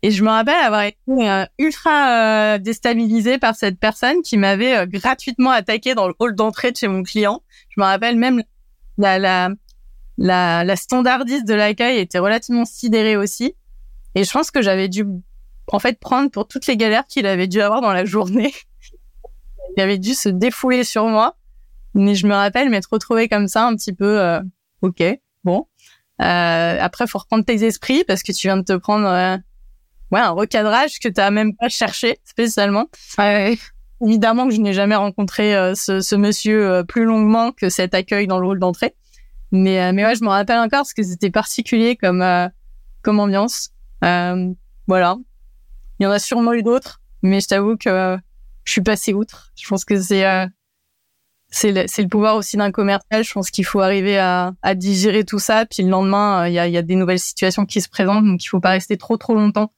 et 0.05 0.11
je 0.11 0.25
me 0.25 0.31
rappelle 0.31 0.57
avoir 0.57 0.83
été 0.83 0.99
euh, 1.09 1.45
ultra 1.59 2.55
euh, 2.55 2.59
déstabilisée 2.59 3.39
par 3.39 3.55
cette 3.55 3.79
personne 3.79 4.21
qui 4.23 4.37
m'avait 4.37 4.77
euh, 4.79 4.87
gratuitement 4.87 5.51
attaqué 5.51 5.95
dans 5.95 6.09
le 6.09 6.15
hall 6.19 6.35
d'entrée 6.35 6.73
de 6.73 6.77
chez 6.77 6.89
mon 6.89 7.05
client. 7.05 7.43
Je 7.69 7.81
me 7.81 7.85
rappelle 7.85 8.17
même 8.17 8.43
la 8.99 9.21
la 9.21 9.51
la, 10.19 10.65
la 10.65 10.77
standardiste 10.77 11.47
de 11.47 11.55
l'accueil 11.55 11.99
était 11.99 12.19
relativement 12.19 12.65
sidérée 12.65 13.17
aussi. 13.17 13.55
Et 14.17 14.25
je 14.25 14.31
pense 14.33 14.51
que 14.51 14.61
j'avais 14.61 14.89
dû 14.89 15.05
en 15.69 15.79
fait 15.79 16.01
prendre 16.01 16.31
pour 16.31 16.49
toutes 16.49 16.67
les 16.67 16.77
galères 16.77 17.07
qu'il 17.07 17.27
avait 17.27 17.47
dû 17.47 17.61
avoir 17.61 17.81
dans 17.81 17.93
la 17.93 18.05
journée. 18.05 18.53
il 19.77 19.83
avait 19.83 19.99
dû 19.99 20.15
se 20.15 20.29
défouler 20.29 20.83
sur 20.83 21.07
moi. 21.07 21.37
Mais 21.95 22.17
je 22.17 22.27
me 22.27 22.35
rappelle 22.35 22.71
m'être 22.71 22.89
retrouvée 22.91 23.29
comme 23.29 23.47
ça 23.47 23.67
un 23.67 23.77
petit 23.77 23.93
peu 23.93 24.41
ok 24.81 25.05
bon. 25.45 25.67
Euh, 26.23 26.79
après 26.81 27.07
faut 27.07 27.19
reprendre 27.19 27.45
tes 27.45 27.65
esprits 27.65 28.05
parce 28.07 28.23
que 28.23 28.33
tu 28.33 28.47
viens 28.47 28.57
de 28.57 28.63
te 28.63 28.77
prendre 28.77 29.41
ouais, 30.13 30.21
un 30.21 30.31
recadrage 30.31 30.99
que 31.01 31.09
tu 31.09 31.15
n'as 31.17 31.31
même 31.31 31.57
pas 31.57 31.69
cherché 31.69 32.19
spécialement. 32.25 32.89
Évidemment 34.05 34.49
que 34.49 34.55
je 34.55 34.61
n'ai 34.61 34.73
jamais 34.73 34.97
rencontré 34.97 35.55
euh, 35.55 35.75
ce, 35.75 36.01
ce, 36.01 36.17
monsieur 36.17 36.69
euh, 36.69 36.83
plus 36.83 37.05
longuement 37.05 37.53
que 37.53 37.69
cet 37.69 37.95
accueil 37.95 38.27
dans 38.27 38.39
le 38.39 38.47
hall 38.47 38.59
d'entrée. 38.59 38.95
Mais, 39.53 39.81
euh, 39.81 39.93
mais 39.93 40.05
ouais, 40.05 40.15
je 40.15 40.25
me 40.25 40.29
rappelle 40.29 40.59
encore 40.59 40.81
parce 40.81 40.95
que 40.95 41.03
c'était 41.03 41.31
particulier 41.31 41.97
comme, 41.97 42.25
comme 43.03 43.21
ambiance. 43.21 43.71
voilà. 44.01 45.17
Il 45.99 46.05
y 46.05 46.07
en 46.07 46.11
a 46.11 46.19
sûrement 46.19 46.53
eu 46.53 46.63
d'autres, 46.63 47.01
mais 47.23 47.41
je 47.41 47.49
t'avoue 47.49 47.77
que 47.77 48.19
je 48.65 48.73
suis 48.73 48.81
passée 48.81 49.15
outre. 49.15 49.53
Je 49.57 49.69
pense 49.69 49.85
que 49.85 50.01
c'est 50.01 50.25
c'est 51.53 51.71
le, 51.71 51.83
le, 51.83 52.09
pouvoir 52.09 52.37
aussi 52.37 52.57
d'un 52.57 52.73
commercial. 52.73 53.23
Je 53.23 53.33
pense 53.33 53.51
qu'il 53.51 53.65
faut 53.65 53.81
arriver 53.81 54.19
à, 54.19 54.53
à, 54.63 54.75
digérer 54.75 55.25
tout 55.25 55.39
ça. 55.39 55.67
Puis 55.67 55.83
le 55.85 55.91
lendemain, 55.91 56.49
il 56.49 56.55
y, 56.55 56.59
a, 56.59 56.67
y, 56.67 56.77
a, 56.77 56.83
des 56.83 56.97
nouvelles 56.97 57.21
situations 57.21 57.67
qui 57.67 57.81
se 57.81 57.89
présentent, 57.89 58.25
donc 58.25 58.43
il 58.45 58.49
faut 58.49 58.61
pas 58.61 58.71
rester 58.71 58.97
trop 58.97 59.17
trop 59.17 59.35
longtemps 59.35 59.73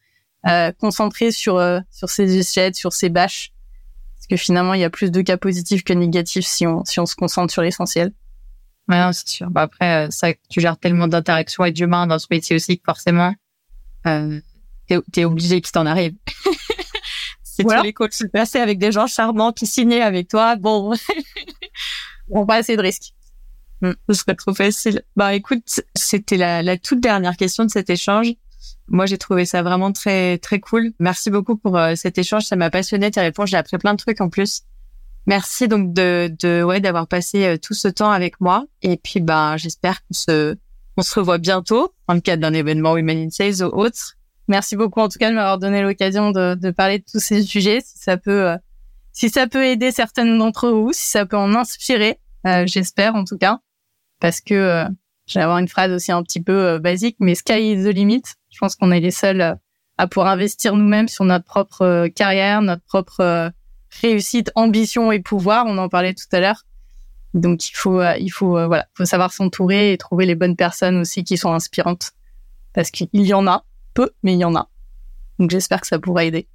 euh, 0.47 0.73
concentré 0.73 1.31
sur 1.31 1.57
euh, 1.57 1.81
sur 1.91 2.09
ces 2.09 2.37
échecs, 2.37 2.77
sur 2.77 2.93
ces 2.93 3.09
bâches, 3.09 3.53
parce 4.17 4.27
que 4.27 4.37
finalement 4.37 4.75
il 4.75 4.81
y 4.81 4.85
a 4.85 4.91
plus 4.91 5.11
de 5.11 5.21
cas 5.21 5.37
positifs 5.37 5.85
que 5.85 5.93
négatifs 5.93 6.47
si 6.47 6.67
on 6.67 6.85
si 6.85 7.01
on 7.01 7.07
se 7.07 7.15
concentre 7.15 7.53
sur 7.53 7.63
l'essentiel. 7.63 8.13
Ouais, 8.89 9.01
c'est 9.13 9.29
sûr. 9.29 9.51
Bah 9.51 9.63
après, 9.63 10.07
euh, 10.07 10.11
ça, 10.11 10.29
tu 10.51 10.61
gères 10.61 10.77
tellement 10.77 11.09
d'interactions 11.09 11.63
avec 11.63 11.79
humains 11.81 12.07
dans 12.07 12.19
ce 12.19 12.27
métier 12.31 12.55
aussi 12.57 12.77
que 12.77 12.85
forcément, 12.85 13.35
euh, 14.07 14.41
t'es 14.87 15.01
es 15.17 15.25
obligé 15.25 15.63
qu'il 15.63 15.73
t'en 15.73 15.87
arrive. 15.87 16.15
c'est 17.43 17.63
voilà. 17.63 17.81
tous 17.81 17.87
les 17.87 18.11
se 18.11 18.27
passer 18.27 18.59
avec 18.59 18.79
des 18.79 18.93
gens 18.93 19.07
charmants 19.07 19.53
qui 19.53 19.67
signaient 19.67 20.03
avec 20.03 20.29
toi. 20.29 20.57
Bon, 20.57 20.93
on 22.31 22.47
pas 22.47 22.57
assez 22.57 22.77
de 22.77 22.83
risques. 22.83 23.15
Hmm, 23.81 23.93
ce 24.09 24.15
serait 24.15 24.35
trop 24.35 24.55
facile. 24.55 25.03
Bah 25.17 25.35
écoute, 25.35 25.81
c'était 25.95 26.37
la, 26.37 26.63
la 26.63 26.77
toute 26.79 27.01
dernière 27.01 27.37
question 27.37 27.65
de 27.65 27.71
cet 27.71 27.91
échange. 27.91 28.29
Moi, 28.89 29.07
j'ai 29.07 29.19
trouvé 29.19 29.45
ça 29.47 29.63
vraiment 29.63 29.93
très 29.93 30.39
très 30.39 30.61
cool. 30.61 30.93
Merci 30.99 31.31
beaucoup 31.31 31.57
pour 31.57 31.77
euh, 31.77 31.95
cet 31.95 32.19
échange, 32.19 32.45
ça 32.45 32.57
m'a 32.57 32.71
passionné 32.71 33.11
tes 33.11 33.21
réponses. 33.21 33.51
J'ai 33.51 33.57
appris 33.57 33.79
plein 33.79 33.95
de 33.95 33.99
trucs 33.99 34.21
en 34.21 34.29
plus. 34.29 34.63
Merci 35.27 35.69
donc 35.69 35.95
de 35.95 36.31
de 36.39 36.63
ouais 36.63 36.81
d'avoir 36.81 37.07
passé 37.07 37.45
euh, 37.45 37.57
tout 37.57 37.75
ce 37.75 37.89
temps 37.89 38.11
avec 38.11 38.41
moi. 38.41 38.67
Et 38.83 38.97
puis 38.97 39.21
bah 39.21 39.57
j'espère 39.57 40.01
qu'on 40.07 40.15
se 40.15 40.57
on 40.97 41.03
se 41.03 41.19
revoit 41.19 41.39
bientôt 41.39 41.93
dans 42.09 42.15
le 42.15 42.21
cadre 42.21 42.43
d'un 42.43 42.53
événement 42.53 42.93
Women 42.93 43.27
in 43.27 43.31
Sales 43.31 43.67
ou 43.67 43.75
autre. 43.75 44.17
Merci 44.49 44.77
beaucoup 44.77 45.01
en 45.01 45.09
tout 45.09 45.19
cas 45.19 45.31
de 45.31 45.35
m'avoir 45.35 45.59
donné 45.59 45.83
l'occasion 45.83 46.31
de, 46.31 46.55
de 46.55 46.71
parler 46.71 46.99
de 46.99 47.05
tous 47.11 47.21
ces 47.21 47.43
sujets. 47.43 47.81
Si 47.81 47.99
ça 47.99 48.19
peut 48.19 48.49
euh, 48.49 48.57
si 49.15 49.31
ça 49.31 49.47
peut 49.47 49.65
aider 49.65 49.93
certaines 49.93 50.37
d'entre 50.37 50.69
vous, 50.69 50.93
si 50.93 51.09
ça 51.09 51.25
peut 51.25 51.39
en 51.39 51.55
inspirer, 51.55 52.19
j'espère 52.67 53.15
en 53.15 53.25
tout 53.25 53.39
cas, 53.39 53.61
parce 54.21 54.43
que 54.43 54.85
je 55.27 55.39
vais 55.39 55.43
avoir 55.43 55.59
une 55.59 55.69
phrase 55.69 55.91
aussi 55.91 56.13
un 56.13 56.23
petit 56.23 56.43
peu 56.43 56.79
basique, 56.79 57.17
mais 57.21 57.35
sky 57.35 57.73
is 57.73 57.85
the 57.85 57.95
limit. 57.95 58.23
Je 58.55 58.59
pense 58.59 58.77
qu'on 58.77 58.93
est 58.93 59.01
les 59.01 59.11
seuls 59.11 59.41
euh, 59.41 59.55
à 59.99 60.07
pouvoir 60.07 60.29
investir 60.29 60.77
nous-mêmes 60.77 61.09
sur 61.09 61.25
notre 61.25 61.45
propre 61.45 61.83
euh, 61.83 62.09
carrière, 62.09 62.63
notre 62.63 62.85
propre 62.85 63.21
euh, 63.21 63.51
réussite, 64.01 64.53
ambition 64.55 65.11
et 65.11 65.21
pouvoir. 65.21 65.67
On 65.67 65.77
en 65.79 65.89
parlait 65.89 66.15
tout 66.15 66.29
à 66.33 66.41
l'heure. 66.41 66.63
Donc 67.33 67.69
il 67.69 67.75
faut, 67.75 68.01
il 68.01 68.29
faut, 68.29 68.53
voilà, 68.53 68.87
faut 68.95 69.05
savoir 69.05 69.33
s'entourer 69.33 69.93
et 69.93 69.99
trouver 69.99 70.25
les 70.25 70.37
bonnes 70.37 70.55
personnes 70.55 70.99
aussi 70.99 71.25
qui 71.25 71.37
sont 71.37 71.53
inspirantes, 71.53 72.13
parce 72.73 72.93
qu'il 72.93 73.09
y 73.13 73.35
en 73.35 73.49
a 73.49 73.65
peu, 73.93 74.11
mais 74.23 74.35
il 74.35 74.39
y 74.39 74.45
en 74.45 74.55
a. 74.55 74.69
Donc 75.41 75.51
j'espère 75.51 75.81
que 75.81 75.89
ça 75.89 75.99
pourra 75.99 76.25
aider. 76.25 76.47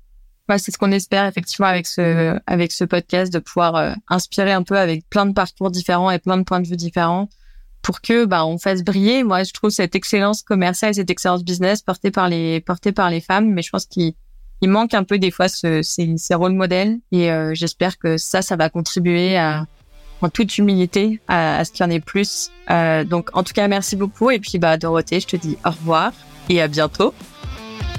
Ouais, 0.49 0.57
c'est 0.57 0.71
ce 0.71 0.79
qu'on 0.79 0.91
espère 0.91 1.25
effectivement 1.25 1.67
avec 1.67 1.85
ce 1.85 2.39
avec 2.47 2.71
ce 2.71 2.83
podcast 2.83 3.31
de 3.31 3.37
pouvoir 3.37 3.95
inspirer 4.07 4.51
un 4.51 4.63
peu 4.63 4.77
avec 4.77 5.07
plein 5.07 5.27
de 5.27 5.33
parcours 5.33 5.69
différents 5.69 6.09
et 6.09 6.17
plein 6.17 6.37
de 6.37 6.43
points 6.43 6.59
de 6.59 6.67
vue 6.67 6.75
différents 6.75 7.29
pour 7.83 8.01
que 8.01 8.25
bah 8.25 8.45
on 8.45 8.57
fasse 8.57 8.83
briller. 8.83 9.23
Moi 9.23 9.43
je 9.43 9.53
trouve 9.53 9.69
cette 9.69 9.95
excellence 9.95 10.41
commerciale 10.41 10.95
cette 10.95 11.09
excellence 11.09 11.43
business 11.43 11.81
portée 11.81 12.11
par 12.11 12.29
les 12.29 12.61
portée 12.61 12.91
par 12.91 13.09
les 13.09 13.21
femmes 13.21 13.51
mais 13.51 13.61
je 13.61 13.69
pense 13.69 13.85
qu'il 13.85 14.13
il 14.61 14.69
manque 14.69 14.93
un 14.93 15.03
peu 15.03 15.19
des 15.19 15.31
fois 15.31 15.47
ce, 15.47 15.81
ces, 15.81 16.17
ces 16.17 16.33
rôles 16.33 16.53
modèles 16.53 16.97
et 17.11 17.31
euh, 17.31 17.53
j'espère 17.53 17.97
que 17.97 18.17
ça 18.17 18.41
ça 18.41 18.55
va 18.55 18.69
contribuer 18.69 19.37
à 19.37 19.65
en 20.21 20.29
toute 20.29 20.57
humilité 20.57 21.21
à, 21.27 21.59
à 21.59 21.63
ce 21.65 21.71
qu'il 21.71 21.85
y 21.85 21.87
en 21.87 21.91
ait 21.91 22.01
plus. 22.01 22.51
Euh, 22.69 23.03
donc 23.03 23.29
en 23.33 23.43
tout 23.43 23.53
cas 23.53 23.67
merci 23.67 23.95
beaucoup 23.95 24.31
et 24.31 24.39
puis 24.39 24.57
bah 24.57 24.77
Dorothée 24.77 25.19
je 25.19 25.27
te 25.27 25.35
dis 25.37 25.57
au 25.65 25.69
revoir 25.69 26.11
et 26.49 26.61
à 26.61 26.67
bientôt. 26.67 27.13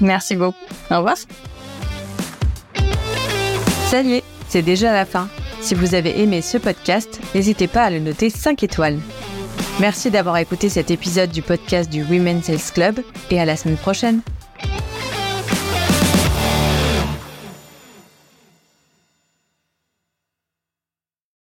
Merci 0.01 0.35
beaucoup. 0.35 0.57
Au 0.89 0.97
revoir 0.97 1.15
ça 3.91 4.01
y 4.01 4.13
est 4.13 4.23
c'est 4.47 4.61
déjà 4.61 4.93
la 4.93 5.05
fin 5.05 5.27
si 5.59 5.75
vous 5.75 5.95
avez 5.95 6.21
aimé 6.21 6.41
ce 6.41 6.57
podcast 6.57 7.19
n'hésitez 7.35 7.67
pas 7.67 7.83
à 7.83 7.89
le 7.89 7.99
noter 7.99 8.29
5 8.29 8.63
étoiles 8.63 8.99
Merci 9.79 10.11
d'avoir 10.11 10.37
écouté 10.37 10.69
cet 10.69 10.91
épisode 10.91 11.31
du 11.31 11.41
podcast 11.41 11.89
du 11.89 12.03
Women's 12.03 12.45
Sales 12.45 12.73
Club 12.73 12.99
et 13.31 13.39
à 13.39 13.45
la 13.45 13.55
semaine 13.55 13.77
prochaine. 13.77 14.21